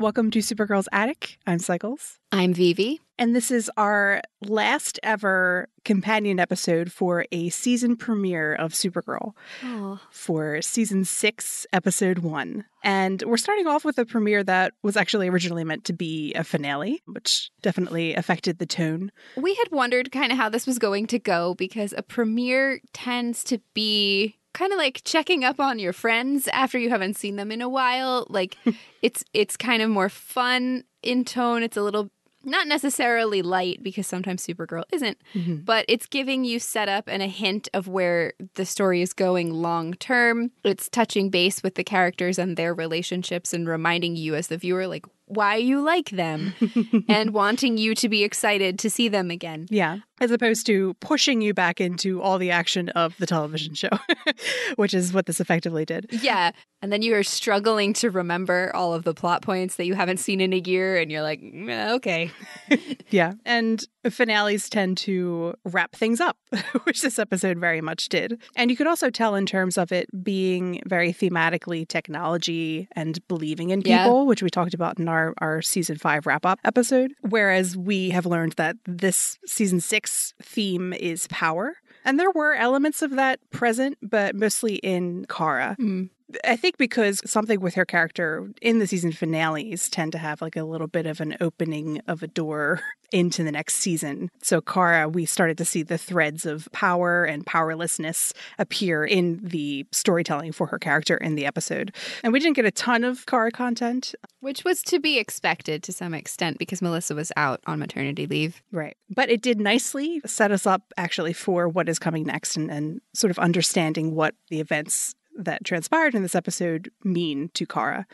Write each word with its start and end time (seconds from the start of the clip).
Welcome 0.00 0.30
to 0.30 0.38
Supergirl's 0.38 0.88
Attic. 0.92 1.36
I'm 1.46 1.58
Cycles. 1.58 2.18
I'm 2.32 2.54
Vivi. 2.54 3.02
And 3.18 3.36
this 3.36 3.50
is 3.50 3.70
our 3.76 4.22
last 4.40 4.98
ever 5.02 5.68
companion 5.84 6.40
episode 6.40 6.90
for 6.90 7.26
a 7.30 7.50
season 7.50 7.96
premiere 7.96 8.54
of 8.54 8.72
Supergirl 8.72 9.32
Oh. 9.62 10.00
for 10.10 10.62
season 10.62 11.04
six, 11.04 11.66
episode 11.74 12.20
one. 12.20 12.64
And 12.82 13.22
we're 13.26 13.36
starting 13.36 13.66
off 13.66 13.84
with 13.84 13.98
a 13.98 14.06
premiere 14.06 14.42
that 14.44 14.72
was 14.82 14.96
actually 14.96 15.28
originally 15.28 15.64
meant 15.64 15.84
to 15.84 15.92
be 15.92 16.32
a 16.32 16.44
finale, 16.44 17.02
which 17.04 17.50
definitely 17.60 18.14
affected 18.14 18.58
the 18.58 18.64
tone. 18.64 19.12
We 19.36 19.54
had 19.56 19.70
wondered 19.70 20.10
kind 20.10 20.32
of 20.32 20.38
how 20.38 20.48
this 20.48 20.66
was 20.66 20.78
going 20.78 21.08
to 21.08 21.18
go 21.18 21.54
because 21.54 21.92
a 21.94 22.02
premiere 22.02 22.80
tends 22.94 23.44
to 23.44 23.60
be 23.74 24.38
kind 24.60 24.72
of 24.74 24.78
like 24.78 25.00
checking 25.04 25.42
up 25.42 25.58
on 25.58 25.78
your 25.78 25.94
friends 25.94 26.46
after 26.48 26.78
you 26.78 26.90
haven't 26.90 27.16
seen 27.16 27.36
them 27.36 27.50
in 27.50 27.62
a 27.62 27.68
while. 27.68 28.26
Like 28.28 28.58
it's 29.02 29.24
it's 29.32 29.56
kind 29.56 29.80
of 29.80 29.88
more 29.88 30.10
fun 30.10 30.84
in 31.02 31.24
tone. 31.24 31.62
It's 31.62 31.78
a 31.78 31.82
little 31.82 32.10
not 32.44 32.66
necessarily 32.66 33.40
light 33.42 33.82
because 33.82 34.06
sometimes 34.06 34.46
Supergirl 34.46 34.84
isn't, 34.92 35.18
mm-hmm. 35.34 35.56
but 35.56 35.84
it's 35.88 36.06
giving 36.06 36.44
you 36.44 36.58
setup 36.58 37.04
and 37.06 37.22
a 37.22 37.26
hint 37.26 37.68
of 37.74 37.88
where 37.88 38.34
the 38.54 38.66
story 38.66 39.00
is 39.00 39.14
going 39.14 39.50
long 39.50 39.94
term. 39.94 40.50
It's 40.62 40.90
touching 40.90 41.30
base 41.30 41.62
with 41.62 41.74
the 41.74 41.84
characters 41.84 42.38
and 42.38 42.56
their 42.56 42.74
relationships 42.74 43.54
and 43.54 43.66
reminding 43.66 44.16
you 44.16 44.34
as 44.34 44.48
the 44.48 44.58
viewer 44.58 44.86
like 44.86 45.06
why 45.30 45.54
you 45.54 45.80
like 45.80 46.10
them 46.10 46.54
and 47.08 47.32
wanting 47.32 47.78
you 47.78 47.94
to 47.94 48.08
be 48.08 48.24
excited 48.24 48.78
to 48.80 48.90
see 48.90 49.08
them 49.08 49.30
again. 49.30 49.66
Yeah. 49.70 49.98
As 50.20 50.30
opposed 50.32 50.66
to 50.66 50.94
pushing 51.00 51.40
you 51.40 51.54
back 51.54 51.80
into 51.80 52.20
all 52.20 52.36
the 52.36 52.50
action 52.50 52.88
of 52.90 53.16
the 53.18 53.26
television 53.26 53.74
show, 53.74 53.90
which 54.76 54.92
is 54.92 55.12
what 55.12 55.26
this 55.26 55.40
effectively 55.40 55.84
did. 55.84 56.06
Yeah. 56.10 56.50
And 56.82 56.92
then 56.92 57.02
you 57.02 57.14
are 57.14 57.22
struggling 57.22 57.92
to 57.94 58.10
remember 58.10 58.74
all 58.74 58.92
of 58.92 59.04
the 59.04 59.14
plot 59.14 59.42
points 59.42 59.76
that 59.76 59.86
you 59.86 59.94
haven't 59.94 60.16
seen 60.18 60.40
in 60.40 60.52
a 60.52 60.58
year, 60.58 60.96
and 60.96 61.10
you're 61.10 61.22
like, 61.22 61.40
"Mm, 61.40 61.92
okay. 61.96 62.30
Yeah. 63.10 63.32
And 63.44 63.82
finales 64.08 64.68
tend 64.70 64.96
to 64.98 65.54
wrap 65.64 65.94
things 65.94 66.20
up, 66.20 66.36
which 66.84 67.02
this 67.02 67.18
episode 67.18 67.58
very 67.58 67.80
much 67.80 68.08
did. 68.08 68.40
And 68.56 68.70
you 68.70 68.76
could 68.76 68.86
also 68.86 69.10
tell 69.10 69.34
in 69.34 69.44
terms 69.46 69.76
of 69.76 69.92
it 69.92 70.08
being 70.22 70.80
very 70.86 71.12
thematically 71.12 71.86
technology 71.86 72.88
and 72.92 73.18
believing 73.28 73.70
in 73.70 73.82
Yeah. 73.84 74.04
people, 74.04 74.26
which 74.26 74.42
we 74.42 74.48
talked 74.50 74.74
about 74.74 74.98
in 74.98 75.08
our, 75.08 75.34
our 75.38 75.60
season 75.62 75.96
five 75.96 76.26
wrap 76.26 76.46
up 76.46 76.58
episode. 76.64 77.12
Whereas 77.28 77.76
we 77.76 78.10
have 78.10 78.26
learned 78.26 78.52
that 78.52 78.76
this 78.86 79.38
season 79.46 79.80
six 79.80 80.32
theme 80.42 80.92
is 80.92 81.26
power. 81.28 81.74
And 82.04 82.18
there 82.18 82.30
were 82.30 82.54
elements 82.54 83.02
of 83.02 83.10
that 83.16 83.40
present, 83.50 83.98
but 84.00 84.34
mostly 84.34 84.76
in 84.76 85.26
Kara. 85.28 85.76
Mm. 85.78 86.08
I 86.44 86.56
think 86.56 86.76
because 86.78 87.20
something 87.24 87.60
with 87.60 87.74
her 87.74 87.84
character 87.84 88.48
in 88.60 88.78
the 88.78 88.86
season 88.86 89.12
finales 89.12 89.88
tend 89.88 90.12
to 90.12 90.18
have 90.18 90.42
like 90.42 90.56
a 90.56 90.64
little 90.64 90.86
bit 90.86 91.06
of 91.06 91.20
an 91.20 91.36
opening 91.40 92.00
of 92.06 92.22
a 92.22 92.26
door 92.26 92.80
into 93.12 93.42
the 93.42 93.52
next 93.52 93.76
season. 93.76 94.30
So 94.42 94.60
Kara, 94.60 95.08
we 95.08 95.24
started 95.24 95.58
to 95.58 95.64
see 95.64 95.82
the 95.82 95.98
threads 95.98 96.46
of 96.46 96.68
power 96.72 97.24
and 97.24 97.44
powerlessness 97.44 98.32
appear 98.58 99.04
in 99.04 99.40
the 99.42 99.84
storytelling 99.90 100.52
for 100.52 100.68
her 100.68 100.78
character 100.78 101.16
in 101.16 101.34
the 101.34 101.46
episode. 101.46 101.92
And 102.22 102.32
we 102.32 102.38
didn't 102.38 102.56
get 102.56 102.64
a 102.64 102.70
ton 102.70 103.02
of 103.02 103.26
Kara 103.26 103.50
content. 103.50 104.14
Which 104.40 104.64
was 104.64 104.82
to 104.84 104.98
be 104.98 105.18
expected 105.18 105.82
to 105.82 105.92
some 105.92 106.14
extent 106.14 106.58
because 106.58 106.80
Melissa 106.80 107.14
was 107.14 107.32
out 107.36 107.60
on 107.66 107.78
maternity 107.78 108.26
leave. 108.26 108.62
Right. 108.72 108.96
But 109.08 109.28
it 109.28 109.42
did 109.42 109.60
nicely 109.60 110.22
set 110.24 110.52
us 110.52 110.66
up 110.66 110.82
actually 110.96 111.32
for 111.32 111.68
what 111.68 111.88
is 111.88 111.98
coming 111.98 112.24
next 112.24 112.56
and, 112.56 112.70
and 112.70 113.00
sort 113.12 113.30
of 113.30 113.38
understanding 113.38 114.14
what 114.14 114.34
the 114.48 114.60
events 114.60 115.14
that 115.44 115.64
transpired 115.64 116.14
in 116.14 116.22
this 116.22 116.34
episode 116.34 116.90
mean 117.04 117.50
to 117.54 117.66
Kara. 117.66 118.06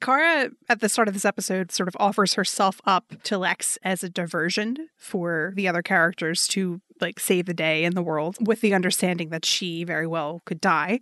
Kara, 0.00 0.50
at 0.68 0.80
the 0.80 0.88
start 0.88 1.08
of 1.08 1.14
this 1.14 1.24
episode, 1.24 1.72
sort 1.72 1.88
of 1.88 1.96
offers 1.98 2.34
herself 2.34 2.80
up 2.84 3.14
to 3.24 3.38
Lex 3.38 3.78
as 3.82 4.02
a 4.02 4.10
diversion 4.10 4.88
for 4.96 5.52
the 5.56 5.68
other 5.68 5.82
characters 5.82 6.46
to 6.48 6.80
like 7.00 7.18
save 7.18 7.46
the 7.46 7.54
day 7.54 7.84
in 7.84 7.94
the 7.94 8.02
world 8.02 8.36
with 8.46 8.60
the 8.60 8.74
understanding 8.74 9.30
that 9.30 9.44
she 9.44 9.84
very 9.84 10.06
well 10.06 10.42
could 10.44 10.60
die. 10.60 11.00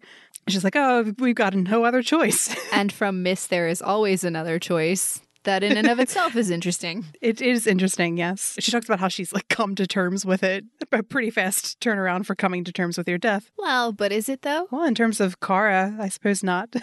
She's 0.48 0.64
like, 0.64 0.76
oh, 0.76 1.12
we've 1.18 1.34
got 1.34 1.54
no 1.54 1.84
other 1.84 2.02
choice. 2.02 2.54
And 2.72 2.90
from 2.90 3.22
Miss, 3.22 3.46
there 3.46 3.68
is 3.68 3.82
always 3.82 4.24
another 4.24 4.58
choice. 4.58 5.20
That 5.44 5.62
in 5.62 5.76
and 5.76 5.88
of 5.88 5.98
itself 5.98 6.36
is 6.36 6.50
interesting. 6.50 7.04
It 7.20 7.40
is 7.40 7.66
interesting, 7.66 8.16
yes. 8.16 8.56
She 8.58 8.72
talks 8.72 8.86
about 8.86 8.98
how 9.00 9.08
she's 9.08 9.32
like 9.32 9.48
come 9.48 9.74
to 9.76 9.86
terms 9.86 10.26
with 10.26 10.42
it. 10.42 10.64
A 10.90 11.02
pretty 11.02 11.30
fast 11.30 11.78
turnaround 11.80 12.26
for 12.26 12.34
coming 12.34 12.64
to 12.64 12.72
terms 12.72 12.98
with 12.98 13.08
your 13.08 13.18
death. 13.18 13.50
Well, 13.56 13.92
but 13.92 14.10
is 14.12 14.28
it 14.28 14.42
though? 14.42 14.66
Well, 14.70 14.84
in 14.84 14.94
terms 14.94 15.20
of 15.20 15.40
Kara, 15.40 15.94
I 16.00 16.08
suppose 16.08 16.42
not. 16.42 16.74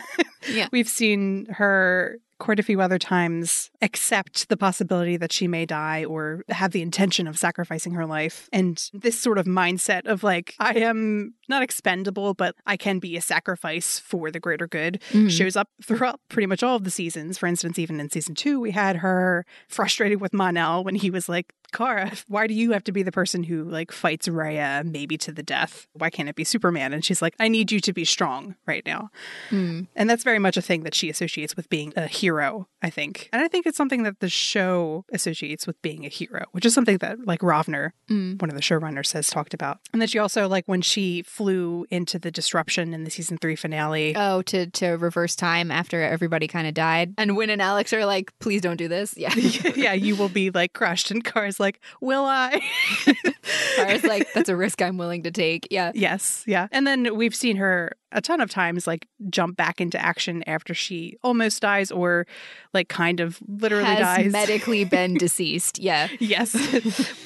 Yeah. 0.49 0.67
We've 0.71 0.87
seen 0.87 1.47
her 1.49 2.19
quite 2.39 2.59
a 2.59 2.63
few 2.63 2.81
other 2.81 2.97
times 2.97 3.69
accept 3.81 4.49
the 4.49 4.57
possibility 4.57 5.17
that 5.17 5.31
she 5.31 5.47
may 5.47 5.65
die 5.65 6.03
or 6.05 6.43
have 6.49 6.71
the 6.71 6.81
intention 6.81 7.27
of 7.27 7.37
sacrificing 7.37 7.93
her 7.93 8.05
life. 8.05 8.49
And 8.53 8.81
this 8.93 9.19
sort 9.19 9.37
of 9.37 9.45
mindset 9.45 10.05
of 10.05 10.23
like, 10.23 10.55
I 10.59 10.73
am 10.75 11.35
not 11.47 11.61
expendable, 11.63 12.33
but 12.33 12.55
I 12.65 12.77
can 12.77 12.99
be 12.99 13.17
a 13.17 13.21
sacrifice 13.21 13.99
for 13.99 14.31
the 14.31 14.39
greater 14.39 14.67
good 14.67 15.01
Mhm. 15.11 15.29
shows 15.29 15.55
up 15.55 15.69
throughout 15.83 16.19
pretty 16.29 16.47
much 16.47 16.63
all 16.63 16.75
of 16.75 16.83
the 16.85 16.91
seasons. 16.91 17.37
For 17.37 17.45
instance, 17.47 17.77
even 17.77 17.99
in 17.99 18.09
season 18.09 18.35
two, 18.35 18.59
we 18.59 18.71
had 18.71 18.97
her 18.97 19.45
frustrated 19.67 20.21
with 20.21 20.33
Mon-El 20.33 20.83
when 20.83 20.95
he 20.95 21.09
was 21.11 21.27
like, 21.29 21.53
Kara, 21.71 22.11
why 22.27 22.47
do 22.47 22.53
you 22.53 22.71
have 22.71 22.83
to 22.85 22.91
be 22.91 23.03
the 23.03 23.11
person 23.11 23.43
who 23.43 23.63
like 23.63 23.91
fights 23.91 24.27
Rhea 24.27 24.83
maybe 24.85 25.17
to 25.19 25.31
the 25.31 25.43
death? 25.43 25.87
Why 25.93 26.09
can't 26.09 26.29
it 26.29 26.35
be 26.35 26.43
Superman? 26.43 26.93
And 26.93 27.03
she's 27.03 27.21
like, 27.21 27.35
I 27.39 27.47
need 27.47 27.71
you 27.71 27.79
to 27.81 27.93
be 27.93 28.05
strong 28.05 28.55
right 28.65 28.85
now. 28.85 29.09
Mm. 29.49 29.87
And 29.95 30.09
that's 30.09 30.23
very 30.23 30.39
much 30.39 30.57
a 30.57 30.61
thing 30.61 30.83
that 30.83 30.95
she 30.95 31.09
associates 31.09 31.55
with 31.55 31.69
being 31.69 31.93
a 31.95 32.07
hero, 32.07 32.67
I 32.81 32.89
think. 32.89 33.29
And 33.33 33.41
I 33.41 33.47
think 33.47 33.65
it's 33.65 33.77
something 33.77 34.03
that 34.03 34.19
the 34.19 34.29
show 34.29 35.05
associates 35.13 35.67
with 35.67 35.81
being 35.81 36.05
a 36.05 36.09
hero, 36.09 36.45
which 36.51 36.65
is 36.65 36.73
something 36.73 36.97
that 36.99 37.25
like 37.25 37.41
Rovner, 37.41 37.91
Mm. 38.09 38.41
one 38.41 38.49
of 38.49 38.55
the 38.55 38.61
showrunners, 38.61 39.13
has 39.13 39.29
talked 39.29 39.53
about. 39.53 39.79
And 39.93 40.01
that 40.01 40.09
she 40.09 40.17
also 40.19 40.47
like 40.47 40.65
when 40.65 40.81
she 40.81 41.21
flew 41.23 41.85
into 41.89 42.17
the 42.17 42.31
disruption 42.31 42.93
in 42.93 43.03
the 43.03 43.11
season 43.11 43.37
three 43.37 43.55
finale. 43.55 44.15
Oh, 44.15 44.41
to 44.43 44.67
to 44.67 44.87
reverse 44.91 45.35
time 45.35 45.69
after 45.71 46.01
everybody 46.01 46.47
kind 46.47 46.67
of 46.67 46.73
died, 46.73 47.13
and 47.17 47.35
Winn 47.37 47.49
and 47.49 47.61
Alex 47.61 47.93
are 47.93 48.05
like, 48.05 48.31
"Please 48.39 48.61
don't 48.61 48.77
do 48.77 48.87
this." 48.87 49.13
Yeah, 49.17 49.33
yeah, 49.75 49.93
you 49.93 50.15
will 50.15 50.29
be 50.29 50.49
like 50.49 50.73
crushed. 50.73 51.11
And 51.11 51.23
Kara's 51.23 51.58
like, 51.59 51.79
Will 52.01 52.25
I? 52.25 52.61
Kara's 53.75 54.03
like, 54.03 54.31
"That's 54.33 54.49
a 54.49 54.55
risk 54.55 54.81
I'm 54.81 54.97
willing 54.97 55.23
to 55.23 55.31
take." 55.31 55.67
Yeah, 55.71 55.91
Yes, 55.93 56.43
yeah. 56.47 56.67
And 56.71 56.85
then 56.85 57.15
we've 57.15 57.35
seen 57.35 57.57
her 57.57 57.93
a 58.11 58.21
ton 58.21 58.41
of 58.41 58.49
times 58.49 58.87
like 58.87 59.07
jump 59.29 59.55
back 59.55 59.79
into 59.79 59.99
action 60.01 60.43
after 60.47 60.73
she 60.73 61.17
almost 61.23 61.61
dies 61.61 61.91
or 61.91 62.25
like 62.73 62.89
kind 62.89 63.19
of 63.19 63.39
literally 63.47 63.85
has 63.85 63.99
dies. 63.99 64.31
medically 64.31 64.83
been 64.83 65.13
deceased. 65.17 65.79
Yeah, 65.79 66.07
yes. 66.19 66.55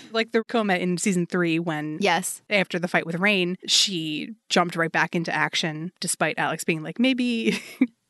like 0.12 0.32
the 0.32 0.44
coma 0.44 0.76
in 0.76 0.98
season 0.98 1.26
three 1.26 1.60
when 1.60 1.98
yes, 2.02 2.42
after 2.50 2.80
the 2.80 2.88
fight 2.88 3.06
with 3.06 3.16
Reign, 3.16 3.58
she 3.68 4.32
jumped 4.50 4.76
right 4.76 4.92
back 4.92 5.16
into 5.16 5.34
action 5.34 5.92
despite 6.00 6.38
Alex 6.38 6.64
being 6.64 6.84
like, 6.84 7.00
maybe 7.00 7.60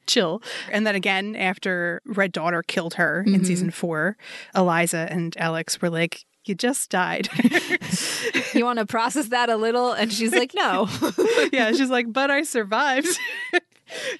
chill. 0.07 0.41
And 0.71 0.85
then 0.87 0.95
again, 0.95 1.35
after 1.35 2.01
Red 2.05 2.31
Daughter 2.31 2.63
killed 2.63 2.95
her 2.95 3.23
in 3.25 3.41
Mhm. 3.41 3.45
season 3.45 3.71
four, 3.71 4.17
Eliza 4.55 5.07
and 5.09 5.35
Alex 5.37 5.81
were 5.81 5.89
like, 5.89 6.25
you 6.45 6.55
just 6.55 6.89
died. 6.89 7.29
you 8.53 8.65
want 8.65 8.79
to 8.79 8.85
process 8.85 9.27
that 9.29 9.49
a 9.49 9.55
little, 9.55 9.93
and 9.93 10.11
she's 10.11 10.33
like, 10.33 10.51
"No." 10.53 10.89
yeah, 11.53 11.71
she's 11.71 11.89
like, 11.89 12.11
but 12.11 12.29
I 12.29 12.43
survived. 12.43 13.07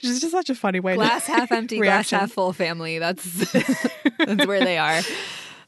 She's 0.02 0.20
just 0.22 0.32
such 0.32 0.50
a 0.52 0.56
funny 0.56 0.80
way 0.80 0.94
glass 0.96 1.26
half 1.26 1.52
empty, 1.52 1.78
glass 1.80 2.12
half 2.12 2.32
full 2.32 2.54
family. 2.54 3.00
That's 3.00 3.24
that's 4.20 4.46
where 4.46 4.60
they 4.64 4.78
are. 4.78 5.02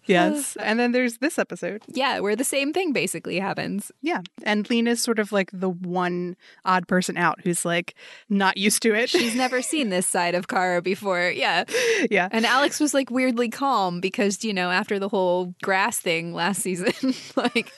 Yes. 0.07 0.55
And 0.65 0.79
then 0.79 0.91
there's 0.93 1.17
this 1.19 1.37
episode. 1.37 1.83
Yeah, 1.87 2.19
where 2.19 2.35
the 2.35 2.43
same 2.43 2.73
thing 2.73 2.91
basically 2.93 3.39
happens. 3.39 3.91
Yeah. 4.01 4.21
And 4.43 4.67
Lena's 4.69 5.01
sort 5.01 5.19
of 5.19 5.31
like 5.31 5.49
the 5.53 5.69
one 5.69 6.35
odd 6.63 6.87
person 6.87 7.17
out 7.17 7.39
who's 7.43 7.65
like 7.65 7.93
not 8.29 8.57
used 8.57 8.81
to 8.83 8.93
it. 8.95 9.09
She's 9.09 9.35
never 9.35 9.61
seen 9.71 9.89
this 9.89 10.07
side 10.07 10.33
of 10.35 10.47
Kara 10.47 10.81
before. 10.81 11.29
Yeah. 11.35 11.65
yeah. 12.09 12.29
And 12.31 12.45
Alex 12.45 12.79
was 12.79 12.93
like 12.93 13.11
weirdly 13.11 13.49
calm 13.49 13.99
because, 13.99 14.43
you 14.43 14.53
know, 14.53 14.71
after 14.71 14.97
the 14.99 15.09
whole 15.09 15.53
grass 15.61 15.99
thing 15.99 16.33
last 16.33 16.61
season, 16.61 16.93
like 17.35 17.71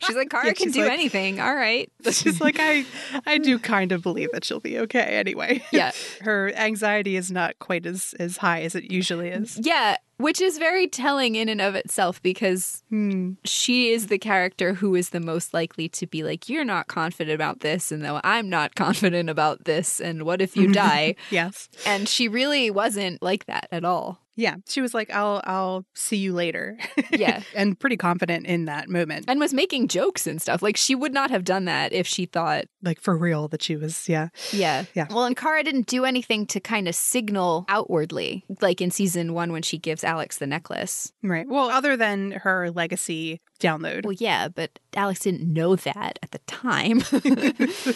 she's 0.00 0.16
like, 0.16 0.30
Kara 0.30 0.46
Yeah, 0.46 0.52
can 0.52 0.70
do 0.70 0.82
like- 0.84 0.92
anything. 0.92 1.40
All 1.40 1.54
right. 1.54 1.90
She's 2.10 2.40
like, 2.40 2.56
I 2.60 2.84
I 3.26 3.38
do 3.38 3.58
kind 3.58 3.92
of 3.92 4.02
believe 4.02 4.30
that 4.32 4.44
she'll 4.44 4.60
be 4.60 4.78
okay 4.80 5.00
anyway. 5.18 5.62
Yeah. 5.72 5.92
Her 6.22 6.52
anxiety 6.54 7.16
is 7.16 7.30
not 7.30 7.58
quite 7.58 7.86
as 7.86 8.14
as 8.18 8.36
high 8.38 8.62
as 8.62 8.74
it 8.74 8.90
usually 8.90 9.28
is. 9.28 9.58
Yeah. 9.62 9.96
Which 10.18 10.40
is 10.40 10.58
very 10.58 10.88
telling 10.88 11.36
in 11.36 11.48
and 11.48 11.60
of 11.60 11.74
itself 11.74 12.20
because 12.22 12.82
Hmm. 12.90 13.32
she 13.44 13.90
is 13.92 14.08
the 14.08 14.18
character 14.18 14.74
who 14.74 14.94
is 14.94 15.10
the 15.10 15.20
most 15.20 15.54
likely 15.54 15.88
to 15.90 16.06
be 16.06 16.22
like, 16.24 16.48
You're 16.48 16.64
not 16.64 16.88
confident 16.88 17.34
about 17.34 17.60
this, 17.60 17.90
and 17.92 18.04
though 18.04 18.20
I'm 18.24 18.48
not 18.50 18.74
confident 18.84 19.30
about 19.30 19.64
this, 19.64 20.00
and 20.00 20.24
what 20.24 20.42
if 20.42 20.56
you 20.56 20.72
die? 20.72 21.14
Yes. 21.30 21.68
and 21.86 22.08
she 22.08 22.28
really 22.28 22.70
wasn't 22.70 23.22
like 23.22 23.46
that 23.46 23.68
at 23.72 23.84
all. 23.84 24.20
Yeah, 24.38 24.54
she 24.68 24.80
was 24.80 24.94
like, 24.94 25.10
"I'll 25.10 25.42
I'll 25.44 25.84
see 25.94 26.16
you 26.16 26.32
later." 26.32 26.78
Yeah. 27.10 27.42
and 27.56 27.78
pretty 27.78 27.96
confident 27.96 28.46
in 28.46 28.66
that 28.66 28.88
moment, 28.88 29.24
And 29.26 29.40
was 29.40 29.52
making 29.52 29.88
jokes 29.88 30.28
and 30.28 30.40
stuff. 30.40 30.62
Like 30.62 30.76
she 30.76 30.94
would 30.94 31.12
not 31.12 31.30
have 31.30 31.42
done 31.42 31.64
that 31.64 31.92
if 31.92 32.06
she 32.06 32.24
thought, 32.24 32.66
like 32.80 33.00
for 33.00 33.18
real 33.18 33.48
that 33.48 33.62
she 33.62 33.74
was. 33.74 34.08
Yeah, 34.08 34.28
yeah. 34.52 34.84
Yeah. 34.94 35.08
Well, 35.10 35.24
and 35.24 35.36
Kara 35.36 35.64
didn't 35.64 35.88
do 35.88 36.04
anything 36.04 36.46
to 36.46 36.60
kind 36.60 36.86
of 36.86 36.94
signal 36.94 37.64
outwardly, 37.68 38.44
like 38.62 38.80
in 38.80 38.92
season 38.92 39.34
one 39.34 39.50
when 39.50 39.62
she 39.62 39.76
gives 39.76 40.04
Alex 40.04 40.38
the 40.38 40.46
necklace. 40.46 41.12
right. 41.22 41.46
Well, 41.48 41.70
other 41.70 41.96
than 41.96 42.30
her 42.30 42.70
legacy 42.70 43.40
download, 43.58 44.04
Well, 44.04 44.14
yeah, 44.18 44.48
but 44.48 44.78
Alex 44.94 45.20
didn't 45.20 45.52
know 45.52 45.76
that 45.76 46.18
at 46.22 46.30
the 46.30 46.38
time. 46.46 46.98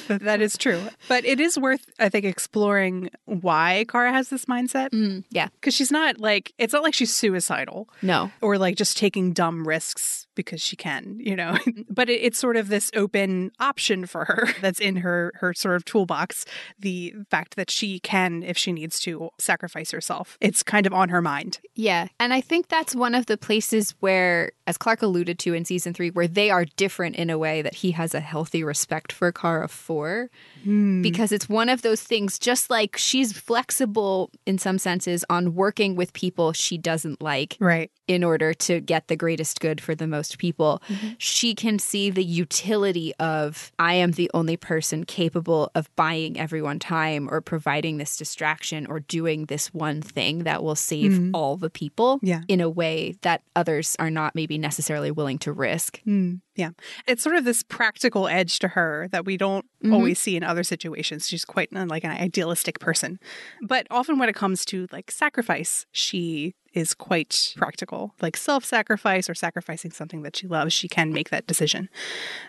that 0.09 0.39
is 0.41 0.57
true. 0.57 0.81
But 1.09 1.25
it 1.25 1.41
is 1.41 1.59
worth, 1.59 1.85
I 1.99 2.09
think, 2.09 2.25
exploring 2.25 3.11
why 3.25 3.85
Kara 3.89 4.13
has 4.13 4.29
this 4.29 4.45
mindset 4.47 4.91
Mm, 4.91 5.25
yeah. 5.31 5.49
because 5.61 5.75
she's 5.75 5.91
not 5.91 6.19
like 6.19 6.53
it's 6.59 6.73
not 6.73 6.83
like 6.83 6.95
she's 6.95 7.15
suicidal. 7.15 7.89
No. 8.03 8.31
or 8.41 8.59
like 8.59 8.77
just 8.77 8.97
taking 8.99 9.33
dumb 9.33 9.67
risks 9.67 10.27
because 10.35 10.61
she 10.61 10.77
can, 10.77 11.19
you 11.19 11.37
know. 11.37 11.57
Mm-hmm. 11.63 11.83
but 11.91 12.11
it, 12.11 12.21
it's 12.23 12.39
sort 12.39 12.57
of 12.57 12.69
this 12.69 12.91
open 12.97 13.53
option 13.61 14.05
for 14.05 14.25
her 14.25 14.49
that's 14.61 14.81
in 14.81 14.97
her 14.97 15.33
her 15.37 15.55
sort 15.55 15.77
of 15.77 15.85
toolbox. 15.85 16.45
The 16.79 17.15
fact 17.31 17.55
that 17.55 17.71
she 17.71 18.01
can, 18.01 18.43
if 18.43 18.59
she 18.59 18.73
needs 18.73 18.99
to, 19.01 19.31
sacrifice 19.39 19.93
herself. 19.93 20.37
It's 20.41 20.63
kind 20.65 20.87
of 20.87 20.93
on 20.93 21.09
her 21.11 21.23
mind. 21.23 21.61
Yeah. 21.75 22.09
And 22.19 22.35
I 22.35 22.41
think 22.41 22.69
that's 22.69 22.97
one 22.97 23.15
of 23.15 23.27
the 23.27 23.37
places 23.37 23.95
where, 24.01 24.53
as 24.67 24.77
Clark 24.77 25.03
alluded 25.03 25.39
to 25.41 25.55
in 25.55 25.65
season 25.65 25.95
three, 25.95 26.11
where 26.11 26.27
they 26.27 26.51
are 26.51 26.65
different 26.65 27.15
in 27.17 27.31
a 27.31 27.39
way 27.39 27.63
that 27.63 27.75
he 27.75 27.93
has 27.93 28.13
a 28.15 28.21
healthy 28.21 28.65
respect 28.65 29.13
for 29.13 29.31
Kara 29.31 29.69
for. 29.69 30.31
Hmm. 30.65 31.01
Because 31.03 31.31
it's 31.31 31.49
one 31.49 31.69
of 31.69 31.83
those 31.83 32.03
things, 32.03 32.39
just 32.39 32.71
like 32.71 32.97
she's 32.97 33.33
flexible 33.33 34.31
in 34.47 34.59
some 34.59 34.79
senses 34.79 35.25
on 35.31 35.55
working 35.55 35.95
with 35.95 36.13
people 36.13 36.53
she 36.53 36.77
doesn't 36.77 37.23
like 37.23 37.57
Right. 37.61 37.91
In 38.13 38.23
order 38.23 38.53
to 38.55 38.81
get 38.81 39.09
the 39.09 39.17
greatest 39.17 39.61
good 39.61 39.81
for 39.81 39.95
the 39.95 40.07
most 40.07 40.39
people. 40.39 40.83
She 41.19 41.55
can 41.55 41.79
see 41.79 42.11
the 42.11 42.25
utility 42.25 43.13
of 43.19 43.73
I 43.79 43.95
am 43.95 44.13
the 44.13 44.31
only 44.35 44.57
person 44.57 45.05
capable 45.05 45.71
of 45.75 45.95
buying 45.97 46.39
everyone 46.39 46.79
time 46.79 47.29
or 47.31 47.41
providing 47.41 47.97
this 47.99 48.17
distraction 48.17 48.87
or 48.87 49.01
doing 49.01 49.47
this 49.47 49.73
one 49.75 50.03
thing 50.03 50.45
that 50.45 50.63
will 50.63 50.75
save 50.77 51.31
all 51.35 51.57
the 51.57 51.71
people 51.71 52.21
Yeah. 52.23 52.43
in 52.49 52.61
a 52.61 52.71
way 52.71 53.17
that 53.23 53.43
others 53.57 53.97
are 53.99 54.11
not 54.11 54.35
maybe 54.35 54.59
necessarily 54.59 55.11
willing 55.11 55.39
to 55.39 55.53
risk. 55.53 56.01
Mm, 56.07 56.41
yeah. 56.55 56.71
It's 57.07 57.23
sort 57.23 57.37
of 57.37 57.45
this 57.45 57.63
practical 57.63 58.29
edge 58.29 58.59
to 58.61 58.69
her 58.69 59.09
that 59.13 59.25
we 59.25 59.37
don't 59.37 59.67
always 59.91 60.19
see 60.21 60.37
in 60.37 60.45
other 60.45 60.63
situations. 60.63 61.27
She's 61.29 61.45
quite 61.45 61.69
uh, 61.75 61.87
like 61.89 62.05
an 62.05 62.11
idealistic 62.13 62.79
person. 62.79 63.19
But 63.63 63.87
often 63.91 64.19
when 64.19 64.29
it 64.29 64.35
comes 64.35 64.65
to 64.67 64.87
like 64.93 65.11
sacrifice, 65.11 65.87
she 65.91 66.55
is 66.75 66.95
quite 66.95 67.55
practical. 67.57 68.15
Like 68.21 68.37
self 68.37 68.65
sacrifice 68.65 69.29
or 69.29 69.35
sacrificing 69.35 69.91
something 69.91 70.23
that 70.23 70.37
she 70.37 70.47
loves, 70.47 70.73
she 70.73 70.89
can 70.89 71.13
make 71.13 71.31
that 71.31 71.47
decision. 71.47 71.89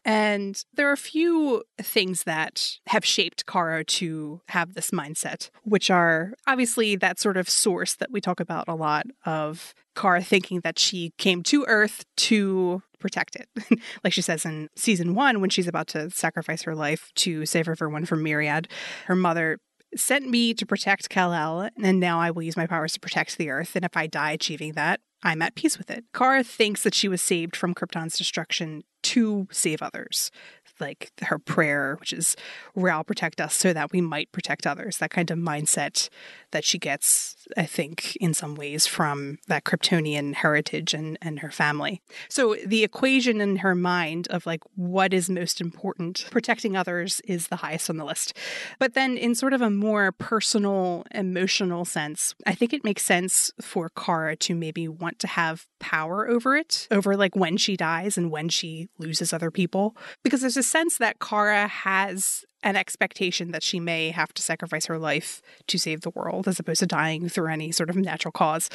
And 0.05 0.63
there 0.73 0.89
are 0.89 0.93
a 0.93 0.97
few 0.97 1.63
things 1.79 2.23
that 2.23 2.79
have 2.87 3.05
shaped 3.05 3.45
Kara 3.45 3.83
to 3.83 4.41
have 4.49 4.73
this 4.73 4.91
mindset, 4.91 5.49
which 5.63 5.89
are 5.89 6.33
obviously 6.47 6.95
that 6.95 7.19
sort 7.19 7.37
of 7.37 7.49
source 7.49 7.95
that 7.95 8.11
we 8.11 8.21
talk 8.21 8.39
about 8.39 8.67
a 8.67 8.75
lot 8.75 9.05
of 9.25 9.73
Kara 9.95 10.23
thinking 10.23 10.61
that 10.61 10.79
she 10.79 11.13
came 11.17 11.43
to 11.43 11.65
Earth 11.67 12.05
to 12.15 12.81
protect 12.99 13.35
it. 13.35 13.49
like 14.03 14.13
she 14.13 14.21
says 14.21 14.45
in 14.45 14.69
season 14.75 15.13
one, 15.13 15.41
when 15.41 15.49
she's 15.49 15.67
about 15.67 15.87
to 15.87 16.09
sacrifice 16.09 16.63
her 16.63 16.73
life 16.73 17.11
to 17.15 17.45
save 17.45 17.67
everyone 17.67 18.05
from 18.05 18.23
Myriad, 18.23 18.67
her 19.05 19.15
mother 19.15 19.59
sent 19.99 20.29
me 20.29 20.53
to 20.53 20.65
protect 20.65 21.09
Kal-El, 21.09 21.69
and 21.81 21.99
now 21.99 22.19
I 22.19 22.31
will 22.31 22.43
use 22.43 22.57
my 22.57 22.67
powers 22.67 22.93
to 22.93 22.99
protect 22.99 23.37
the 23.37 23.49
Earth. 23.49 23.75
And 23.75 23.85
if 23.85 23.95
I 23.95 24.07
die 24.07 24.31
achieving 24.31 24.73
that, 24.73 24.99
I'm 25.23 25.41
at 25.41 25.55
peace 25.55 25.77
with 25.77 25.89
it. 25.89 26.03
Kara 26.13 26.43
thinks 26.43 26.83
that 26.83 26.93
she 26.93 27.07
was 27.07 27.21
saved 27.21 27.55
from 27.55 27.73
Krypton's 27.73 28.17
destruction 28.17 28.83
to 29.03 29.47
save 29.51 29.81
others. 29.81 30.31
Like 30.79 31.11
her 31.21 31.39
prayer, 31.39 31.95
which 31.99 32.13
is, 32.13 32.35
Rao, 32.75 33.03
protect 33.03 33.39
us 33.39 33.55
so 33.55 33.73
that 33.73 33.91
we 33.91 34.01
might 34.01 34.31
protect 34.31 34.65
others. 34.65 34.97
That 34.97 35.11
kind 35.11 35.29
of 35.31 35.37
mindset 35.37 36.09
that 36.51 36.63
she 36.63 36.77
gets, 36.77 37.47
I 37.57 37.65
think, 37.65 38.15
in 38.17 38.33
some 38.33 38.55
ways 38.55 38.87
from 38.87 39.37
that 39.47 39.63
Kryptonian 39.63 40.35
heritage 40.35 40.93
and, 40.93 41.17
and 41.21 41.39
her 41.39 41.51
family. 41.51 42.01
So 42.29 42.55
the 42.65 42.83
equation 42.83 43.41
in 43.41 43.57
her 43.57 43.75
mind 43.75 44.27
of 44.29 44.45
like 44.45 44.61
what 44.75 45.13
is 45.13 45.29
most 45.29 45.61
important, 45.61 46.25
protecting 46.31 46.75
others 46.75 47.21
is 47.25 47.47
the 47.47 47.57
highest 47.57 47.89
on 47.89 47.97
the 47.97 48.05
list. 48.05 48.35
But 48.79 48.93
then 48.93 49.17
in 49.17 49.35
sort 49.35 49.53
of 49.53 49.61
a 49.61 49.69
more 49.69 50.11
personal, 50.11 51.05
emotional 51.11 51.85
sense, 51.85 52.33
I 52.45 52.55
think 52.55 52.73
it 52.73 52.83
makes 52.83 53.03
sense 53.03 53.51
for 53.61 53.89
Kara 53.89 54.35
to 54.37 54.55
maybe 54.55 54.87
want 54.87 55.19
to 55.19 55.27
have 55.27 55.67
power 55.79 56.27
over 56.27 56.55
it, 56.55 56.87
over 56.91 57.15
like 57.15 57.35
when 57.35 57.57
she 57.57 57.75
dies 57.75 58.17
and 58.17 58.31
when 58.31 58.49
she 58.49 58.87
loses 58.97 59.33
other 59.33 59.51
people. 59.51 59.95
Because 60.23 60.41
there's 60.41 60.57
a 60.57 60.62
sense 60.63 60.97
that 60.97 61.19
Kara 61.19 61.67
has 61.67 62.45
an 62.63 62.75
expectation 62.75 63.51
that 63.51 63.63
she 63.63 63.79
may 63.79 64.09
have 64.09 64.33
to 64.33 64.41
sacrifice 64.41 64.85
her 64.85 64.97
life 64.97 65.41
to 65.67 65.77
save 65.77 66.01
the 66.01 66.09
world 66.11 66.47
as 66.47 66.59
opposed 66.59 66.79
to 66.79 66.85
dying 66.85 67.27
through 67.29 67.47
any 67.47 67.71
sort 67.71 67.89
of 67.89 67.95
natural 67.95 68.31
cause. 68.31 68.69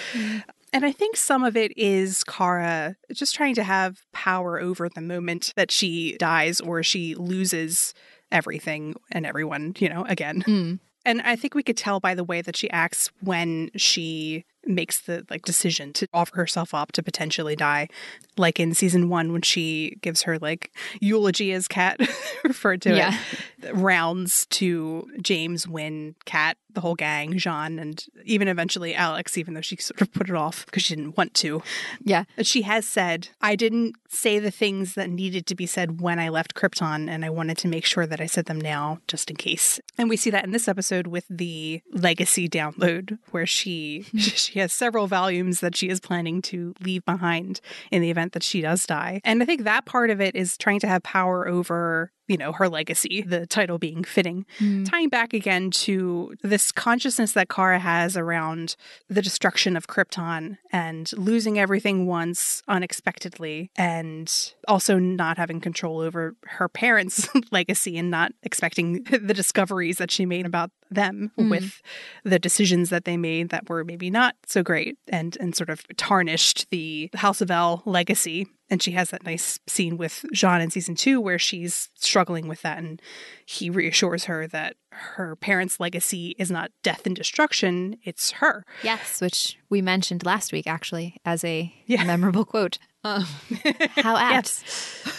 And 0.73 0.85
I 0.85 0.93
think 0.93 1.17
some 1.17 1.44
of 1.44 1.56
it 1.56 1.76
is 1.76 2.23
Kara 2.25 2.96
just 3.12 3.35
trying 3.35 3.55
to 3.55 3.64
have 3.64 4.02
power 4.12 4.61
over 4.61 4.88
the 4.88 5.00
moment 5.00 5.55
that 5.56 5.70
she 5.70 6.17
dies 6.19 6.61
or 6.61 6.82
she 6.82 7.14
loses 7.14 7.94
everything 8.31 8.94
and 9.11 9.25
everyone, 9.25 9.75
you 9.79 9.88
know, 9.88 10.05
again. 10.05 10.43
Mm. 10.46 10.79
And 11.06 11.23
I 11.23 11.37
think 11.37 11.55
we 11.55 11.62
could 11.62 11.79
tell 11.79 12.00
by 12.00 12.14
the 12.14 12.25
way 12.25 12.43
that 12.43 12.56
she 12.56 12.69
acts 12.70 13.11
when 13.23 13.70
she 13.76 14.44
makes 14.67 15.01
the 15.01 15.25
like 15.31 15.43
decision 15.45 15.93
to 15.95 16.07
offer 16.13 16.37
herself 16.37 16.75
up 16.75 16.93
to 16.93 17.03
potentially 17.03 17.57
die. 17.57 17.89
Like 18.37 18.61
in 18.61 18.75
season 18.75 19.09
one 19.09 19.33
when 19.33 19.43
she 19.43 19.97
gives 20.03 20.23
her 20.23 20.39
like 20.39 20.71
eulogy 21.01 21.53
as 21.53 21.67
cat 21.69 22.01
referred 22.45 22.83
to 22.83 22.95
Yeah. 22.97 23.19
it. 23.63 23.75
Rounds 23.75 24.47
to 24.47 25.11
James, 25.23 25.67
Winn, 25.67 26.15
cat 26.25 26.57
the 26.71 26.83
whole 26.83 26.95
gang, 26.95 27.33
J'onn, 27.33 27.81
and 27.81 28.05
even 28.25 28.47
eventually 28.47 28.95
Alex, 28.95 29.37
even 29.39 29.55
though 29.55 29.61
she 29.63 29.75
sort 29.77 30.01
of 30.01 30.13
put 30.13 30.29
it 30.29 30.37
off 30.37 30.65
because 30.67 30.83
she 30.85 30.95
didn't 30.95 31.17
want 31.17 31.35
to. 31.35 31.61
Yeah. 32.05 32.25
But 32.37 32.47
she 32.47 32.63
has 32.63 32.87
said, 32.87 33.29
I 33.41 33.57
didn't 33.57 33.97
say 34.09 34.38
the 34.38 34.50
things 34.53 34.95
that 34.95 35.11
needed 35.11 35.47
to 35.47 35.55
be 35.57 35.67
said 35.67 36.00
when 36.00 36.21
I 36.21 36.29
left 36.29 36.55
Krypton, 36.55 37.09
and 37.11 37.25
I 37.25 37.31
wanted 37.31 37.59
to 37.59 37.69
make 37.69 37.85
sure 37.85 38.07
that 38.07 38.21
I 38.21 38.27
said 38.27 38.45
them 38.47 38.61
now 38.61 39.00
just 39.09 39.29
in 39.31 39.35
case. 39.37 39.81
And 39.97 40.09
we 40.09 40.17
see 40.17 40.31
that 40.31 40.45
in 40.45 40.53
this 40.53 40.69
episode 40.69 41.09
with 41.09 41.25
the 41.29 41.81
legacy 41.91 42.49
download, 42.49 43.19
where 43.31 43.47
she 43.47 44.05
she 44.49 44.59
has 44.61 44.73
several 44.73 45.07
volumes 45.07 45.61
that 45.61 45.76
she 45.76 45.88
is 45.88 46.00
planning 46.00 46.40
to 46.43 46.75
leave 46.81 47.05
behind 47.05 47.61
in 47.90 48.02
the 48.02 48.11
event 48.11 48.33
that 48.33 48.43
she 48.43 48.61
does 48.61 48.87
die. 48.87 49.21
And 49.25 49.43
I 49.43 49.47
think 49.47 49.64
that 49.64 49.85
part 49.85 50.11
of 50.11 50.21
it 50.21 50.35
is 50.35 50.57
trying 50.57 50.81
to 50.81 50.88
have 50.88 51.02
power 51.02 51.47
over 51.47 52.11
you 52.28 52.37
know, 52.37 52.52
her 52.52 52.68
legacy, 52.68 53.23
the 53.23 53.47
title 53.47 53.78
being 53.78 54.04
fitting. 54.04 54.47
Hmm. 54.58 54.85
Tying 54.85 55.08
back 55.08 55.32
again 55.32 55.70
to 55.70 56.35
this 56.42 56.70
consciousness 56.70 57.32
that 57.32 57.49
Kara 57.49 57.78
has 57.78 58.16
around 58.16 58.76
the 59.08 59.23
destruction 59.23 59.76
of 59.76 59.87
Krypton 59.87 60.58
and 60.70 61.11
losing 61.14 61.58
everything 61.58 62.06
once 62.06 62.62
unexpectedly, 62.68 63.70
and 63.76 64.52
also 64.68 64.99
not 64.99 65.38
having 65.38 65.61
control 65.61 66.00
over 66.00 66.37
her 66.44 66.68
parents' 66.68 67.28
legacy 67.50 67.97
and 67.97 68.11
not 68.11 68.32
expecting 68.42 69.02
the 69.04 69.35
discoveries 69.35 69.97
that 69.97 70.11
she 70.11 70.26
made 70.26 70.47
about 70.47 70.70
them 70.90 71.32
hmm. 71.37 71.50
with 71.50 71.82
the 72.25 72.38
decisions 72.38 72.90
that 72.90 73.04
they 73.04 73.16
made 73.16 73.49
that 73.49 73.68
were 73.68 73.85
maybe 73.85 74.11
not 74.11 74.35
so 74.47 74.62
great 74.62 74.99
and 75.08 75.37
and 75.40 75.54
sort 75.54 75.70
of 75.70 75.85
tarnished 75.97 76.66
the 76.70 77.11
House 77.14 77.40
of 77.40 77.50
El 77.50 77.82
legacy 77.85 78.47
and 78.71 78.83
she 78.83 78.93
has 78.93 79.11
that 79.11 79.25
nice 79.25 79.59
scene 79.67 79.97
with 79.97 80.25
J'onn 80.35 80.61
in 80.63 80.71
season 80.71 80.95
two 80.95 81.21
where 81.21 81.39
she's 81.39 81.89
struggling 81.95 82.49
with 82.49 82.63
that 82.63 82.79
and 82.79 83.01
he 83.47 83.71
reassures 83.71 84.25
her 84.25 84.47
that 84.49 84.77
her 84.91 85.37
parents' 85.37 85.79
legacy 85.81 86.35
is 86.39 86.51
not 86.51 86.71
death 86.83 87.07
and 87.07 87.15
destruction, 87.17 87.97
it's 88.03 88.33
her. 88.33 88.65
Yes, 88.83 89.21
which 89.21 89.57
we 89.71 89.81
mentioned 89.83 90.25
last 90.27 90.53
week 90.53 90.67
actually 90.67 91.17
as 91.25 91.45
a 91.45 91.73
Yeah. 91.87 92.05
memorable 92.05 92.45
quote. 92.45 92.79
Um, 93.05 93.25
how 93.97 94.17
apt. 94.17 94.65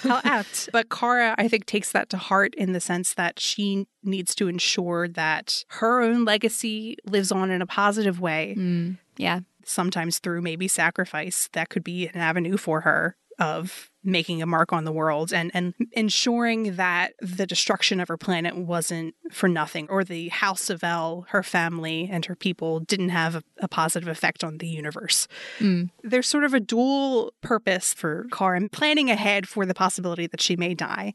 How 0.03 0.19
apt. 0.23 0.69
But 0.73 0.89
Kara, 0.89 1.33
I 1.37 1.47
think, 1.47 1.65
takes 1.65 1.91
that 1.93 2.09
to 2.09 2.17
heart 2.17 2.53
in 2.55 2.73
the 2.73 2.81
sense 2.81 3.13
that 3.13 3.39
she 3.39 3.87
needs 4.03 4.35
to 4.35 4.47
ensure 4.49 5.07
that 5.07 5.63
her 5.69 6.01
own 6.01 6.25
legacy 6.25 6.97
lives 7.05 7.31
on 7.31 7.49
in 7.51 7.61
a 7.61 7.65
positive 7.65 8.19
way, 8.19 8.53
Mm, 8.57 8.97
yeah. 9.17 9.39
sometimes 9.63 10.19
through 10.19 10.41
maybe 10.41 10.67
sacrifice. 10.67 11.47
That 11.53 11.69
could 11.69 11.83
be 11.85 12.07
an 12.07 12.17
avenue 12.17 12.57
for 12.57 12.81
her 12.81 13.15
of 13.39 13.88
making 14.03 14.41
a 14.41 14.45
mark 14.45 14.71
on 14.71 14.85
the 14.85 14.91
world 14.91 15.33
and, 15.33 15.51
and 15.53 15.73
ensuring 15.91 16.75
that 16.75 17.13
the 17.19 17.45
destruction 17.45 17.99
of 17.99 18.07
her 18.07 18.17
planet 18.17 18.55
wasn't 18.55 19.13
for 19.31 19.49
nothing, 19.49 19.87
or 19.89 20.03
the 20.03 20.29
House 20.29 20.69
of 20.69 20.83
El, 20.83 21.25
her 21.29 21.43
family, 21.43 22.09
and 22.11 22.25
her 22.25 22.35
people 22.35 22.79
didn't 22.79 23.09
have 23.09 23.35
a, 23.35 23.43
a 23.59 23.67
positive 23.67 24.07
effect 24.07 24.43
on 24.43 24.57
the 24.57 24.67
universe. 24.67 25.27
Mm. 25.59 25.89
There's 26.03 26.27
sort 26.27 26.43
of 26.43 26.53
a 26.53 26.59
dual 26.59 27.33
purpose 27.41 27.93
for 27.93 28.25
Kara, 28.31 28.67
planning 28.69 29.09
ahead 29.09 29.47
for 29.47 29.65
the 29.65 29.73
possibility 29.73 30.27
that 30.27 30.41
she 30.41 30.55
may 30.55 30.73
die 30.73 31.13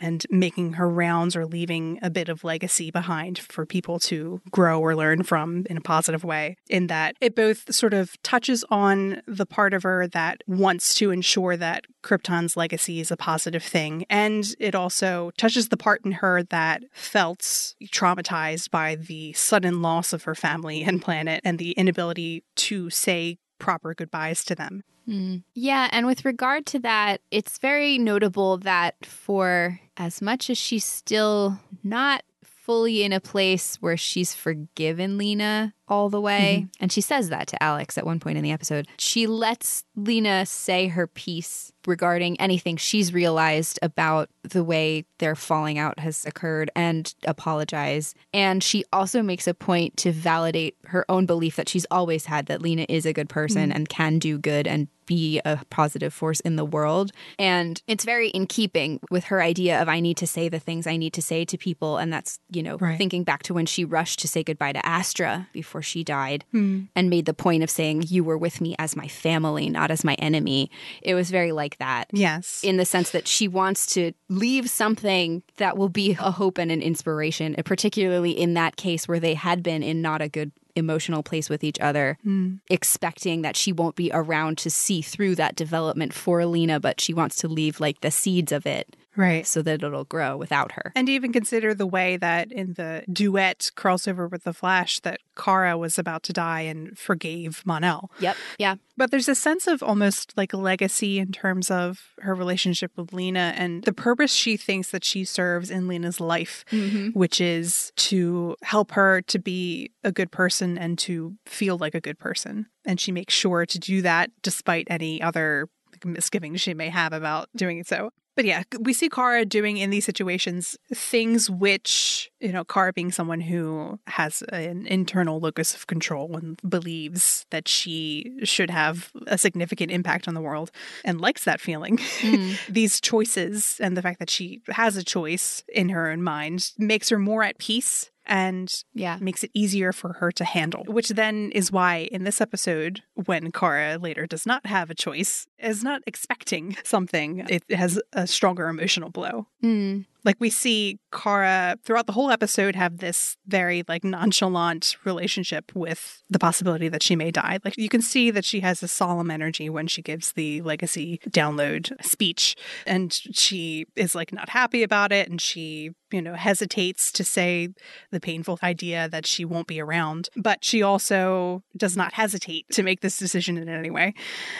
and 0.00 0.24
making 0.30 0.74
her 0.74 0.88
rounds 0.88 1.36
or 1.36 1.46
leaving 1.46 1.98
a 2.02 2.10
bit 2.10 2.28
of 2.28 2.44
legacy 2.44 2.90
behind 2.90 3.38
for 3.38 3.64
people 3.64 3.98
to 4.00 4.40
grow 4.50 4.80
or 4.80 4.94
learn 4.94 5.22
from 5.22 5.64
in 5.70 5.76
a 5.76 5.80
positive 5.80 6.24
way, 6.24 6.56
in 6.68 6.88
that 6.88 7.16
it 7.20 7.34
both 7.34 7.72
sort 7.72 7.94
of 7.94 8.20
touches 8.22 8.64
on 8.70 9.22
the 9.26 9.46
part 9.46 9.72
of 9.72 9.82
her 9.82 10.06
that 10.08 10.42
wants 10.46 10.94
to 10.94 11.10
ensure 11.10 11.56
that 11.56 11.84
Krypton's 12.04 12.56
legacy 12.56 13.00
is 13.00 13.10
a 13.10 13.16
positive 13.16 13.62
thing. 13.62 14.04
And 14.10 14.54
it 14.60 14.74
also 14.74 15.32
touches 15.36 15.70
the 15.70 15.76
part 15.76 16.04
in 16.04 16.12
her 16.12 16.42
that 16.44 16.84
felt 16.92 17.40
traumatized 17.86 18.70
by 18.70 18.94
the 18.94 19.32
sudden 19.32 19.82
loss 19.82 20.12
of 20.12 20.24
her 20.24 20.34
family 20.34 20.82
and 20.84 21.02
planet 21.02 21.40
and 21.44 21.58
the 21.58 21.72
inability 21.72 22.44
to 22.56 22.90
say 22.90 23.38
proper 23.58 23.94
goodbyes 23.94 24.44
to 24.44 24.54
them. 24.54 24.82
Mm. 25.08 25.42
Yeah, 25.54 25.88
and 25.92 26.06
with 26.06 26.24
regard 26.24 26.66
to 26.66 26.78
that, 26.80 27.20
it's 27.30 27.58
very 27.58 27.98
notable 27.98 28.58
that 28.58 29.04
for 29.04 29.80
as 29.96 30.22
much 30.22 30.48
as 30.48 30.58
she's 30.58 30.84
still 30.84 31.58
not 31.82 32.22
fully 32.42 33.02
in 33.02 33.12
a 33.12 33.20
place 33.20 33.76
where 33.76 33.96
she's 33.96 34.34
forgiven 34.34 35.18
Lena 35.18 35.74
all 35.88 36.08
the 36.08 36.20
way. 36.20 36.60
Mm-hmm. 36.60 36.82
And 36.82 36.92
she 36.92 37.00
says 37.00 37.28
that 37.28 37.46
to 37.48 37.62
Alex 37.62 37.98
at 37.98 38.06
one 38.06 38.20
point 38.20 38.38
in 38.38 38.44
the 38.44 38.52
episode. 38.52 38.88
She 38.98 39.26
lets 39.26 39.84
Lena 39.96 40.46
say 40.46 40.88
her 40.88 41.06
piece 41.06 41.72
regarding 41.86 42.40
anything 42.40 42.76
she's 42.76 43.12
realized 43.12 43.78
about 43.82 44.30
the 44.42 44.64
way 44.64 45.04
their 45.18 45.34
falling 45.34 45.78
out 45.78 45.98
has 45.98 46.24
occurred 46.24 46.70
and 46.74 47.14
apologize. 47.26 48.14
And 48.32 48.62
she 48.62 48.84
also 48.92 49.22
makes 49.22 49.46
a 49.46 49.54
point 49.54 49.96
to 49.98 50.12
validate 50.12 50.76
her 50.86 51.04
own 51.10 51.26
belief 51.26 51.56
that 51.56 51.68
she's 51.68 51.86
always 51.90 52.26
had 52.26 52.46
that 52.46 52.62
Lena 52.62 52.86
is 52.88 53.06
a 53.06 53.12
good 53.12 53.28
person 53.28 53.68
mm-hmm. 53.68 53.76
and 53.76 53.88
can 53.88 54.18
do 54.18 54.38
good 54.38 54.66
and 54.66 54.88
be 55.06 55.40
a 55.44 55.60
positive 55.70 56.14
force 56.14 56.40
in 56.40 56.56
the 56.56 56.64
world. 56.64 57.12
And 57.38 57.80
it's 57.86 58.04
very 58.04 58.28
in 58.28 58.46
keeping 58.46 59.00
with 59.10 59.24
her 59.24 59.42
idea 59.42 59.80
of 59.80 59.88
I 59.88 60.00
need 60.00 60.16
to 60.18 60.26
say 60.26 60.48
the 60.48 60.58
things 60.58 60.86
I 60.86 60.96
need 60.96 61.12
to 61.14 61.22
say 61.22 61.44
to 61.44 61.58
people. 61.58 61.98
And 61.98 62.12
that's, 62.12 62.38
you 62.50 62.62
know, 62.62 62.76
right. 62.78 62.96
thinking 62.96 63.24
back 63.24 63.42
to 63.44 63.54
when 63.54 63.66
she 63.66 63.84
rushed 63.84 64.20
to 64.20 64.28
say 64.28 64.42
goodbye 64.42 64.72
to 64.72 64.86
Astra 64.86 65.48
before 65.52 65.73
before 65.74 65.82
she 65.82 66.04
died 66.04 66.44
mm. 66.54 66.86
and 66.94 67.10
made 67.10 67.26
the 67.26 67.34
point 67.34 67.64
of 67.64 67.68
saying, 67.68 68.04
You 68.06 68.22
were 68.22 68.38
with 68.38 68.60
me 68.60 68.76
as 68.78 68.94
my 68.94 69.08
family, 69.08 69.68
not 69.68 69.90
as 69.90 70.04
my 70.04 70.14
enemy. 70.14 70.70
It 71.02 71.16
was 71.16 71.32
very 71.32 71.50
like 71.50 71.78
that. 71.78 72.08
Yes. 72.12 72.60
In 72.62 72.76
the 72.76 72.84
sense 72.84 73.10
that 73.10 73.26
she 73.26 73.48
wants 73.48 73.86
to 73.94 74.12
leave 74.28 74.70
something 74.70 75.42
that 75.56 75.76
will 75.76 75.88
be 75.88 76.12
a 76.12 76.30
hope 76.30 76.58
and 76.58 76.70
an 76.70 76.80
inspiration, 76.80 77.56
particularly 77.64 78.30
in 78.30 78.54
that 78.54 78.76
case 78.76 79.08
where 79.08 79.18
they 79.18 79.34
had 79.34 79.64
been 79.64 79.82
in 79.82 80.00
not 80.00 80.22
a 80.22 80.28
good 80.28 80.52
emotional 80.76 81.24
place 81.24 81.50
with 81.50 81.64
each 81.64 81.80
other, 81.80 82.16
mm. 82.24 82.60
expecting 82.70 83.42
that 83.42 83.56
she 83.56 83.72
won't 83.72 83.96
be 83.96 84.12
around 84.14 84.58
to 84.58 84.70
see 84.70 85.02
through 85.02 85.34
that 85.34 85.56
development 85.56 86.12
for 86.12 86.38
Alina, 86.38 86.78
but 86.78 87.00
she 87.00 87.12
wants 87.12 87.36
to 87.36 87.48
leave 87.48 87.80
like 87.80 88.00
the 88.00 88.12
seeds 88.12 88.52
of 88.52 88.64
it 88.64 88.94
Right. 89.16 89.46
So 89.46 89.62
that 89.62 89.82
it'll 89.82 90.04
grow 90.04 90.36
without 90.36 90.72
her. 90.72 90.92
And 90.94 91.08
even 91.08 91.32
consider 91.32 91.74
the 91.74 91.86
way 91.86 92.16
that 92.16 92.50
in 92.50 92.74
the 92.74 93.04
duet 93.10 93.70
crossover 93.76 94.30
with 94.30 94.44
The 94.44 94.52
Flash 94.52 95.00
that 95.00 95.20
Kara 95.36 95.76
was 95.78 95.98
about 95.98 96.22
to 96.24 96.32
die 96.32 96.62
and 96.62 96.98
forgave 96.98 97.62
Mon-El. 97.64 98.10
Yep. 98.20 98.36
Yeah. 98.58 98.74
But 98.96 99.10
there's 99.10 99.28
a 99.28 99.34
sense 99.34 99.66
of 99.66 99.82
almost 99.82 100.32
like 100.36 100.52
legacy 100.52 101.18
in 101.18 101.32
terms 101.32 101.70
of 101.70 102.12
her 102.20 102.34
relationship 102.34 102.92
with 102.96 103.12
Lena 103.12 103.52
and 103.56 103.82
the 103.84 103.92
purpose 103.92 104.32
she 104.32 104.56
thinks 104.56 104.90
that 104.90 105.04
she 105.04 105.24
serves 105.24 105.70
in 105.70 105.88
Lena's 105.88 106.20
life, 106.20 106.64
mm-hmm. 106.70 107.08
which 107.08 107.40
is 107.40 107.92
to 107.96 108.56
help 108.62 108.92
her 108.92 109.20
to 109.22 109.38
be 109.38 109.90
a 110.04 110.12
good 110.12 110.30
person 110.30 110.78
and 110.78 110.98
to 111.00 111.34
feel 111.44 111.76
like 111.76 111.94
a 111.94 112.00
good 112.00 112.18
person. 112.18 112.66
And 112.84 113.00
she 113.00 113.12
makes 113.12 113.34
sure 113.34 113.66
to 113.66 113.78
do 113.78 114.02
that 114.02 114.30
despite 114.42 114.86
any 114.90 115.20
other 115.20 115.68
misgivings 116.04 116.60
she 116.60 116.74
may 116.74 116.88
have 116.88 117.12
about 117.12 117.48
doing 117.56 117.82
so. 117.84 118.10
But 118.36 118.44
yeah, 118.44 118.64
we 118.80 118.92
see 118.92 119.08
Kara 119.08 119.44
doing 119.44 119.76
in 119.76 119.90
these 119.90 120.04
situations 120.04 120.76
things 120.92 121.48
which, 121.48 122.30
you 122.40 122.52
know, 122.52 122.64
Kara 122.64 122.92
being 122.92 123.12
someone 123.12 123.40
who 123.40 123.98
has 124.06 124.42
an 124.50 124.86
internal 124.86 125.38
locus 125.38 125.74
of 125.74 125.86
control 125.86 126.36
and 126.36 126.60
believes 126.68 127.46
that 127.50 127.68
she 127.68 128.36
should 128.42 128.70
have 128.70 129.12
a 129.26 129.38
significant 129.38 129.92
impact 129.92 130.26
on 130.26 130.34
the 130.34 130.40
world 130.40 130.70
and 131.04 131.20
likes 131.20 131.44
that 131.44 131.60
feeling. 131.60 131.98
Mm. 131.98 132.56
these 132.68 133.00
choices 133.00 133.78
and 133.80 133.96
the 133.96 134.02
fact 134.02 134.18
that 134.18 134.30
she 134.30 134.62
has 134.68 134.96
a 134.96 135.04
choice 135.04 135.62
in 135.72 135.90
her 135.90 136.10
own 136.10 136.22
mind 136.22 136.72
makes 136.78 137.08
her 137.10 137.18
more 137.18 137.42
at 137.42 137.58
peace 137.58 138.10
and 138.26 138.72
yeah. 138.94 139.18
makes 139.20 139.44
it 139.44 139.50
easier 139.54 139.92
for 139.92 140.14
her 140.14 140.32
to 140.32 140.44
handle. 140.44 140.84
Which 140.86 141.08
then 141.10 141.50
is 141.52 141.70
why 141.70 142.08
in 142.10 142.24
this 142.24 142.40
episode, 142.40 143.02
when 143.14 143.52
Kara 143.52 143.98
later 143.98 144.26
does 144.26 144.46
not 144.46 144.66
have 144.66 144.90
a 144.90 144.94
choice, 144.94 145.46
is 145.58 145.82
not 145.84 146.02
expecting 146.06 146.76
something, 146.84 147.44
it 147.48 147.62
has 147.70 148.00
a 148.12 148.26
stronger 148.26 148.68
emotional 148.68 149.10
blow. 149.10 149.46
Mm. 149.62 150.06
Like 150.24 150.36
we 150.40 150.50
see 150.50 150.98
Kara 151.12 151.76
throughout 151.84 152.06
the 152.06 152.12
whole 152.12 152.30
episode 152.30 152.74
have 152.74 152.98
this 152.98 153.36
very 153.46 153.84
like 153.88 154.04
nonchalant 154.04 154.96
relationship 155.04 155.72
with 155.74 156.22
the 156.30 156.38
possibility 156.38 156.88
that 156.88 157.02
she 157.02 157.16
may 157.16 157.30
die. 157.30 157.58
Like 157.64 157.76
you 157.76 157.88
can 157.88 158.02
see 158.02 158.30
that 158.30 158.44
she 158.44 158.60
has 158.60 158.82
a 158.82 158.88
solemn 158.88 159.30
energy 159.30 159.68
when 159.68 159.86
she 159.86 160.02
gives 160.02 160.32
the 160.32 160.62
legacy 160.62 161.20
download 161.28 161.92
speech 162.04 162.56
and 162.86 163.12
she 163.12 163.86
is 163.96 164.14
like 164.14 164.32
not 164.32 164.48
happy 164.48 164.82
about 164.82 165.12
it 165.12 165.28
and 165.28 165.40
she, 165.40 165.90
you 166.10 166.22
know, 166.22 166.34
hesitates 166.34 167.12
to 167.12 167.24
say 167.24 167.68
the 168.10 168.20
painful 168.20 168.58
idea 168.62 169.08
that 169.08 169.26
she 169.26 169.44
won't 169.44 169.66
be 169.66 169.80
around. 169.80 170.28
But 170.36 170.64
she 170.64 170.82
also 170.82 171.62
does 171.76 171.96
not 171.96 172.14
hesitate 172.14 172.66
to 172.72 172.82
make 172.82 173.00
this 173.00 173.18
decision 173.18 173.56
in 173.56 173.68
any 173.68 173.90
way 173.90 174.14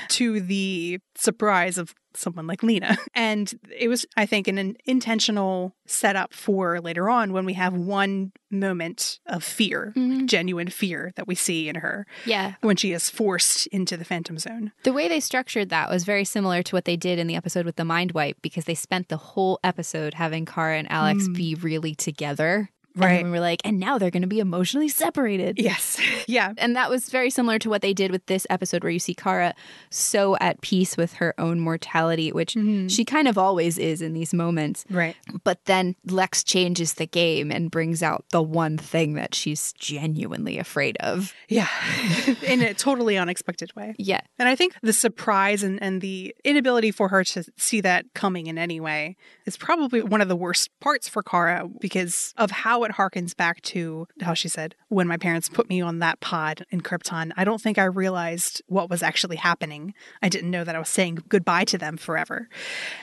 to 0.08 0.40
the 0.40 0.98
surprise 1.16 1.78
of 1.78 1.94
someone 2.16 2.46
like 2.46 2.62
Lena. 2.62 2.96
And 3.16 3.52
it 3.70 3.88
was, 3.88 4.04
I 4.16 4.26
think, 4.26 4.48
an 4.48 4.76
intentional 4.84 5.74
setup 5.86 6.34
for 6.34 6.80
later 6.80 7.08
on 7.08 7.32
when 7.32 7.44
we 7.44 7.52
have 7.54 7.72
one 7.72 8.32
moment 8.50 9.20
of 9.26 9.44
fear, 9.44 9.92
mm-hmm. 9.96 10.26
genuine 10.26 10.68
fear 10.68 11.12
that 11.16 11.28
we 11.28 11.34
see 11.34 11.68
in 11.68 11.76
her. 11.76 12.06
Yeah. 12.26 12.54
When 12.60 12.76
she 12.76 12.92
is 12.92 13.08
forced 13.08 13.66
into 13.68 13.96
the 13.96 14.04
Phantom 14.04 14.38
Zone. 14.38 14.72
The 14.82 14.92
way 14.92 15.08
they 15.08 15.20
structured 15.20 15.68
that 15.70 15.90
was 15.90 16.04
very 16.04 16.24
similar 16.24 16.62
to 16.64 16.74
what 16.74 16.84
they 16.84 16.96
did 16.96 17.18
in 17.18 17.26
the 17.26 17.36
episode 17.36 17.66
with 17.66 17.76
the 17.76 17.84
Mind 17.84 18.12
Wipe 18.12 18.40
because 18.42 18.64
they 18.64 18.74
spent 18.74 19.08
the 19.08 19.16
whole 19.16 19.60
episode 19.62 20.14
having 20.14 20.44
Kara 20.44 20.78
and 20.78 20.90
Alex 20.90 21.28
mm. 21.28 21.34
be 21.34 21.54
really 21.54 21.94
together. 21.94 22.70
Right. 22.96 23.20
And 23.20 23.26
we 23.26 23.38
were 23.38 23.40
like, 23.40 23.60
and 23.64 23.80
now 23.80 23.98
they're 23.98 24.10
going 24.10 24.22
to 24.22 24.28
be 24.28 24.38
emotionally 24.38 24.88
separated. 24.88 25.58
Yes. 25.58 25.98
yeah. 26.28 26.52
And 26.58 26.76
that 26.76 26.90
was 26.90 27.10
very 27.10 27.30
similar 27.30 27.58
to 27.58 27.68
what 27.68 27.82
they 27.82 27.92
did 27.92 28.10
with 28.10 28.24
this 28.26 28.46
episode, 28.50 28.84
where 28.84 28.92
you 28.92 29.00
see 29.00 29.14
Kara 29.14 29.54
so 29.90 30.36
at 30.40 30.60
peace 30.60 30.96
with 30.96 31.14
her 31.14 31.34
own 31.38 31.58
mortality, 31.58 32.30
which 32.30 32.54
mm-hmm. 32.54 32.86
she 32.86 33.04
kind 33.04 33.26
of 33.26 33.36
always 33.36 33.78
is 33.78 34.00
in 34.00 34.12
these 34.12 34.32
moments. 34.32 34.84
Right. 34.88 35.16
But 35.42 35.64
then 35.64 35.96
Lex 36.06 36.44
changes 36.44 36.94
the 36.94 37.06
game 37.06 37.50
and 37.50 37.70
brings 37.70 38.02
out 38.02 38.24
the 38.30 38.42
one 38.42 38.78
thing 38.78 39.14
that 39.14 39.34
she's 39.34 39.72
genuinely 39.72 40.58
afraid 40.58 40.96
of. 41.00 41.34
Yeah. 41.48 41.68
in 42.42 42.62
a 42.62 42.74
totally 42.74 43.18
unexpected 43.18 43.74
way. 43.74 43.94
Yeah. 43.98 44.20
And 44.38 44.48
I 44.48 44.54
think 44.54 44.76
the 44.82 44.92
surprise 44.92 45.64
and, 45.64 45.82
and 45.82 46.00
the 46.00 46.34
inability 46.44 46.92
for 46.92 47.08
her 47.08 47.24
to 47.24 47.44
see 47.56 47.80
that 47.80 48.06
coming 48.14 48.46
in 48.46 48.56
any 48.56 48.78
way 48.78 49.16
is 49.46 49.56
probably 49.56 50.00
one 50.00 50.20
of 50.20 50.28
the 50.28 50.36
worst 50.36 50.70
parts 50.80 51.08
for 51.08 51.22
Kara 51.22 51.68
because 51.80 52.32
of 52.36 52.50
how 52.50 52.83
it 52.84 52.92
harkens 52.92 53.36
back 53.36 53.60
to 53.62 54.06
how 54.22 54.34
she 54.34 54.48
said, 54.48 54.74
when 54.88 55.06
my 55.06 55.16
parents 55.16 55.48
put 55.48 55.68
me 55.68 55.80
on 55.80 55.98
that 56.00 56.20
pod 56.20 56.64
in 56.70 56.80
Krypton, 56.80 57.32
I 57.36 57.44
don't 57.44 57.60
think 57.60 57.78
I 57.78 57.84
realized 57.84 58.62
what 58.66 58.90
was 58.90 59.02
actually 59.02 59.36
happening. 59.36 59.94
I 60.22 60.28
didn't 60.28 60.50
know 60.50 60.64
that 60.64 60.76
I 60.76 60.78
was 60.78 60.88
saying 60.88 61.24
goodbye 61.28 61.64
to 61.64 61.78
them 61.78 61.96
forever. 61.96 62.48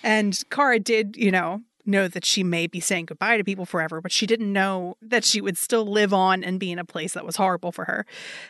And 0.03 0.39
Kara 0.49 0.79
did, 0.79 1.15
you 1.17 1.31
know, 1.31 1.61
know 1.85 2.07
that 2.07 2.25
she 2.25 2.43
may 2.43 2.67
be 2.67 2.79
saying 2.79 3.05
goodbye 3.05 3.37
to 3.37 3.43
people 3.43 3.65
forever, 3.65 4.01
but 4.01 4.11
she 4.11 4.25
didn't 4.25 4.51
know 4.51 4.97
that 5.01 5.23
she 5.23 5.41
would 5.41 5.57
still 5.57 5.85
live 5.85 6.13
on 6.13 6.43
and 6.43 6.59
be 6.59 6.71
in 6.71 6.79
a 6.79 6.85
place 6.85 7.13
that 7.13 7.25
was 7.25 7.35
horrible 7.35 7.71
for 7.71 7.85
her. 7.85 8.05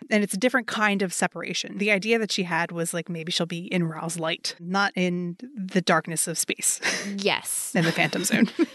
And 0.10 0.24
it's 0.24 0.34
a 0.34 0.38
different 0.38 0.68
kind 0.68 1.02
of 1.02 1.14
separation. 1.14 1.78
The 1.78 1.92
idea 1.92 2.20
that 2.20 2.32
she 2.32 2.44
had 2.44 2.72
was 2.72 2.94
like 2.94 3.10
maybe 3.10 3.32
she'll 3.32 3.46
be 3.46 3.66
in 3.72 3.88
Rao's 3.88 4.20
light, 4.20 4.56
not 4.60 4.92
in 4.96 5.38
the 5.56 5.82
darkness 5.82 6.28
of 6.28 6.38
space. 6.38 6.80
Yes. 7.18 7.72
in 7.76 7.86
the 7.86 7.92
Phantom 7.92 8.24
Zone. 8.24 8.50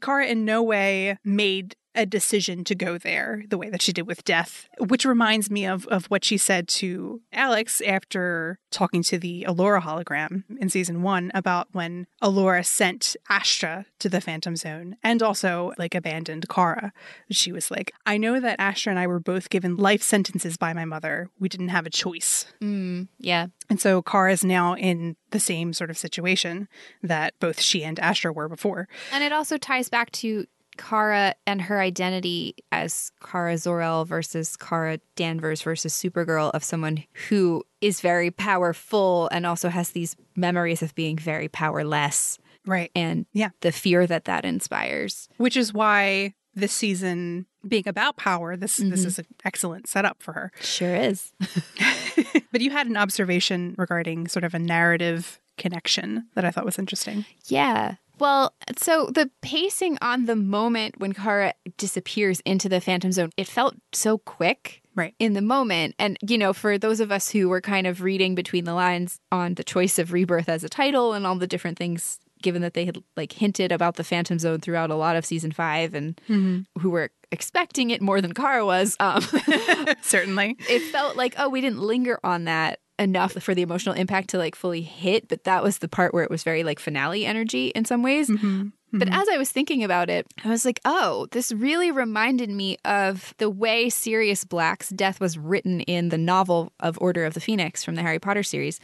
Kara 0.00 0.26
in 0.26 0.44
no 0.44 0.62
way 0.62 1.18
made 1.24 1.76
a 1.96 2.06
decision 2.06 2.62
to 2.64 2.74
go 2.74 2.98
there 2.98 3.42
the 3.48 3.58
way 3.58 3.70
that 3.70 3.82
she 3.82 3.92
did 3.92 4.06
with 4.06 4.24
death, 4.24 4.68
which 4.78 5.04
reminds 5.04 5.50
me 5.50 5.66
of, 5.66 5.86
of 5.88 6.06
what 6.06 6.24
she 6.24 6.36
said 6.38 6.68
to 6.68 7.22
Alex 7.32 7.80
after 7.80 8.58
talking 8.70 9.02
to 9.04 9.18
the 9.18 9.44
Alura 9.48 9.80
hologram 9.80 10.44
in 10.60 10.68
season 10.68 11.02
one 11.02 11.32
about 11.34 11.68
when 11.72 12.06
Alura 12.22 12.64
sent 12.64 13.16
Astra 13.28 13.86
to 13.98 14.08
the 14.08 14.20
Phantom 14.20 14.54
Zone 14.56 14.96
and 15.02 15.22
also 15.22 15.72
like 15.78 15.94
abandoned 15.94 16.48
Kara. 16.48 16.92
She 17.30 17.52
was 17.52 17.70
like, 17.70 17.92
I 18.04 18.18
know 18.18 18.38
that 18.38 18.60
Astra 18.60 18.90
and 18.90 18.98
I 18.98 19.06
were 19.06 19.20
both 19.20 19.50
given 19.50 19.76
life 19.76 20.02
sentences 20.02 20.56
by 20.56 20.72
my 20.72 20.84
mother. 20.84 21.30
We 21.38 21.48
didn't 21.48 21.68
have 21.68 21.86
a 21.86 21.90
choice. 21.90 22.46
Mm, 22.60 23.08
yeah. 23.18 23.46
And 23.68 23.80
so 23.80 24.02
Kara 24.02 24.32
is 24.32 24.44
now 24.44 24.76
in 24.76 25.16
the 25.30 25.40
same 25.40 25.72
sort 25.72 25.90
of 25.90 25.98
situation 25.98 26.68
that 27.02 27.34
both 27.40 27.60
she 27.60 27.82
and 27.82 27.98
Astra 27.98 28.32
were 28.32 28.48
before. 28.48 28.88
And 29.12 29.24
it 29.24 29.32
also 29.32 29.56
ties 29.56 29.88
back 29.88 30.10
to 30.12 30.46
Kara 30.76 31.34
and 31.46 31.62
her 31.62 31.80
identity 31.80 32.54
as 32.72 33.12
Kara 33.24 33.58
Zor-El 33.58 34.04
versus 34.04 34.56
Kara 34.56 34.98
Danvers 35.14 35.62
versus 35.62 35.92
Supergirl 35.94 36.50
of 36.52 36.62
someone 36.62 37.04
who 37.28 37.64
is 37.80 38.00
very 38.00 38.30
powerful 38.30 39.28
and 39.32 39.46
also 39.46 39.68
has 39.68 39.90
these 39.90 40.16
memories 40.34 40.82
of 40.82 40.94
being 40.94 41.16
very 41.16 41.48
powerless. 41.48 42.38
Right. 42.66 42.90
And 42.94 43.26
yeah, 43.32 43.50
the 43.60 43.72
fear 43.72 44.06
that 44.06 44.24
that 44.24 44.44
inspires. 44.44 45.28
Which 45.36 45.56
is 45.56 45.72
why 45.72 46.34
this 46.54 46.72
season 46.72 47.46
being 47.66 47.86
about 47.86 48.16
power, 48.16 48.56
this 48.56 48.80
mm-hmm. 48.80 48.90
this 48.90 49.04
is 49.04 49.18
an 49.18 49.26
excellent 49.44 49.86
setup 49.86 50.22
for 50.22 50.32
her. 50.32 50.52
Sure 50.60 50.94
is. 50.94 51.32
but 52.52 52.60
you 52.60 52.70
had 52.70 52.86
an 52.86 52.96
observation 52.96 53.74
regarding 53.78 54.26
sort 54.26 54.44
of 54.44 54.54
a 54.54 54.58
narrative 54.58 55.40
connection 55.56 56.26
that 56.34 56.44
I 56.44 56.50
thought 56.50 56.64
was 56.64 56.78
interesting. 56.78 57.24
Yeah. 57.46 57.96
Well, 58.18 58.54
so 58.76 59.06
the 59.06 59.30
pacing 59.42 59.98
on 60.00 60.24
the 60.24 60.36
moment 60.36 60.98
when 60.98 61.12
Kara 61.12 61.54
disappears 61.76 62.40
into 62.40 62.68
the 62.68 62.80
Phantom 62.80 63.12
Zone, 63.12 63.30
it 63.36 63.46
felt 63.46 63.74
so 63.92 64.18
quick. 64.18 64.82
Right. 64.94 65.14
In 65.18 65.34
the 65.34 65.42
moment. 65.42 65.94
And, 65.98 66.16
you 66.26 66.38
know, 66.38 66.54
for 66.54 66.78
those 66.78 67.00
of 67.00 67.12
us 67.12 67.28
who 67.28 67.50
were 67.50 67.60
kind 67.60 67.86
of 67.86 68.00
reading 68.00 68.34
between 68.34 68.64
the 68.64 68.72
lines 68.72 69.20
on 69.30 69.52
the 69.54 69.64
choice 69.64 69.98
of 69.98 70.10
Rebirth 70.10 70.48
as 70.48 70.64
a 70.64 70.70
title 70.70 71.12
and 71.12 71.26
all 71.26 71.34
the 71.34 71.46
different 71.46 71.76
things, 71.76 72.18
given 72.42 72.62
that 72.62 72.72
they 72.72 72.86
had 72.86 72.96
like 73.14 73.32
hinted 73.32 73.72
about 73.72 73.96
the 73.96 74.04
Phantom 74.04 74.38
Zone 74.38 74.60
throughout 74.60 74.90
a 74.90 74.94
lot 74.94 75.16
of 75.16 75.26
season 75.26 75.52
five 75.52 75.92
and 75.92 76.16
mm-hmm. 76.28 76.80
who 76.80 76.88
were 76.88 77.10
expecting 77.30 77.90
it 77.90 78.00
more 78.00 78.22
than 78.22 78.32
Kara 78.32 78.64
was. 78.64 78.96
Um, 78.98 79.22
Certainly. 80.02 80.56
It 80.68 80.80
felt 80.90 81.16
like, 81.16 81.34
oh, 81.38 81.48
we 81.48 81.60
didn't 81.60 81.80
linger 81.80 82.18
on 82.24 82.44
that 82.44 82.80
enough 82.98 83.32
for 83.32 83.54
the 83.54 83.62
emotional 83.62 83.94
impact 83.94 84.30
to 84.30 84.38
like 84.38 84.54
fully 84.54 84.82
hit, 84.82 85.28
but 85.28 85.44
that 85.44 85.62
was 85.62 85.78
the 85.78 85.88
part 85.88 86.14
where 86.14 86.24
it 86.24 86.30
was 86.30 86.42
very 86.42 86.64
like 86.64 86.78
finale 86.78 87.26
energy 87.26 87.68
in 87.68 87.84
some 87.84 88.02
ways. 88.02 88.28
Mm-hmm. 88.28 88.68
But 88.98 89.08
mm-hmm. 89.08 89.20
as 89.20 89.28
I 89.28 89.38
was 89.38 89.50
thinking 89.50 89.84
about 89.84 90.10
it, 90.10 90.26
I 90.44 90.48
was 90.48 90.64
like, 90.64 90.80
oh, 90.84 91.26
this 91.32 91.52
really 91.52 91.90
reminded 91.90 92.50
me 92.50 92.78
of 92.84 93.34
the 93.38 93.50
way 93.50 93.88
Sirius 93.90 94.44
Black's 94.44 94.90
death 94.90 95.20
was 95.20 95.36
written 95.36 95.80
in 95.82 96.08
the 96.08 96.18
novel 96.18 96.72
of 96.80 96.98
Order 97.00 97.24
of 97.24 97.34
the 97.34 97.40
Phoenix 97.40 97.84
from 97.84 97.94
the 97.94 98.02
Harry 98.02 98.18
Potter 98.18 98.42
series, 98.42 98.80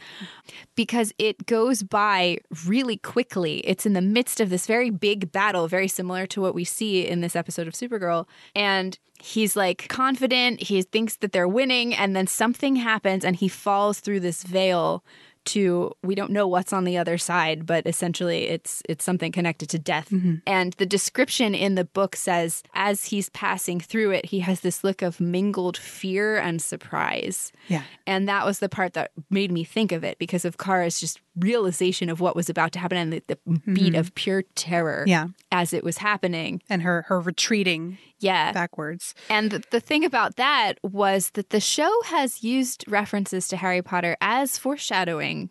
because 0.75 1.13
it 1.17 1.45
goes 1.45 1.83
by 1.83 2.37
really 2.65 2.97
quickly. 2.97 3.59
It's 3.59 3.85
in 3.85 3.93
the 3.93 4.01
midst 4.01 4.39
of 4.39 4.49
this 4.49 4.65
very 4.65 4.89
big 4.89 5.31
battle, 5.31 5.67
very 5.67 5.87
similar 5.87 6.25
to 6.27 6.41
what 6.41 6.55
we 6.55 6.63
see 6.63 7.07
in 7.07 7.21
this 7.21 7.35
episode 7.35 7.67
of 7.67 7.73
Supergirl. 7.73 8.27
And 8.55 8.97
he's 9.19 9.55
like 9.55 9.87
confident, 9.87 10.61
he 10.61 10.81
thinks 10.81 11.15
that 11.17 11.31
they're 11.31 11.47
winning, 11.47 11.93
and 11.93 12.15
then 12.15 12.27
something 12.27 12.75
happens 12.75 13.23
and 13.23 13.35
he 13.35 13.47
falls 13.47 13.99
through 13.99 14.19
this 14.19 14.43
veil 14.43 15.03
to 15.45 15.91
we 16.03 16.15
don't 16.15 16.31
know 16.31 16.47
what's 16.47 16.73
on 16.73 16.83
the 16.83 16.97
other 16.97 17.17
side 17.17 17.65
but 17.65 17.85
essentially 17.85 18.47
it's 18.47 18.81
it's 18.87 19.03
something 19.03 19.31
connected 19.31 19.69
to 19.69 19.79
death. 19.79 20.09
Mm-hmm. 20.09 20.35
and 20.47 20.73
the 20.73 20.85
description 20.85 21.55
in 21.55 21.75
the 21.75 21.85
book 21.85 22.15
says 22.15 22.63
as 22.73 23.05
he's 23.05 23.29
passing 23.29 23.79
through 23.79 24.11
it 24.11 24.25
he 24.27 24.39
has 24.39 24.61
this 24.61 24.83
look 24.83 25.01
of 25.01 25.19
mingled 25.19 25.77
fear 25.77 26.37
and 26.37 26.61
surprise. 26.61 27.51
Yeah. 27.67 27.83
And 28.05 28.27
that 28.27 28.45
was 28.45 28.59
the 28.59 28.69
part 28.69 28.93
that 28.93 29.11
made 29.29 29.51
me 29.51 29.63
think 29.63 29.91
of 29.91 30.03
it 30.03 30.17
because 30.17 30.45
of 30.45 30.57
Kara's 30.57 30.99
just 30.99 31.19
realization 31.35 32.09
of 32.09 32.19
what 32.19 32.35
was 32.35 32.49
about 32.49 32.71
to 32.73 32.79
happen 32.79 32.97
and 32.97 33.13
the, 33.13 33.23
the 33.27 33.35
mm-hmm. 33.47 33.73
beat 33.73 33.95
of 33.95 34.13
pure 34.15 34.43
terror 34.55 35.03
yeah. 35.07 35.27
as 35.51 35.73
it 35.73 35.83
was 35.83 35.97
happening 35.97 36.61
and 36.69 36.83
her 36.83 37.03
her 37.07 37.19
retreating 37.19 37.97
yeah 38.19 38.51
backwards 38.51 39.15
and 39.29 39.49
the, 39.49 39.63
the 39.71 39.79
thing 39.79 40.05
about 40.05 40.35
that 40.35 40.77
was 40.83 41.31
that 41.31 41.49
the 41.49 41.59
show 41.59 41.91
has 42.05 42.43
used 42.43 42.85
references 42.87 43.47
to 43.47 43.57
harry 43.57 43.81
potter 43.81 44.15
as 44.21 44.57
foreshadowing 44.57 45.49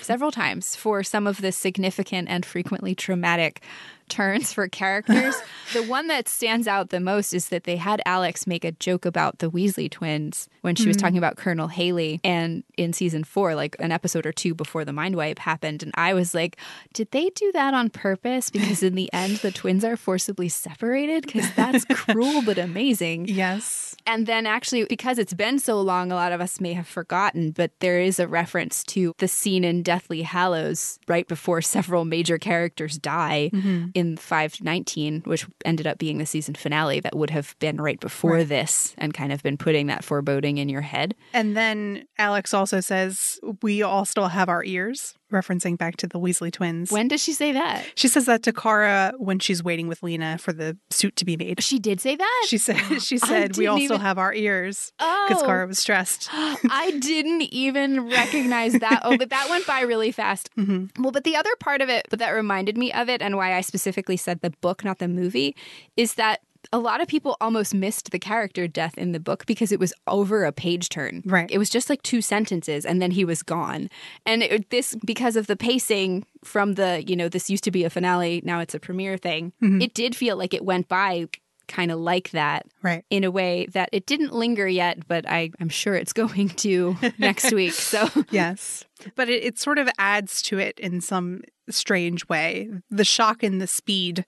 several 0.00 0.32
times 0.32 0.74
for 0.74 1.02
some 1.02 1.26
of 1.26 1.40
the 1.40 1.52
significant 1.52 2.28
and 2.28 2.44
frequently 2.44 2.94
traumatic 2.94 3.62
turns 4.10 4.52
for 4.52 4.68
characters. 4.68 5.40
the 5.72 5.82
one 5.84 6.08
that 6.08 6.28
stands 6.28 6.68
out 6.68 6.90
the 6.90 7.00
most 7.00 7.32
is 7.32 7.48
that 7.48 7.64
they 7.64 7.76
had 7.76 8.02
Alex 8.04 8.46
make 8.46 8.64
a 8.64 8.72
joke 8.72 9.06
about 9.06 9.38
the 9.38 9.50
Weasley 9.50 9.90
twins 9.90 10.48
when 10.60 10.74
she 10.74 10.82
mm-hmm. 10.82 10.90
was 10.90 10.96
talking 10.96 11.16
about 11.16 11.36
Colonel 11.36 11.68
Haley 11.68 12.20
and 12.22 12.62
in 12.76 12.92
season 12.92 13.24
4 13.24 13.54
like 13.54 13.76
an 13.78 13.92
episode 13.92 14.26
or 14.26 14.32
two 14.32 14.54
before 14.54 14.84
the 14.84 14.92
mind 14.92 15.14
wipe 15.16 15.38
happened 15.38 15.82
and 15.82 15.92
I 15.94 16.12
was 16.12 16.34
like, 16.34 16.56
did 16.92 17.10
they 17.12 17.30
do 17.30 17.50
that 17.52 17.72
on 17.72 17.88
purpose 17.88 18.50
because 18.50 18.82
in 18.82 18.94
the 18.94 19.10
end 19.12 19.36
the 19.36 19.52
twins 19.52 19.84
are 19.84 19.96
forcibly 19.96 20.48
separated 20.48 21.32
cuz 21.32 21.50
that's 21.54 21.84
cruel 21.90 22.42
but 22.42 22.58
amazing. 22.58 23.26
Yes. 23.28 23.96
And 24.06 24.26
then 24.26 24.46
actually 24.46 24.84
because 24.84 25.18
it's 25.18 25.34
been 25.34 25.58
so 25.58 25.80
long 25.80 26.10
a 26.10 26.16
lot 26.16 26.32
of 26.32 26.40
us 26.40 26.60
may 26.60 26.72
have 26.72 26.88
forgotten, 26.88 27.52
but 27.52 27.70
there 27.78 28.00
is 28.00 28.18
a 28.18 28.26
reference 28.26 28.82
to 28.84 29.14
the 29.18 29.28
scene 29.28 29.62
in 29.62 29.82
Deathly 29.82 30.22
Hallows 30.22 30.98
right 31.06 31.28
before 31.28 31.62
several 31.62 32.04
major 32.04 32.38
characters 32.38 32.98
die. 32.98 33.50
Mm-hmm 33.52 33.99
in 33.99 33.99
519, 34.16 35.22
which 35.24 35.46
ended 35.64 35.86
up 35.86 35.98
being 35.98 36.18
the 36.18 36.26
season 36.26 36.54
finale 36.54 37.00
that 37.00 37.16
would 37.16 37.30
have 37.30 37.56
been 37.58 37.80
right 37.80 38.00
before 38.00 38.34
right. 38.34 38.48
this 38.48 38.94
and 38.98 39.14
kind 39.14 39.32
of 39.32 39.42
been 39.42 39.56
putting 39.56 39.86
that 39.86 40.04
foreboding 40.04 40.58
in 40.58 40.68
your 40.68 40.80
head. 40.80 41.14
And 41.32 41.56
then 41.56 42.06
Alex 42.18 42.54
also 42.54 42.80
says, 42.80 43.38
We 43.62 43.82
all 43.82 44.04
still 44.04 44.28
have 44.28 44.48
our 44.48 44.64
ears, 44.64 45.14
referencing 45.30 45.76
back 45.76 45.96
to 45.98 46.06
the 46.06 46.18
Weasley 46.18 46.52
twins. 46.52 46.90
When 46.90 47.08
does 47.08 47.22
she 47.22 47.32
say 47.32 47.52
that? 47.52 47.84
She 47.94 48.08
says 48.08 48.26
that 48.26 48.42
to 48.44 48.52
Kara 48.52 49.12
when 49.18 49.38
she's 49.38 49.62
waiting 49.62 49.88
with 49.88 50.02
Lena 50.02 50.38
for 50.38 50.52
the 50.52 50.76
suit 50.90 51.16
to 51.16 51.24
be 51.24 51.36
made. 51.36 51.62
She 51.62 51.78
did 51.78 52.00
say 52.00 52.16
that? 52.16 52.46
She 52.48 52.58
said, 52.58 52.76
she 53.02 53.18
said, 53.18 53.56
We 53.56 53.66
also 53.66 53.84
even... 53.84 54.00
have 54.00 54.18
our 54.18 54.34
ears 54.34 54.92
because 54.98 55.42
oh. 55.42 55.46
Kara 55.46 55.66
was 55.66 55.78
stressed. 55.78 56.28
I 56.32 56.96
didn't 57.00 57.42
even 57.42 58.08
recognize 58.08 58.74
that. 58.74 59.02
Oh, 59.04 59.16
but 59.16 59.30
that 59.30 59.48
went 59.50 59.66
by 59.66 59.82
really 59.82 60.12
fast. 60.12 60.48
Mm-hmm. 60.60 61.02
Well, 61.02 61.10
but 61.10 61.24
the 61.24 61.36
other 61.36 61.50
part 61.58 61.80
of 61.80 61.88
it, 61.88 62.06
but 62.10 62.18
that 62.18 62.32
reminded 62.32 62.76
me 62.76 62.92
of 62.92 63.08
it 63.08 63.22
and 63.22 63.36
why 63.36 63.54
I 63.54 63.62
specifically 63.62 64.00
specifically 64.00 64.16
said 64.16 64.40
the 64.40 64.50
book, 64.60 64.84
not 64.84 64.98
the 64.98 65.08
movie, 65.08 65.56
is 65.96 66.14
that 66.14 66.40
a 66.72 66.78
lot 66.78 67.00
of 67.00 67.08
people 67.08 67.36
almost 67.40 67.74
missed 67.74 68.10
the 68.10 68.18
character 68.18 68.68
death 68.68 68.96
in 68.96 69.12
the 69.12 69.20
book 69.20 69.46
because 69.46 69.72
it 69.72 69.80
was 69.80 69.92
over 70.06 70.44
a 70.44 70.52
page 70.52 70.88
turn. 70.88 71.22
Right. 71.24 71.50
It 71.50 71.58
was 71.58 71.70
just 71.70 71.90
like 71.90 72.02
two 72.02 72.20
sentences 72.20 72.84
and 72.84 73.00
then 73.00 73.10
he 73.10 73.24
was 73.24 73.42
gone. 73.42 73.90
And 74.26 74.42
it, 74.42 74.70
this, 74.70 74.96
because 75.04 75.36
of 75.36 75.46
the 75.46 75.56
pacing 75.56 76.24
from 76.44 76.74
the, 76.74 77.02
you 77.06 77.16
know, 77.16 77.28
this 77.28 77.50
used 77.50 77.64
to 77.64 77.70
be 77.70 77.84
a 77.84 77.90
finale, 77.90 78.40
now 78.44 78.60
it's 78.60 78.74
a 78.74 78.80
premiere 78.80 79.16
thing, 79.16 79.52
mm-hmm. 79.62 79.80
it 79.80 79.94
did 79.94 80.14
feel 80.14 80.36
like 80.36 80.54
it 80.54 80.64
went 80.64 80.88
by 80.88 81.26
kind 81.70 81.90
of 81.92 82.00
like 82.00 82.30
that. 82.30 82.66
Right. 82.82 83.04
In 83.10 83.24
a 83.24 83.30
way 83.30 83.66
that 83.72 83.88
it 83.92 84.04
didn't 84.04 84.34
linger 84.34 84.66
yet, 84.66 85.06
but 85.08 85.28
I, 85.28 85.50
I'm 85.60 85.68
sure 85.68 85.94
it's 85.94 86.12
going 86.24 86.50
to 86.50 86.96
next 87.18 87.52
week. 87.52 87.72
So, 87.72 88.08
yes. 88.30 88.84
But 89.16 89.28
it, 89.28 89.44
it 89.44 89.58
sort 89.58 89.78
of 89.78 89.88
adds 89.98 90.42
to 90.42 90.58
it 90.58 90.78
in 90.78 91.00
some 91.00 91.42
strange 91.68 92.28
way. 92.28 92.68
The 92.90 93.04
shock 93.04 93.42
and 93.42 93.60
the 93.60 93.66
speed 93.66 94.24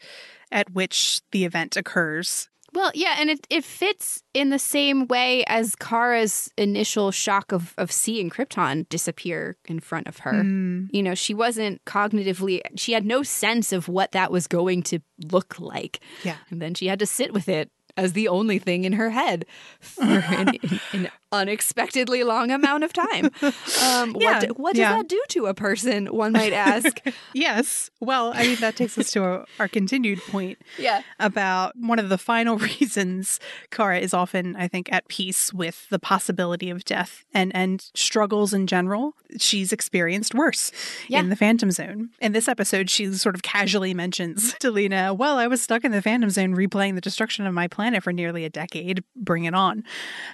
at 0.53 0.73
which 0.73 1.21
the 1.33 1.45
event 1.45 1.77
occurs. 1.77 2.49
Well, 2.75 2.91
yeah, 2.95 3.17
and 3.19 3.29
it, 3.29 3.47
it 3.51 3.65
fits 3.65 4.23
in 4.33 4.49
the 4.49 4.59
same 4.59 5.07
way 5.07 5.45
as 5.47 5.77
Kara's 5.77 6.51
initial 6.57 7.11
shock 7.11 7.53
of, 7.53 7.75
of 7.77 7.93
seeing 7.93 8.31
Krypton 8.31 8.89
disappear 8.89 9.59
in 9.67 9.79
front 9.79 10.07
of 10.07 10.19
her. 10.19 10.33
Mm. 10.33 10.89
You 10.91 11.03
know, 11.03 11.15
she 11.15 11.35
wasn't 11.35 11.85
cognitively, 11.85 12.63
she 12.77 12.93
had 12.93 13.05
no 13.05 13.23
sense 13.23 13.73
of 13.73 13.89
what 13.89 14.13
that 14.13 14.33
was 14.33 14.47
going 14.47 14.83
to 14.85 15.01
look 15.31 15.61
like. 15.61 16.01
Yeah. 16.25 16.37
And 16.51 16.63
then 16.63 16.73
she 16.73 16.87
had 16.87 16.99
to 17.01 17.07
sit 17.07 17.35
with 17.35 17.49
it 17.49 17.71
as 17.99 18.15
the 18.15 18.29
only 18.29 18.59
thing 18.59 18.85
in 18.85 18.95
her 18.95 19.11
head 19.11 19.45
for 19.81 20.03
an, 20.03 20.59
an 20.93 21.11
unexpectedly 21.33 22.23
long 22.23 22.51
amount 22.51 22.85
of 22.85 22.93
time. 22.93 23.31
Um, 23.83 24.17
yeah, 24.19 24.41
what, 24.47 24.59
what 24.59 24.73
does 24.75 24.81
yeah. 24.81 24.97
that 24.97 25.09
do 25.09 25.21
to 25.31 25.47
a 25.47 25.55
person, 25.55 26.07
one 26.07 26.33
might 26.33 26.53
ask? 26.53 27.01
yes. 27.35 27.91
Well, 28.01 28.33
I 28.35 28.45
mean, 28.45 28.57
that 28.57 28.77
takes 28.77 28.97
us 28.97 29.11
to 29.13 29.25
a, 29.25 29.47
our 29.59 29.67
continued 29.67 30.21
point 30.21 30.59
yeah. 30.79 31.03
about 31.19 31.75
one 31.77 31.99
of 31.99 32.09
the 32.09 32.19
final 32.19 32.59
reasons 32.81 33.41
Kara 33.71 33.99
is 33.99 34.15
often, 34.15 34.57
I 34.57 34.69
think, 34.69 34.93
at 34.93 35.09
peace 35.09 35.53
with 35.53 35.89
the 35.89 35.99
possibility 35.99 36.71
of 36.71 36.85
death 36.85 37.25
and, 37.33 37.55
and 37.55 37.91
struggles 37.95 38.53
in 38.53 38.67
general. 38.67 39.15
She's 39.39 39.73
experienced 39.73 40.35
worse 40.35 40.71
yeah. 41.09 41.21
in 41.21 41.29
the 41.29 41.37
Phantom 41.37 41.71
Zone. 41.71 42.11
In 42.21 42.33
this 42.33 42.49
episode, 42.49 42.91
she 42.91 43.13
sort 43.15 43.35
of 43.35 43.43
casually 43.43 43.95
mentions 43.95 44.55
to 44.61 44.71
Lena, 44.71 45.15
Well, 45.15 45.39
I 45.39 45.47
was 45.47 45.63
stuck 45.63 45.85
in 45.85 45.93
the 45.93 46.03
Phantom 46.03 46.31
Zone 46.31 46.55
replaying 46.55 46.95
the 46.95 47.01
destruction 47.01 47.47
of 47.47 47.55
my 47.55 47.69
planet 47.69 48.03
for 48.03 48.13
nearly 48.13 48.45
a 48.45 48.51
decade. 48.51 49.03
Bring 49.17 49.45
it 49.45 49.55
on. 49.55 49.85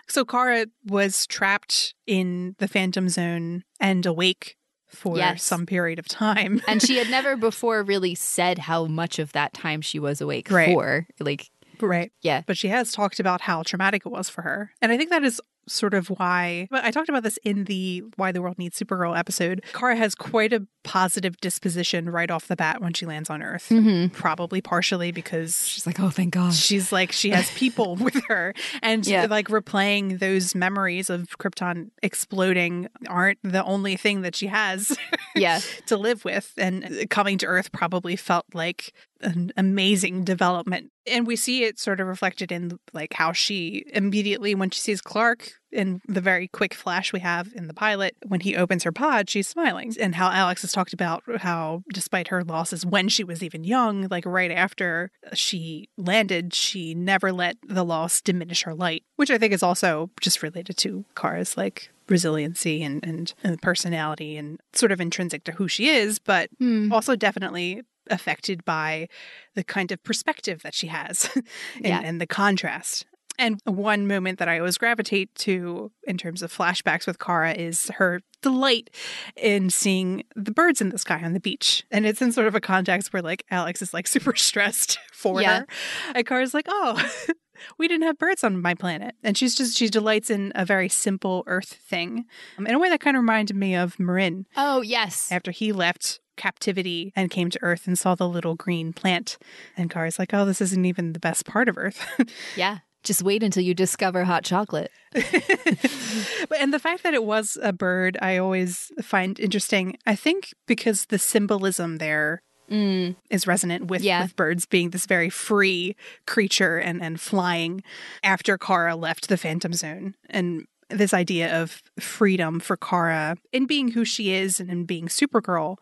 So 0.07 0.25
Kara 0.25 0.67
was 0.89 1.27
trapped 1.27 1.95
in 2.07 2.57
the 2.59 2.69
Phantom 2.69 3.09
Zone 3.09 3.65
and 3.81 4.05
awake 4.05 4.57
for 4.87 5.17
yes. 5.17 5.43
some 5.43 5.67
period 5.67 5.99
of 5.99 6.09
time. 6.09 6.63
and 6.69 6.83
she 6.83 6.97
had 6.97 7.11
never 7.11 7.37
before 7.49 7.83
really 7.83 8.15
said 8.15 8.59
how 8.59 8.87
much 8.87 9.19
of 9.19 9.33
that 9.33 9.53
time 9.53 9.81
she 9.81 9.99
was 9.99 10.21
awake 10.21 10.51
right. 10.51 10.73
for. 10.73 11.07
Like 11.21 11.51
Right. 11.81 12.11
Yeah. 12.23 12.43
But 12.47 12.57
she 12.57 12.69
has 12.69 12.93
talked 12.93 13.21
about 13.21 13.41
how 13.41 13.63
traumatic 13.63 14.05
it 14.05 14.09
was 14.09 14.29
for 14.29 14.43
her. 14.43 14.73
And 14.83 14.91
I 14.91 14.97
think 14.97 15.11
that 15.11 15.25
is 15.25 15.41
sort 15.69 15.95
of 15.95 16.09
why 16.09 16.67
but 16.71 16.85
I 16.85 16.91
talked 16.91 17.09
about 17.09 17.23
this 17.23 17.39
in 17.45 17.65
the 17.65 18.03
Why 18.17 18.33
the 18.33 18.43
World 18.43 18.59
Needs 18.59 18.79
Supergirl 18.79 19.17
episode. 19.19 19.63
Kara 19.73 19.97
has 19.97 20.15
quite 20.15 20.53
a 20.53 20.67
positive 20.85 21.37
disposition 21.41 22.09
right 22.09 22.31
off 22.31 22.49
the 22.49 22.57
bat 22.57 22.81
when 22.81 22.95
she 22.95 23.05
lands 23.07 23.29
on 23.29 23.43
Earth. 23.43 23.69
Mm-hmm. 23.69 24.15
Probably 24.15 24.61
partially 24.61 25.13
because 25.13 25.67
She's 25.69 25.87
like, 25.87 26.01
oh, 26.01 26.09
thank 26.11 26.33
God. 26.35 26.55
she's 26.55 26.91
like 26.93 27.13
she 27.13 27.31
has 27.31 27.51
people 27.53 27.97
with 28.01 28.21
her 28.29 28.55
and 28.83 29.07
Yeah. 29.07 29.27
like 29.29 29.49
replaying 29.49 30.19
those 30.19 30.55
memories 30.55 31.11
of 31.11 31.29
Krypton 31.39 31.91
exploding 32.03 32.89
aren't 33.09 33.39
the 33.43 33.65
only 33.65 33.97
thing 33.97 34.23
that 34.23 34.35
she 34.35 34.47
has 34.49 34.97
Yeah. 35.37 35.61
to 35.87 35.97
live 35.97 36.25
with 36.25 36.53
and 36.57 37.07
coming 37.11 37.39
to 37.39 37.47
earth 37.47 37.71
probably 37.73 38.17
felt 38.17 38.47
like 38.55 38.93
an 39.21 39.53
amazing 39.57 40.25
development 40.25 40.91
and 41.07 41.27
we 41.27 41.37
see 41.37 41.65
it 41.65 41.79
sort 41.79 42.01
of 42.01 42.07
reflected 42.07 42.51
in 42.53 42.79
like 42.93 43.13
how 43.15 43.33
she 43.33 43.85
immediately 43.93 44.55
when 44.55 44.71
she 44.71 44.81
sees 44.81 45.01
clark 45.01 45.53
in 45.73 46.01
the 46.09 46.21
very 46.21 46.49
quick 46.49 46.73
flash 46.75 47.13
we 47.13 47.21
have 47.21 47.49
in 47.55 47.67
the 47.67 47.75
pilot 47.75 48.17
when 48.27 48.41
he 48.41 48.57
opens 48.57 48.85
her 48.85 48.93
pod 48.93 49.29
she's 49.29 49.47
smiling 49.47 49.93
and 50.01 50.15
how 50.15 50.31
alex 50.31 50.63
has 50.63 50.73
talked 50.73 50.93
about 50.95 51.23
how 51.41 51.83
despite 51.93 52.29
her 52.29 52.43
losses 52.43 52.87
when 52.87 53.09
she 53.09 53.23
was 53.23 53.43
even 53.43 53.65
young 53.65 54.07
like 54.11 54.25
right 54.25 54.51
after 54.51 55.11
she 55.35 55.89
landed 55.97 56.55
she 56.55 56.95
never 56.95 57.33
let 57.33 57.57
the 57.67 57.85
loss 57.85 58.21
diminish 58.21 58.63
her 58.63 58.75
light 58.75 59.05
which 59.17 59.31
i 59.31 59.37
think 59.37 59.53
is 59.53 59.63
also 59.63 60.11
just 60.21 60.43
related 60.43 60.77
to 60.77 61.05
kara's 61.15 61.57
like 61.57 61.91
resiliency 62.09 62.83
and, 62.83 63.05
and, 63.07 63.35
and 63.45 63.61
personality 63.61 64.39
and 64.39 64.59
sort 64.73 64.91
of 64.91 64.99
intrinsic 65.01 65.45
to 65.45 65.53
who 65.53 65.69
she 65.69 65.89
is 65.89 66.19
but 66.19 66.49
Hmm. 66.59 66.91
also 66.91 67.15
definitely 67.15 67.83
affected 68.11 68.65
by 68.65 69.07
the 69.55 69.63
kind 69.63 69.93
of 69.93 70.03
perspective 70.03 70.63
that 70.63 70.73
she 70.73 70.87
has 70.87 71.29
and, 71.35 71.45
Yeah. 71.85 72.01
and 72.03 72.19
the 72.19 72.27
contrast. 72.27 73.05
And 73.39 73.61
one 73.65 74.07
moment 74.07 74.39
that 74.41 74.49
I 74.49 74.59
always 74.59 74.79
gravitate 74.79 75.35
to 75.37 75.93
in 76.05 76.19
terms 76.19 76.43
of 76.43 76.53
flashbacks 76.53 77.07
with 77.07 77.19
Kara 77.19 77.53
is 77.53 77.89
her 77.97 78.21
delight 78.43 78.91
in 79.37 79.71
seeing 79.71 80.25
the 80.37 80.51
birds 80.51 80.81
in 80.81 80.89
the 80.91 80.99
sky 80.99 81.21
on 81.23 81.33
the 81.35 81.41
beach. 81.41 81.85
And 81.91 82.05
it's 82.07 82.21
in 82.21 82.33
sort 82.33 82.47
of 82.49 82.55
a 82.55 82.61
context 82.61 83.13
where 83.13 83.23
like 83.23 83.45
Alex 83.51 83.81
is 83.83 83.95
like 83.95 84.07
super 84.15 84.35
stressed 84.37 84.99
for 85.13 85.41
Yeah. 85.41 85.61
her. 85.61 85.67
And 86.15 86.27
Kara's 86.27 86.55
like, 86.55 86.67
oh, 86.69 87.01
we 87.79 87.89
didn't 87.89 88.07
have 88.07 88.19
birds 88.19 88.43
on 88.45 88.61
my 88.61 88.75
planet. 88.75 89.15
And 89.23 89.37
she's 89.37 89.55
just, 89.55 89.77
she 89.77 89.89
delights 89.89 90.31
in 90.31 90.53
a 90.55 90.65
very 90.65 90.89
simple 90.89 91.45
earth 91.47 91.69
thing. 91.73 92.25
Um, 92.59 92.67
in 92.67 92.75
a 92.75 92.79
way 92.79 92.89
that 92.89 93.01
kind 93.01 93.17
of 93.17 93.23
reminded 93.23 93.57
me 93.57 93.75
of 93.77 93.99
Marin 94.01 94.47
Oh, 94.57 94.81
yes. 94.83 95.31
after 95.33 95.51
he 95.53 95.73
left 95.73 96.21
captivity 96.37 97.13
and 97.17 97.33
came 97.33 97.51
to 97.51 97.59
Earth 97.63 97.89
and 97.89 97.99
saw 97.99 98.15
the 98.15 98.29
little 98.29 98.55
green 98.55 98.93
plant. 98.93 99.39
And 99.77 99.91
Kara's 99.91 100.21
like, 100.21 100.33
oh, 100.33 100.45
this 100.45 100.61
isn't 100.61 100.85
even 100.85 101.13
the 101.13 101.19
best 101.19 101.45
part 101.45 101.69
of 101.69 101.77
Earth. 101.77 102.07
Yeah. 102.57 102.79
Just 103.05 103.23
wait 103.23 103.43
until 103.43 103.63
you 103.63 103.75
discover 103.75 104.25
hot 104.25 104.45
chocolate. 104.45 104.91
but 105.13 106.59
and 106.61 106.73
the 106.73 106.79
fact 106.79 107.03
that 107.03 107.15
it 107.15 107.25
was 107.25 107.57
a 107.63 107.73
bird, 107.73 108.19
I 108.21 108.37
always 108.39 108.91
find 109.03 109.39
interesting. 109.39 109.97
I 110.07 110.15
think 110.15 110.53
because 110.67 111.07
the 111.07 111.19
symbolism 111.19 111.99
there 111.99 112.43
Mm. 112.71 113.17
is 113.31 113.47
resonant 113.47 113.87
with, 113.87 114.03
Yeah. 114.03 114.21
with 114.25 114.37
birds 114.37 114.67
being 114.67 114.91
this 114.91 115.07
very 115.07 115.31
free 115.31 115.97
creature 116.27 116.77
and, 116.77 117.01
and 117.03 117.19
flying 117.19 117.83
after 118.23 118.59
Kara 118.59 118.95
left 118.95 119.29
the 119.31 119.39
Phantom 119.39 119.73
Zone. 119.73 120.15
And 120.29 120.67
this 120.91 121.15
idea 121.15 121.63
of 121.63 121.83
freedom 121.99 122.61
for 122.61 122.77
Kara 122.77 123.37
in 123.55 123.65
being 123.65 123.93
who 123.93 124.05
she 124.05 124.33
is 124.35 124.61
and 124.61 124.71
in 124.71 124.85
being 124.85 125.07
Supergirl 125.09 125.77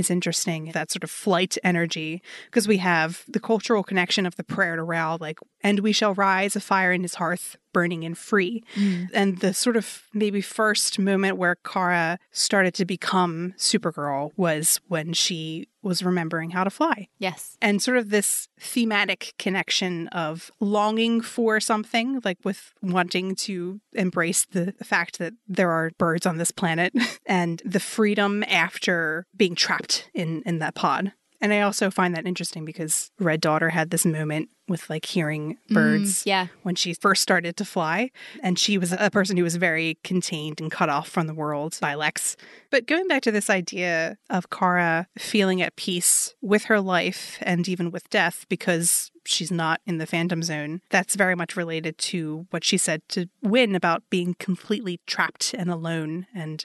is 0.00 0.10
interesting. 0.10 0.72
That 0.72 0.90
sort 0.90 1.04
of 1.04 1.10
flight 1.10 1.56
energy, 1.62 2.22
because 2.46 2.66
we 2.66 2.78
have 2.78 3.24
the 3.28 3.38
cultural 3.38 3.84
connection 3.84 4.26
of 4.26 4.34
the 4.34 4.42
prayer 4.42 4.74
to 4.74 4.82
Rao, 4.82 5.18
like, 5.20 5.38
and 5.62 5.80
we 5.80 5.92
shall 5.92 6.14
rise 6.14 6.56
a 6.56 6.60
fire 6.60 6.90
in 6.92 7.02
his 7.02 7.14
hearth, 7.14 7.56
burning 7.72 8.04
and 8.04 8.16
free. 8.16 8.62
Mm. 8.74 9.08
And 9.12 9.38
the 9.38 9.54
sort 9.54 9.76
of 9.76 10.04
maybe 10.12 10.40
first 10.40 10.98
moment 10.98 11.36
where 11.36 11.56
Kara 11.56 12.18
started 12.30 12.74
to 12.74 12.84
become 12.84 13.54
Supergirl 13.56 14.30
was 14.36 14.80
when 14.88 15.12
she 15.12 15.68
was 15.82 16.02
remembering 16.02 16.50
how 16.50 16.64
to 16.64 16.70
fly. 16.70 17.08
Yes. 17.18 17.56
And 17.62 17.82
sort 17.82 17.96
of 17.96 18.10
this 18.10 18.48
thematic 18.58 19.34
connection 19.38 20.08
of 20.08 20.50
longing 20.60 21.20
for 21.20 21.58
something, 21.60 22.20
like 22.24 22.38
with 22.44 22.72
wanting 22.82 23.34
to 23.36 23.80
embrace 23.94 24.44
the 24.44 24.74
fact 24.82 25.18
that 25.18 25.32
there 25.48 25.70
are 25.70 25.90
birds 25.98 26.26
on 26.26 26.38
this 26.38 26.50
planet 26.50 26.92
and 27.26 27.62
the 27.64 27.80
freedom 27.80 28.44
after 28.44 29.26
being 29.36 29.54
trapped 29.54 30.10
in, 30.14 30.42
in 30.44 30.58
that 30.58 30.74
pod. 30.74 31.12
And 31.40 31.52
I 31.52 31.60
also 31.62 31.90
find 31.90 32.14
that 32.14 32.26
interesting 32.26 32.64
because 32.64 33.10
Red 33.18 33.40
Daughter 33.40 33.70
had 33.70 33.90
this 33.90 34.04
moment 34.04 34.50
with 34.68 34.88
like 34.90 35.04
hearing 35.06 35.56
mm, 35.68 35.74
birds 35.74 36.22
Yeah. 36.26 36.46
when 36.62 36.74
she 36.76 36.94
first 36.94 37.22
started 37.22 37.56
to 37.56 37.64
fly. 37.64 38.10
And 38.42 38.58
she 38.58 38.78
was 38.78 38.92
a 38.92 39.10
person 39.10 39.36
who 39.36 39.42
was 39.42 39.56
very 39.56 39.98
contained 40.04 40.60
and 40.60 40.70
cut 40.70 40.88
off 40.88 41.08
from 41.08 41.26
the 41.26 41.34
world 41.34 41.76
by 41.80 41.94
Lex. 41.94 42.36
But 42.70 42.86
going 42.86 43.08
back 43.08 43.22
to 43.22 43.32
this 43.32 43.50
idea 43.50 44.16
of 44.28 44.50
Kara 44.50 45.08
feeling 45.18 45.60
at 45.60 45.74
peace 45.76 46.34
with 46.40 46.64
her 46.64 46.80
life 46.80 47.38
and 47.42 47.68
even 47.68 47.90
with 47.90 48.08
death 48.10 48.46
because 48.48 49.10
she's 49.26 49.50
not 49.50 49.80
in 49.86 49.98
the 49.98 50.06
phantom 50.06 50.42
zone, 50.42 50.80
that's 50.90 51.16
very 51.16 51.34
much 51.34 51.56
related 51.56 51.98
to 51.98 52.46
what 52.50 52.62
she 52.64 52.76
said 52.78 53.02
to 53.08 53.26
Winn 53.42 53.74
about 53.74 54.02
being 54.08 54.34
completely 54.38 55.00
trapped 55.06 55.52
and 55.54 55.70
alone 55.70 56.26
and 56.34 56.64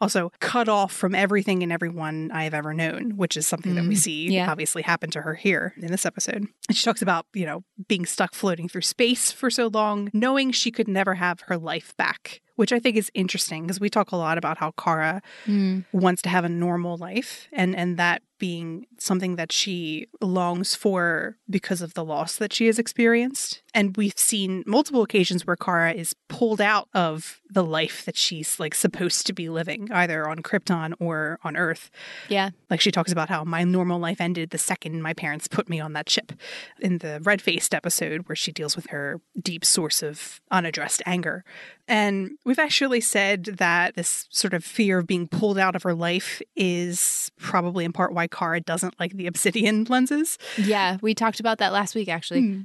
also 0.00 0.32
cut 0.40 0.68
off 0.68 0.92
from 0.92 1.14
everything 1.14 1.62
and 1.62 1.70
everyone 1.72 2.30
I 2.32 2.44
have 2.44 2.54
ever 2.54 2.72
known, 2.72 3.16
which 3.16 3.36
is 3.36 3.46
something 3.46 3.74
that 3.74 3.84
we 3.84 3.94
see 3.94 4.28
yeah. 4.28 4.50
obviously 4.50 4.82
happen 4.82 5.10
to 5.10 5.22
her 5.22 5.34
here 5.34 5.74
in 5.80 5.88
this 5.88 6.06
episode. 6.06 6.46
And 6.68 6.76
she 6.76 6.84
talks 6.84 7.02
about, 7.02 7.26
you 7.34 7.44
know, 7.46 7.64
being 7.88 8.06
stuck 8.06 8.34
floating 8.34 8.68
through 8.68 8.82
space 8.82 9.30
for 9.32 9.50
so 9.50 9.66
long, 9.68 10.10
knowing 10.12 10.52
she 10.52 10.70
could 10.70 10.88
never 10.88 11.14
have 11.14 11.40
her 11.42 11.56
life 11.58 11.94
back, 11.96 12.40
which 12.56 12.72
I 12.72 12.78
think 12.78 12.96
is 12.96 13.10
interesting 13.14 13.64
because 13.64 13.80
we 13.80 13.90
talk 13.90 14.12
a 14.12 14.16
lot 14.16 14.38
about 14.38 14.58
how 14.58 14.72
Kara 14.72 15.22
Mm. 15.46 15.84
wants 15.92 16.22
to 16.22 16.28
have 16.28 16.44
a 16.44 16.48
normal 16.48 16.96
life 16.96 17.48
and 17.52 17.74
and 17.76 17.96
that 17.98 18.22
being 18.40 18.86
something 18.98 19.36
that 19.36 19.52
she 19.52 20.08
longs 20.20 20.74
for 20.74 21.36
because 21.48 21.80
of 21.80 21.94
the 21.94 22.04
loss 22.04 22.34
that 22.36 22.52
she 22.52 22.66
has 22.66 22.78
experienced. 22.80 23.62
And 23.72 23.96
we've 23.96 24.18
seen 24.18 24.64
multiple 24.66 25.02
occasions 25.02 25.46
where 25.46 25.54
Kara 25.54 25.92
is 25.92 26.16
pulled 26.28 26.60
out 26.60 26.88
of 26.92 27.40
the 27.48 27.62
life 27.62 28.04
that 28.04 28.16
she's 28.16 28.58
like 28.58 28.74
supposed 28.74 29.26
to 29.28 29.32
be 29.32 29.48
living, 29.48 29.92
either 29.92 30.28
on 30.28 30.38
Krypton 30.38 30.94
or 30.98 31.38
on 31.44 31.56
Earth. 31.56 31.90
Yeah. 32.28 32.50
Like 32.68 32.80
she 32.80 32.90
talks 32.90 33.12
about 33.12 33.28
how 33.28 33.44
my 33.44 33.62
normal 33.62 34.00
life 34.00 34.20
ended 34.20 34.50
the 34.50 34.58
second 34.58 35.02
my 35.02 35.14
parents 35.14 35.46
put 35.46 35.68
me 35.68 35.78
on 35.78 35.92
that 35.92 36.08
ship 36.08 36.32
in 36.80 36.98
the 36.98 37.20
red 37.22 37.40
faced 37.40 37.74
episode 37.74 38.28
where 38.28 38.36
she 38.36 38.50
deals 38.50 38.74
with 38.74 38.88
her 38.88 39.20
deep 39.40 39.64
source 39.64 40.02
of 40.02 40.40
unaddressed 40.50 41.02
anger. 41.06 41.44
And 41.90 42.38
we've 42.44 42.58
actually 42.58 43.00
said 43.00 43.44
that 43.44 43.96
this 43.96 44.28
sort 44.30 44.54
of 44.54 44.64
fear 44.64 44.98
of 44.98 45.06
being 45.08 45.26
pulled 45.26 45.58
out 45.58 45.74
of 45.74 45.82
her 45.82 45.92
life 45.92 46.40
is 46.54 47.30
probably 47.36 47.84
in 47.84 47.92
part 47.92 48.14
why 48.14 48.28
Kara 48.28 48.60
doesn't 48.60 48.94
like 49.00 49.12
the 49.14 49.26
obsidian 49.26 49.84
lenses. 49.88 50.38
Yeah. 50.56 50.98
We 51.02 51.14
talked 51.14 51.40
about 51.40 51.58
that 51.58 51.72
last 51.72 51.94
week, 51.96 52.08
actually. 52.08 52.40
Hmm. 52.42 52.60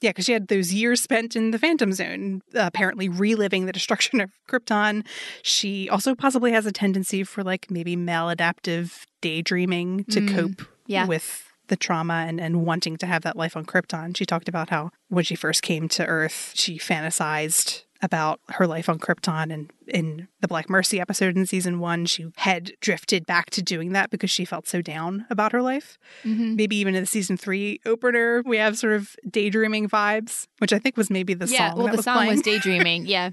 Yeah, 0.00 0.10
because 0.10 0.24
she 0.26 0.32
had 0.32 0.48
those 0.48 0.74
years 0.74 1.00
spent 1.00 1.34
in 1.36 1.52
the 1.52 1.58
Phantom 1.58 1.92
Zone, 1.92 2.42
apparently 2.52 3.08
reliving 3.08 3.64
the 3.64 3.72
destruction 3.72 4.20
of 4.20 4.30
Krypton. 4.50 5.06
She 5.42 5.88
also 5.88 6.14
possibly 6.14 6.50
has 6.52 6.66
a 6.66 6.72
tendency 6.72 7.22
for 7.24 7.42
like 7.44 7.70
maybe 7.70 7.96
maladaptive 7.96 9.04
daydreaming 9.22 10.04
to 10.06 10.20
Mm, 10.20 10.34
cope 10.34 10.68
yeah. 10.86 11.06
with 11.06 11.48
the 11.68 11.76
trauma 11.76 12.24
and, 12.28 12.38
and 12.40 12.66
wanting 12.66 12.98
to 12.98 13.06
have 13.06 13.22
that 13.22 13.36
life 13.36 13.56
on 13.56 13.64
Krypton. 13.64 14.14
She 14.14 14.26
talked 14.26 14.48
about 14.48 14.68
how 14.68 14.90
when 15.08 15.24
she 15.24 15.36
first 15.36 15.62
came 15.62 15.88
to 15.90 16.04
Earth, 16.04 16.52
she 16.54 16.76
fantasized 16.78 17.83
about 18.04 18.38
her 18.50 18.66
life 18.66 18.88
on 18.88 18.98
Krypton 19.00 19.52
and 19.52 19.72
in 19.88 20.28
the 20.40 20.48
Black 20.48 20.70
Mercy 20.70 20.98
episode 21.00 21.36
in 21.36 21.44
season 21.44 21.78
one, 21.78 22.06
she 22.06 22.26
had 22.36 22.72
drifted 22.80 23.26
back 23.26 23.50
to 23.50 23.62
doing 23.62 23.92
that 23.92 24.10
because 24.10 24.30
she 24.30 24.44
felt 24.46 24.66
so 24.66 24.80
down 24.80 25.26
about 25.28 25.52
her 25.52 25.60
life 25.60 25.98
Mhm. 26.24 26.56
maybe 26.56 26.76
even 26.76 26.94
in 26.94 27.02
the 27.02 27.06
season 27.06 27.36
three 27.36 27.80
opener, 27.84 28.42
we 28.46 28.56
have 28.56 28.78
sort 28.78 28.94
of 28.94 29.14
daydreaming 29.30 29.88
vibes, 29.88 30.46
which 30.58 30.72
I 30.72 30.78
think 30.78 30.96
was 30.96 31.10
maybe 31.10 31.34
the 31.34 31.46
Yeah. 31.46 31.70
song. 31.70 31.78
Well, 31.78 31.88
the 31.88 31.96
was 31.96 32.04
song 32.04 32.16
playing. 32.16 32.30
was 32.30 32.40
Daydreaming. 32.42 33.06
Yeah. 33.14 33.30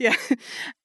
yeah. 0.00 0.16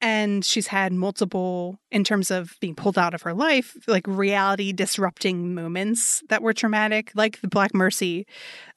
And 0.01 0.45
she's 0.45 0.67
had 0.67 0.93
multiple, 0.93 1.79
in 1.91 2.03
terms 2.03 2.29
of 2.31 2.55
being 2.59 2.75
pulled 2.75 2.97
out 2.97 3.13
of 3.13 3.23
her 3.23 3.33
life, 3.33 3.75
like 3.87 4.05
reality 4.07 4.71
disrupting 4.73 5.53
moments 5.55 6.23
that 6.29 6.41
were 6.43 6.53
traumatic, 6.53 7.11
like 7.15 7.41
the 7.41 7.47
Black 7.47 7.73
Mercy 7.73 8.25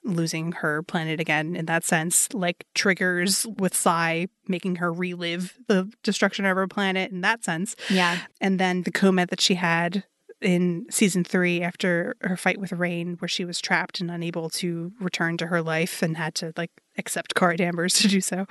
losing 0.05 0.53
her 0.53 0.83
planet 0.83 1.21
again 1.21 1.55
in 1.55 1.67
that 1.67 1.85
sense, 1.85 2.29
like 2.33 2.65
triggers 2.75 3.47
with 3.59 3.75
Psi 3.75 4.27
making 4.49 4.77
her 4.77 4.93
relive 4.93 5.59
the 5.69 5.91
destruction 6.03 6.45
of 6.45 6.57
her 6.57 6.67
planet 6.67 7.11
in 7.11 7.21
that 7.21 7.45
sense. 7.45 7.77
Yeah. 7.91 8.19
And 8.41 8.59
then 8.59 8.83
the 8.83 8.91
coma 8.91 9.27
that 9.27 9.41
she 9.41 9.55
had 9.55 10.05
in 10.43 10.87
season 10.91 11.25
three 11.25 11.63
after 11.63 12.17
her 12.21 12.37
fight 12.37 12.59
with 12.59 12.73
Reign, 12.73 13.17
where 13.19 13.29
she 13.29 13.45
was 13.45 13.61
trapped 13.61 14.01
and 14.01 14.11
unable 14.11 14.51
to 14.51 14.93
return 15.01 15.37
to 15.39 15.47
her 15.47 15.63
life 15.63 16.03
and 16.03 16.17
had 16.17 16.35
to 16.37 16.53
like 16.57 16.71
accept 16.99 17.35
Kara 17.35 17.57
Danvers 17.57 17.95
to 18.01 18.09
do 18.09 18.21
so, 18.21 18.47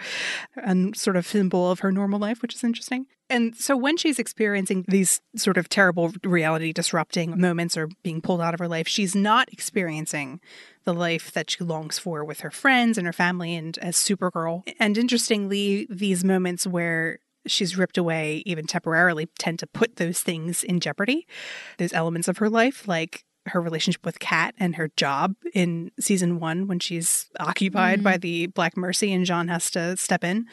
and 0.56 0.96
sort 0.96 1.16
of 1.16 1.28
symbol 1.28 1.70
of 1.70 1.80
her 1.80 1.92
normal 1.92 2.20
life, 2.20 2.42
which 2.42 2.56
is 2.56 2.64
interesting. 2.64 3.08
And 3.30 3.56
so 3.56 3.78
when 3.78 3.96
she's 3.96 4.20
experiencing 4.20 4.84
these 4.90 5.22
sort 5.38 5.56
of 5.56 5.70
terrible 5.70 6.12
reality 6.24 6.74
disrupting 6.74 7.40
moments 7.40 7.78
or 7.78 7.88
being 8.04 8.20
pulled 8.20 8.42
out 8.42 8.54
of 8.54 8.60
her 8.60 8.68
life, 8.68 8.90
she's 8.90 9.16
not 9.16 9.52
experiencing 9.54 10.42
the 10.84 10.94
life 10.94 11.32
that 11.32 11.50
she 11.50 11.64
longs 11.64 11.98
for 11.98 12.26
with 12.26 12.42
her 12.42 12.52
friends 12.52 12.98
and 12.98 13.08
her 13.08 13.14
family 13.14 13.56
and 13.56 13.78
as 13.78 13.96
Supergirl. 13.96 14.68
And 14.80 14.98
interestingly, 14.98 15.88
these 15.90 16.26
moments 16.26 16.68
where 16.68 17.20
she's 17.46 17.78
ripped 17.78 17.98
away, 17.98 18.44
even 18.46 18.66
temporarily, 18.66 19.28
tend 19.40 19.60
to 19.60 19.68
put 19.68 19.96
those 19.96 20.22
things 20.22 20.64
in 20.64 20.80
jeopardy, 20.80 21.28
those 21.78 21.94
elements 21.94 22.28
of 22.28 22.38
her 22.40 22.50
life, 22.50 22.88
like 22.88 23.26
her 23.48 23.62
relationship 23.62 24.06
with 24.06 24.20
Cat 24.20 24.54
and 24.58 24.76
her 24.76 24.90
job 24.96 25.36
in 25.54 25.92
season 26.00 26.40
one 26.40 26.68
when 26.68 26.80
she's 26.80 27.30
occupied 27.40 28.00
mm-hmm. 28.00 28.04
by 28.04 28.18
the 28.18 28.48
Black 28.48 28.78
Mercy 28.78 29.12
and 29.12 29.26
J'onn 29.26 29.50
has 29.50 29.72
to 29.72 29.98
step 29.98 30.24
in. 30.24 30.46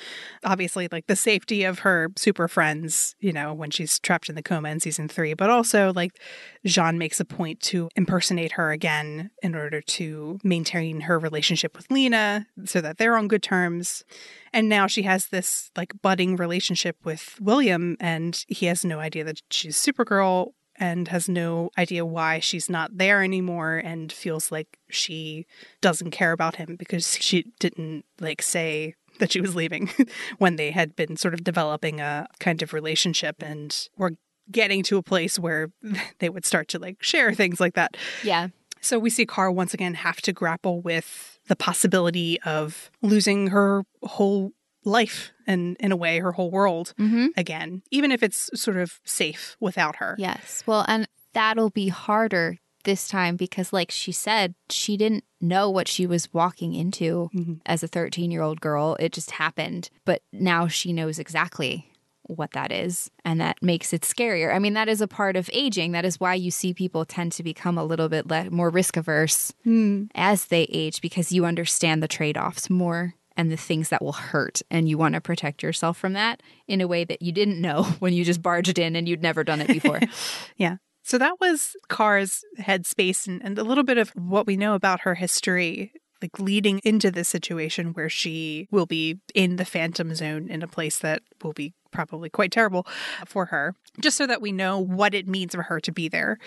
Obviously, 0.45 0.89
like 0.91 1.07
the 1.07 1.17
safety 1.17 1.65
of 1.65 1.81
her 1.81 2.09
super 2.17 2.49
friends, 2.49 3.15
you 3.21 3.33
know, 3.33 3.53
when 3.53 3.71
she's 3.71 3.99
trapped 3.99 4.29
in 4.29 4.35
the 4.35 4.43
coma 4.43 4.71
in 4.71 4.81
season 4.81 5.09
three, 5.09 5.35
but 5.35 5.51
also 5.51 5.93
like 5.93 6.19
J'onn 6.67 6.97
makes 6.97 7.21
a 7.21 7.25
point 7.25 7.61
to 7.61 7.89
impersonate 7.97 8.53
her 8.53 8.71
again 8.71 9.31
in 9.43 9.55
order 9.55 9.81
to 9.81 10.39
maintain 10.43 11.03
her 11.03 11.19
relationship 11.19 11.77
with 11.77 11.91
Lena 11.91 12.47
so 12.65 12.81
that 12.81 12.99
they're 12.99 13.17
on 13.17 13.29
good 13.29 13.43
terms. 13.43 14.05
And 14.53 14.69
now 14.69 14.87
she 14.87 15.03
has 15.03 15.29
this 15.29 15.71
like 15.77 15.93
budding 16.01 16.37
relationship 16.37 16.97
with 17.05 17.39
William, 17.41 17.97
and 18.01 18.43
he 18.49 18.67
has 18.67 18.85
no 18.85 18.99
idea 18.99 19.25
that 19.25 19.43
she's 19.51 19.77
Supergirl 19.77 20.53
and 20.79 21.09
has 21.09 21.29
no 21.29 21.71
idea 21.77 22.05
why 22.05 22.39
she's 22.39 22.71
not 22.71 22.97
there 22.97 23.23
anymore 23.23 23.77
and 23.77 24.13
feels 24.13 24.51
like 24.53 24.79
she 24.89 25.47
doesn't 25.81 26.11
care 26.11 26.33
about 26.33 26.57
him 26.57 26.77
because 26.79 27.17
she 27.17 27.53
didn't 27.59 28.05
like 28.21 28.43
say 28.43 28.95
that 29.19 29.33
she 29.33 29.41
was 29.41 29.55
leaving 29.55 29.91
when 30.39 30.57
they 30.57 30.71
had 30.71 30.95
been 30.97 31.17
sort 31.17 31.35
of 31.35 31.45
developing 31.45 32.01
a 32.01 32.27
kind 32.39 32.63
of 32.63 32.73
relationship 32.73 33.43
and 33.43 33.89
were 33.97 34.13
getting 34.51 34.83
to 34.85 34.97
a 34.97 35.03
place 35.03 35.39
where 35.39 35.71
they 36.19 36.29
would 36.29 36.47
start 36.47 36.69
to 36.69 36.79
like 36.79 37.03
share 37.03 37.35
things 37.35 37.61
like 37.61 37.75
that. 37.75 37.97
Yeah. 38.23 38.49
So 38.81 38.99
we 38.99 39.11
see 39.11 39.27
Kara 39.27 39.53
once 39.53 39.75
again 39.75 39.95
have 39.95 40.23
to 40.23 40.33
grapple 40.33 40.81
with 40.81 41.39
the 41.49 41.57
possibility 41.57 42.41
of 42.43 42.91
losing 43.03 43.49
her 43.49 43.83
whole 44.03 44.53
life 44.89 45.33
and 45.47 45.77
in 45.79 45.93
a 45.93 45.97
way 45.97 46.19
her 46.19 46.33
whole 46.33 46.51
world 46.51 46.95
mm-hmm. 46.99 47.27
again 47.37 47.83
even 47.91 48.11
if 48.11 48.23
it's 48.23 48.51
sort 48.55 48.77
of 48.77 49.01
safe 49.05 49.57
without 49.61 49.97
her 49.97 50.17
yes 50.19 50.63
well 50.67 50.85
and 50.89 51.07
that'll 51.33 51.71
be 51.71 51.89
harder 51.89 52.59
this 52.85 53.09
time 53.09 53.37
because 53.37 53.73
like 53.73 53.91
she 53.91 54.13
said 54.13 54.55
she 54.71 54.97
didn't 54.97 55.25
know 55.41 55.69
what 55.69 55.89
she 55.89 56.07
was 56.07 56.33
walking 56.33 56.75
into 56.75 57.29
mm-hmm. 57.35 57.55
as 57.67 57.83
a 57.83 57.89
13 57.89 58.31
year 58.31 58.43
old 58.43 58.61
girl 58.61 58.97
it 58.99 59.13
just 59.13 59.33
happened 59.33 59.91
but 60.05 60.23
now 60.33 60.67
she 60.67 60.93
knows 60.93 61.19
exactly 61.19 61.93
what 62.23 62.53
that 62.53 62.71
is 62.71 63.11
and 63.25 63.41
that 63.41 63.57
makes 63.63 63.93
it 63.93 64.03
scarier 64.03 64.55
i 64.55 64.59
mean 64.59 64.75
that 64.75 64.89
is 64.89 65.01
a 65.01 65.09
part 65.09 65.37
of 65.37 65.49
aging 65.53 65.93
that 65.93 66.05
is 66.05 66.21
why 66.21 66.35
you 66.35 66.51
see 66.51 66.75
people 66.75 67.05
tend 67.05 67.33
to 67.33 67.43
become 67.43 67.79
a 67.79 67.85
little 67.85 68.09
bit 68.09 68.27
le- 68.27 68.51
more 68.51 68.71
risk 68.71 68.97
averse 68.97 69.53
mm. 69.67 70.09
as 70.15 70.47
they 70.47 70.63
age 70.65 71.01
because 71.01 71.33
you 71.33 71.45
understand 71.45 72.03
the 72.03 72.09
trade-offs 72.09 72.69
more 72.69 73.15
and 73.39 73.51
the 73.51 73.57
things 73.57 73.89
that 73.89 74.03
will 74.03 74.13
hurt. 74.13 74.61
And 74.71 74.89
you 74.89 74.99
want 74.99 75.15
to 75.15 75.21
protect 75.21 75.63
yourself 75.63 75.97
from 75.97 76.13
that 76.15 76.43
in 76.67 76.81
a 76.81 76.89
way 76.89 77.05
that 77.05 77.23
you 77.23 77.33
didn't 77.33 77.61
know 77.61 77.85
when 78.01 78.13
you 78.13 78.25
just 78.25 78.43
barged 78.43 78.79
in 78.79 78.97
and 78.97 79.09
you'd 79.09 79.23
never 79.23 79.45
done 79.45 79.63
it 79.63 79.69
before. 79.69 80.01
yeah. 80.57 80.77
So 81.05 81.17
that 81.17 81.41
was 81.41 81.75
Kara's 81.89 82.45
headspace 82.61 83.27
and, 83.27 83.41
and 83.43 83.59
a 83.59 83.65
little 83.65 83.85
bit 83.85 83.97
of 83.97 84.11
what 84.11 84.47
we 84.47 84.59
know 84.59 84.75
about 84.75 85.01
her 85.01 85.15
history 85.15 85.93
like 86.23 86.39
leading 86.39 86.81
into 86.85 87.11
this 87.11 87.29
situation 87.29 87.93
where 87.93 88.09
she 88.09 88.69
will 88.71 88.87
be 88.87 89.19
in 89.35 89.57
the 89.57 89.65
phantom 89.65 90.15
zone 90.15 90.49
in 90.49 90.63
a 90.63 90.69
place 90.69 90.99
that 90.99 91.23
will 91.43 91.53
be 91.53 91.75
probably 91.91 92.29
quite 92.29 92.53
terrible 92.53 92.87
for 93.27 93.47
her, 93.47 93.75
just 94.01 94.17
so 94.17 94.27
that 94.27 94.43
we 94.43 94.53
know 94.53 94.79
what 94.79 95.15
it 95.15 95.27
means 95.27 95.55
for 95.55 95.63
her 95.63 95.81
to 95.81 95.93
be 95.93 96.09
there. 96.09 96.39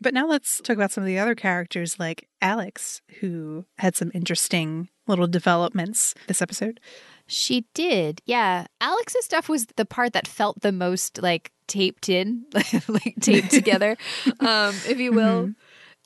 But 0.00 0.14
now 0.14 0.26
let's 0.26 0.60
talk 0.60 0.76
about 0.76 0.92
some 0.92 1.02
of 1.02 1.06
the 1.06 1.18
other 1.18 1.34
characters 1.34 1.98
like 1.98 2.28
Alex, 2.40 3.02
who 3.20 3.64
had 3.78 3.96
some 3.96 4.10
interesting 4.14 4.88
little 5.06 5.26
developments 5.26 6.14
this 6.26 6.42
episode. 6.42 6.80
She 7.26 7.66
did. 7.74 8.20
Yeah. 8.26 8.66
Alex's 8.80 9.24
stuff 9.24 9.48
was 9.48 9.66
the 9.76 9.86
part 9.86 10.12
that 10.12 10.28
felt 10.28 10.60
the 10.60 10.72
most 10.72 11.22
like 11.22 11.52
taped 11.66 12.08
in, 12.08 12.44
like 12.88 13.14
taped 13.20 13.50
together, 13.50 13.96
um, 14.40 14.74
if 14.86 14.98
you 14.98 15.12
will. 15.12 15.44
Mm-hmm. 15.44 15.52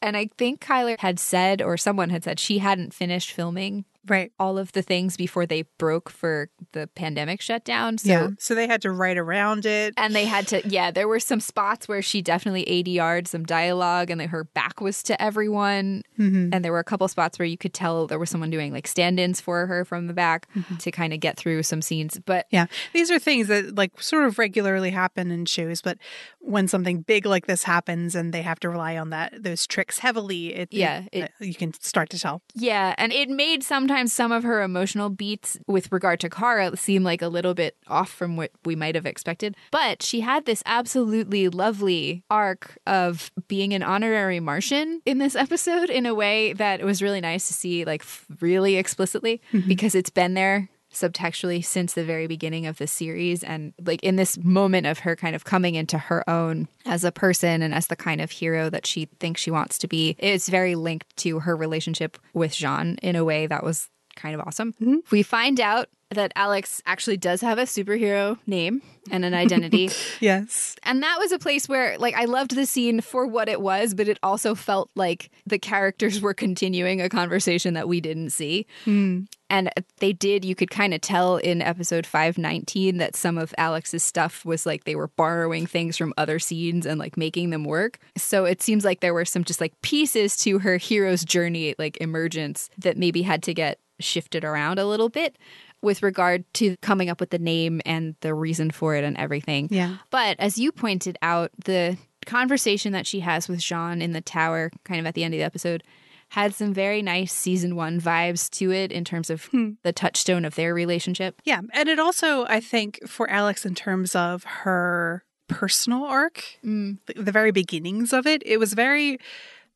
And 0.01 0.17
I 0.17 0.29
think 0.39 0.61
Chyler 0.61 0.99
had 0.99 1.19
said, 1.19 1.61
or 1.61 1.77
someone 1.77 2.11
had 2.11 2.25
said, 2.25 2.39
she 2.39 2.59
hadn't 2.59 2.95
finished 2.95 3.33
filming 3.33 3.85
right 4.11 4.33
all 4.39 4.59
of 4.59 4.73
the 4.73 4.83
things 4.83 5.17
before 5.17 5.47
they 5.47 5.63
broke 5.79 6.09
for 6.11 6.49
the 6.73 6.87
pandemic 6.95 7.41
shutdown 7.41 7.99
so 7.99 8.09
yeah. 8.09 8.29
so 8.39 8.55
they 8.55 8.67
had 8.67 8.83
to 8.83 8.91
write 8.91 9.19
around 9.19 9.67
it 9.67 9.95
and 9.97 10.15
they 10.15 10.25
had 10.25 10.47
to 10.47 10.67
yeah 10.69 10.91
there 10.91 11.09
were 11.09 11.21
some 11.21 11.41
spots 11.41 11.89
where 11.89 12.03
she 12.03 12.23
definitely 12.23 12.65
ADR'd 12.65 13.29
some 13.29 13.45
dialogue 13.45 14.11
and 14.11 14.21
her 14.23 14.45
back 14.45 14.81
was 14.81 15.03
to 15.03 15.21
everyone 15.21 16.03
mm-hmm. 16.19 16.51
and 16.53 16.65
there 16.65 16.73
were 16.73 16.79
a 16.79 16.85
couple 16.85 17.07
spots 17.09 17.39
where 17.39 17.47
you 17.47 17.59
could 17.59 17.75
tell 17.75 18.07
there 18.07 18.19
was 18.19 18.31
someone 18.31 18.51
doing 18.51 18.73
like 18.73 18.87
stand-ins 18.87 19.41
for 19.41 19.67
her 19.67 19.85
from 19.85 20.07
the 20.07 20.15
back 20.15 20.47
mm-hmm. 20.55 20.77
to 20.77 20.91
kind 20.91 21.13
of 21.13 21.21
get 21.21 21.37
through 21.37 21.63
some 21.63 21.83
scenes 21.83 22.19
but 22.25 22.47
yeah 22.51 22.67
these 22.93 23.11
are 23.11 23.19
things 23.19 23.49
that 23.49 23.75
like 23.77 24.01
sort 24.01 24.25
of 24.25 24.39
regularly 24.39 24.91
happen 24.91 25.31
in 25.31 25.45
shows 25.45 25.81
but 25.81 25.99
when 26.41 26.67
something 26.69 27.03
big 27.03 27.27
like 27.27 27.47
this 27.47 27.65
happens 27.65 28.15
and 28.15 28.33
they 28.33 28.43
have 28.43 28.59
to 28.61 28.69
rely 28.69 28.97
on 28.97 29.11
that 29.11 29.33
those 29.43 29.67
tricks 29.67 29.99
heavily 29.99 30.55
it 30.55 30.69
yeah 30.71 31.05
it, 31.13 31.31
it, 31.41 31.47
you 31.47 31.55
can 31.55 31.73
start 31.75 32.11
to 32.11 32.19
tell 32.19 32.43
yeah 32.55 32.95
and 32.99 33.13
it 33.13 33.29
made 33.29 33.63
sometimes 33.63 33.98
sometimes 33.99 34.13
some 34.13 34.31
of 34.31 34.45
her 34.45 34.63
emotional 34.63 35.11
beats 35.11 35.59
with 35.67 35.91
regard 35.91 36.21
to 36.21 36.31
Kara 36.31 36.77
seem 36.77 37.03
like 37.03 37.21
a 37.21 37.27
little 37.27 37.53
bit 37.53 37.77
off 37.89 38.09
from 38.09 38.37
what 38.37 38.53
we 38.65 38.77
might 38.77 38.95
have 38.95 39.07
expected. 39.07 39.57
But 39.73 40.05
she 40.05 40.21
had 40.21 40.45
this 40.45 40.63
absolutely 40.67 41.49
lovely 41.49 42.23
arc 42.31 42.79
of 42.87 43.33
being 43.49 43.75
an 43.75 43.83
honorary 43.83 44.39
Martian 44.39 45.03
in 45.05 45.19
this 45.19 45.35
episode 45.35 45.91
in 45.91 46.07
a 46.07 46.15
way 46.15 46.53
that 46.53 46.81
was 46.85 47.03
really 47.03 47.21
nice 47.21 47.49
to 47.49 47.55
see, 47.55 47.85
like, 47.85 48.05
really 48.41 48.77
explicitly, 48.77 49.41
mm-hmm. 49.53 49.67
because 49.67 49.97
it's 49.97 50.11
been 50.11 50.35
there 50.35 50.69
subtextually 50.93 51.65
since 51.65 51.95
the 51.95 52.05
very 52.05 52.27
beginning 52.27 52.67
of 52.67 52.79
the 52.79 52.87
series 52.87 53.45
and 53.45 53.73
like 53.85 54.03
in 54.03 54.17
this 54.17 54.39
moment 54.39 54.87
of 54.87 55.01
her 55.01 55.15
kind 55.15 55.37
of 55.37 55.45
coming 55.45 55.75
into 55.75 55.99
her 55.99 56.29
own 56.29 56.69
as 56.87 57.05
a 57.05 57.13
person 57.13 57.63
and 57.63 57.75
as 57.75 57.89
the 57.89 57.97
kind 57.97 58.21
of 58.21 58.31
hero 58.31 58.71
that 58.71 58.87
she 58.87 59.07
thinks 59.21 59.41
she 59.41 59.51
wants 59.51 59.79
to 59.79 59.87
be 59.87 60.17
it's 60.19 60.49
very 60.49 60.75
linked 60.75 61.17
to 61.17 61.41
her 61.41 61.57
relationship 61.57 62.19
with 62.33 62.53
J'onn 62.53 62.99
in 63.01 63.17
a 63.17 63.25
way 63.25 63.47
that 63.47 63.63
was 63.63 63.91
kind 64.19 64.35
of 64.35 64.47
awesome. 64.47 64.73
Mm-hmm. 64.75 64.97
We 65.11 65.23
find 65.23 65.61
out 65.61 65.89
that 66.11 66.33
Alex 66.35 66.83
actually 66.87 67.19
does 67.19 67.41
have 67.43 67.59
a 67.59 67.63
superhero 67.63 68.39
name 68.47 68.83
and 69.11 69.25
an 69.25 69.35
identity. 69.35 69.91
yes. 70.21 70.75
And 70.83 71.03
that 71.03 71.19
was 71.19 71.33
a 71.33 71.39
place 71.39 71.69
where 71.69 71.99
like 71.99 72.15
I 72.15 72.25
loved 72.25 72.55
the 72.55 72.67
scene 72.67 73.01
for 73.01 73.27
what 73.27 73.49
it 73.49 73.61
was, 73.61 73.95
but 73.95 74.09
it 74.09 74.19
also 74.23 74.55
felt 74.55 74.91
like 74.95 75.31
the 75.47 75.59
characters 75.59 76.21
were 76.21 76.35
continuing 76.35 77.01
a 77.01 77.09
conversation 77.09 77.75
that 77.75 77.89
we 77.89 78.01
didn't 78.01 78.31
see. 78.31 78.67
Mm. 78.87 79.29
And 79.51 79.71
they 79.99 80.13
did, 80.13 80.45
you 80.45 80.55
could 80.55 80.71
kind 80.71 80.93
of 80.93 81.01
tell 81.01 81.37
in 81.37 81.63
episode 81.63 82.07
519 82.07 82.99
that 82.99 83.17
some 83.17 83.39
of 83.39 83.55
Alex's 83.57 84.03
stuff 84.03 84.45
was 84.45 84.67
like 84.67 84.85
they 84.85 84.95
were 84.95 85.09
borrowing 85.09 85.67
things 85.67 85.97
from 85.97 86.13
other 86.19 86.39
scenes 86.39 86.85
and 86.85 86.99
like 86.99 87.17
making 87.17 87.51
them 87.51 87.65
work. 87.65 87.99
So 88.17 88.45
it 88.45 88.61
seems 88.61 88.85
like 88.85 89.01
there 89.01 89.15
were 89.15 89.25
some 89.25 89.45
just 89.45 89.61
like 89.61 89.81
pieces 89.83 90.37
to 90.39 90.59
her 90.59 90.77
hero's 90.77 91.25
journey, 91.25 91.75
like 91.79 91.97
emergence, 91.99 92.69
that 92.79 92.97
maybe 92.97 93.23
had 93.23 93.43
to 93.45 93.55
get 93.55 93.79
shifted 94.01 94.45
around 94.45 94.79
a 94.79 94.87
little 94.87 95.09
bit 95.09 95.37
with 95.81 96.03
regard 96.03 96.45
to 96.55 96.77
coming 96.79 97.09
up 97.09 97.21
with 97.21 97.31
the 97.31 97.39
name 97.39 97.81
and 97.87 98.17
the 98.21 98.35
reason 98.35 98.71
for 98.71 98.95
it 98.97 99.05
and 99.05 99.17
everything. 99.17 99.69
Yeah. 99.71 99.97
But 100.11 100.39
as 100.39 100.59
you 100.59 100.73
pointed 100.73 101.17
out, 101.23 101.51
the 101.65 101.97
conversation 102.27 102.93
that 102.93 103.07
she 103.07 103.21
has 103.21 103.49
with 103.49 103.61
J'onn 103.61 104.03
in 104.03 104.13
the 104.13 104.21
tower, 104.21 104.71
kind 104.85 105.01
of 105.01 105.07
at 105.07 105.15
the 105.15 105.25
end 105.25 105.35
of 105.35 105.39
the 105.39 105.45
episode, 105.45 105.83
had 106.31 106.55
some 106.55 106.75
very 106.75 107.03
nice 107.03 107.33
season 107.33 107.75
one 107.77 108.01
vibes 108.01 108.51
to 108.51 108.71
it 108.71 108.93
in 108.93 109.05
terms 109.05 109.31
of 109.31 109.47
hmm. 109.47 109.73
the 109.83 109.93
touchstone 109.93 110.45
of 110.45 110.55
their 110.55 110.75
relationship. 110.75 111.41
Yeah. 111.45 111.61
And 111.73 111.89
it 111.89 111.99
also, 111.99 112.45
I 112.47 112.61
think, 112.61 113.01
for 113.07 113.29
Alex, 113.31 113.65
in 113.65 113.75
terms 113.75 114.15
of 114.15 114.45
her 114.45 115.25
personal 115.49 116.05
arc, 116.05 116.45
mm. 116.65 116.99
the, 117.07 117.23
the 117.23 117.33
very 117.33 117.51
beginnings 117.51 118.13
of 118.13 118.27
it, 118.27 118.43
it 118.45 118.59
was 118.59 118.75
very 118.75 119.19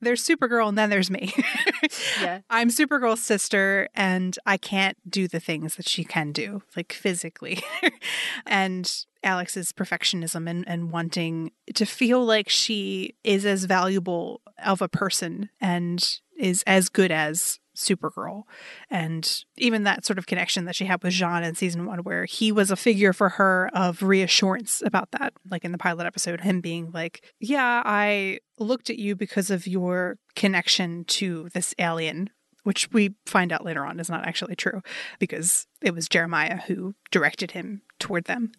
there's 0.03 0.27
Supergirl 0.27 0.69
and 0.69 0.77
then 0.77 0.91
there's 0.91 1.11
me. 1.11 1.33
yeah. 2.21 2.41
I'm 2.51 2.69
Supergirl's 2.69 3.23
sister 3.23 3.89
and 3.95 4.37
I 4.45 4.57
can't 4.57 4.99
do 5.09 5.29
the 5.29 5.41
things 5.41 5.77
that 5.77 5.89
she 5.89 6.05
can 6.05 6.33
do, 6.33 6.63
like 6.77 6.93
physically. 6.93 7.63
and 8.47 8.93
Alex's 9.23 9.73
perfectionism 9.73 10.51
and, 10.51 10.65
and 10.69 10.91
wanting 10.91 11.53
to 11.75 11.87
feel 11.87 12.25
like 12.25 12.49
she 12.49 13.15
is 13.23 13.47
as 13.47 13.65
valuable 13.65 14.41
of 14.65 14.83
a 14.83 14.89
person 14.89 15.51
and 15.61 16.19
is 16.39 16.63
as 16.67 16.89
good 16.89 17.11
as 17.11 17.61
Supergirl. 17.77 18.43
And 18.91 19.45
even 19.57 19.85
that 19.85 20.05
sort 20.05 20.19
of 20.19 20.27
connection 20.27 20.65
that 20.67 20.77
she 20.77 20.85
had 20.85 21.03
with 21.03 21.13
J'onn 21.13 21.45
in 21.45 21.55
season 21.55 21.87
one, 21.87 22.01
where 22.01 22.25
he 22.25 22.53
was 22.53 22.71
a 22.71 22.77
figure 22.77 23.13
for 23.13 23.31
her 23.31 23.71
of 23.73 24.03
reassurance 24.03 24.83
about 24.85 25.11
that. 25.13 25.33
Like 25.51 25.65
in 25.65 25.73
the 25.73 25.79
pilot 25.79 26.07
episode, 26.07 26.41
him 26.41 26.61
being 26.61 26.91
like, 26.93 27.33
Yeah, 27.41 27.83
I 27.85 28.41
looked 28.59 28.91
at 28.91 28.99
you 28.99 29.17
because 29.17 29.51
of 29.51 29.67
your 29.67 30.19
connection 30.37 31.05
to 31.05 31.49
this 31.55 31.75
alien. 31.79 32.31
Which 32.65 32.89
we 32.93 33.17
find 33.27 33.53
out 33.53 33.65
later 33.65 33.85
on 33.85 33.99
is 33.99 34.09
not 34.09 34.25
actually 34.25 34.55
true 34.55 34.83
because 35.19 35.67
it 35.81 35.93
was 35.93 36.09
Jeremiah 36.09 36.59
who 36.59 36.95
directed 37.11 37.51
him 37.51 37.83
toward 37.99 38.27
them. 38.27 38.53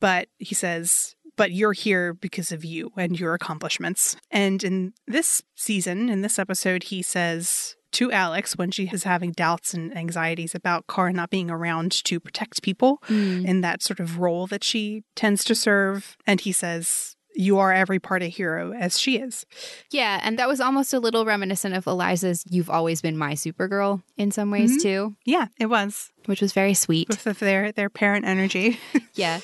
But 0.00 0.28
he 0.38 0.54
says, 0.54 1.16
but 1.36 1.52
you're 1.52 1.72
here 1.72 2.12
because 2.14 2.52
of 2.52 2.64
you 2.64 2.92
and 2.96 3.18
your 3.18 3.34
accomplishments. 3.34 4.16
And 4.30 4.62
in 4.62 4.92
this 5.06 5.42
season, 5.54 6.08
in 6.08 6.22
this 6.22 6.38
episode, 6.38 6.84
he 6.84 7.02
says 7.02 7.76
to 7.92 8.10
Alex 8.10 8.56
when 8.56 8.70
she 8.70 8.88
is 8.92 9.04
having 9.04 9.32
doubts 9.32 9.74
and 9.74 9.94
anxieties 9.96 10.54
about 10.54 10.86
Kara 10.86 11.12
not 11.12 11.28
being 11.30 11.50
around 11.50 11.92
to 12.04 12.18
protect 12.20 12.62
people 12.62 13.02
Mm. 13.08 13.44
in 13.44 13.60
that 13.60 13.82
sort 13.82 14.00
of 14.00 14.18
role 14.18 14.46
that 14.46 14.64
she 14.64 15.04
tends 15.14 15.44
to 15.44 15.54
serve. 15.54 16.16
And 16.26 16.40
he 16.40 16.52
says, 16.52 17.16
You 17.34 17.58
are 17.58 17.72
every 17.72 17.98
part 17.98 18.22
a 18.22 18.26
hero 18.26 18.72
as 18.74 19.00
she 19.00 19.16
is. 19.16 19.46
Yeah, 19.90 20.20
and 20.22 20.38
that 20.38 20.48
was 20.48 20.60
almost 20.60 20.92
a 20.92 21.00
little 21.00 21.24
reminiscent 21.24 21.74
of 21.74 21.86
Eliza's 21.86 22.44
You've 22.50 22.68
Always 22.70 23.00
Been 23.00 23.16
My 23.16 23.32
Supergirl 23.32 24.02
in 24.18 24.30
some 24.30 24.50
ways 24.50 24.76
Mhm. 24.78 24.82
too, 24.82 25.16
Yeah, 25.24 25.46
it 25.58 25.66
was. 25.66 26.10
which 26.26 26.42
was 26.42 26.52
very 26.52 26.74
sweet. 26.74 27.08
With 27.08 27.38
their, 27.40 27.72
their 27.72 27.88
parent 27.90 28.26
energy. 28.26 28.78
Yeah. 29.14 29.40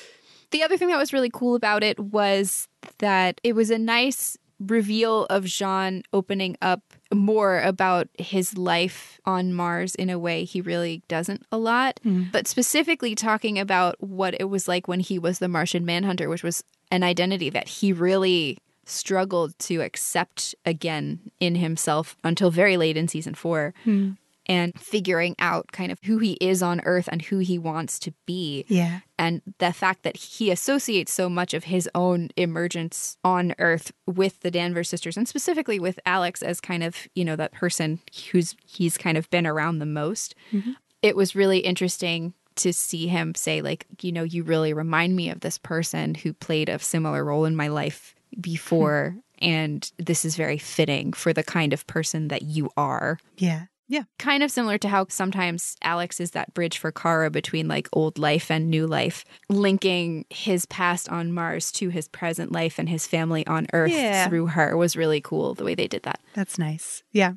The 0.51 0.63
other 0.63 0.77
thing 0.77 0.87
that 0.89 0.97
was 0.97 1.13
really 1.13 1.29
cool 1.31 1.55
about 1.55 1.83
it 1.83 1.99
was 1.99 2.67
that 2.99 3.39
it 3.43 3.53
was 3.53 3.69
a 3.69 3.77
nice 3.77 4.37
reveal 4.59 5.25
of 5.27 5.45
J'onn 5.45 6.01
opening 6.11 6.57
up 6.61 6.81
more 7.13 7.61
about 7.61 8.09
his 8.17 8.57
life 8.57 9.19
on 9.25 9.53
Mars 9.53 9.95
in 9.95 10.09
a 10.09 10.19
way 10.19 10.43
he 10.43 10.59
really 10.59 11.01
doesn't 11.07 11.45
a 11.51 11.57
lot, 11.57 11.99
Mm. 12.05 12.29
but 12.31 12.45
specifically 12.47 13.15
talking 13.15 13.57
about 13.57 13.95
what 14.03 14.35
it 14.39 14.49
was 14.49 14.67
like 14.67 14.87
when 14.87 14.99
he 14.99 15.17
was 15.17 15.39
the 15.39 15.47
Martian 15.47 15.85
Manhunter, 15.85 16.27
which 16.27 16.43
was 16.43 16.63
an 16.91 17.03
identity 17.03 17.49
that 17.49 17.69
he 17.69 17.93
really 17.93 18.57
struggled 18.85 19.57
to 19.59 19.81
accept 19.81 20.55
again 20.65 21.19
in 21.39 21.55
himself 21.55 22.17
until 22.23 22.49
very 22.51 22.75
late 22.75 22.97
in 22.97 23.07
season 23.07 23.35
4 23.35 23.73
Mm. 23.85 24.17
And 24.49 24.77
figuring 24.79 25.35
out 25.39 25.71
kind 25.71 25.91
of 25.91 25.99
who 26.03 26.17
he 26.17 26.33
is 26.41 26.61
on 26.63 26.81
earth 26.81 27.07
and 27.11 27.21
who 27.21 27.37
he 27.37 27.57
wants 27.57 27.99
to 27.99 28.11
be 28.25 28.65
Yeah. 28.67 28.99
and 29.17 29.41
the 29.59 29.71
fact 29.71 30.03
that 30.03 30.17
he 30.17 30.49
associates 30.51 31.11
so 31.13 31.29
much 31.29 31.53
of 31.53 31.65
his 31.65 31.87
own 31.93 32.29
emergence 32.35 33.15
on 33.23 33.53
earth 33.59 33.91
with 34.07 34.39
the 34.41 34.51
danvers 34.51 34.89
sisters 34.89 35.15
and 35.15 35.27
specifically 35.27 35.79
with 35.79 35.99
alex 36.05 36.41
as 36.41 36.59
kind 36.59 36.83
of 36.83 37.07
you 37.15 37.23
know 37.23 37.35
that 37.35 37.51
person 37.53 37.99
who's 38.31 38.55
he's 38.65 38.97
kind 38.97 39.17
of 39.17 39.29
been 39.29 39.45
around 39.47 39.77
the 39.79 39.85
most 39.85 40.35
Mhm. 40.51 40.75
it 41.01 41.15
was 41.15 41.35
really 41.35 41.59
interesting 41.59 42.33
to 42.55 42.73
see 42.73 43.07
him 43.07 43.35
say 43.35 43.61
like 43.61 43.85
you 44.01 44.11
know 44.11 44.23
you 44.23 44.43
really 44.43 44.73
remind 44.73 45.15
me 45.15 45.29
of 45.29 45.39
this 45.41 45.57
person 45.57 46.15
who 46.15 46.33
played 46.33 46.67
a 46.69 46.79
similar 46.79 47.23
role 47.23 47.45
in 47.45 47.55
my 47.55 47.67
life 47.69 48.15
before 48.41 49.15
and 49.41 49.91
this 49.97 50.25
is 50.25 50.35
very 50.35 50.57
fitting 50.57 51.13
for 51.13 51.31
the 51.33 51.43
kind 51.43 51.71
of 51.71 51.85
person 51.87 52.27
that 52.29 52.41
you 52.41 52.69
are 52.75 53.17
Yeah. 53.37 53.65
Yeah. 53.89 54.03
kind 54.19 54.43
of 54.43 54.51
similar 54.51 54.77
to 54.77 54.87
how 54.87 55.07
sometimes 55.09 55.75
Alex 55.83 56.19
is 56.19 56.31
that 56.31 56.53
bridge 56.53 56.77
for 56.77 56.91
Kara 56.91 57.29
between 57.29 57.67
like 57.67 57.89
old 57.91 58.17
life 58.19 58.49
and 58.51 58.69
new 58.69 58.85
life, 58.87 59.25
linking 59.49 60.25
his 60.29 60.65
past 60.67 61.09
on 61.09 61.33
Mars 61.33 61.71
to 61.73 61.89
his 61.89 62.07
present 62.07 62.51
life 62.51 62.77
and 62.79 62.87
his 62.87 63.07
family 63.07 63.45
on 63.47 63.67
Earth 63.73 63.91
Yeah. 63.91 64.27
through 64.29 64.47
her 64.47 64.77
was 64.77 64.95
really 64.95 65.19
cool 65.21 65.55
the 65.55 65.63
way 65.65 65.75
they 65.75 65.87
did 65.87 66.03
that. 66.03 66.21
That's 66.35 66.57
nice. 66.59 67.03
Yeah. 67.11 67.33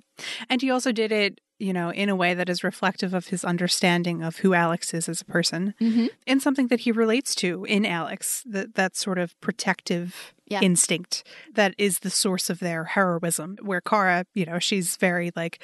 And 0.50 0.60
he 0.62 0.70
also 0.70 0.92
did 0.92 1.10
it, 1.10 1.40
you 1.58 1.72
know, 1.72 1.90
in 1.90 2.08
a 2.10 2.16
way 2.16 2.34
that 2.34 2.48
is 2.50 2.62
reflective 2.62 3.14
of 3.14 3.28
his 3.28 3.44
understanding 3.44 4.22
of 4.22 4.36
who 4.36 4.52
Alex 4.52 4.92
is 4.92 5.08
as 5.08 5.22
a 5.22 5.24
person 5.24 5.74
Mm-hmm. 5.80 6.06
and 6.26 6.42
something 6.42 6.66
that 6.68 6.80
he 6.80 6.92
relates 6.92 7.34
to 7.36 7.64
in 7.64 7.86
Alex, 7.86 8.42
that, 8.46 8.74
that 8.74 8.94
sort 8.96 9.18
of 9.18 9.40
protective 9.40 10.34
Yeah. 10.46 10.60
instinct 10.60 11.24
that 11.54 11.74
is 11.78 12.00
the 12.00 12.10
source 12.10 12.50
of 12.50 12.58
their 12.58 12.84
heroism. 12.84 13.56
Where 13.62 13.80
Kara, 13.80 14.26
you 14.34 14.44
know, 14.44 14.58
she's 14.58 14.96
very 14.96 15.30
like, 15.34 15.60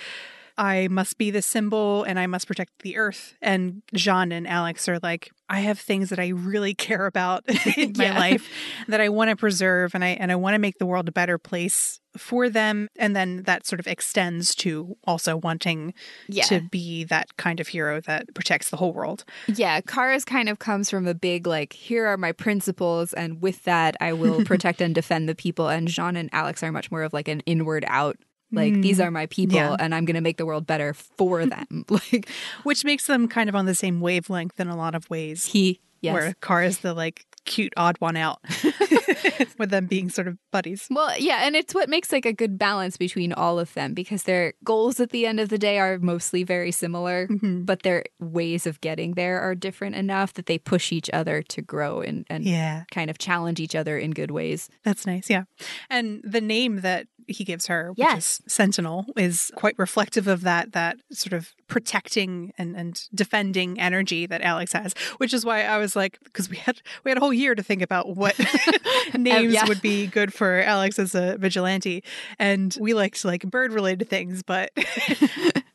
I 0.59 0.89
must 0.89 1.17
be 1.19 1.31
the 1.31 1.41
symbol 1.41 2.03
and 2.03 2.19
I 2.19 2.27
must 2.27 2.47
protect 2.49 2.83
the 2.83 2.97
earth. 2.97 3.35
And 3.41 3.83
J'onn 3.95 4.33
and 4.33 4.47
Alex 4.47 4.89
are 4.89 4.99
like, 4.99 5.31
I 5.49 5.61
have 5.61 5.79
things 5.79 6.11
that 6.11 6.19
I 6.19 6.29
really 6.29 6.75
care 6.87 7.07
about 7.07 7.45
in 7.77 7.95
my 7.97 8.05
Yeah. 8.07 8.19
life 8.19 8.49
that 8.89 9.01
I 9.01 9.09
want 9.09 9.31
to 9.31 9.37
preserve 9.37 9.95
and 9.95 10.05
I 10.05 10.09
and 10.09 10.31
I 10.33 10.37
want 10.37 10.55
to 10.55 10.59
make 10.59 10.79
the 10.79 10.87
world 10.87 11.09
a 11.09 11.13
better 11.13 11.39
place 11.39 12.01
for 12.17 12.51
them. 12.51 12.89
And 12.99 13.15
then 13.15 13.45
that 13.45 13.65
sort 13.67 13.79
of 13.79 13.87
extends 13.87 14.55
to 14.57 14.97
also 15.05 15.37
wanting 15.37 15.95
Yeah. 16.29 16.45
to 16.47 16.61
be 16.71 17.05
that 17.05 17.37
kind 17.37 17.61
of 17.61 17.69
hero 17.69 18.01
that 18.03 18.35
protects 18.35 18.71
the 18.71 18.77
whole 18.77 18.93
world. 18.93 19.25
Yeah, 19.47 19.81
Kara's 19.83 20.25
kind 20.25 20.49
of 20.49 20.59
comes 20.59 20.91
from 20.91 21.07
a 21.07 21.15
big 21.15 21.47
like 21.47 21.73
here 21.73 22.07
are 22.07 22.17
my 22.17 22.33
principles 22.33 23.13
and 23.13 23.41
with 23.41 23.63
that 23.65 23.97
I 24.01 24.13
will 24.13 24.45
protect 24.53 24.81
and 24.81 24.95
defend 24.95 25.29
the 25.29 25.37
people 25.37 25.69
and 25.69 25.87
J'onn 25.87 26.17
and 26.19 26.29
Alex 26.33 26.63
are 26.65 26.73
much 26.73 26.91
more 26.91 27.05
of 27.05 27.13
like 27.13 27.29
an 27.29 27.41
inward 27.47 27.85
out 27.87 28.17
like 28.53 28.73
Mm. 28.75 28.83
these 28.83 29.01
are 29.01 29.11
my 29.11 29.27
people 29.27 29.57
Yeah. 29.57 29.77
and 29.79 29.95
I'm 29.95 30.05
going 30.05 30.15
to 30.17 30.21
make 30.23 30.37
the 30.39 30.47
world 30.47 30.67
better 30.67 30.95
for 30.95 31.45
them. 31.47 31.85
like 31.91 32.29
Which 32.63 32.85
makes 32.85 33.07
them 33.07 33.29
kind 33.29 33.49
of 33.49 33.55
on 33.55 33.67
the 33.67 33.75
same 33.75 34.01
wavelength 34.01 34.59
in 34.59 34.69
a 34.69 34.77
lot 34.77 34.95
of 34.95 35.09
ways. 35.11 35.45
he 35.47 35.81
yes. 36.01 36.15
Where 36.15 36.35
Kara 36.41 36.67
is 36.67 36.79
the 36.79 36.95
like 36.95 37.25
cute 37.45 37.73
odd 37.77 37.97
one 37.99 38.17
out 38.17 38.39
with 39.59 39.71
them 39.71 39.87
being 39.87 40.11
sort 40.11 40.29
of 40.29 40.37
buddies. 40.53 40.87
Well, 40.91 41.13
yeah, 41.19 41.41
and 41.47 41.57
it's 41.57 41.75
what 41.75 41.89
makes 41.89 42.13
like 42.13 42.27
a 42.27 42.33
good 42.33 42.59
balance 42.59 42.97
between 42.97 43.33
all 43.33 43.59
of 43.59 43.73
them 43.75 43.95
because 43.95 44.25
their 44.25 44.53
goals 44.65 45.01
at 45.01 45.11
the 45.11 45.27
end 45.27 45.41
of 45.41 45.49
the 45.49 45.59
day 45.59 45.79
are 45.79 45.99
mostly 45.99 46.45
very 46.45 46.71
similar, 46.73 47.27
Mhm. 47.29 47.65
but 47.67 47.83
their 47.83 48.05
ways 48.21 48.67
of 48.67 48.81
getting 48.81 49.15
there 49.15 49.41
are 49.41 49.55
different 49.55 49.97
enough 49.97 50.35
that 50.35 50.47
they 50.47 50.59
push 50.59 50.93
each 50.93 51.11
other 51.13 51.43
to 51.43 51.63
grow 51.63 52.01
and, 52.01 52.27
and 52.31 52.45
Yeah, 52.45 52.85
kind 52.91 53.11
of 53.11 53.19
challenge 53.19 53.61
each 53.61 53.75
other 53.75 53.99
in 53.99 54.13
good 54.13 54.31
ways. 54.31 54.69
that's 54.85 55.07
nice. 55.07 55.29
Yeah. 55.31 55.45
And 55.91 56.21
the 56.23 56.41
name 56.41 56.83
that 56.83 57.07
he 57.29 57.45
gives 57.45 57.67
her, 57.67 57.91
which 57.91 57.99
Yes. 57.99 58.41
is 58.47 58.53
Sentinel, 58.53 59.07
is 59.17 59.53
quite 59.55 59.79
reflective 59.79 60.27
of 60.27 60.43
that 60.43 60.73
that 60.73 60.97
sort 61.13 61.33
of 61.33 61.55
protecting 61.69 62.53
and, 62.59 62.75
and 62.75 63.09
defending 63.15 63.79
energy 63.79 64.27
that 64.27 64.41
Alex 64.43 64.73
has, 64.73 64.95
which 65.19 65.35
is 65.35 65.45
why 65.45 65.63
I 65.65 65.79
was 65.79 65.95
like, 65.95 66.19
because 66.25 66.49
we 66.49 66.57
had 66.57 66.81
we 67.05 67.11
had 67.11 67.19
a 67.19 67.21
whole 67.21 67.33
year 67.33 67.55
to 67.55 67.63
think 67.63 67.83
about 67.83 68.17
what 68.17 68.39
names 69.15 69.53
yeah. 69.53 69.67
would 69.69 69.83
be 69.83 70.07
good 70.07 70.33
for 70.33 70.63
Alex 70.63 70.99
as 70.99 71.15
a 71.15 71.37
vigilante. 71.39 72.03
And 72.39 72.77
we 72.81 72.95
liked 72.95 73.25
like 73.25 73.43
bird 73.43 73.73
related 73.73 74.09
things, 74.09 74.43
but 74.43 74.71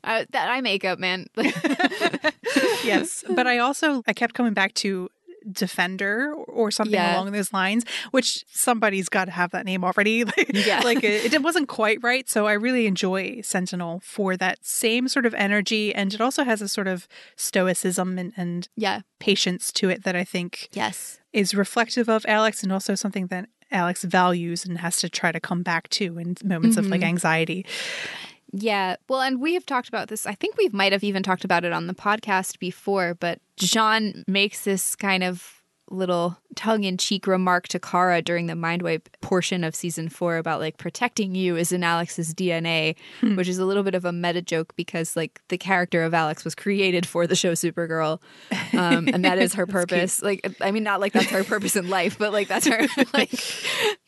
Uh, 0.05 0.25
that 0.31 0.49
I 0.49 0.59
make 0.59 0.83
up, 0.83 0.99
man. 0.99 1.27
yes. 2.83 3.23
But 3.29 3.47
I 3.47 3.59
also 3.59 4.03
I 4.05 4.11
kept 4.13 4.33
coming 4.33 4.53
back 4.53 4.73
to 4.75 5.09
defender 5.51 6.33
or 6.33 6.71
something 6.71 6.93
Yeah. 6.93 7.15
along 7.15 7.31
those 7.31 7.51
lines 7.53 7.83
which 8.11 8.45
somebody's 8.51 9.09
got 9.09 9.25
to 9.25 9.31
have 9.31 9.51
that 9.51 9.65
name 9.65 9.83
already 9.83 10.23
like, 10.37 10.51
Yeah. 10.53 10.81
like 10.83 11.03
it, 11.03 11.33
it 11.33 11.41
wasn't 11.41 11.67
quite 11.67 11.99
right 12.03 12.29
so 12.29 12.47
i 12.47 12.53
really 12.53 12.87
enjoy 12.87 13.41
sentinel 13.41 14.01
for 14.03 14.37
that 14.37 14.59
same 14.65 15.07
sort 15.07 15.25
of 15.25 15.33
energy 15.33 15.93
and 15.93 16.13
it 16.13 16.21
also 16.21 16.43
has 16.43 16.61
a 16.61 16.67
sort 16.69 16.87
of 16.87 17.07
stoicism 17.35 18.17
and, 18.17 18.33
and 18.37 18.69
yeah. 18.75 19.01
patience 19.19 19.71
to 19.73 19.89
it 19.89 20.03
that 20.03 20.15
i 20.15 20.23
think 20.23 20.69
Yes. 20.73 21.19
is 21.33 21.53
reflective 21.53 22.09
of 22.09 22.25
alex 22.27 22.63
and 22.63 22.71
also 22.71 22.95
something 22.95 23.27
that 23.27 23.49
alex 23.71 24.03
values 24.03 24.65
and 24.65 24.77
has 24.79 24.97
to 24.97 25.09
try 25.09 25.31
to 25.31 25.39
come 25.39 25.63
back 25.63 25.89
to 25.89 26.17
in 26.19 26.35
moments 26.43 26.77
of 26.77 26.85
like 26.87 27.01
Mhm. 27.01 27.05
anxiety 27.07 27.65
Yeah. 28.53 28.97
Well, 29.09 29.21
and 29.21 29.41
we 29.41 29.55
have 29.55 29.65
talked 29.65 29.89
about 29.89 30.09
this. 30.09 30.27
I 30.27 30.35
think 30.35 30.57
we 30.57 30.69
might 30.71 30.91
have 30.91 31.03
even 31.03 31.23
talked 31.23 31.43
about 31.43 31.65
it 31.65 31.73
on 31.73 31.87
the 31.87 31.95
podcast 31.95 32.59
before, 32.59 33.15
but 33.15 33.39
J'onn 33.59 34.23
makes 34.27 34.63
this 34.63 34.95
kind 34.95 35.23
of 35.23 35.62
little 35.93 36.37
tongue 36.55 36.83
in 36.83 36.97
cheek 36.97 37.25
remark 37.27 37.67
to 37.69 37.79
Kara 37.79 38.21
during 38.21 38.47
the 38.47 38.55
mind 38.55 38.81
wipe 38.81 39.09
portion 39.21 39.63
of 39.63 39.75
season 39.75 40.09
four 40.09 40.37
about 40.37 40.59
like 40.59 40.77
protecting 40.77 41.33
you 41.35 41.55
is 41.55 41.71
in 41.71 41.83
Alex's 41.83 42.33
DNA, 42.33 42.95
Hmm. 43.21 43.35
which 43.35 43.47
is 43.47 43.57
a 43.59 43.65
little 43.65 43.83
bit 43.83 43.95
of 43.95 44.03
a 44.05 44.11
meta 44.11 44.41
joke 44.41 44.75
because 44.75 45.15
like 45.15 45.39
the 45.49 45.57
character 45.57 46.03
of 46.03 46.13
Alex 46.13 46.43
was 46.43 46.55
created 46.55 47.05
for 47.05 47.25
the 47.27 47.35
show 47.35 47.53
Supergirl. 47.53 48.19
Um, 48.73 49.07
and 49.07 49.23
that 49.25 49.37
is 49.39 49.53
her 49.53 49.65
That's 49.65 49.85
cute. 49.85 49.89
purpose. 49.89 50.21
Like, 50.21 50.55
I 50.61 50.71
mean, 50.71 50.83
not 50.83 50.99
like 50.99 51.13
that's 51.13 51.29
her 51.29 51.43
purpose 51.43 51.75
in 51.75 51.89
life, 51.89 52.17
but 52.17 52.33
like 52.33 52.47
that's 52.47 52.67
her, 52.67 52.87
like, 53.13 53.31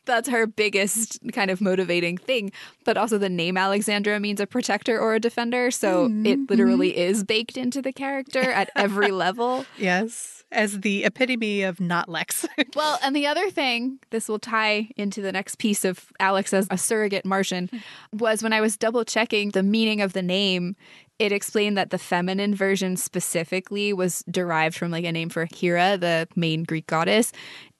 that's 0.06 0.30
her 0.30 0.46
biggest 0.46 1.20
kind 1.34 1.50
of 1.50 1.62
motivating 1.62 2.18
thing. 2.18 2.52
But 2.84 2.98
also, 2.98 3.18
the 3.18 3.30
name 3.30 3.58
Alexandra 3.58 4.20
means 4.20 4.40
a 4.40 4.46
protector 4.48 5.00
or 5.00 5.16
a 5.16 5.20
defender. 5.20 5.72
So 5.72 6.06
it 6.06 6.10
Mhm, 6.10 6.50
literally 6.50 6.96
is 6.98 7.24
baked 7.24 7.58
into 7.58 7.82
the 7.82 7.92
character 7.94 8.42
at 8.42 8.70
every 8.76 9.12
level. 9.12 9.66
yes 9.78 10.35
as 10.52 10.82
the 10.82 11.04
epitome 11.04 11.62
of 11.64 11.80
not 11.80 12.08
lex 12.10 12.46
Well, 12.76 12.98
and 13.04 13.16
the 13.16 13.28
other 13.28 13.50
thing, 13.50 14.00
this 14.12 14.28
will 14.30 14.40
tie 14.40 14.90
into 14.96 15.22
the 15.22 15.32
next 15.32 15.58
piece 15.58 15.84
of 15.86 16.06
Alex 16.20 16.54
as 16.54 16.68
a 16.72 16.78
surrogate 16.78 17.26
Martian, 17.26 17.70
was 18.14 18.42
when 18.44 18.54
I 18.54 18.62
was 18.62 18.78
double 18.78 19.04
checking 19.06 19.52
the 19.52 19.64
meaning 19.64 20.02
of 20.02 20.14
the 20.14 20.22
name, 20.22 20.76
it 21.20 21.32
explained 21.32 21.78
that 21.78 21.90
the 21.90 21.98
feminine 21.98 22.54
version 22.56 22.98
specifically 22.98 23.94
was 23.94 24.24
derived 24.30 24.76
from 24.76 24.92
like 24.92 25.06
a 25.06 25.12
name 25.12 25.30
for 25.30 25.48
Hera, 25.56 25.98
the 25.98 26.28
main 26.36 26.64
Greek 26.64 26.88
goddess, 26.88 27.32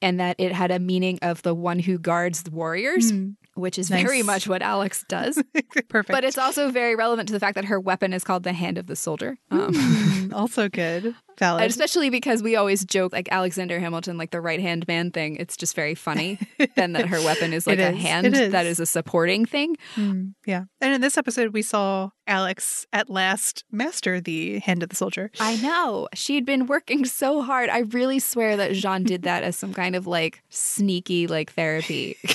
and 0.02 0.18
that 0.20 0.36
it 0.38 0.52
had 0.52 0.70
a 0.70 0.78
meaning 0.78 1.18
of 1.22 1.42
the 1.42 1.54
one 1.54 1.78
who 1.78 1.98
guards 1.98 2.42
the 2.44 2.50
warriors. 2.50 3.12
Mm. 3.12 3.36
which 3.54 3.78
is 3.78 3.88
Nice. 3.90 4.02
very 4.04 4.22
much 4.22 4.46
what 4.46 4.60
Alex 4.60 5.02
does. 5.08 5.42
Perfect. 5.88 6.12
but 6.12 6.24
it's 6.24 6.36
also 6.36 6.70
very 6.70 6.94
relevant 6.94 7.28
to 7.28 7.32
the 7.32 7.40
fact 7.40 7.54
that 7.54 7.64
her 7.66 7.80
weapon 7.80 8.12
is 8.12 8.22
called 8.22 8.42
the 8.42 8.52
Hand 8.52 8.76
of 8.76 8.86
the 8.86 8.96
Soldier. 8.96 9.38
Um, 9.50 9.72
Mm, 9.72 10.32
also 10.34 10.68
good. 10.68 11.14
Valid. 11.38 11.62
and 11.62 11.70
especially 11.70 12.10
because 12.10 12.42
we 12.42 12.56
always 12.56 12.84
joke 12.84 13.12
like 13.12 13.28
Alexander 13.30 13.78
Hamilton, 13.78 14.16
like 14.16 14.30
the 14.30 14.40
right 14.40 14.60
hand 14.60 14.86
man 14.88 15.10
thing. 15.10 15.36
It's 15.36 15.56
just 15.56 15.74
very 15.76 15.94
funny. 15.94 16.38
then 16.76 16.92
that 16.94 17.06
her 17.06 17.20
weapon 17.22 17.52
is 17.52 17.66
like 17.66 17.78
It 17.78 17.94
a 17.94 17.96
hand 17.96 18.34
is. 18.34 18.52
that 18.52 18.66
is 18.66 18.80
a 18.80 18.86
supporting 18.86 19.44
thing. 19.44 19.76
Mm, 19.96 20.34
yeah. 20.46 20.64
And 20.80 20.94
in 20.94 21.00
this 21.00 21.16
episode, 21.18 21.52
we 21.52 21.62
saw 21.62 22.10
Alex 22.26 22.86
at 22.92 23.08
last 23.10 23.64
master 23.70 24.20
the 24.20 24.58
hand 24.60 24.82
of 24.82 24.88
the 24.88 24.96
soldier. 24.96 25.30
I 25.38 25.56
know. 25.56 26.08
She'd 26.14 26.44
been 26.46 26.66
working 26.66 27.04
so 27.04 27.42
hard. 27.42 27.68
I 27.70 27.80
really 27.80 28.18
swear 28.18 28.56
that 28.56 28.72
J'onn 28.72 29.04
did 29.04 29.22
that 29.22 29.42
as 29.44 29.56
some 29.56 29.72
kind 29.74 29.94
of 29.94 30.06
like 30.06 30.42
sneaky 30.48 31.26
like 31.26 31.52
therapy 31.52 32.16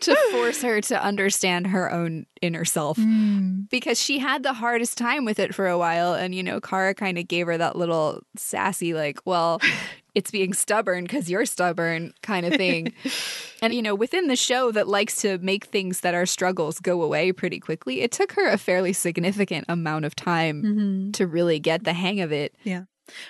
to 0.00 0.16
force 0.32 0.62
her 0.62 0.80
to 0.80 1.02
understand 1.02 1.68
her 1.68 1.90
own 1.92 2.26
inner 2.42 2.64
self. 2.64 2.96
Mm. 2.98 3.68
Because 3.70 4.00
she 4.00 4.18
had 4.18 4.42
the 4.42 4.52
hardest 4.54 4.96
time 4.98 5.24
with 5.24 5.38
it 5.38 5.54
for 5.54 5.66
a 5.68 5.78
while. 5.78 6.14
And, 6.14 6.34
you 6.34 6.42
know, 6.42 6.60
Kara 6.60 6.94
kind 6.94 7.18
of 7.18 7.28
gave 7.28 7.46
her 7.46 7.58
that 7.58 7.76
little 7.76 8.22
sassy, 8.36 8.94
like, 8.94 9.18
well, 9.24 9.60
it's 10.14 10.30
being 10.30 10.52
stubborn 10.52 11.04
because 11.04 11.30
you're 11.30 11.46
stubborn 11.46 12.12
kind 12.22 12.44
of 12.46 12.54
thing. 12.54 12.92
and, 13.62 13.72
you 13.74 13.82
know, 13.82 13.94
within 13.94 14.26
the 14.26 14.36
show 14.36 14.72
that 14.72 14.88
likes 14.88 15.16
to 15.22 15.38
make 15.38 15.66
things 15.66 16.00
that 16.00 16.14
are 16.14 16.26
struggles 16.26 16.80
go 16.80 17.02
away 17.02 17.30
pretty 17.32 17.60
quickly, 17.60 18.00
it 18.00 18.10
took 18.10 18.32
her 18.32 18.48
a 18.48 18.58
fairly 18.58 18.92
significant 18.92 19.64
amount 19.68 20.04
of 20.04 20.16
time 20.16 20.62
Mhm. 20.62 21.12
to 21.14 21.26
really 21.26 21.60
get 21.60 21.84
the 21.84 21.92
hang 21.92 22.20
of 22.20 22.32
it. 22.32 22.54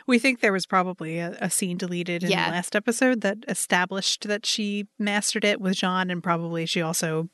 We 0.07 0.19
think 0.19 0.41
there 0.41 0.53
was 0.53 0.67
probably 0.67 1.19
a, 1.19 1.37
a 1.41 1.51
scene 1.51 1.77
deleted 1.77 2.23
in 2.25 2.31
Yeah. 2.31 2.47
the 2.47 2.53
last 2.57 2.75
episode 2.77 3.21
that 3.23 3.39
established 3.49 4.27
that 4.29 4.45
she 4.47 4.87
mastered 4.99 5.45
it 5.45 5.61
with 5.61 5.75
J'onn, 5.75 6.11
and 6.11 6.23
probably 6.23 6.67
she 6.67 6.81
also 6.83 7.29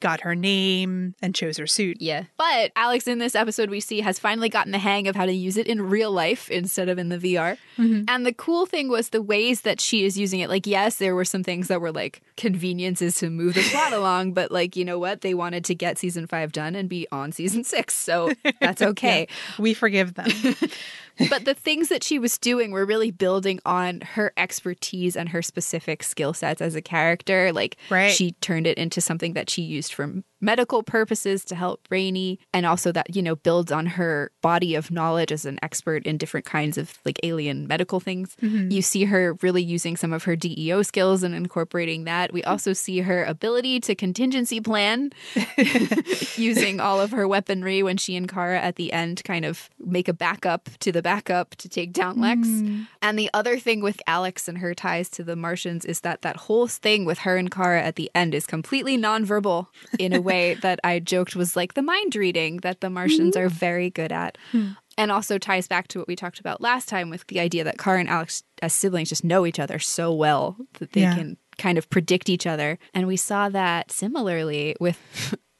got 0.00 0.20
her 0.22 0.34
name 0.34 1.14
and 1.22 1.34
chose 1.34 1.56
her 1.58 1.66
suit. 1.66 1.98
Yeah. 2.00 2.24
But 2.36 2.72
Alex 2.76 3.06
in 3.06 3.18
this 3.18 3.34
episode 3.34 3.70
we 3.70 3.80
see 3.80 4.00
has 4.00 4.18
finally 4.18 4.48
gotten 4.48 4.72
the 4.72 4.78
hang 4.78 5.08
of 5.08 5.16
how 5.16 5.26
to 5.26 5.32
use 5.32 5.56
it 5.56 5.66
in 5.66 5.82
real 5.82 6.10
life 6.12 6.50
instead 6.50 6.88
of 6.88 6.98
in 6.98 7.08
the 7.08 7.18
VR. 7.18 7.56
Mhm. 7.76 8.04
And 8.08 8.24
the 8.26 8.32
cool 8.32 8.66
thing 8.66 8.88
was 8.88 9.10
the 9.10 9.22
ways 9.22 9.62
that 9.62 9.80
she 9.80 10.04
is 10.04 10.18
using 10.18 10.40
it. 10.40 10.48
Like, 10.48 10.66
yes, 10.66 10.96
there 10.96 11.14
were 11.14 11.24
some 11.24 11.42
things 11.44 11.68
that 11.68 11.80
were 11.80 11.92
like 11.92 12.20
conveniences 12.36 13.16
to 13.16 13.30
move 13.30 13.54
the 13.54 13.62
plot 13.62 13.92
along, 13.98 14.32
but 14.32 14.50
like, 14.50 14.76
you 14.76 14.84
know 14.84 14.98
what? 14.98 15.20
They 15.20 15.34
wanted 15.34 15.64
to 15.66 15.74
get 15.74 15.98
season 15.98 16.26
five 16.26 16.52
done 16.52 16.74
and 16.74 16.88
be 16.88 17.06
on 17.12 17.32
season 17.32 17.64
six. 17.64 17.94
So 17.94 18.30
that's 18.60 18.82
okay. 18.82 19.28
We 19.58 19.74
forgive 19.74 20.14
them. 20.14 20.28
but 21.30 21.44
the 21.44 21.54
things 21.54 21.88
that 21.88 22.02
she 22.04 22.18
was 22.18 22.38
doing 22.38 22.70
were 22.70 22.86
really 22.86 23.10
building 23.10 23.60
on 23.64 24.00
her 24.00 24.32
expertise 24.36 25.16
and 25.16 25.28
her 25.28 25.42
specific 25.42 26.02
skill 26.02 26.32
sets 26.34 26.60
as 26.60 26.74
a 26.74 26.82
character. 26.82 27.52
Like, 27.52 27.76
Right. 27.90 28.10
she 28.12 28.32
turned 28.40 28.66
it 28.66 28.78
into 28.78 29.00
something 29.00 29.32
that 29.34 29.50
she 29.50 29.62
used 29.62 29.92
for 29.92 30.22
medical 30.40 30.82
purposes 30.82 31.44
to 31.46 31.54
help 31.54 31.88
Brainy, 31.88 32.38
and 32.52 32.64
also 32.66 32.92
that, 32.92 33.14
you 33.14 33.22
know, 33.22 33.36
builds 33.36 33.72
on 33.72 33.86
her 33.86 34.30
body 34.42 34.74
of 34.74 34.90
knowledge 34.90 35.32
as 35.32 35.44
an 35.44 35.58
expert 35.62 36.06
in 36.06 36.16
different 36.18 36.46
kinds 36.46 36.78
of 36.78 36.98
like 37.04 37.18
alien 37.22 37.66
medical 37.66 38.00
things. 38.00 38.36
Mhm. 38.42 38.70
You 38.70 38.82
see 38.82 39.04
her 39.04 39.34
really 39.42 39.62
using 39.62 39.96
some 39.96 40.12
of 40.12 40.24
her 40.24 40.36
DEO 40.36 40.82
skills 40.82 41.22
and 41.22 41.34
incorporating 41.34 42.04
that. 42.04 42.32
We 42.32 42.42
also 42.44 42.72
see 42.72 43.00
her 43.00 43.24
ability 43.24 43.80
to 43.80 43.94
contingency 43.94 44.60
plan 44.60 45.10
using 46.36 46.80
all 46.80 47.00
of 47.00 47.10
her 47.10 47.26
weaponry 47.26 47.82
when 47.82 47.96
she 47.96 48.16
and 48.16 48.28
Kara 48.28 48.60
at 48.60 48.76
the 48.76 48.92
end 48.92 49.22
kind 49.24 49.44
of 49.44 49.68
make 49.84 50.08
a 50.08 50.12
backup 50.12 50.68
to 50.80 50.92
the 50.92 51.02
backup 51.02 51.54
to 51.56 51.68
take 51.68 51.92
down 51.92 52.20
Lex. 52.20 52.46
Mm. 52.46 52.86
And 53.02 53.18
the 53.18 53.30
other 53.34 53.58
thing 53.58 53.80
with 53.80 54.00
Alex 54.06 54.48
and 54.48 54.58
her 54.58 54.74
ties 54.74 55.08
to 55.10 55.24
the 55.24 55.36
Martians 55.36 55.84
is 55.84 56.00
that 56.00 56.22
that 56.22 56.36
whole 56.36 56.66
thing 56.66 57.04
with 57.04 57.18
her 57.20 57.36
and 57.36 57.50
Kara 57.50 57.82
at 57.82 57.96
the 57.96 58.10
end 58.14 58.34
is 58.34 58.46
completely 58.46 58.96
nonverbal 58.96 59.66
in 59.98 60.12
a 60.12 60.20
way 60.28 60.54
that 60.54 60.80
I 60.84 60.98
joked 61.00 61.34
was 61.36 61.56
like 61.56 61.74
the 61.74 61.82
mind 61.82 62.14
reading 62.16 62.58
that 62.58 62.80
the 62.80 62.90
Martians 62.90 63.36
are 63.36 63.48
very 63.48 63.90
good 63.90 64.12
at. 64.12 64.38
Hmm. 64.52 64.70
And 64.96 65.12
also 65.12 65.38
ties 65.38 65.68
back 65.68 65.86
to 65.88 65.98
what 66.00 66.08
we 66.08 66.16
talked 66.16 66.40
about 66.40 66.60
last 66.60 66.88
time 66.88 67.08
with 67.08 67.24
the 67.28 67.38
idea 67.38 67.62
that 67.64 67.78
Kara 67.78 68.00
and 68.00 68.08
Alex 68.08 68.42
as 68.62 68.74
siblings 68.74 69.08
just 69.08 69.22
know 69.22 69.46
each 69.46 69.60
other 69.60 69.78
so 69.78 70.12
well 70.12 70.56
that 70.80 70.92
they 70.92 71.02
Yeah. 71.02 71.14
can 71.14 71.36
kind 71.56 71.78
of 71.78 71.88
predict 71.88 72.28
each 72.28 72.46
other. 72.46 72.78
And 72.94 73.06
we 73.06 73.16
saw 73.16 73.48
that 73.48 73.92
similarly 73.92 74.74
with 74.80 74.98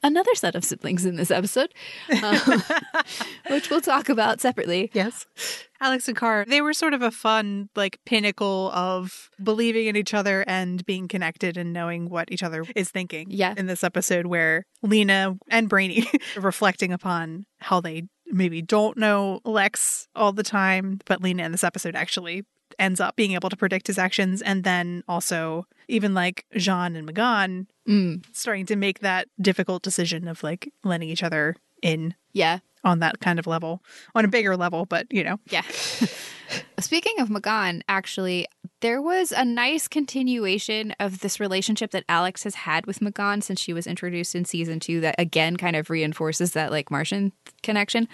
another 0.03 0.33
set 0.35 0.55
of 0.55 0.63
siblings 0.63 1.05
in 1.05 1.15
this 1.15 1.31
episode, 1.31 1.73
um, 2.23 2.63
which 3.49 3.69
we'll 3.69 3.81
talk 3.81 4.09
about 4.09 4.41
separately. 4.41 4.89
Yes. 4.93 5.25
Alex 5.81 6.07
and 6.07 6.17
Kara, 6.17 6.45
they 6.45 6.61
were 6.61 6.73
sort 6.73 6.93
of 6.93 7.01
a 7.01 7.11
fun, 7.11 7.69
like, 7.75 7.99
pinnacle 8.05 8.71
of 8.73 9.29
believing 9.41 9.87
in 9.87 9.95
each 9.95 10.13
other 10.13 10.43
and 10.47 10.85
being 10.85 11.07
connected 11.07 11.57
and 11.57 11.71
knowing 11.71 12.09
what 12.09 12.31
each 12.31 12.43
other 12.43 12.65
is 12.75 12.89
thinking. 12.89 13.27
Yeah. 13.29 13.53
In 13.55 13.67
this 13.67 13.83
episode, 13.83 14.25
where 14.25 14.65
Lena 14.81 15.37
and 15.49 15.69
Brainy 15.69 16.07
are 16.35 16.41
reflecting 16.41 16.91
upon 16.91 17.45
how 17.59 17.79
they 17.81 18.03
maybe 18.27 18.61
don't 18.61 18.97
know 18.97 19.39
Lex 19.45 20.07
all 20.15 20.31
the 20.33 20.43
time, 20.43 20.99
but 21.05 21.21
Lena 21.21 21.43
in 21.43 21.51
this 21.51 21.63
episode 21.63 21.95
actually 21.95 22.43
ends 22.79 22.99
up 22.99 23.15
being 23.15 23.33
able 23.33 23.49
to 23.49 23.57
predict 23.57 23.87
his 23.87 23.97
actions. 23.97 24.41
And 24.41 24.63
then 24.63 25.03
also, 25.07 25.67
even 25.87 26.13
like 26.13 26.45
J'onn 26.55 26.97
and 26.97 27.07
M'gann 27.07 27.67
Mm, 27.89 28.23
starting 28.33 28.67
to 28.67 28.75
make 28.75 28.99
that 28.99 29.27
difficult 29.41 29.81
decision 29.81 30.27
of 30.27 30.43
like 30.43 30.71
letting 30.83 31.09
each 31.09 31.23
other 31.23 31.55
in 31.81 32.13
yeah. 32.33 32.59
on 32.83 32.99
that 32.99 33.19
kind 33.19 33.39
of 33.39 33.47
level, 33.47 33.81
on 34.13 34.25
a 34.25 34.27
bigger 34.27 34.55
level, 34.55 34.85
but 34.85 35.07
you 35.09 35.23
know. 35.23 35.39
Yeah. 35.49 35.63
Speaking 36.79 37.19
of 37.19 37.29
M'gann, 37.29 37.81
actually, 37.89 38.45
there 38.81 39.01
was 39.01 39.31
a 39.31 39.43
nice 39.43 39.87
continuation 39.87 40.93
of 40.99 41.21
this 41.21 41.39
relationship 41.39 41.89
that 41.91 42.05
Alex 42.07 42.43
has 42.43 42.53
had 42.53 42.85
with 42.85 42.99
M'gann 42.99 43.41
since 43.41 43.59
she 43.59 43.73
was 43.73 43.87
introduced 43.87 44.35
in 44.35 44.45
season 44.45 44.79
two 44.79 45.01
that 45.01 45.15
again 45.17 45.57
kind 45.57 45.75
of 45.75 45.89
reinforces 45.89 46.51
that 46.51 46.69
like 46.69 46.91
Martian 46.91 47.31
connection. 47.63 48.07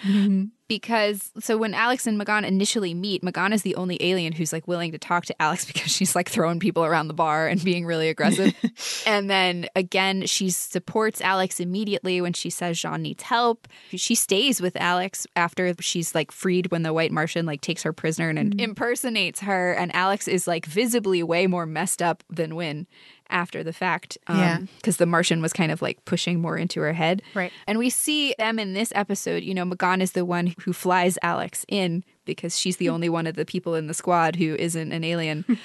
Because 0.68 1.32
so 1.40 1.58
when 1.58 1.74
Alex 1.74 2.08
and 2.08 2.20
M'gann 2.20 2.44
initially 2.44 2.94
meet, 2.94 3.24
M'gann 3.24 3.54
is 3.54 3.62
the 3.62 3.76
only 3.76 3.98
alien 4.02 4.34
who's 4.34 4.52
like 4.52 4.68
willing 4.68 4.92
to 4.92 4.98
talk 4.98 5.26
to 5.26 5.42
Alex 5.42 5.66
because 5.72 5.92
she's 5.92 6.16
like 6.16 6.30
throwing 6.30 6.60
people 6.60 6.84
around 6.84 7.08
the 7.08 7.14
bar 7.14 7.48
and 7.48 7.64
being 7.64 7.86
really 7.86 8.10
aggressive. 8.10 8.54
and 9.06 9.30
then 9.30 9.68
again, 9.76 10.26
she 10.26 10.50
supports 10.50 11.22
Alex 11.22 11.60
immediately 11.60 12.22
when 12.22 12.34
she 12.34 12.50
says 12.50 12.78
J'onn 12.78 13.02
needs 13.02 13.24
help. 13.24 13.68
She 13.92 14.16
stays 14.16 14.62
with 14.62 14.76
Alex 14.78 15.28
after 15.36 15.74
she's 15.80 16.16
like 16.16 16.32
freed 16.32 16.72
when 16.72 16.84
the 16.84 16.94
white 16.94 17.12
Martian 17.12 17.46
like 17.46 17.62
takes 17.62 17.84
her 17.84 17.94
prisoner 17.94 18.30
and 18.30 18.52
mm-hmm. 18.52 18.60
impersonates 18.60 19.42
her. 19.42 19.74
And 19.74 19.94
Alex 19.96 20.28
is 20.28 20.48
like 20.48 20.66
visibly 20.66 21.22
way 21.24 21.48
more 21.48 21.66
messed 21.66 22.02
up 22.02 22.24
than 22.30 22.56
Winn 22.56 22.88
after 23.30 23.64
the 23.64 23.74
fact. 23.74 24.18
Yeah. 24.30 24.58
Um, 24.58 24.70
because 24.78 24.98
the 24.98 25.06
Martian 25.06 25.42
was 25.42 25.54
kind 25.54 25.72
of 25.72 25.82
like 25.82 26.04
pushing 26.06 26.42
more 26.42 26.58
into 26.58 26.82
her 26.82 26.94
head. 26.94 27.22
Right. 27.34 27.52
And 27.68 27.78
we 27.78 27.90
see 27.90 28.36
them 28.38 28.60
in 28.60 28.74
this 28.74 28.92
episode. 28.96 29.44
You 29.44 29.54
know, 29.54 29.66
M'gann 29.66 30.02
is 30.02 30.12
the 30.14 30.26
one 30.26 30.56
who 30.64 30.74
flies 30.74 31.18
Alex 31.22 31.66
in 31.68 32.04
because 32.26 32.58
she's 32.60 32.78
the 32.78 32.90
only 32.96 33.10
one 33.10 33.28
of 33.28 33.36
the 33.36 33.46
people 33.46 33.76
in 33.76 33.88
the 33.88 33.94
squad 33.94 34.36
who 34.36 34.56
isn't 34.56 34.92
an 34.92 35.04
alien. 35.04 35.46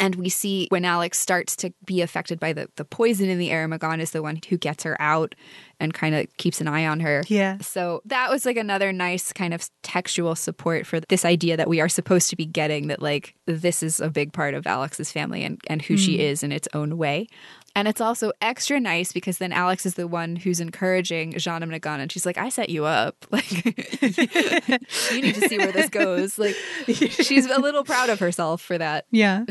and 0.00 0.14
we 0.14 0.30
see 0.30 0.66
when 0.70 0.84
Alex 0.86 1.18
starts 1.18 1.54
to 1.56 1.72
be 1.84 2.00
affected 2.00 2.40
by 2.40 2.54
the, 2.54 2.68
the 2.76 2.86
poison 2.86 3.28
in 3.28 3.38
the 3.38 3.50
air, 3.50 3.68
M'gann 3.68 4.00
is 4.00 4.12
the 4.12 4.22
one 4.22 4.40
who 4.48 4.56
gets 4.56 4.82
her 4.82 5.00
out 5.00 5.34
and 5.78 5.92
kind 5.92 6.14
of 6.14 6.26
keeps 6.38 6.60
an 6.60 6.68
eye 6.68 6.86
on 6.86 7.00
her. 7.00 7.22
Yeah. 7.28 7.58
So 7.58 8.00
that 8.06 8.30
was 8.30 8.46
like 8.46 8.56
another 8.56 8.92
nice 8.92 9.32
kind 9.32 9.52
of 9.52 9.68
textual 9.82 10.34
support 10.34 10.86
for 10.86 11.00
this 11.00 11.24
idea 11.24 11.56
that 11.58 11.68
we 11.68 11.80
are 11.80 11.88
supposed 11.88 12.30
to 12.30 12.36
be 12.36 12.46
getting 12.46 12.88
that 12.88 13.02
like 13.02 13.34
this 13.46 13.82
is 13.82 14.00
a 14.00 14.08
big 14.08 14.32
part 14.32 14.54
of 14.54 14.66
Alex's 14.66 15.12
family 15.12 15.44
and, 15.44 15.60
and 15.66 15.82
who 15.82 15.96
she 15.96 16.16
mm. 16.16 16.20
is 16.20 16.42
in 16.42 16.50
its 16.50 16.68
own 16.72 16.96
way. 16.96 17.26
And 17.76 17.86
it's 17.86 18.00
also 18.00 18.32
extra 18.40 18.80
nice 18.80 19.12
because 19.12 19.38
then 19.38 19.52
Alex 19.52 19.86
is 19.86 19.94
the 19.94 20.08
one 20.08 20.36
who's 20.36 20.60
encouraging 20.60 21.32
J'onn 21.34 21.62
and 21.62 21.70
M'gann 21.70 22.00
and 22.00 22.10
she's 22.10 22.26
like, 22.26 22.36
I 22.38 22.48
set 22.48 22.68
you 22.68 22.84
up. 22.84 23.16
Like 23.30 23.50
you 25.12 25.22
need 25.22 25.36
to 25.36 25.48
see 25.48 25.56
where 25.56 25.70
this 25.70 25.88
goes. 25.88 26.36
Like 26.36 26.56
she's 26.86 27.46
a 27.46 27.60
little 27.60 27.84
proud 27.84 28.10
of 28.10 28.18
herself 28.18 28.60
for 28.60 28.76
that. 28.76 29.06
Yeah. 29.12 29.44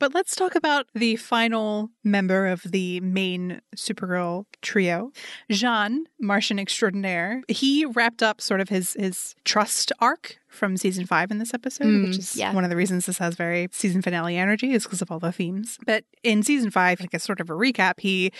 but 0.00 0.14
let's 0.14 0.34
talk 0.34 0.56
about 0.56 0.86
the 0.94 1.14
final 1.16 1.90
member 2.02 2.48
of 2.48 2.62
the 2.62 3.00
main 3.00 3.60
Supergirl 3.76 4.46
trio. 4.62 5.12
J'onn, 5.48 6.00
Martian 6.20 6.58
extraordinaire. 6.58 7.42
He 7.46 7.84
wrapped 7.84 8.22
up 8.22 8.40
sort 8.40 8.60
of 8.60 8.68
his 8.68 8.94
his 8.94 9.36
trust 9.44 9.92
arc 10.00 10.40
from 10.50 10.76
season 10.76 11.06
five 11.06 11.30
in 11.30 11.38
this 11.38 11.54
episode, 11.54 11.86
Mm, 11.86 12.06
which 12.08 12.18
is 12.18 12.36
yeah. 12.36 12.52
one 12.52 12.64
of 12.64 12.70
the 12.70 12.76
reasons 12.76 13.06
this 13.06 13.18
has 13.18 13.34
very 13.36 13.68
season 13.72 14.02
finale 14.02 14.36
energy, 14.36 14.72
is 14.72 14.82
because 14.84 15.00
of 15.00 15.10
all 15.10 15.18
the 15.20 15.32
themes. 15.32 15.78
But 15.86 16.04
in 16.22 16.42
season 16.42 16.70
five, 16.70 17.00
like 17.00 17.14
a 17.14 17.18
sort 17.18 17.40
of 17.40 17.48
a 17.50 17.54
recap, 17.54 18.00
he 18.00 18.32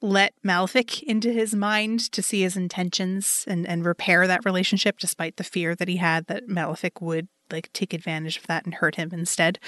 let 0.00 0.32
Malefic 0.44 1.02
into 1.02 1.32
his 1.32 1.54
mind 1.56 2.10
to 2.12 2.22
see 2.22 2.42
his 2.42 2.56
intentions 2.56 3.44
and, 3.48 3.66
and 3.66 3.84
repair 3.84 4.26
that 4.28 4.44
relationship 4.44 4.98
despite 4.98 5.36
the 5.36 5.44
fear 5.44 5.74
that 5.74 5.88
he 5.88 5.96
had 5.96 6.26
that 6.28 6.48
Malefic 6.48 7.00
would 7.00 7.26
like 7.50 7.68
take 7.72 7.92
advantage 7.92 8.36
of 8.36 8.46
that 8.46 8.64
and 8.64 8.74
hurt 8.74 8.94
him 8.94 9.10
instead. 9.12 9.58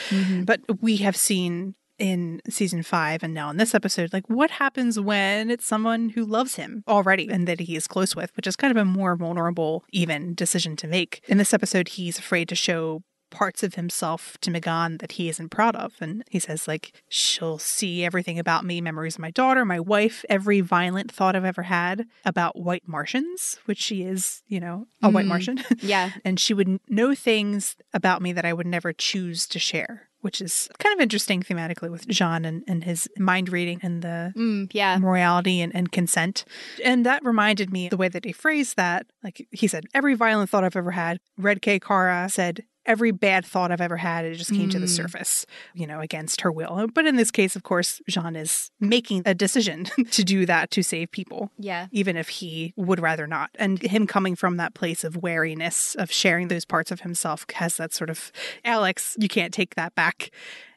But 0.44 0.60
we 0.80 0.98
have 0.98 1.16
seen 1.16 1.74
in 2.00 2.40
season 2.48 2.82
five 2.82 3.22
and 3.22 3.34
now 3.34 3.50
in 3.50 3.58
this 3.58 3.74
episode, 3.74 4.12
like 4.12 4.28
what 4.28 4.50
happens 4.52 4.98
when 4.98 5.50
it's 5.50 5.66
someone 5.66 6.08
who 6.10 6.24
loves 6.24 6.54
him 6.56 6.82
already 6.88 7.28
and 7.28 7.46
that 7.46 7.60
he 7.60 7.76
is 7.76 7.86
close 7.86 8.16
with, 8.16 8.34
which 8.36 8.46
is 8.46 8.56
kind 8.56 8.70
of 8.70 8.76
a 8.80 8.84
more 8.84 9.14
vulnerable, 9.16 9.84
even 9.90 10.34
decision 10.34 10.74
to 10.76 10.88
make. 10.88 11.22
In 11.28 11.38
this 11.38 11.52
episode, 11.54 11.88
he's 11.88 12.18
afraid 12.18 12.48
to 12.48 12.54
show 12.54 13.02
parts 13.30 13.62
of 13.62 13.74
himself 13.76 14.36
to 14.40 14.50
M'gann 14.50 14.98
that 14.98 15.12
he 15.12 15.28
isn't 15.28 15.50
proud 15.50 15.76
of. 15.76 15.92
And 16.00 16.24
he 16.28 16.40
says, 16.40 16.66
like, 16.66 16.92
she'll 17.08 17.58
see 17.58 18.04
everything 18.04 18.40
about 18.40 18.64
me, 18.64 18.80
memories 18.80 19.14
of 19.14 19.20
my 19.20 19.30
daughter, 19.30 19.64
my 19.64 19.78
wife, 19.78 20.24
every 20.28 20.60
violent 20.60 21.12
thought 21.12 21.36
I've 21.36 21.44
ever 21.44 21.62
had 21.62 22.06
about 22.24 22.58
white 22.58 22.88
Martians, 22.88 23.58
which 23.66 23.78
she 23.80 24.02
is, 24.02 24.42
you 24.48 24.58
know, 24.58 24.86
a 25.00 25.10
white 25.10 25.26
Mm. 25.26 25.28
Martian. 25.28 25.64
Yeah. 25.80 26.10
and 26.24 26.40
she 26.40 26.54
would 26.54 26.80
know 26.88 27.14
things 27.14 27.76
about 27.94 28.20
me 28.20 28.32
that 28.32 28.44
I 28.44 28.52
would 28.52 28.66
never 28.66 28.92
choose 28.92 29.46
to 29.46 29.60
share, 29.60 30.08
which 30.20 30.40
is 30.40 30.68
kind 30.78 30.92
of 30.94 31.00
interesting 31.00 31.42
thematically 31.42 31.90
with 31.90 32.06
J'onn 32.06 32.46
and, 32.46 32.62
and 32.68 32.84
his 32.84 33.08
mind 33.18 33.48
reading 33.50 33.80
and 33.82 34.02
the 34.02 34.32
Mm, 34.36 34.70
yeah. 34.72 34.98
morality 34.98 35.60
and, 35.60 35.74
and 35.74 35.90
consent. 35.90 36.44
And 36.84 37.04
that 37.06 37.24
reminded 37.24 37.72
me 37.72 37.88
the 37.88 37.96
way 37.96 38.08
that 38.08 38.24
he 38.24 38.32
phrased 38.32 38.76
that. 38.76 39.06
Like 39.24 39.46
he 39.50 39.66
said, 39.66 39.84
every 39.94 40.14
violent 40.14 40.50
thought 40.50 40.64
I've 40.64 40.76
ever 40.76 40.90
had. 40.92 41.18
Red 41.38 41.62
K. 41.62 41.78
Kara 41.78 42.28
said, 42.30 42.64
every 42.90 43.12
bad 43.12 43.44
thought 43.46 43.70
I've 43.70 43.80
ever 43.80 43.96
had, 43.96 44.24
it 44.24 44.34
just 44.34 44.50
came 44.52 44.68
to 44.70 44.78
the 44.78 44.86
Mm. 44.86 44.96
surface, 44.96 45.46
you 45.74 45.86
know, 45.86 46.00
against 46.00 46.40
her 46.40 46.50
will. 46.50 46.88
But 46.92 47.06
in 47.06 47.16
this 47.16 47.30
case, 47.30 47.54
of 47.54 47.62
course, 47.62 48.00
J'onn 48.10 48.36
is 48.36 48.70
making 48.80 49.22
a 49.24 49.32
decision 49.34 49.84
to 50.10 50.24
do 50.24 50.44
that 50.46 50.70
to 50.72 50.82
save 50.82 51.10
people. 51.12 51.50
Yeah. 51.58 51.86
Even 51.92 52.16
if 52.16 52.28
he 52.28 52.72
would 52.76 53.00
rather 53.00 53.26
not. 53.26 53.50
And 53.54 53.80
him 53.80 54.06
coming 54.06 54.34
from 54.34 54.56
that 54.56 54.74
place 54.74 55.04
of 55.04 55.16
wariness, 55.16 55.94
of 55.94 56.10
sharing 56.10 56.48
those 56.48 56.64
parts 56.64 56.90
of 56.90 57.00
himself, 57.02 57.46
has 57.54 57.76
that 57.76 57.92
sort 57.94 58.10
of 58.10 58.32
Alex, 58.64 59.16
you 59.18 59.28
can't 59.28 59.54
take 59.54 59.76
that 59.76 59.94
back 59.94 60.30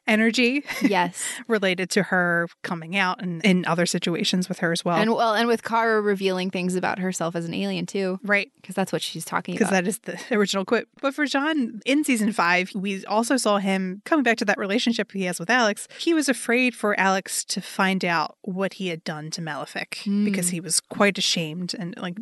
energy 0.06 0.64
Yes. 0.82 1.22
related 1.48 1.90
to 1.90 2.04
her 2.04 2.48
coming 2.62 2.96
out 2.96 3.22
and 3.22 3.44
in 3.44 3.64
other 3.66 3.86
situations 3.86 4.48
with 4.48 4.58
her 4.58 4.72
as 4.72 4.84
well. 4.84 4.96
and 4.96 5.14
well, 5.14 5.34
and 5.34 5.48
with 5.48 5.62
Kara 5.62 6.00
revealing 6.00 6.50
things 6.50 6.74
about 6.76 6.98
herself 6.98 7.34
as 7.34 7.44
an 7.46 7.54
alien 7.54 7.86
too, 7.86 8.20
right. 8.22 8.50
because 8.60 8.74
that's 8.74 8.92
what 8.92 9.02
she's 9.02 9.24
talking 9.24 9.54
Because 9.54 9.70
that 9.70 9.86
is 9.86 9.98
the 10.00 10.18
original 10.30 10.64
quote. 10.64 10.86
But 11.00 11.14
for 11.14 11.24
J'onn, 11.24 11.80
in 11.86 12.04
season 12.04 12.32
five, 12.32 12.70
we 12.74 13.04
also 13.06 13.36
saw 13.36 13.58
him 13.58 14.02
coming 14.04 14.22
back 14.22 14.36
to 14.38 14.44
that 14.44 14.58
relationship 14.58 15.12
he 15.12 15.24
has 15.24 15.38
with 15.40 15.50
Alex. 15.50 15.88
He 15.98 16.12
was 16.14 16.28
afraid 16.28 16.74
for 16.74 16.98
Alex 17.00 17.44
to 17.46 17.60
find 17.60 18.04
out 18.04 18.36
what 18.42 18.74
he 18.74 18.88
had 18.88 19.04
done 19.04 19.30
to 19.32 19.42
Malefic 19.42 20.00
Hmm. 20.04 20.24
because 20.24 20.50
he 20.50 20.60
was 20.60 20.80
quite 20.80 21.16
ashamed 21.18 21.74
and 21.78 21.94
like 21.98 22.16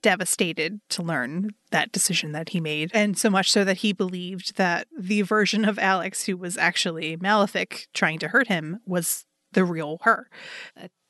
devastated 0.00 0.80
to 0.90 1.02
learn 1.02 1.50
that 1.70 1.92
decision 1.92 2.32
that 2.32 2.50
he 2.50 2.60
made. 2.60 2.90
And 2.94 3.16
so 3.18 3.30
much 3.30 3.50
so 3.50 3.64
that 3.64 3.78
he 3.78 3.92
believed 3.92 4.56
that 4.56 4.88
the 4.98 5.22
version 5.22 5.64
of 5.64 5.78
Alex 5.78 6.26
who 6.26 6.36
was 6.36 6.56
actually 6.56 7.16
Malefic 7.16 7.88
trying 7.94 8.18
to 8.20 8.28
hurt 8.28 8.48
him 8.48 8.80
was 8.86 9.24
the 9.52 9.64
real 9.64 9.98
her. 10.02 10.28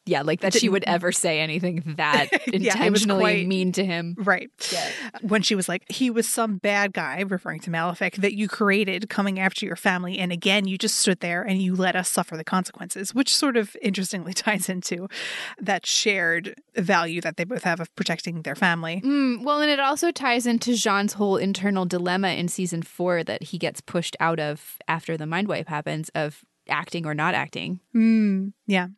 Yeah, 0.07 0.23
like 0.23 0.41
that 0.41 0.55
she 0.55 0.69
would 0.69 0.85
ever 0.85 1.11
say 1.13 1.41
anything 1.41 1.83
that 1.97 2.29
Yeah, 2.47 2.73
intentionally 2.75 3.21
quite- 3.23 3.47
mean 3.49 3.73
to 3.73 3.85
him. 3.85 4.15
Right. 4.19 4.51
Yeah. 4.73 4.89
When 5.23 5.43
she 5.43 5.55
was 5.57 5.69
like, 5.69 5.85
he 5.91 6.11
was 6.11 6.29
some 6.29 6.59
bad 6.59 6.93
guy, 6.93 7.23
referring 7.27 7.61
to 7.61 7.71
Malefic, 7.71 8.17
that 8.17 8.35
you 8.35 8.49
created 8.49 9.09
coming 9.09 9.41
after 9.41 9.67
your 9.67 9.75
family. 9.77 10.19
And 10.19 10.31
again, 10.33 10.69
you 10.69 10.79
just 10.79 10.97
stood 10.97 11.21
there 11.21 11.43
and 11.43 11.61
you 11.61 11.75
let 11.75 11.97
us 11.97 12.09
suffer 12.09 12.37
the 12.37 12.45
consequences, 12.45 13.15
which 13.15 13.35
sort 13.35 13.57
of 13.57 13.77
interestingly 13.83 14.33
ties 14.35 14.69
into 14.69 15.09
that 15.61 15.85
shared 15.87 16.55
value 16.77 17.21
that 17.21 17.37
they 17.37 17.45
both 17.45 17.65
have 17.65 17.81
of 17.81 17.95
protecting 17.97 18.43
their 18.43 18.55
family. 18.55 19.01
Mm, 19.05 19.43
well, 19.45 19.61
and 19.61 19.71
it 19.71 19.81
also 19.81 20.11
ties 20.13 20.47
into 20.47 20.73
J'onn's 20.73 21.15
whole 21.15 21.37
internal 21.37 21.85
dilemma 21.85 22.29
in 22.29 22.49
season 22.49 22.83
four 22.83 23.25
that 23.25 23.43
he 23.43 23.59
gets 23.59 23.81
pushed 23.81 24.17
out 24.21 24.39
of 24.39 24.77
after 24.87 25.17
the 25.17 25.27
mind 25.27 25.49
wipe 25.49 25.69
happens 25.69 26.11
of 26.15 26.45
acting 26.69 27.07
or 27.07 27.15
not 27.15 27.35
acting. 27.35 27.81
Mm, 27.95 28.53
yeah. 28.67 28.89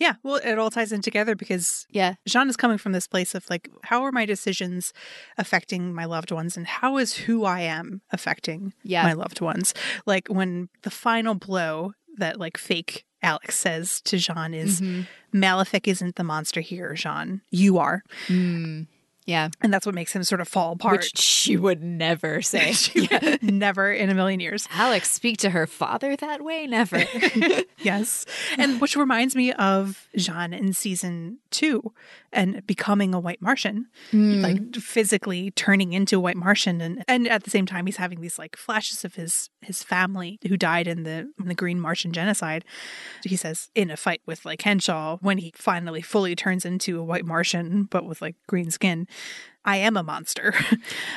Yeah. 0.00 0.14
Well, 0.22 0.36
it 0.36 0.58
all 0.58 0.70
ties 0.70 0.92
in 0.92 1.02
together 1.02 1.34
because 1.34 1.86
Yeah. 1.90 2.14
J'onn 2.28 2.48
is 2.48 2.56
coming 2.56 2.78
from 2.78 2.92
this 2.92 3.06
place 3.06 3.34
of 3.34 3.48
like, 3.50 3.68
how 3.84 4.02
are 4.04 4.12
my 4.12 4.24
decisions 4.26 4.92
affecting 5.36 5.92
my 5.94 6.04
loved 6.06 6.30
ones 6.30 6.56
and 6.56 6.66
how 6.66 6.96
is 6.98 7.14
who 7.14 7.44
I 7.44 7.60
am 7.60 8.00
affecting 8.10 8.72
Yeah. 8.82 9.02
my 9.04 9.12
loved 9.12 9.40
ones? 9.40 9.74
Like 10.06 10.28
when 10.28 10.68
the 10.82 10.90
final 10.90 11.34
blow 11.34 11.92
that 12.16 12.38
like 12.38 12.56
fake 12.56 13.04
Alex 13.22 13.56
says 13.56 14.00
to 14.02 14.16
J'onn 14.16 14.54
is 14.54 14.80
Mhm. 14.80 15.06
Malefic 15.32 15.88
isn't 15.88 16.14
the 16.16 16.24
monster 16.24 16.60
here, 16.60 16.94
J'onn. 16.94 17.40
You 17.50 17.78
are. 17.78 18.02
Mm, 18.28 18.86
yeah. 19.28 19.50
And 19.60 19.72
that's 19.72 19.84
what 19.84 19.94
makes 19.94 20.12
him 20.14 20.24
sort 20.24 20.40
of 20.40 20.48
fall 20.48 20.72
apart. 20.72 21.00
Which 21.00 21.18
she 21.18 21.58
would 21.58 21.82
never 21.82 22.40
say. 22.52 22.72
Would 22.96 23.42
never 23.42 23.92
in 23.92 24.08
a 24.08 24.14
million 24.14 24.40
years. 24.40 24.66
Alex 24.72 25.10
speak 25.10 25.36
to 25.38 25.50
her 25.50 25.66
father 25.66 26.16
that 26.16 26.42
way? 26.42 26.66
Never. 26.66 27.04
yes. 27.78 28.24
And 28.56 28.80
which 28.80 28.96
reminds 28.96 29.36
me 29.36 29.52
of 29.52 30.08
J'onn 30.16 30.58
in 30.58 30.72
season 30.72 31.38
two 31.50 31.92
and 32.32 32.66
becoming 32.66 33.12
a 33.14 33.20
white 33.20 33.40
Martian, 33.42 33.86
Mm. 34.12 34.40
like 34.42 34.76
physically 34.76 35.50
turning 35.50 35.92
into 35.92 36.16
a 36.16 36.20
white 36.20 36.36
Martian. 36.36 36.80
And, 36.80 37.04
and 37.06 37.28
at 37.28 37.44
the 37.44 37.50
same 37.50 37.66
time, 37.66 37.84
he's 37.84 37.96
having 37.98 38.20
these 38.22 38.38
like 38.38 38.56
flashes 38.56 39.04
of 39.04 39.14
his, 39.16 39.50
his 39.60 39.82
family 39.82 40.38
who 40.48 40.56
died 40.56 40.86
in 40.88 41.02
the, 41.02 41.30
in 41.38 41.48
the 41.48 41.54
Green 41.54 41.78
Martian 41.80 42.12
genocide. 42.14 42.64
He 43.24 43.36
says 43.36 43.68
in 43.74 43.90
a 43.90 43.96
fight 43.96 44.22
with 44.24 44.46
like 44.46 44.62
Henshaw, 44.62 45.18
when 45.20 45.36
he 45.38 45.52
finally 45.54 46.00
fully 46.00 46.34
turns 46.34 46.64
into 46.64 46.98
a 46.98 47.04
white 47.04 47.26
Martian, 47.26 47.82
but 47.84 48.06
with 48.06 48.22
like 48.22 48.36
green 48.46 48.70
skin, 48.70 49.06
I 49.64 49.76
am 49.78 49.96
a 49.96 50.02
monster. 50.02 50.54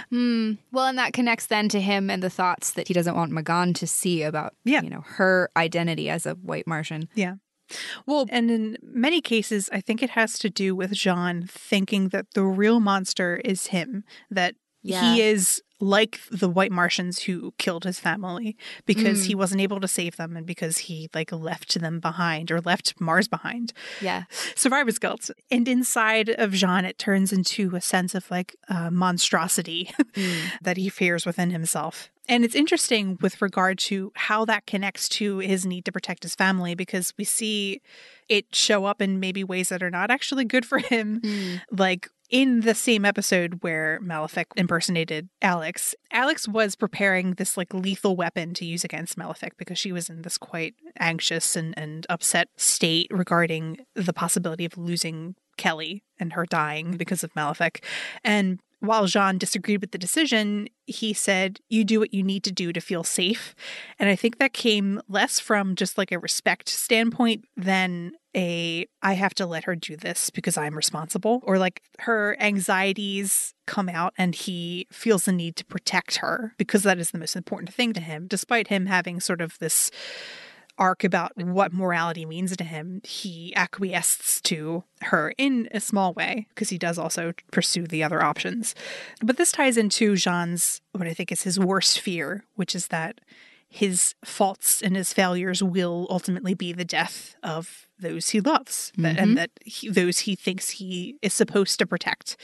Hmm. 0.09 0.53
Well, 0.73 0.87
and 0.87 0.97
that 0.97 1.13
connects 1.13 1.45
then 1.45 1.69
to 1.69 1.79
him 1.79 2.09
and 2.09 2.21
the 2.21 2.29
thoughts 2.29 2.71
that 2.71 2.89
he 2.89 2.93
doesn't 2.93 3.15
want 3.15 3.31
M'gann 3.31 3.73
to 3.75 3.87
see 3.87 4.23
about, 4.23 4.55
Yeah. 4.65 4.81
you 4.81 4.89
know, 4.89 5.03
her 5.05 5.49
identity 5.55 6.09
as 6.09 6.25
a 6.25 6.33
white 6.33 6.67
Martian. 6.67 7.07
Yeah. 7.15 7.35
Well, 8.05 8.25
and 8.29 8.51
in 8.51 8.77
many 8.83 9.21
cases, 9.21 9.69
I 9.71 9.79
think 9.79 10.03
it 10.03 10.09
has 10.11 10.37
to 10.39 10.49
do 10.49 10.75
with 10.75 10.91
J'onn 10.91 11.49
thinking 11.49 12.09
that 12.09 12.25
the 12.33 12.43
real 12.43 12.81
monster 12.81 13.37
is 13.45 13.67
him, 13.67 14.03
that 14.29 14.55
Yeah. 14.83 15.13
he 15.13 15.21
is 15.21 15.61
like 15.81 16.19
the 16.31 16.47
white 16.47 16.71
Martians 16.71 17.23
who 17.23 17.53
killed 17.57 17.83
his 17.83 17.99
family 17.99 18.55
because 18.85 19.23
Mm. 19.23 19.25
he 19.27 19.35
wasn't 19.35 19.61
able 19.61 19.79
to 19.81 19.87
save 19.87 20.15
them 20.15 20.37
and 20.37 20.45
because 20.45 20.77
he 20.77 21.09
like 21.13 21.31
left 21.31 21.79
them 21.81 21.99
behind 21.99 22.51
or 22.51 22.61
left 22.61 22.93
Mars 23.01 23.27
behind. 23.27 23.73
Yeah. 23.99 24.23
Survivor's 24.55 24.99
guilt. 24.99 25.29
And 25.49 25.67
inside 25.67 26.29
of 26.29 26.51
J'onn, 26.51 26.83
it 26.85 26.97
turns 26.99 27.33
into 27.33 27.75
a 27.75 27.81
sense 27.81 28.15
of 28.15 28.29
like 28.31 28.55
uh, 28.69 28.89
monstrosity 28.91 29.91
Mm. 30.13 30.41
that 30.61 30.77
he 30.77 30.89
fears 30.89 31.25
within 31.25 31.49
himself. 31.51 32.09
And 32.29 32.45
it's 32.45 32.55
interesting 32.55 33.17
with 33.21 33.41
regard 33.41 33.77
to 33.79 34.11
how 34.15 34.45
that 34.45 34.65
connects 34.65 35.09
to 35.09 35.39
his 35.39 35.65
need 35.65 35.85
to 35.85 35.91
protect 35.91 36.23
his 36.23 36.35
family 36.35 36.75
because 36.75 37.13
we 37.17 37.23
see 37.23 37.81
it 38.29 38.53
show 38.53 38.85
up 38.85 39.01
in 39.01 39.19
maybe 39.19 39.43
ways 39.43 39.69
that 39.69 39.81
are 39.83 39.89
not 39.89 40.11
actually 40.11 40.45
good 40.45 40.65
for 40.65 40.77
him. 40.77 41.19
Mm. 41.21 41.61
Like 41.71 42.09
in 42.31 42.61
the 42.61 42.73
same 42.73 43.03
episode 43.03 43.59
where 43.61 43.99
Malefic 44.01 44.47
impersonated 44.55 45.29
Alex, 45.41 45.93
Alex 46.11 46.47
was 46.47 46.75
preparing 46.75 47.33
this 47.33 47.57
like 47.57 47.73
lethal 47.73 48.15
weapon 48.15 48.53
to 48.55 48.65
use 48.65 48.85
against 48.85 49.17
Malefic 49.17 49.57
because 49.57 49.77
she 49.77 49.91
was 49.91 50.09
in 50.09 50.21
this 50.21 50.37
quite 50.37 50.73
anxious 50.97 51.57
and, 51.57 51.77
and 51.77 52.07
upset 52.09 52.47
state 52.55 53.07
regarding 53.11 53.79
the 53.95 54.13
possibility 54.13 54.63
of 54.63 54.77
losing 54.77 55.35
Kelly 55.57 56.03
and 56.19 56.33
her 56.33 56.45
dying 56.45 56.95
because 56.95 57.23
of 57.23 57.35
Malefic. 57.35 57.83
And 58.23 58.61
while 58.81 59.05
J'onn 59.05 59.37
disagreed 59.37 59.79
with 59.79 59.91
the 59.91 59.97
decision, 59.97 60.67
he 60.87 61.13
said, 61.13 61.59
You 61.69 61.83
do 61.83 61.99
what 61.99 62.13
you 62.13 62.23
need 62.23 62.43
to 62.43 62.51
do 62.51 62.73
to 62.73 62.81
feel 62.81 63.03
safe. 63.03 63.55
And 63.99 64.09
I 64.09 64.15
think 64.15 64.39
that 64.39 64.53
came 64.53 65.01
less 65.07 65.39
from 65.39 65.75
just 65.75 65.97
like 65.97 66.11
a 66.11 66.19
respect 66.19 66.67
standpoint 66.67 67.45
than 67.55 68.13
a 68.35 68.87
I 69.01 69.13
have 69.13 69.35
to 69.35 69.45
let 69.45 69.65
her 69.65 69.75
do 69.75 69.95
this 69.95 70.29
because 70.29 70.57
I'm 70.57 70.75
responsible, 70.75 71.41
or 71.43 71.59
like 71.59 71.83
her 71.99 72.35
anxieties 72.39 73.53
come 73.67 73.87
out 73.87 74.13
and 74.17 74.33
he 74.33 74.87
feels 74.91 75.25
the 75.25 75.31
need 75.31 75.55
to 75.57 75.65
protect 75.65 76.17
her 76.17 76.55
because 76.57 76.83
that 76.83 76.97
is 76.97 77.11
the 77.11 77.19
most 77.19 77.35
important 77.35 77.73
thing 77.73 77.93
to 77.93 78.01
him, 78.01 78.27
despite 78.27 78.67
him 78.69 78.87
having 78.87 79.19
sort 79.19 79.41
of 79.41 79.59
this 79.59 79.91
arc 80.77 81.03
about 81.03 81.31
what 81.37 81.73
morality 81.73 82.25
means 82.25 82.55
to 82.57 82.63
him, 82.63 83.01
he 83.03 83.53
acquiesces 83.55 84.41
to 84.41 84.83
her 85.01 85.33
in 85.37 85.67
a 85.71 85.79
small 85.79 86.13
way 86.13 86.47
because 86.49 86.69
he 86.69 86.77
does 86.77 86.97
also 86.97 87.33
pursue 87.51 87.85
the 87.87 88.03
other 88.03 88.23
options. 88.23 88.73
But 89.21 89.37
this 89.37 89.51
ties 89.51 89.77
into 89.77 90.13
J'onn's, 90.13 90.81
what 90.93 91.07
I 91.07 91.13
think 91.13 91.31
is 91.31 91.43
his 91.43 91.59
worst 91.59 91.99
fear, 91.99 92.43
which 92.55 92.73
is 92.75 92.87
that 92.87 93.19
his 93.73 94.15
faults 94.25 94.81
and 94.81 94.95
his 94.97 95.13
failures 95.13 95.63
will 95.63 96.05
ultimately 96.09 96.53
be 96.53 96.73
the 96.73 96.83
death 96.83 97.35
of 97.41 97.87
those 97.97 98.29
he 98.31 98.41
loves 98.41 98.91
Mhm. 98.97 99.17
and 99.17 99.37
that 99.37 99.51
he, 99.63 99.87
those 99.89 100.19
he 100.19 100.35
thinks 100.35 100.71
he 100.71 101.15
is 101.21 101.33
supposed 101.33 101.79
to 101.79 101.85
protect. 101.85 102.35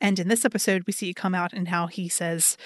And 0.00 0.18
in 0.18 0.28
this 0.28 0.44
episode, 0.44 0.84
we 0.86 0.92
see 0.94 1.10
it 1.10 1.16
come 1.16 1.34
out 1.34 1.52
in 1.52 1.66
how 1.66 1.86
he 1.88 2.08
says, 2.08 2.56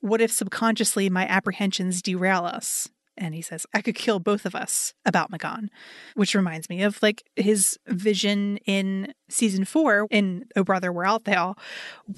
What 0.00 0.20
if 0.20 0.30
subconsciously 0.30 1.08
my 1.08 1.26
apprehensions 1.26 2.02
derail 2.02 2.44
us? 2.44 2.90
And 3.16 3.34
he 3.34 3.42
says, 3.42 3.66
I 3.72 3.80
could 3.80 3.94
kill 3.94 4.18
both 4.18 4.44
of 4.44 4.54
us 4.54 4.94
about 5.04 5.30
M'gann, 5.30 5.68
which 6.14 6.34
reminds 6.34 6.68
me 6.68 6.82
of 6.82 7.02
like 7.02 7.24
his 7.36 7.78
vision 7.86 8.58
in 8.66 9.14
season 9.28 9.64
four 9.64 10.06
in 10.10 10.44
Oh 10.54 10.64
Brother, 10.64 10.92
Where 10.92 11.06
Art 11.06 11.24
Thou, 11.24 11.54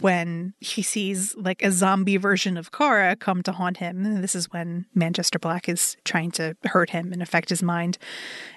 when 0.00 0.54
he 0.58 0.82
sees 0.82 1.36
like 1.36 1.62
a 1.62 1.70
zombie 1.70 2.16
version 2.16 2.56
of 2.56 2.72
Kara 2.72 3.16
come 3.16 3.42
to 3.44 3.52
haunt 3.52 3.78
him. 3.78 4.20
This 4.20 4.34
is 4.34 4.50
when 4.52 4.86
Manchester 4.94 5.38
Black 5.38 5.68
is 5.68 5.96
trying 6.04 6.30
to 6.32 6.56
hurt 6.64 6.90
him 6.90 7.12
and 7.12 7.22
affect 7.22 7.48
his 7.48 7.62
mind. 7.62 7.98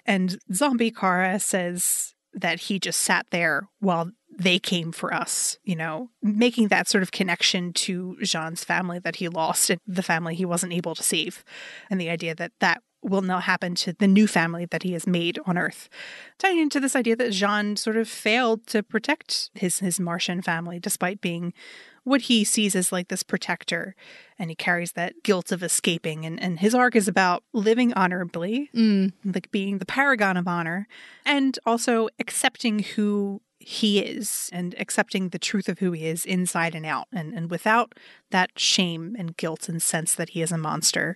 And 0.06 0.38
zombie 0.54 0.92
Kara 0.92 1.40
says 1.40 2.14
that 2.34 2.62
he 2.62 2.80
just 2.80 3.02
sat 3.02 3.26
there 3.32 3.68
while 3.80 4.12
they 4.38 4.60
came 4.60 4.92
for 4.92 5.14
us, 5.14 5.58
you 5.64 5.76
know, 5.76 6.10
making 6.22 6.70
that 6.70 6.88
sort 6.88 7.04
of 7.04 7.12
connection 7.12 7.74
to 7.74 8.18
J'onn's 8.22 8.64
family 8.64 9.00
that 9.00 9.18
he 9.18 9.28
lost 9.28 9.70
and 9.70 9.80
the 9.86 10.04
family 10.04 10.36
he 10.36 10.46
wasn't 10.46 10.74
able 10.74 10.96
to 10.96 11.04
save. 11.04 11.44
And 11.90 12.00
the 12.00 12.10
idea 12.10 12.34
that 12.36 12.52
that 12.60 12.82
will 13.04 13.22
now 13.22 13.40
happen 13.40 13.74
to 13.74 13.94
the 13.94 14.08
new 14.08 14.28
family 14.28 14.66
that 14.66 14.84
he 14.84 14.94
has 14.94 15.08
made 15.08 15.40
on 15.46 15.58
Earth. 15.58 15.90
Tying 16.38 16.60
into 16.60 16.80
this 16.80 16.96
idea 16.96 17.16
that 17.16 17.32
J'onn 17.32 17.78
sort 17.78 17.98
of 17.98 18.08
failed 18.08 18.68
to 18.68 18.84
protect 18.84 19.50
his 19.54 19.80
his 19.80 20.00
Martian 20.00 20.42
family 20.42 20.80
despite 20.80 21.20
being 21.20 21.54
what 22.04 22.22
he 22.22 22.44
sees 22.44 22.76
as 22.76 22.92
like 22.92 23.10
this 23.10 23.24
protector 23.24 23.96
and 24.40 24.50
he 24.50 24.56
carries 24.56 24.94
that 24.94 25.14
guilt 25.24 25.52
of 25.52 25.62
escaping 25.62 26.26
and, 26.26 26.42
and 26.42 26.60
his 26.60 26.74
arc 26.74 26.96
is 26.96 27.08
about 27.08 27.44
living 27.54 27.94
honorably 27.94 28.70
Mm. 28.74 29.14
like 29.24 29.52
being 29.52 29.78
the 29.78 29.86
paragon 29.86 30.36
of 30.38 30.48
honor 30.48 30.88
and 31.26 31.60
also 31.66 32.08
accepting 32.20 32.80
who 32.80 33.42
he 33.62 34.00
is 34.00 34.50
and 34.52 34.76
accepting 34.80 35.30
the 35.30 35.40
truth 35.40 35.70
of 35.70 35.80
who 35.80 35.92
he 35.92 36.08
is 36.08 36.26
inside 36.26 36.76
and 36.76 36.86
out 36.86 37.08
and, 37.14 37.34
and 37.34 37.50
without 37.50 37.94
that 38.32 38.52
shame 38.58 39.16
and 39.18 39.38
guilt 39.38 39.70
and 39.70 39.82
sense 39.82 40.16
that 40.16 40.30
he 40.30 40.42
is 40.42 40.52
a 40.52 40.58
monster. 40.58 41.16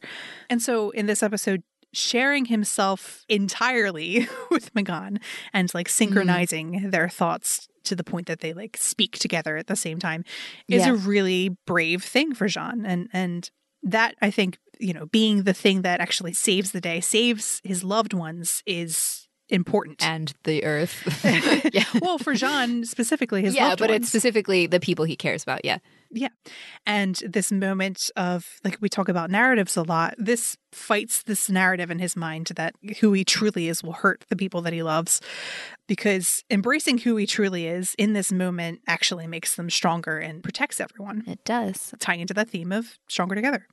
And 0.49 0.61
so 0.61 0.91
in 0.91 1.05
this 1.05 1.23
episode 1.23 1.63
sharing 1.93 2.45
himself 2.45 3.25
entirely 3.29 4.27
with 4.51 4.73
M'gann 4.73 5.19
and 5.53 5.73
like 5.73 5.87
mm-hmm. 5.87 5.93
synchronizing 5.93 6.89
their 6.91 7.09
thoughts 7.09 7.67
to 7.85 7.95
the 7.95 8.03
point 8.03 8.27
that 8.27 8.41
they 8.41 8.53
like 8.53 8.77
speak 8.77 9.17
together 9.17 9.57
at 9.57 9.67
the 9.67 9.75
same 9.75 9.99
time 9.99 10.23
is 10.67 10.85
Yeah. 10.85 10.91
a 10.91 10.95
really 10.95 11.49
brave 11.65 12.03
thing 12.03 12.33
for 12.33 12.47
J'onn. 12.47 12.83
And 12.85 13.07
and 13.13 13.49
that 13.83 14.15
I 14.21 14.31
think 14.31 14.57
you 14.79 14.93
know 14.93 15.05
being 15.05 15.43
the 15.43 15.53
thing 15.53 15.83
that 15.83 16.01
actually 16.01 16.33
saves 16.33 16.71
the 16.71 16.81
day 16.81 16.99
saves 16.99 17.61
his 17.63 17.83
loved 17.83 18.13
ones 18.13 18.61
is 18.65 19.24
important 19.49 20.03
And 20.03 20.33
the 20.43 20.63
earth. 20.63 21.03
yeah. 21.73 21.83
well 22.01 22.17
for 22.17 22.33
J'onn 22.33 22.85
specifically 22.85 23.41
his 23.41 23.55
yeah, 23.55 23.75
but 23.75 23.89
ones. 23.89 24.01
it's 24.03 24.09
specifically 24.09 24.67
the 24.67 24.79
people 24.79 25.05
he 25.05 25.15
cares 25.15 25.43
about. 25.43 25.63
Yeah, 25.63 25.77
yeah. 26.11 26.29
And 26.85 27.15
this 27.27 27.51
moment 27.51 28.09
of, 28.15 28.59
like, 28.63 28.77
we 28.81 28.89
talk 28.89 29.09
about 29.09 29.29
narratives 29.29 29.77
a 29.77 29.83
lot. 29.83 30.15
This 30.17 30.57
fights 30.71 31.23
this 31.23 31.49
narrative 31.49 31.89
in 31.91 31.99
his 31.99 32.15
mind 32.15 32.47
that 32.55 32.73
who 32.99 33.13
he 33.13 33.23
truly 33.23 33.67
is 33.67 33.83
will 33.83 33.93
hurt 33.93 34.25
the 34.29 34.35
people 34.35 34.61
that 34.61 34.73
he 34.73 34.83
loves. 34.83 35.21
Because 35.87 36.43
embracing 36.49 36.97
who 36.99 37.15
he 37.15 37.27
truly 37.27 37.67
is 37.67 37.93
in 37.97 38.13
this 38.13 38.31
moment 38.31 38.81
actually 38.87 39.27
makes 39.27 39.55
them 39.55 39.69
stronger 39.69 40.17
and 40.17 40.43
protects 40.43 40.79
everyone, 40.79 41.23
It 41.27 41.43
does. 41.45 41.93
tying 41.99 42.21
into 42.21 42.33
that 42.33 42.49
theme 42.49 42.71
of 42.71 42.97
stronger 43.07 43.35
together. 43.35 43.67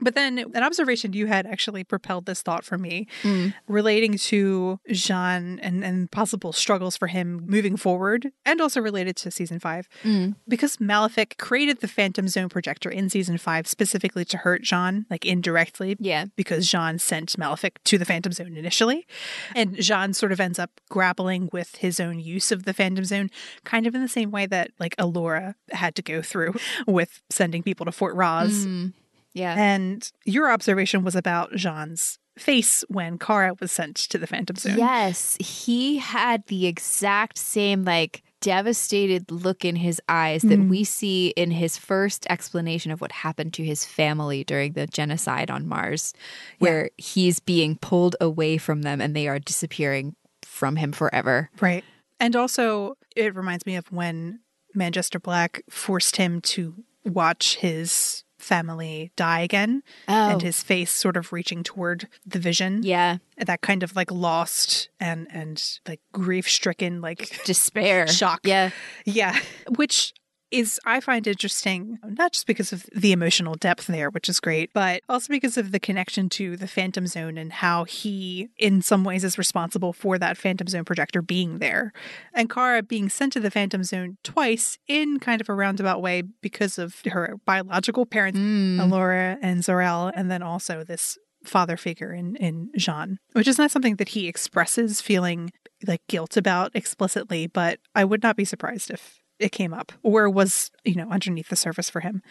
But 0.00 0.14
then 0.14 0.38
an 0.38 0.62
observation 0.62 1.12
you 1.12 1.26
had 1.26 1.46
actually 1.46 1.84
propelled 1.84 2.26
this 2.26 2.42
thought 2.42 2.64
for 2.64 2.76
me 2.76 3.06
Mm. 3.22 3.54
relating 3.68 4.18
to 4.18 4.80
J'onn 4.90 5.58
and, 5.62 5.84
and 5.84 6.10
possible 6.10 6.52
struggles 6.52 6.96
for 6.96 7.06
him 7.06 7.44
moving 7.46 7.76
forward, 7.76 8.32
and 8.44 8.60
also 8.60 8.80
related 8.80 9.16
to 9.16 9.30
season 9.30 9.58
five 9.60 9.88
Mm. 10.02 10.34
because 10.48 10.80
Malefic 10.80 11.36
created 11.38 11.80
the 11.80 11.88
Phantom 11.88 12.26
Zone 12.28 12.48
projector 12.48 12.90
in 12.90 13.08
season 13.08 13.38
five 13.38 13.66
specifically 13.66 14.24
to 14.26 14.38
hurt 14.38 14.62
J'onn, 14.62 15.06
like 15.10 15.24
indirectly, 15.24 15.96
Yeah. 16.00 16.26
because 16.36 16.66
J'onn 16.68 17.00
sent 17.00 17.38
Malefic 17.38 17.82
to 17.84 17.96
the 17.98 18.04
Phantom 18.04 18.32
Zone 18.32 18.56
initially. 18.56 19.06
And 19.54 19.76
J'onn 19.76 20.14
sort 20.14 20.32
of 20.32 20.40
ends 20.40 20.58
up 20.58 20.80
grappling 20.90 21.48
with 21.52 21.76
his 21.76 22.00
own 22.00 22.18
use 22.20 22.50
of 22.50 22.64
the 22.64 22.74
Phantom 22.74 23.04
Zone, 23.04 23.30
kind 23.64 23.86
of 23.86 23.94
in 23.94 24.02
the 24.02 24.08
same 24.08 24.30
way 24.30 24.46
that 24.46 24.72
like 24.80 24.96
Alura 24.96 25.54
had 25.70 25.94
to 25.94 26.02
go 26.02 26.20
through 26.20 26.54
with 26.86 27.22
sending 27.30 27.62
people 27.62 27.86
to 27.86 27.92
Fort 27.92 28.14
Roz. 28.16 28.66
Mm. 28.66 28.92
Yeah. 29.34 29.54
And 29.58 30.10
your 30.24 30.50
observation 30.50 31.04
was 31.04 31.14
about 31.16 31.52
J'onn's 31.52 32.18
face 32.38 32.84
when 32.88 33.18
Kara 33.18 33.54
was 33.60 33.70
sent 33.72 33.96
to 33.96 34.18
the 34.18 34.26
Phantom 34.26 34.56
Zone. 34.56 34.78
Yes, 34.78 35.36
he 35.38 35.98
had 35.98 36.46
the 36.46 36.66
exact 36.66 37.36
same 37.38 37.84
like 37.84 38.22
devastated 38.40 39.30
look 39.30 39.64
in 39.64 39.76
his 39.76 40.00
eyes 40.08 40.42
that 40.42 40.58
Mm. 40.58 40.68
we 40.68 40.84
see 40.84 41.28
in 41.28 41.50
his 41.50 41.78
first 41.78 42.26
explanation 42.28 42.90
of 42.90 43.00
what 43.00 43.10
happened 43.12 43.54
to 43.54 43.64
his 43.64 43.84
family 43.84 44.44
during 44.44 44.72
the 44.74 44.86
genocide 44.86 45.50
on 45.50 45.66
Mars, 45.66 46.12
where 46.58 46.90
he's 46.98 47.40
being 47.40 47.76
pulled 47.76 48.16
away 48.20 48.58
from 48.58 48.82
them 48.82 49.00
and 49.00 49.16
they 49.16 49.28
are 49.28 49.38
disappearing 49.38 50.14
from 50.44 50.76
him 50.76 50.92
forever. 50.92 51.50
Right. 51.60 51.84
And 52.20 52.36
also, 52.36 52.96
it 53.16 53.34
reminds 53.34 53.64
me 53.64 53.76
of 53.76 53.90
when 53.90 54.40
Manchester 54.74 55.18
Black 55.18 55.62
forced 55.70 56.16
him 56.16 56.40
to 56.42 56.74
watch 57.04 57.56
his 57.56 58.23
family 58.44 59.10
die 59.16 59.40
again 59.40 59.82
Oh, 60.06 60.30
and 60.30 60.42
his 60.42 60.62
face 60.62 60.90
sort 60.92 61.16
of 61.16 61.32
reaching 61.32 61.62
toward 61.64 62.06
the 62.26 62.38
vision. 62.38 62.82
yeah, 62.82 63.18
That 63.38 63.60
kind 63.62 63.82
of 63.82 63.96
like 63.96 64.10
lost 64.12 64.88
and 65.00 65.26
and 65.30 65.62
like 65.88 66.00
grief 66.12 66.48
stricken 66.48 67.00
like 67.00 67.42
despair, 67.44 68.06
Shock. 68.06 68.40
Yeah, 68.44 68.70
yeah, 69.04 69.38
which 69.76 70.12
is 70.54 70.80
I 70.84 71.00
find 71.00 71.26
interesting 71.26 71.98
not 72.04 72.32
just 72.32 72.46
because 72.46 72.72
of 72.72 72.86
the 72.94 73.12
emotional 73.12 73.54
depth 73.54 73.86
there, 73.86 74.10
which 74.10 74.28
is 74.28 74.40
great, 74.40 74.70
but 74.72 75.02
also 75.08 75.28
because 75.28 75.56
of 75.56 75.72
the 75.72 75.80
connection 75.80 76.28
to 76.30 76.56
the 76.56 76.68
Phantom 76.68 77.06
Zone 77.06 77.36
and 77.36 77.52
how 77.52 77.84
he 77.84 78.48
in 78.56 78.80
some 78.82 79.04
ways 79.04 79.24
is 79.24 79.36
responsible 79.38 79.92
for 79.92 80.18
that 80.18 80.36
Phantom 80.36 80.66
Zone 80.68 80.84
projector 80.84 81.22
being 81.22 81.58
there. 81.58 81.92
And 82.32 82.48
Kara 82.48 82.82
being 82.82 83.08
sent 83.08 83.32
to 83.34 83.40
the 83.40 83.50
Phantom 83.50 83.82
Zone 83.82 84.16
twice 84.22 84.78
in 84.86 85.18
kind 85.18 85.40
of 85.40 85.48
a 85.48 85.54
roundabout 85.54 86.00
way 86.00 86.22
because 86.22 86.78
of 86.78 87.02
her 87.06 87.36
biological 87.44 88.06
parents, 88.06 88.38
Mm. 88.38 88.78
Alura 88.78 89.38
and 89.42 89.64
Zor-El, 89.64 90.12
and 90.14 90.30
then 90.30 90.42
also 90.42 90.84
this 90.84 91.18
father 91.44 91.76
figure 91.76 92.12
in 92.12 92.36
in 92.36 92.70
J'onn, 92.78 93.16
which 93.32 93.48
is 93.48 93.58
not 93.58 93.70
something 93.70 93.96
that 93.96 94.10
he 94.10 94.28
expresses 94.28 95.00
feeling 95.00 95.50
like 95.86 96.00
guilt 96.08 96.36
about 96.36 96.74
explicitly, 96.74 97.46
but 97.46 97.78
I 97.94 98.04
would 98.04 98.22
not 98.22 98.36
be 98.36 98.44
surprised 98.44 98.90
if 98.90 99.20
it 99.44 99.52
came 99.52 99.74
up 99.74 99.92
or 100.02 100.28
was, 100.30 100.70
you 100.84 100.94
know, 100.94 101.08
underneath 101.10 101.48
the 101.48 101.56
surface 101.56 101.90
for 101.90 102.00
him. 102.00 102.22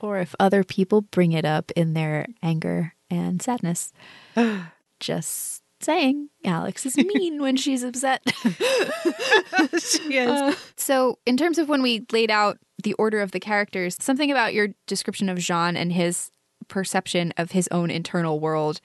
or 0.00 0.18
if 0.18 0.34
other 0.40 0.64
people 0.64 1.02
bring 1.02 1.32
it 1.32 1.44
up 1.44 1.70
in 1.76 1.92
their 1.92 2.26
anger 2.42 2.94
and 3.10 3.40
sadness. 3.42 3.92
Just 5.00 5.62
saying, 5.80 6.30
Alex 6.44 6.86
is 6.86 6.96
mean 7.14 7.40
when 7.42 7.56
she's 7.56 7.82
upset. 7.82 8.22
she 9.78 10.16
is. 10.16 10.30
Uh, 10.30 10.54
so, 10.76 11.18
in 11.26 11.36
terms 11.36 11.58
of 11.58 11.68
when 11.68 11.82
we 11.82 12.06
laid 12.10 12.30
out 12.30 12.58
the 12.82 12.94
order 12.94 13.20
of 13.20 13.32
the 13.32 13.40
characters, 13.40 13.96
something 14.00 14.30
about 14.30 14.54
your 14.54 14.68
description 14.86 15.28
of 15.28 15.38
J'onn 15.38 15.76
and 15.76 15.92
his 15.92 16.30
perception 16.68 17.32
of 17.36 17.50
his 17.50 17.68
own 17.70 17.90
internal 17.90 18.40
world 18.40 18.80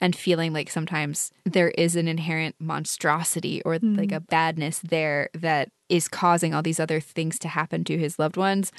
and 0.00 0.14
feeling 0.14 0.52
like 0.52 0.70
sometimes 0.70 1.30
there 1.44 1.70
is 1.70 1.96
an 1.96 2.08
inherent 2.08 2.54
monstrosity 2.58 3.62
or 3.64 3.78
like 3.80 4.12
a 4.12 4.20
badness 4.20 4.78
there 4.80 5.28
that 5.34 5.68
is 5.88 6.08
causing 6.08 6.54
all 6.54 6.62
these 6.62 6.80
other 6.80 7.00
things 7.00 7.38
to 7.40 7.48
happen 7.48 7.84
to 7.84 7.98
his 7.98 8.18
loved 8.18 8.36
ones 8.36 8.70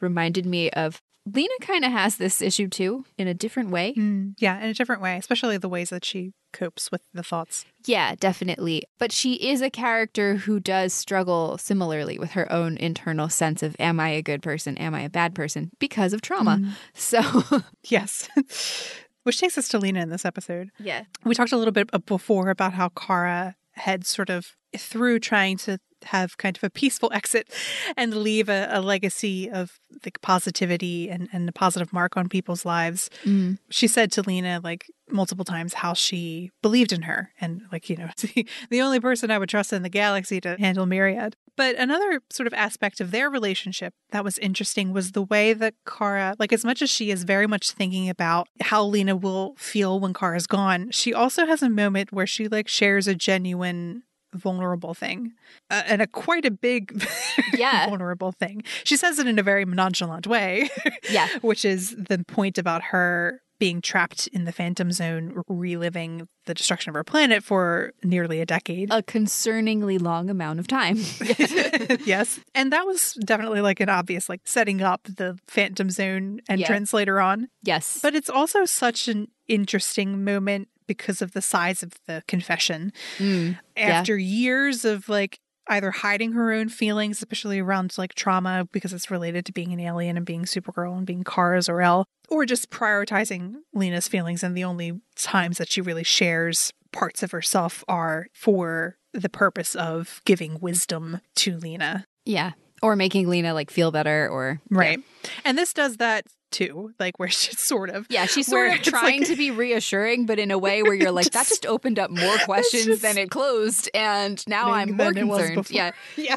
reminded 0.00 0.46
me 0.46 0.70
of 0.70 1.00
Lena 1.24 1.54
kind 1.60 1.84
of 1.84 1.92
has 1.92 2.16
this 2.16 2.42
issue 2.42 2.66
too 2.66 3.04
in 3.16 3.28
a 3.28 3.34
different 3.34 3.70
way. 3.70 3.94
Mm, 3.94 4.34
yeah, 4.38 4.58
in 4.58 4.70
a 4.70 4.74
different 4.74 5.00
way, 5.00 5.16
especially 5.16 5.56
the 5.56 5.68
ways 5.68 5.90
that 5.90 6.04
she 6.04 6.32
copes 6.52 6.90
with 6.90 7.02
the 7.14 7.22
thoughts. 7.22 7.64
Yeah, 7.86 8.16
definitely. 8.16 8.82
But 8.98 9.12
she 9.12 9.34
is 9.34 9.62
a 9.62 9.70
character 9.70 10.34
who 10.34 10.58
does 10.58 10.92
struggle 10.92 11.58
similarly 11.58 12.18
with 12.18 12.32
her 12.32 12.50
own 12.50 12.76
internal 12.76 13.28
sense 13.28 13.62
of 13.62 13.76
am 13.78 14.00
I 14.00 14.08
a 14.10 14.22
good 14.22 14.42
person? 14.42 14.76
Am 14.78 14.96
I 14.96 15.02
a 15.02 15.08
bad 15.08 15.32
person? 15.32 15.70
Because 15.78 16.12
of 16.12 16.22
trauma. 16.22 16.74
So, 16.92 17.22
Yes. 17.84 18.28
Which 19.24 19.38
takes 19.38 19.56
us 19.56 19.68
to 19.68 19.78
Lena 19.78 20.00
in 20.00 20.08
this 20.08 20.24
episode. 20.24 20.70
yeah. 20.78 21.04
We 21.24 21.34
talked 21.34 21.52
a 21.52 21.56
little 21.56 21.72
bit 21.72 21.90
before 22.06 22.50
about 22.50 22.72
how 22.74 22.88
Kara 22.90 23.56
had 23.72 24.06
sort 24.06 24.30
of 24.30 24.56
through 24.76 25.20
trying 25.20 25.56
to 25.58 25.78
have 26.04 26.36
kind 26.38 26.56
of 26.56 26.64
a 26.64 26.70
peaceful 26.70 27.10
exit 27.14 27.52
and 27.96 28.14
leave 28.14 28.48
a, 28.48 28.68
a 28.70 28.80
legacy 28.80 29.50
of 29.50 29.78
like 30.04 30.20
positivity 30.22 31.10
and, 31.10 31.28
and 31.32 31.48
a 31.48 31.52
positive 31.52 31.92
mark 31.92 32.16
on 32.16 32.28
people's 32.28 32.64
lives. 32.64 33.10
Mm. 33.24 33.58
She 33.70 33.86
said 33.86 34.12
to 34.12 34.22
Lena 34.22 34.60
like 34.62 34.86
multiple 35.10 35.44
times 35.44 35.74
how 35.74 35.92
she 35.94 36.50
believed 36.62 36.92
in 36.92 37.02
her 37.02 37.30
and 37.40 37.62
like, 37.70 37.90
you 37.90 37.96
know, 37.96 38.08
the, 38.18 38.46
the 38.70 38.80
only 38.80 39.00
person 39.00 39.30
I 39.30 39.38
would 39.38 39.48
trust 39.48 39.72
in 39.72 39.82
the 39.82 39.88
galaxy 39.88 40.40
to 40.40 40.56
handle 40.58 40.86
Myriad. 40.86 41.36
But 41.56 41.76
another 41.76 42.20
sort 42.30 42.46
of 42.46 42.54
aspect 42.54 43.00
of 43.00 43.10
their 43.10 43.28
relationship 43.28 43.92
that 44.10 44.24
was 44.24 44.38
interesting 44.38 44.92
was 44.92 45.12
the 45.12 45.22
way 45.22 45.52
that 45.52 45.74
Kara, 45.86 46.34
like 46.38 46.52
as 46.52 46.64
much 46.64 46.80
as 46.80 46.88
she 46.88 47.10
is 47.10 47.24
very 47.24 47.46
much 47.46 47.72
thinking 47.72 48.08
about 48.08 48.48
how 48.62 48.84
Lena 48.84 49.14
will 49.14 49.54
feel 49.58 50.00
when 50.00 50.14
Kara's 50.14 50.46
gone, 50.46 50.90
she 50.90 51.12
also 51.12 51.46
has 51.46 51.62
a 51.62 51.68
moment 51.68 52.12
where 52.12 52.26
she 52.26 52.48
like 52.48 52.68
shares 52.68 53.06
a 53.06 53.14
genuine 53.14 54.02
vulnerable 54.34 54.94
thing 54.94 55.32
uh, 55.70 55.82
and 55.86 56.00
a 56.02 56.06
quite 56.06 56.44
a 56.44 56.50
big 56.50 57.04
Yeah. 57.54 57.86
vulnerable 57.88 58.32
thing. 58.32 58.62
She 58.84 58.96
says 58.96 59.18
it 59.18 59.26
in 59.26 59.38
a 59.38 59.42
very 59.42 59.64
nonchalant 59.64 60.26
way, 60.26 60.70
Yeah. 61.10 61.28
which 61.42 61.64
is 61.64 61.90
the 61.96 62.24
point 62.26 62.58
about 62.58 62.82
her 62.84 63.40
being 63.58 63.80
trapped 63.80 64.26
in 64.32 64.44
the 64.44 64.50
phantom 64.50 64.90
zone 64.90 65.40
reliving 65.46 66.26
the 66.46 66.54
destruction 66.54 66.90
of 66.90 66.94
her 66.94 67.04
planet 67.04 67.44
for 67.44 67.92
nearly 68.02 68.40
a 68.40 68.46
decade. 68.46 68.90
A 68.90 69.04
concerningly 69.04 70.00
long 70.02 70.28
amount 70.28 70.58
of 70.58 70.66
time. 70.66 70.96
yes. 72.04 72.40
And 72.56 72.72
that 72.72 72.86
was 72.86 73.12
definitely 73.24 73.60
like 73.60 73.78
an 73.78 73.88
obvious 73.88 74.28
like 74.28 74.40
setting 74.44 74.82
up 74.82 75.02
the 75.04 75.38
phantom 75.46 75.90
zone 75.90 76.40
entrance 76.48 76.92
later 76.92 77.20
on. 77.20 77.48
yes. 77.62 78.00
But 78.02 78.16
it's 78.16 78.30
also 78.30 78.64
such 78.64 79.06
an 79.06 79.28
interesting 79.46 80.24
moment 80.24 80.66
because 80.86 81.22
of 81.22 81.32
the 81.32 81.42
size 81.42 81.82
of 81.82 81.92
the 82.06 82.22
confession. 82.26 82.92
Mm. 83.18 83.58
Yeah. 83.76 83.82
After 83.82 84.16
years 84.16 84.84
of 84.84 85.08
like 85.08 85.38
either 85.68 85.90
hiding 85.90 86.32
her 86.32 86.52
own 86.52 86.68
feelings, 86.68 87.18
especially 87.18 87.60
around 87.60 87.96
like 87.96 88.14
trauma 88.14 88.68
because 88.72 88.92
it's 88.92 89.10
related 89.10 89.46
to 89.46 89.52
being 89.52 89.72
an 89.72 89.80
alien 89.80 90.16
and 90.16 90.26
being 90.26 90.44
Supergirl 90.44 90.96
and 90.96 91.06
being 91.06 91.24
Kara 91.24 91.62
Zor-El, 91.62 92.06
or 92.28 92.44
just 92.46 92.70
prioritizing 92.70 93.54
Lena's 93.72 94.08
feelings. 94.08 94.42
And 94.42 94.56
the 94.56 94.64
only 94.64 95.00
times 95.16 95.58
that 95.58 95.70
she 95.70 95.80
really 95.80 96.04
shares 96.04 96.72
parts 96.92 97.22
of 97.22 97.30
herself 97.30 97.84
are 97.88 98.26
for 98.32 98.96
the 99.12 99.28
purpose 99.28 99.74
of 99.74 100.20
giving 100.24 100.58
wisdom 100.60 101.20
to 101.36 101.56
Lena. 101.58 102.06
Yeah. 102.24 102.52
Or 102.82 102.96
making 102.96 103.28
Lena 103.28 103.54
like 103.54 103.70
feel 103.70 103.92
better 103.92 104.28
or 104.28 104.60
Right. 104.70 105.00
And 105.44 105.56
this 105.56 105.72
does 105.72 105.98
that 105.98 106.26
too, 106.52 106.94
like 107.00 107.18
where 107.18 107.28
she's 107.40 107.58
sort 107.58 107.90
of 107.90 108.06
Yeah, 108.10 108.26
she's 108.26 108.46
sort 108.46 108.72
of 108.72 108.82
trying 108.82 109.20
like- 109.20 109.28
to 109.30 109.36
be 109.36 109.50
reassuring, 109.50 110.26
but 110.26 110.38
in 110.38 110.50
a 110.50 110.58
way 110.58 110.82
where 110.82 110.94
you're 110.94 111.10
like, 111.10 111.26
that 111.32 111.46
Just- 111.46 111.62
just 111.62 111.66
opened 111.66 111.98
up 111.98 112.10
more 112.10 112.36
questions 112.44 112.86
just 112.86 113.02
than 113.02 113.18
it 113.18 113.30
closed, 113.30 113.88
and 113.94 114.42
now 114.46 114.70
I'm 114.72 114.96
more 114.96 115.12
than 115.12 115.24
it 115.24 115.26
was 115.26 115.50
concerned. 115.50 115.66
Yeah, 115.70 115.90
yeah 116.16 116.36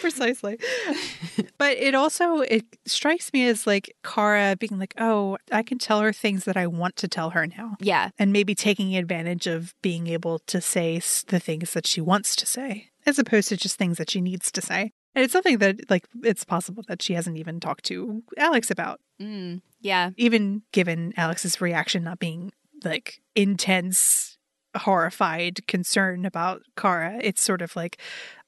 precisely. 0.00 0.58
But 1.58 1.76
it 1.76 1.94
also 1.94 2.40
it 2.40 2.64
strikes 2.86 3.32
me 3.32 3.46
as 3.46 3.66
like 3.66 3.94
Kara 4.04 4.56
being 4.58 4.78
like 4.78 4.94
oh 4.98 5.38
I 5.50 5.62
can 5.62 5.78
tell 5.78 6.00
her 6.00 6.12
things 6.12 6.44
that 6.44 6.56
I 6.56 6.66
want 6.66 6.96
to 6.96 7.08
tell 7.08 7.30
her 7.30 7.46
now. 7.46 7.76
Yeah, 7.80 8.10
and 8.18 8.32
maybe 8.32 8.54
taking 8.54 8.96
advantage 8.96 9.46
of 9.46 9.74
being 9.82 10.06
able 10.08 10.40
to 10.40 10.60
say 10.60 11.00
the 11.28 11.38
things 11.40 11.72
that 11.74 11.86
she 11.86 12.00
wants 12.00 12.34
to 12.36 12.46
say 12.46 12.88
as 13.06 13.18
opposed 13.18 13.48
to 13.48 13.56
just 13.56 13.76
things 13.78 13.98
that 13.98 14.10
she 14.10 14.20
needs 14.20 14.50
to 14.52 14.60
say 14.62 14.92
and 15.14 15.24
it's 15.24 15.32
something 15.32 15.58
that 15.58 15.90
like 15.90 16.06
it's 16.22 16.44
possible 16.44 16.82
that 16.88 17.02
she 17.02 17.14
hasn't 17.14 17.36
even 17.38 17.60
talked 17.60 17.84
to 17.86 18.22
Alex 18.38 18.70
about 18.70 19.00
mm, 19.20 19.60
yeah, 19.80 20.10
even 20.16 20.62
given 20.72 21.12
Alex's 21.16 21.60
reaction 21.60 22.04
not 22.04 22.18
being 22.18 22.52
like 22.84 23.20
intense, 23.34 24.38
horrified 24.76 25.66
concern 25.66 26.24
about 26.24 26.62
Kara, 26.76 27.18
it's 27.22 27.40
sort 27.42 27.62
of 27.62 27.76
like, 27.76 27.98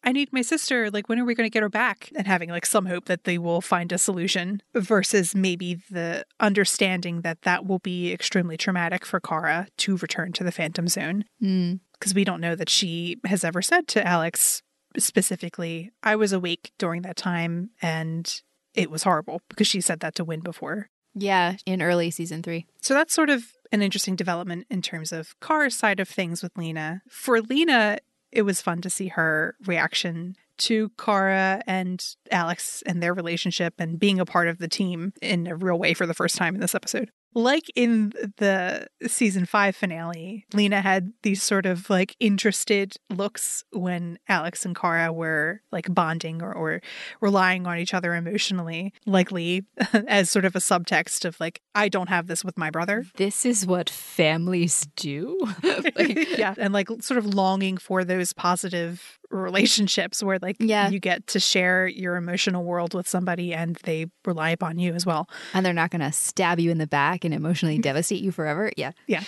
I 0.02 0.12
need 0.12 0.32
my 0.32 0.42
sister. 0.42 0.90
Like, 0.90 1.08
when 1.08 1.18
are 1.20 1.24
we 1.24 1.34
going 1.34 1.46
to 1.46 1.52
get 1.52 1.62
her 1.62 1.68
back? 1.68 2.10
And 2.16 2.26
having 2.26 2.50
like 2.50 2.66
some 2.66 2.86
hope 2.86 3.04
that 3.06 3.24
they 3.24 3.38
will 3.38 3.60
find 3.60 3.92
a 3.92 3.98
solution 3.98 4.60
versus 4.74 5.34
maybe 5.34 5.76
the 5.90 6.24
understanding 6.40 7.20
that 7.20 7.42
that 7.42 7.66
will 7.66 7.78
be 7.78 8.12
extremely 8.12 8.56
traumatic 8.56 9.06
for 9.06 9.20
Kara 9.20 9.68
to 9.78 9.96
return 9.96 10.32
to 10.32 10.44
the 10.44 10.52
Phantom 10.52 10.88
Zone. 10.88 11.24
mm, 11.40 11.78
Because 11.92 12.14
we 12.14 12.24
don't 12.24 12.40
know 12.40 12.56
that 12.56 12.68
she 12.68 13.18
has 13.24 13.44
ever 13.44 13.62
said 13.62 13.86
to 13.88 14.06
Alex 14.06 14.62
specifically, 14.98 15.90
I 16.02 16.16
was 16.16 16.32
awake 16.32 16.72
during 16.78 17.02
that 17.02 17.16
time 17.16 17.70
and 17.80 18.42
it 18.74 18.90
was 18.90 19.04
horrible 19.04 19.40
because 19.48 19.66
she 19.66 19.80
said 19.80 20.00
that 20.00 20.14
to 20.16 20.24
Winn 20.24 20.40
before. 20.40 20.88
yeah. 21.14 21.56
In 21.66 21.80
early 21.82 22.10
season 22.10 22.42
three, 22.42 22.66
So 22.80 22.94
that's 22.94 23.14
sort 23.14 23.30
of 23.30 23.44
an 23.72 23.82
interesting 23.82 24.16
development 24.16 24.66
in 24.70 24.82
terms 24.82 25.12
of 25.12 25.38
Kara's 25.40 25.76
side 25.76 26.00
of 26.00 26.08
things 26.08 26.42
with 26.42 26.52
Lena. 26.56 27.02
For 27.08 27.40
Lena, 27.40 27.98
it 28.32 28.42
was 28.42 28.60
fun 28.60 28.80
to 28.82 28.90
see 28.90 29.08
her 29.08 29.56
reaction 29.64 30.36
to 30.56 30.90
Kara 30.98 31.62
and 31.66 32.04
Alex 32.30 32.82
and 32.86 33.02
their 33.02 33.14
relationship 33.14 33.74
and 33.78 33.98
being 33.98 34.20
a 34.20 34.24
part 34.24 34.48
of 34.48 34.58
the 34.58 34.68
team 34.68 35.12
in 35.20 35.46
a 35.46 35.56
real 35.56 35.78
way 35.78 35.94
for 35.94 36.06
the 36.06 36.14
first 36.14 36.36
time 36.36 36.54
in 36.54 36.60
this 36.60 36.74
episode. 36.74 37.10
Like 37.34 37.70
in 37.74 38.12
the 38.38 38.86
season 39.06 39.44
five 39.46 39.74
finale, 39.76 40.46
Lena 40.52 40.80
had 40.80 41.12
these 41.22 41.42
sort 41.42 41.66
of 41.66 41.90
like 41.90 42.16
interested 42.20 42.96
looks 43.10 43.64
when 43.72 44.18
Alex 44.28 44.64
and 44.64 44.74
Kara 44.76 45.12
were 45.12 45.60
like 45.72 45.92
bonding 45.92 46.42
or, 46.42 46.52
or 46.52 46.80
relying 47.20 47.66
on 47.66 47.78
each 47.78 47.92
other 47.94 48.14
emotionally, 48.14 48.92
likely 49.06 49.64
as 50.06 50.30
sort 50.30 50.44
of 50.44 50.54
a 50.54 50.60
subtext 50.60 51.24
of 51.24 51.38
like, 51.40 51.60
I 51.74 51.88
don't 51.88 52.08
have 52.08 52.26
this 52.26 52.44
with 52.44 52.56
my 52.56 52.70
brother. 52.70 53.04
this 53.16 53.44
is 53.44 53.66
what 53.66 53.90
families 53.90 54.86
do. 54.96 55.38
Like, 55.96 56.28
yeah. 56.38 56.54
And 56.58 56.72
like 56.72 56.88
sort 57.00 57.18
of 57.18 57.26
longing 57.26 57.76
for 57.78 58.04
those 58.04 58.32
positive 58.32 59.18
relationships 59.42 60.22
where 60.22 60.38
like 60.40 60.56
Yeah. 60.60 60.88
you 60.88 60.98
get 61.00 61.26
to 61.28 61.40
share 61.40 61.86
your 61.86 62.16
emotional 62.16 62.64
world 62.64 62.94
with 62.94 63.08
somebody 63.08 63.52
and 63.54 63.76
they 63.84 64.06
rely 64.24 64.50
upon 64.50 64.78
you 64.78 64.94
as 64.94 65.04
well. 65.06 65.28
and 65.52 65.64
they're 65.64 65.72
not 65.72 65.90
going 65.90 66.00
to 66.00 66.12
stab 66.12 66.58
you 66.60 66.70
in 66.70 66.78
the 66.78 66.86
back 66.86 67.24
and 67.24 67.34
emotionally 67.34 67.78
devastate 67.88 68.22
you 68.22 68.32
forever. 68.32 68.70
Yeah. 68.76 68.92
Yeah. 69.06 69.22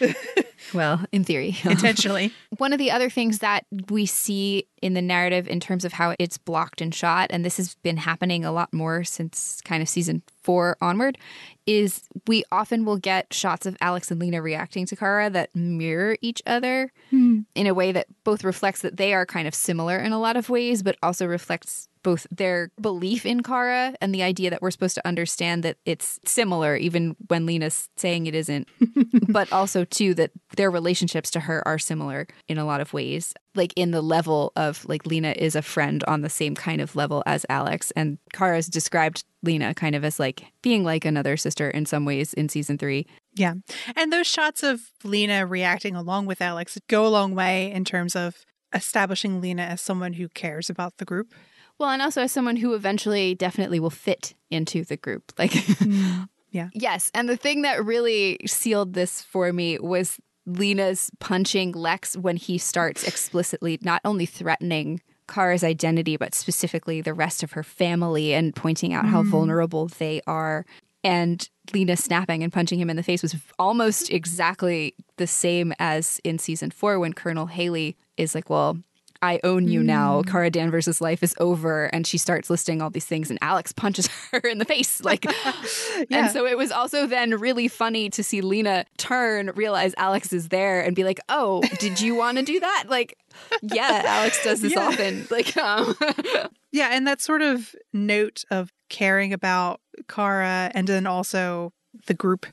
Well, 0.74 1.04
in 1.12 1.24
theory. 1.24 1.56
Intentionally. 1.64 2.32
One 2.58 2.72
of 2.72 2.78
the 2.78 2.90
other 2.90 3.10
things 3.10 3.38
that 3.38 3.66
we 3.90 4.06
see 4.06 4.66
in 4.82 4.94
the 4.94 5.02
narrative 5.02 5.48
in 5.48 5.60
terms 5.60 5.84
of 5.84 5.92
how 5.92 6.14
it's 6.18 6.38
blocked 6.38 6.80
and 6.80 6.94
shot, 6.94 7.28
and 7.30 7.44
this 7.44 7.56
has 7.56 7.74
been 7.76 7.96
happening 7.96 8.44
a 8.44 8.52
lot 8.52 8.72
more 8.72 9.04
since 9.04 9.60
kind 9.64 9.82
of 9.82 9.88
season 9.88 10.22
four 10.42 10.76
onward, 10.80 11.18
is 11.66 12.08
we 12.26 12.44
often 12.52 12.84
will 12.84 12.98
get 12.98 13.32
shots 13.32 13.66
of 13.66 13.76
Alex 13.80 14.10
and 14.10 14.20
Lena 14.20 14.40
reacting 14.40 14.86
to 14.86 14.96
Kara 14.96 15.28
that 15.30 15.54
mirror 15.54 16.16
each 16.20 16.42
other 16.46 16.92
hmm. 17.10 17.40
in 17.54 17.66
a 17.66 17.74
way 17.74 17.92
that 17.92 18.06
both 18.24 18.44
reflects 18.44 18.82
that 18.82 18.96
they 18.96 19.12
are 19.14 19.26
kind 19.26 19.48
of 19.48 19.54
similar 19.54 19.98
in 19.98 20.12
a 20.12 20.20
lot 20.20 20.36
of 20.36 20.48
ways, 20.48 20.82
but 20.82 20.96
also 21.02 21.26
reflects 21.26 21.88
both 22.06 22.24
their 22.30 22.70
belief 22.80 23.26
in 23.26 23.42
Kara 23.42 23.92
and 24.00 24.14
the 24.14 24.22
idea 24.22 24.48
that 24.50 24.62
we're 24.62 24.70
supposed 24.70 24.94
to 24.94 25.04
understand 25.04 25.64
that 25.64 25.76
it's 25.84 26.20
similar, 26.24 26.76
even 26.76 27.16
when 27.26 27.46
Lena's 27.46 27.88
saying 27.96 28.26
it 28.26 28.34
isn't, 28.36 28.68
but 29.28 29.52
also 29.52 29.84
too 29.84 30.14
that 30.14 30.30
their 30.56 30.70
relationships 30.70 31.32
to 31.32 31.40
her 31.40 31.66
are 31.66 31.80
similar 31.80 32.28
in 32.46 32.58
a 32.58 32.64
lot 32.64 32.80
of 32.80 32.92
ways. 32.92 33.34
Like 33.56 33.72
in 33.74 33.90
the 33.90 34.02
level 34.02 34.52
of 34.54 34.84
like 34.88 35.04
Lena 35.04 35.34
is 35.36 35.56
a 35.56 35.62
friend 35.62 36.04
on 36.06 36.20
the 36.20 36.28
same 36.28 36.54
kind 36.54 36.80
of 36.80 36.94
level 36.94 37.24
as 37.26 37.44
Alex, 37.48 37.90
and 37.96 38.18
Kara's 38.32 38.68
described 38.68 39.24
Lena 39.42 39.74
kind 39.74 39.96
of 39.96 40.04
as 40.04 40.20
like 40.20 40.44
being 40.62 40.84
like 40.84 41.04
another 41.04 41.36
sister 41.36 41.68
in 41.68 41.86
some 41.86 42.04
ways 42.04 42.32
in 42.34 42.48
season 42.48 42.78
three. 42.78 43.08
Yeah. 43.34 43.54
And 43.96 44.12
those 44.12 44.28
shots 44.28 44.62
of 44.62 44.92
Lena 45.02 45.44
reacting 45.44 45.96
along 45.96 46.26
with 46.26 46.40
Alex 46.40 46.78
go 46.86 47.04
a 47.04 47.08
long 47.08 47.34
way 47.34 47.72
in 47.72 47.84
terms 47.84 48.14
of 48.14 48.46
establishing 48.72 49.40
Lena 49.40 49.62
as 49.62 49.80
someone 49.80 50.12
who 50.12 50.28
cares 50.28 50.70
about 50.70 50.98
the 50.98 51.04
group. 51.04 51.34
Well, 51.78 51.90
and 51.90 52.00
also 52.00 52.22
as 52.22 52.32
someone 52.32 52.56
who 52.56 52.74
eventually 52.74 53.34
definitely 53.34 53.80
will 53.80 53.90
fit 53.90 54.34
into 54.50 54.84
the 54.84 54.96
group. 54.96 55.32
Like, 55.38 55.52
mm, 55.52 56.28
Yeah. 56.50 56.68
yes. 56.72 57.10
And 57.12 57.28
the 57.28 57.36
thing 57.36 57.62
that 57.62 57.84
really 57.84 58.38
sealed 58.46 58.94
this 58.94 59.20
for 59.20 59.52
me 59.52 59.78
was 59.78 60.18
Lena's 60.46 61.10
punching 61.18 61.72
Lex 61.72 62.16
when 62.16 62.36
he 62.36 62.56
starts 62.56 63.06
explicitly 63.06 63.78
not 63.82 64.00
only 64.04 64.26
threatening 64.26 65.02
Kara's 65.28 65.64
identity, 65.64 66.16
but 66.16 66.34
specifically 66.34 67.00
the 67.00 67.12
rest 67.12 67.42
of 67.42 67.52
her 67.52 67.64
family 67.64 68.32
and 68.32 68.54
pointing 68.54 68.94
out 68.94 69.06
how 69.06 69.22
mm. 69.22 69.28
vulnerable 69.28 69.88
they 69.98 70.22
are. 70.26 70.64
And 71.02 71.48
Lena 71.74 71.96
snapping 71.96 72.42
and 72.42 72.52
punching 72.52 72.80
him 72.80 72.88
in 72.90 72.96
the 72.96 73.02
face 73.02 73.22
was 73.22 73.36
almost 73.58 74.10
exactly 74.10 74.94
the 75.18 75.26
same 75.26 75.74
as 75.78 76.20
in 76.24 76.38
season 76.38 76.70
four 76.70 76.98
when 76.98 77.12
Colonel 77.12 77.46
Haley 77.46 77.96
is 78.16 78.34
like, 78.34 78.48
Well, 78.48 78.78
I 79.26 79.40
own 79.44 79.68
you 79.68 79.82
now. 79.82 80.22
Kara 80.22 80.50
Danvers' 80.50 81.00
life 81.00 81.22
is 81.22 81.34
over. 81.38 81.86
And 81.86 82.06
she 82.06 82.18
starts 82.18 82.48
listing 82.50 82.80
all 82.82 82.90
these 82.90 83.04
things, 83.06 83.30
and 83.30 83.38
Alex 83.42 83.72
punches 83.72 84.06
her 84.32 84.38
in 84.40 84.58
the 84.58 84.64
face. 84.64 85.02
Like, 85.02 85.24
Yeah. 86.08 86.26
and 86.26 86.30
so 86.30 86.46
it 86.46 86.56
was 86.56 86.70
also 86.70 87.06
then 87.06 87.30
really 87.32 87.68
funny 87.68 88.10
to 88.10 88.22
see 88.22 88.40
Lena 88.40 88.84
turn, 88.98 89.50
realize 89.54 89.94
Alex 89.96 90.32
is 90.32 90.48
there, 90.48 90.80
and 90.80 90.94
be 90.94 91.04
like, 91.04 91.20
"Oh, 91.28 91.62
did 91.78 92.00
you 92.00 92.14
want 92.14 92.38
to 92.38 92.44
do 92.44 92.60
that?" 92.60 92.84
Like, 92.88 93.16
yeah, 93.62 94.02
Alex 94.06 94.42
does 94.44 94.60
this 94.60 94.72
Yeah. 94.72 94.86
often. 94.86 95.26
Like, 95.30 95.56
um, 95.56 95.94
Yeah, 96.72 96.90
and 96.92 97.06
that 97.06 97.20
sort 97.22 97.40
of 97.42 97.74
note 97.94 98.44
of 98.50 98.70
caring 98.90 99.32
about 99.32 99.80
Kara 100.08 100.70
and 100.74 100.86
then 100.86 101.06
also 101.06 101.72
the 102.06 102.14
group, 102.14 102.44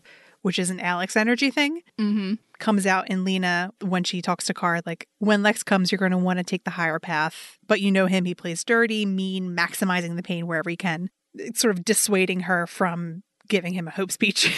which 0.44 0.60
is 0.60 0.70
an 0.70 0.80
Alex 0.80 1.16
energy 1.18 1.50
thing, 1.50 1.82
mhm. 2.00 2.38
comes 2.60 2.86
out 2.86 3.10
in 3.10 3.24
Lena 3.24 3.72
when 3.82 4.04
she 4.04 4.22
talks 4.22 4.46
to 4.46 4.54
Kara. 4.54 4.84
Like, 4.86 5.08
when 5.18 5.42
Lex 5.42 5.64
comes, 5.64 5.92
you're 5.92 6.00
going 6.00 6.12
to 6.12 6.18
want 6.18 6.38
to 6.38 6.44
take 6.44 6.66
the 6.66 6.72
higher 6.72 7.00
path. 7.00 7.58
But 7.66 7.82
you 7.82 7.92
know 7.92 8.06
him, 8.06 8.26
he 8.26 8.36
plays 8.36 8.64
dirty, 8.64 9.06
mean, 9.06 9.56
maximizing 9.56 10.16
the 10.16 10.24
pain 10.24 10.46
wherever 10.46 10.70
he 10.70 10.78
can. 10.78 11.10
It's 11.34 11.62
sort 11.62 11.76
of 11.76 11.84
dissuading 11.84 12.42
her 12.42 12.68
from 12.68 13.24
giving 13.48 13.74
him 13.74 13.88
a 13.88 13.92
hope 13.92 14.12
speech, 14.12 14.52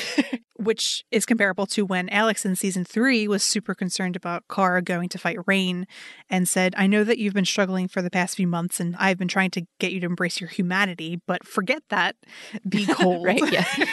which 0.58 1.04
is 1.12 1.26
comparable 1.26 1.66
to 1.68 1.86
when 1.86 2.10
Alex 2.10 2.46
in 2.46 2.56
season 2.56 2.84
three 2.86 3.28
was 3.28 3.44
super 3.44 3.74
concerned 3.74 4.16
about 4.16 4.44
Kara 4.54 4.82
going 4.82 5.10
to 5.10 5.18
fight 5.18 5.38
Reign 5.48 5.88
and 6.30 6.48
said, 6.48 6.74
I 6.78 6.88
know 6.88 7.04
that 7.04 7.18
you've 7.18 7.34
been 7.34 7.46
struggling 7.46 7.88
for 7.88 8.02
the 8.02 8.10
past 8.10 8.36
few 8.36 8.48
months 8.48 8.80
and 8.80 8.96
I've 8.98 9.18
been 9.18 9.28
trying 9.28 9.52
to 9.52 9.66
get 9.80 9.92
you 9.92 10.00
to 10.02 10.06
embrace 10.06 10.40
your 10.40 10.50
humanity, 10.50 11.22
but 11.28 11.46
forget 11.46 11.84
that. 11.90 12.16
Be 12.68 12.86
cold. 12.90 13.26
Right, 13.26 13.52
yeah. 13.52 13.66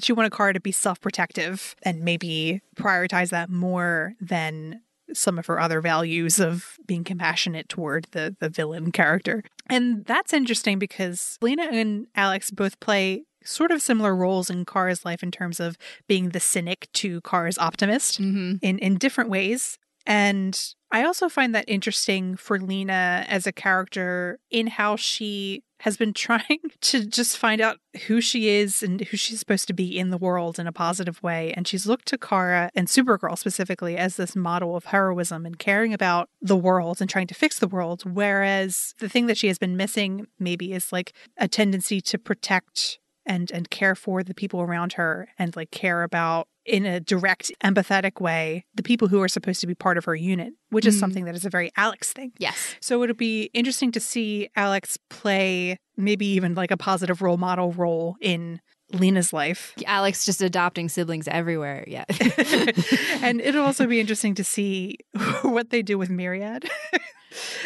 she 0.00 0.12
wanted 0.12 0.32
Kara 0.32 0.52
to 0.52 0.60
be 0.60 0.72
self 0.72 1.00
protective 1.00 1.74
and 1.82 2.02
maybe 2.02 2.60
prioritize 2.76 3.30
that 3.30 3.50
more 3.50 4.14
than 4.20 4.80
some 5.12 5.38
of 5.38 5.46
her 5.46 5.58
other 5.58 5.80
values 5.80 6.38
of 6.38 6.76
being 6.86 7.04
compassionate 7.04 7.68
toward 7.68 8.06
the 8.12 8.36
the 8.40 8.48
villain 8.48 8.92
character. 8.92 9.42
And 9.66 10.04
that's 10.04 10.32
interesting 10.32 10.78
because 10.78 11.38
Lena 11.40 11.64
and 11.64 12.06
Alex 12.14 12.50
both 12.50 12.78
play 12.80 13.24
sort 13.44 13.70
of 13.70 13.80
similar 13.80 14.14
roles 14.14 14.50
in 14.50 14.64
Kara's 14.64 15.04
life 15.04 15.22
in 15.22 15.30
terms 15.30 15.60
of 15.60 15.78
being 16.06 16.30
the 16.30 16.40
cynic 16.40 16.88
to 16.94 17.20
Kara's 17.22 17.58
optimist 17.58 18.18
hmm 18.18 18.56
in 18.62 18.78
in 18.78 18.96
different 18.98 19.30
ways. 19.30 19.78
And 20.06 20.58
I 20.90 21.04
also 21.04 21.28
find 21.28 21.54
that 21.54 21.66
interesting 21.68 22.36
for 22.36 22.58
Lena 22.58 23.26
as 23.28 23.46
a 23.46 23.52
character 23.52 24.38
in 24.50 24.66
how 24.68 24.96
she 24.96 25.62
has 25.80 25.96
been 25.96 26.12
trying 26.28 26.60
to 26.80 27.04
just 27.04 27.36
find 27.36 27.60
out 27.60 27.78
who 28.06 28.20
she 28.20 28.48
is 28.48 28.82
and 28.82 29.00
who 29.00 29.16
she's 29.16 29.38
supposed 29.38 29.66
to 29.68 29.72
be 29.72 29.98
in 29.98 30.10
the 30.10 30.18
world 30.18 30.58
in 30.58 30.66
a 30.66 30.72
positive 30.72 31.22
way. 31.22 31.52
And 31.54 31.66
she's 31.66 31.86
looked 31.86 32.06
to 32.08 32.18
Kara 32.18 32.70
and 32.74 32.88
Supergirl 32.88 33.38
specifically 33.38 33.96
as 33.96 34.16
this 34.16 34.36
model 34.36 34.76
of 34.76 34.86
heroism 34.86 35.46
and 35.46 35.58
caring 35.58 35.92
about 35.92 36.28
the 36.40 36.56
world 36.56 37.00
and 37.00 37.08
trying 37.08 37.26
to 37.28 37.34
fix 37.34 37.58
the 37.58 37.68
world. 37.68 38.02
Whereas 38.04 38.94
the 38.98 39.08
thing 39.08 39.26
that 39.26 39.38
she 39.38 39.48
has 39.48 39.58
been 39.58 39.76
missing 39.76 40.26
maybe 40.38 40.72
is 40.72 40.92
like 40.92 41.12
a 41.36 41.48
tendency 41.48 42.00
to 42.02 42.18
protect 42.18 42.98
and 43.28 43.52
and 43.52 43.70
care 43.70 43.94
for 43.94 44.24
the 44.24 44.34
people 44.34 44.60
around 44.60 44.94
her 44.94 45.28
and 45.38 45.54
like 45.54 45.70
care 45.70 46.02
about 46.02 46.48
in 46.68 46.84
a 46.86 47.00
direct 47.00 47.50
empathetic 47.64 48.20
way 48.20 48.64
the 48.74 48.82
people 48.82 49.08
who 49.08 49.20
are 49.22 49.28
supposed 49.28 49.60
to 49.60 49.66
be 49.66 49.74
part 49.74 49.96
of 49.98 50.04
her 50.04 50.14
unit 50.14 50.52
which 50.70 50.86
is 50.86 50.96
Mm. 50.96 51.00
something 51.00 51.24
that 51.24 51.34
is 51.34 51.44
a 51.44 51.50
very 51.50 51.70
alex 51.76 52.12
thing 52.12 52.32
Yes. 52.38 52.76
so 52.80 53.02
it'll 53.02 53.16
be 53.16 53.50
interesting 53.54 53.90
to 53.92 54.00
see 54.00 54.48
alex 54.54 54.98
play 55.10 55.78
maybe 55.96 56.26
even 56.26 56.54
like 56.54 56.70
a 56.70 56.76
positive 56.76 57.22
role 57.22 57.36
model 57.38 57.72
role 57.72 58.16
in 58.20 58.60
lena's 58.92 59.32
life 59.32 59.72
Alex 59.86 60.24
just 60.24 60.40
adopting 60.40 60.88
siblings 60.88 61.28
everywhere. 61.28 61.84
Yeah. 61.86 62.04
and 63.22 63.40
it'll 63.40 63.64
also 63.64 63.86
be 63.86 64.00
interesting 64.00 64.34
to 64.36 64.44
see 64.44 64.96
what 65.42 65.68
they 65.70 65.82
do 65.82 65.98
with 65.98 66.08
myriad 66.10 66.68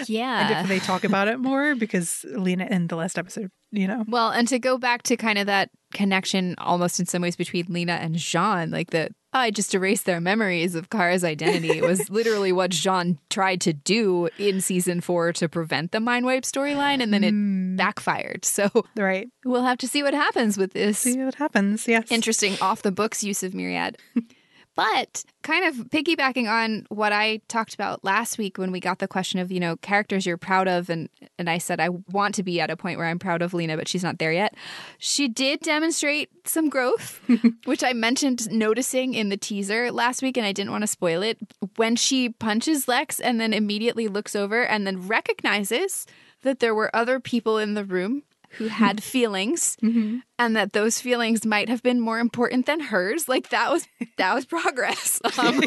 yeah. 0.07 0.49
and 0.49 0.65
if 0.65 0.69
they 0.69 0.79
talk 0.85 1.05
about 1.05 1.29
it 1.29 1.39
more 1.39 1.75
because 1.85 2.25
lena 2.31 2.67
in 2.71 2.87
the 2.89 2.97
last 2.97 3.19
episode 3.19 3.51
you 3.71 3.87
know 3.87 4.05
Well, 4.07 4.31
and 4.31 4.47
to 4.49 4.59
go 4.59 4.77
back 4.77 5.03
to 5.05 5.17
kind 5.17 5.39
of 5.39 5.47
that 5.47 5.71
connection 5.95 6.55
almost 6.59 7.01
in 7.01 7.07
some 7.07 7.23
ways 7.23 7.37
between 7.37 7.67
Lena 7.69 7.93
and 7.93 8.17
J'onn, 8.17 8.71
like 8.71 8.91
the 8.91 9.11
I 9.33 9.51
just 9.51 9.75
erased 9.75 10.05
their 10.05 10.21
memories 10.21 10.75
of 10.75 10.91
Kara's 10.91 11.25
identity 11.25 11.81
was 11.91 12.11
literally 12.11 12.53
what 12.53 12.71
J'onn 12.71 13.17
tried 13.31 13.63
to 13.63 13.73
do 13.73 14.29
in 14.39 14.61
season 14.61 15.01
four 15.01 15.33
to 15.35 15.49
prevent 15.49 15.93
the 15.93 16.01
mind 16.01 16.27
wipe 16.27 16.43
storyline, 16.45 17.03
and 17.03 17.15
then 17.15 17.25
it 17.25 17.33
Mm, 17.33 17.77
backfired. 17.79 18.45
So 18.45 18.69
right 18.95 19.29
we'll 19.47 19.63
have 19.65 19.79
to 19.79 19.89
see 19.89 20.03
what 20.03 20.13
happens 20.13 20.59
with 20.59 20.75
this 20.75 20.99
see 20.99 21.25
what 21.25 21.37
happens 21.37 21.89
yes 21.89 22.11
interesting 22.11 22.57
off 22.61 22.83
the 22.83 22.93
books 22.93 23.25
use 23.25 23.43
of 23.43 23.55
Myriad. 23.55 23.97
But 24.75 25.25
kind 25.43 25.67
of 25.67 25.75
piggybacking 25.91 26.49
on 26.49 26.87
what 26.89 27.13
I 27.13 27.41
talked 27.49 27.75
about 27.75 28.03
last 28.05 28.39
week 28.39 28.57
when 28.57 28.73
we 28.73 28.81
got 28.81 29.01
the 29.01 29.09
question 29.09 29.39
of, 29.39 29.53
you 29.53 29.61
know, 29.61 29.77
characters 29.77 30.25
you're 30.25 30.39
proud 30.39 30.67
of 30.67 30.89
and 30.89 31.09
and 31.39 31.51
I 31.51 31.59
said 31.59 31.81
I 31.81 31.91
want 32.11 32.35
to 32.37 32.43
be 32.43 32.61
at 32.61 32.71
a 32.71 32.77
point 32.77 32.99
where 32.99 33.07
I'm 33.07 33.19
proud 33.19 33.43
of 33.43 33.53
Lena, 33.53 33.77
but 33.77 33.89
she's 33.89 34.03
not 34.03 34.19
there 34.19 34.33
yet. 34.33 34.55
She 34.99 35.29
did 35.29 35.61
demonstrate 35.61 36.31
some 36.47 36.71
growth, 36.71 37.21
which 37.65 37.85
I 37.85 37.93
mentioned 37.93 38.51
noticing 38.51 39.15
in 39.15 39.29
the 39.29 39.37
teaser 39.37 39.93
last 39.93 40.23
week 40.23 40.37
and 40.37 40.47
I 40.47 40.53
didn't 40.53 40.73
want 40.73 40.83
to 40.83 40.89
spoil 40.89 41.23
it. 41.23 41.39
When 41.77 41.97
she 41.97 42.31
punches 42.31 42.89
Lex 42.89 43.21
and 43.21 43.41
then 43.41 43.53
immediately 43.53 44.09
looks 44.09 44.35
over 44.35 44.65
and 44.65 44.87
then 44.87 45.07
recognizes 45.07 46.07
that 46.43 46.61
there 46.61 46.75
were 46.75 46.95
other 46.95 47.21
people 47.21 47.59
in 47.59 47.75
the 47.75 47.85
room 47.85 48.23
who 48.59 48.69
had 48.69 49.03
feelings 49.03 49.77
Mhm. 49.83 50.23
and 50.39 50.57
that 50.57 50.73
those 50.73 51.01
feelings 51.01 51.45
might 51.47 51.69
have 51.69 51.83
been 51.83 52.01
more 52.01 52.19
important 52.19 52.67
than 52.67 52.81
hers. 52.81 53.29
Like 53.29 53.49
that 53.51 53.71
was 53.71 53.87
that 54.19 54.35
was 54.35 54.45
progress. 54.47 55.21
Um, 55.39 55.61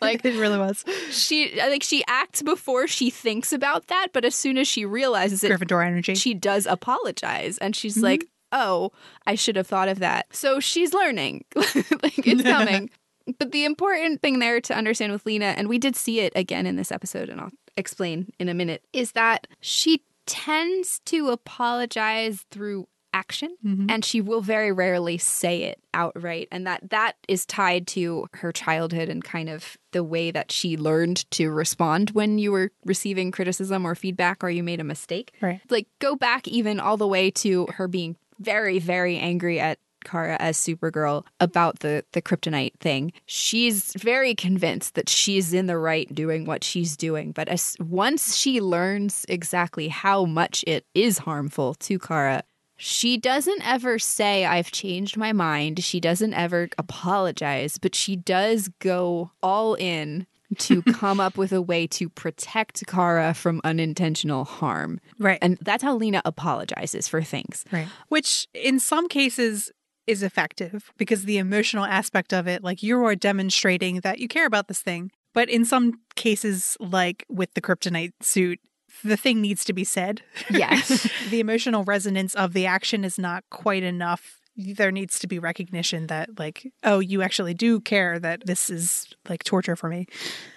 like 0.00 0.24
it 0.24 0.38
really 0.38 0.58
was. 0.58 0.84
she 1.10 1.52
like 1.58 1.82
she 1.82 2.02
acts 2.06 2.42
before 2.42 2.86
she 2.86 3.10
thinks 3.10 3.52
about 3.52 3.88
that 3.88 4.08
but 4.12 4.24
as 4.24 4.34
soon 4.34 4.56
as 4.58 4.68
she 4.68 4.84
realizes 4.84 5.42
it 5.44 5.50
Gryffindor 5.52 5.84
energy. 5.86 6.14
she 6.14 6.32
does 6.34 6.66
apologize 6.66 7.58
and 7.58 7.74
she's 7.74 7.96
Mhm. 7.98 8.02
like 8.02 8.26
oh 8.52 8.90
i 9.26 9.34
should 9.34 9.56
have 9.56 9.66
thought 9.66 9.88
of 9.88 9.98
that. 10.00 10.26
So 10.34 10.60
she's 10.60 10.92
learning. 10.94 11.44
Like 12.02 12.26
it's 12.26 12.42
coming. 12.56 12.90
But 13.38 13.52
the 13.52 13.64
important 13.64 14.22
thing 14.22 14.38
there 14.40 14.60
to 14.62 14.74
understand 14.76 15.12
with 15.12 15.24
lena 15.26 15.54
and 15.56 15.68
we 15.68 15.78
did 15.78 15.94
see 15.96 16.20
it 16.20 16.32
again 16.34 16.66
in 16.66 16.76
this 16.76 16.90
episode 16.90 17.28
and 17.28 17.40
i'll 17.40 17.52
explain 17.76 18.32
in 18.40 18.48
a 18.48 18.54
minute 18.54 18.82
is 18.92 19.12
that 19.12 19.46
she 19.60 20.02
tends 20.30 21.00
to 21.06 21.28
apologize 21.30 22.44
through 22.50 22.86
action 23.12 23.56
Mhm. 23.66 23.90
and 23.90 24.04
she 24.04 24.20
will 24.20 24.40
very 24.40 24.70
rarely 24.70 25.18
say 25.18 25.64
it 25.64 25.80
outright 25.92 26.46
and 26.52 26.64
that 26.64 26.90
that 26.90 27.16
is 27.26 27.44
tied 27.44 27.84
to 27.88 28.26
her 28.34 28.52
childhood 28.52 29.08
and 29.08 29.24
kind 29.24 29.48
of 29.48 29.76
the 29.90 30.04
way 30.04 30.30
that 30.30 30.52
she 30.52 30.76
learned 30.76 31.28
to 31.32 31.50
respond 31.50 32.10
when 32.10 32.38
you 32.38 32.52
were 32.52 32.70
receiving 32.84 33.32
criticism 33.32 33.84
or 33.84 33.96
feedback 33.96 34.44
or 34.44 34.48
you 34.50 34.62
made 34.62 34.78
a 34.78 34.84
mistake 34.84 35.32
Right. 35.40 35.60
like 35.70 35.88
go 35.98 36.14
back 36.14 36.46
even 36.46 36.78
all 36.78 36.96
the 36.96 37.08
way 37.08 37.32
to 37.32 37.66
her 37.74 37.88
being 37.88 38.14
very 38.38 38.78
very 38.78 39.18
angry 39.18 39.58
at 39.58 39.80
Kara 40.04 40.36
as 40.40 40.56
Supergirl 40.56 41.24
about 41.38 41.80
the 41.80 42.04
the 42.12 42.22
kryptonite 42.22 42.78
thing. 42.80 43.12
She's 43.26 43.92
very 43.94 44.34
convinced 44.34 44.94
that 44.94 45.08
she's 45.08 45.52
in 45.52 45.66
the 45.66 45.78
right 45.78 46.12
doing 46.14 46.44
what 46.44 46.64
she's 46.64 46.96
doing, 46.96 47.32
but 47.32 47.48
as 47.48 47.76
once 47.80 48.36
she 48.36 48.60
learns 48.60 49.24
exactly 49.28 49.88
how 49.88 50.24
much 50.24 50.64
it 50.66 50.84
is 50.94 51.18
harmful 51.18 51.74
to 51.74 51.98
Kara, 51.98 52.42
she 52.76 53.18
doesn't 53.18 53.66
ever 53.66 53.98
say 53.98 54.46
I've 54.46 54.72
changed 54.72 55.18
my 55.18 55.32
mind. 55.34 55.84
She 55.84 56.00
doesn't 56.00 56.32
ever 56.32 56.70
apologize, 56.78 57.76
but 57.76 57.94
she 57.94 58.16
does 58.16 58.68
go 58.78 59.32
all 59.42 59.74
in 59.74 60.26
to 60.58 60.82
come 60.94 61.20
up 61.20 61.36
with 61.36 61.52
a 61.52 61.60
way 61.60 61.86
to 61.88 62.08
protect 62.08 62.86
Kara 62.86 63.34
from 63.34 63.60
unintentional 63.64 64.44
harm. 64.44 64.98
Right. 65.18 65.38
And 65.42 65.58
that's 65.60 65.82
how 65.82 65.94
Lena 65.94 66.22
apologizes 66.24 67.06
for 67.06 67.22
things. 67.22 67.64
Right. 67.70 67.86
Which 68.08 68.48
in 68.54 68.80
some 68.80 69.08
cases 69.08 69.70
is 70.10 70.22
effective 70.24 70.92
because 70.98 71.24
the 71.24 71.38
emotional 71.38 71.84
aspect 71.84 72.32
of 72.32 72.48
it, 72.48 72.64
like 72.64 72.82
you 72.82 73.02
are 73.04 73.14
demonstrating 73.14 74.00
that 74.00 74.18
you 74.18 74.26
care 74.26 74.44
about 74.44 74.66
this 74.66 74.82
thing. 74.82 75.12
But 75.32 75.48
in 75.48 75.64
some 75.64 76.00
cases, 76.16 76.76
like 76.80 77.24
with 77.28 77.54
the 77.54 77.60
kryptonite 77.60 78.12
suit, 78.20 78.58
the 79.04 79.16
thing 79.16 79.40
needs 79.40 79.64
to 79.66 79.72
be 79.72 79.84
said. 79.84 80.22
Yes. 80.50 81.08
the 81.30 81.38
emotional 81.38 81.84
resonance 81.84 82.34
of 82.34 82.52
the 82.52 82.66
action 82.66 83.04
is 83.04 83.18
not 83.18 83.44
quite 83.50 83.84
enough. 83.84 84.40
There 84.56 84.90
needs 84.90 85.20
to 85.20 85.28
be 85.28 85.38
recognition 85.38 86.08
that, 86.08 86.38
like, 86.38 86.66
oh, 86.82 86.98
you 86.98 87.22
actually 87.22 87.54
do 87.54 87.80
care 87.80 88.18
that 88.18 88.44
this 88.44 88.68
is 88.68 89.06
like 89.28 89.44
torture 89.44 89.76
for 89.76 89.88
me. 89.88 90.06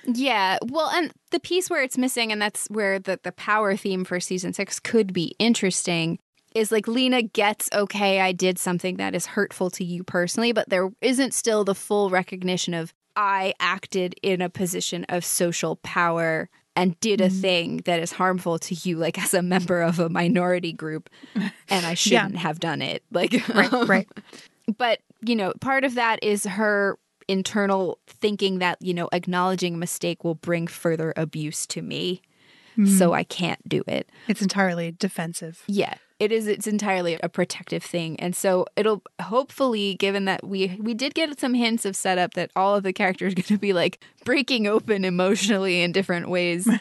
Yeah, 0.04 0.58
well, 0.66 0.90
and 0.90 1.14
the 1.30 1.40
piece 1.40 1.70
where 1.70 1.84
it's 1.84 1.98
missing, 1.98 2.32
and 2.32 2.42
that's 2.42 2.68
where 2.68 2.98
the, 2.98 3.20
the 3.22 3.32
power 3.32 3.78
theme 3.78 4.04
for 4.04 4.20
season 4.20 4.52
six 4.52 4.80
could 4.80 5.14
be 5.14 5.36
interesting, 5.38 6.18
is 6.56 6.72
like 6.72 6.88
Lena 6.88 7.22
gets, 7.22 7.70
okay, 7.74 8.22
I 8.22 8.32
did 8.32 8.58
something 8.60 8.98
that 8.98 9.16
is 9.16 9.26
hurtful 9.26 9.70
to 9.72 9.84
you 9.84 10.04
personally, 10.04 10.52
but 10.52 10.70
there 10.70 10.90
isn't 11.02 11.34
still 11.34 11.64
the 11.64 11.76
full 11.76 12.10
recognition 12.10 12.74
of 12.74 12.94
I 13.16 13.54
acted 13.60 14.16
in 14.24 14.42
a 14.42 14.50
position 14.50 15.06
of 15.10 15.24
social 15.24 15.76
power 15.78 16.50
and 16.76 17.00
did 17.00 17.22
a 17.22 17.30
Mhm. 17.30 17.42
thing 17.42 17.78
that 17.86 18.00
is 18.00 18.12
harmful 18.14 18.58
to 18.60 18.74
you, 18.74 18.98
like 18.98 19.22
as 19.22 19.34
a 19.36 19.44
member 19.44 19.82
of 19.82 20.00
a 20.00 20.10
minority 20.10 20.74
group, 20.74 21.10
and 21.70 21.86
I 21.86 21.94
shouldn't 21.94 22.38
have 22.38 22.60
done 22.60 22.82
it. 22.82 23.04
Like, 23.12 23.34
Right, 23.54 23.72
right. 23.88 24.08
but 24.78 25.00
you 25.26 25.36
know 25.36 25.54
part 25.62 25.84
of 25.84 25.94
that 25.96 26.24
is 26.24 26.46
her 26.46 26.98
internal 27.28 28.00
thinking 28.08 28.60
that 28.60 28.78
you 28.82 28.94
know 28.94 29.08
acknowledging 29.14 29.76
a 29.76 29.78
mistake 29.78 30.24
will 30.24 30.36
bring 30.36 30.66
further 30.68 31.14
abuse 31.16 31.66
to 31.68 31.82
me 31.82 32.22
so 32.76 32.82
mm-hmm. 32.82 33.14
i 33.14 33.24
can't 33.24 33.68
do 33.68 33.84
it 33.88 34.10
it's 34.28 34.42
entirely 34.42 34.92
defensive. 34.92 35.64
yeah 35.68 35.96
it 36.20 36.32
is 36.32 36.48
it's 36.48 36.68
entirely 36.68 37.18
a 37.22 37.30
protective 37.30 37.84
thing 37.84 38.20
and 38.20 38.36
so 38.36 38.66
it'll 38.76 39.02
hopefully 39.22 39.96
given 39.96 40.26
that 40.26 40.46
we 40.46 40.78
we 40.80 40.94
did 40.94 41.14
get 41.14 41.40
some 41.40 41.54
hints 41.54 41.86
of 41.86 41.96
setup 41.96 42.34
that 42.34 42.50
all 42.56 42.76
of 42.76 42.84
the 42.84 42.94
characters 42.94 43.34
are 43.34 43.36
going 43.36 43.44
to 43.44 43.58
be 43.58 43.74
like 43.74 44.04
breaking 44.24 44.68
open 44.68 45.04
emotionally 45.04 45.82
in 45.82 45.92
different 45.92 46.30
ways 46.30 46.68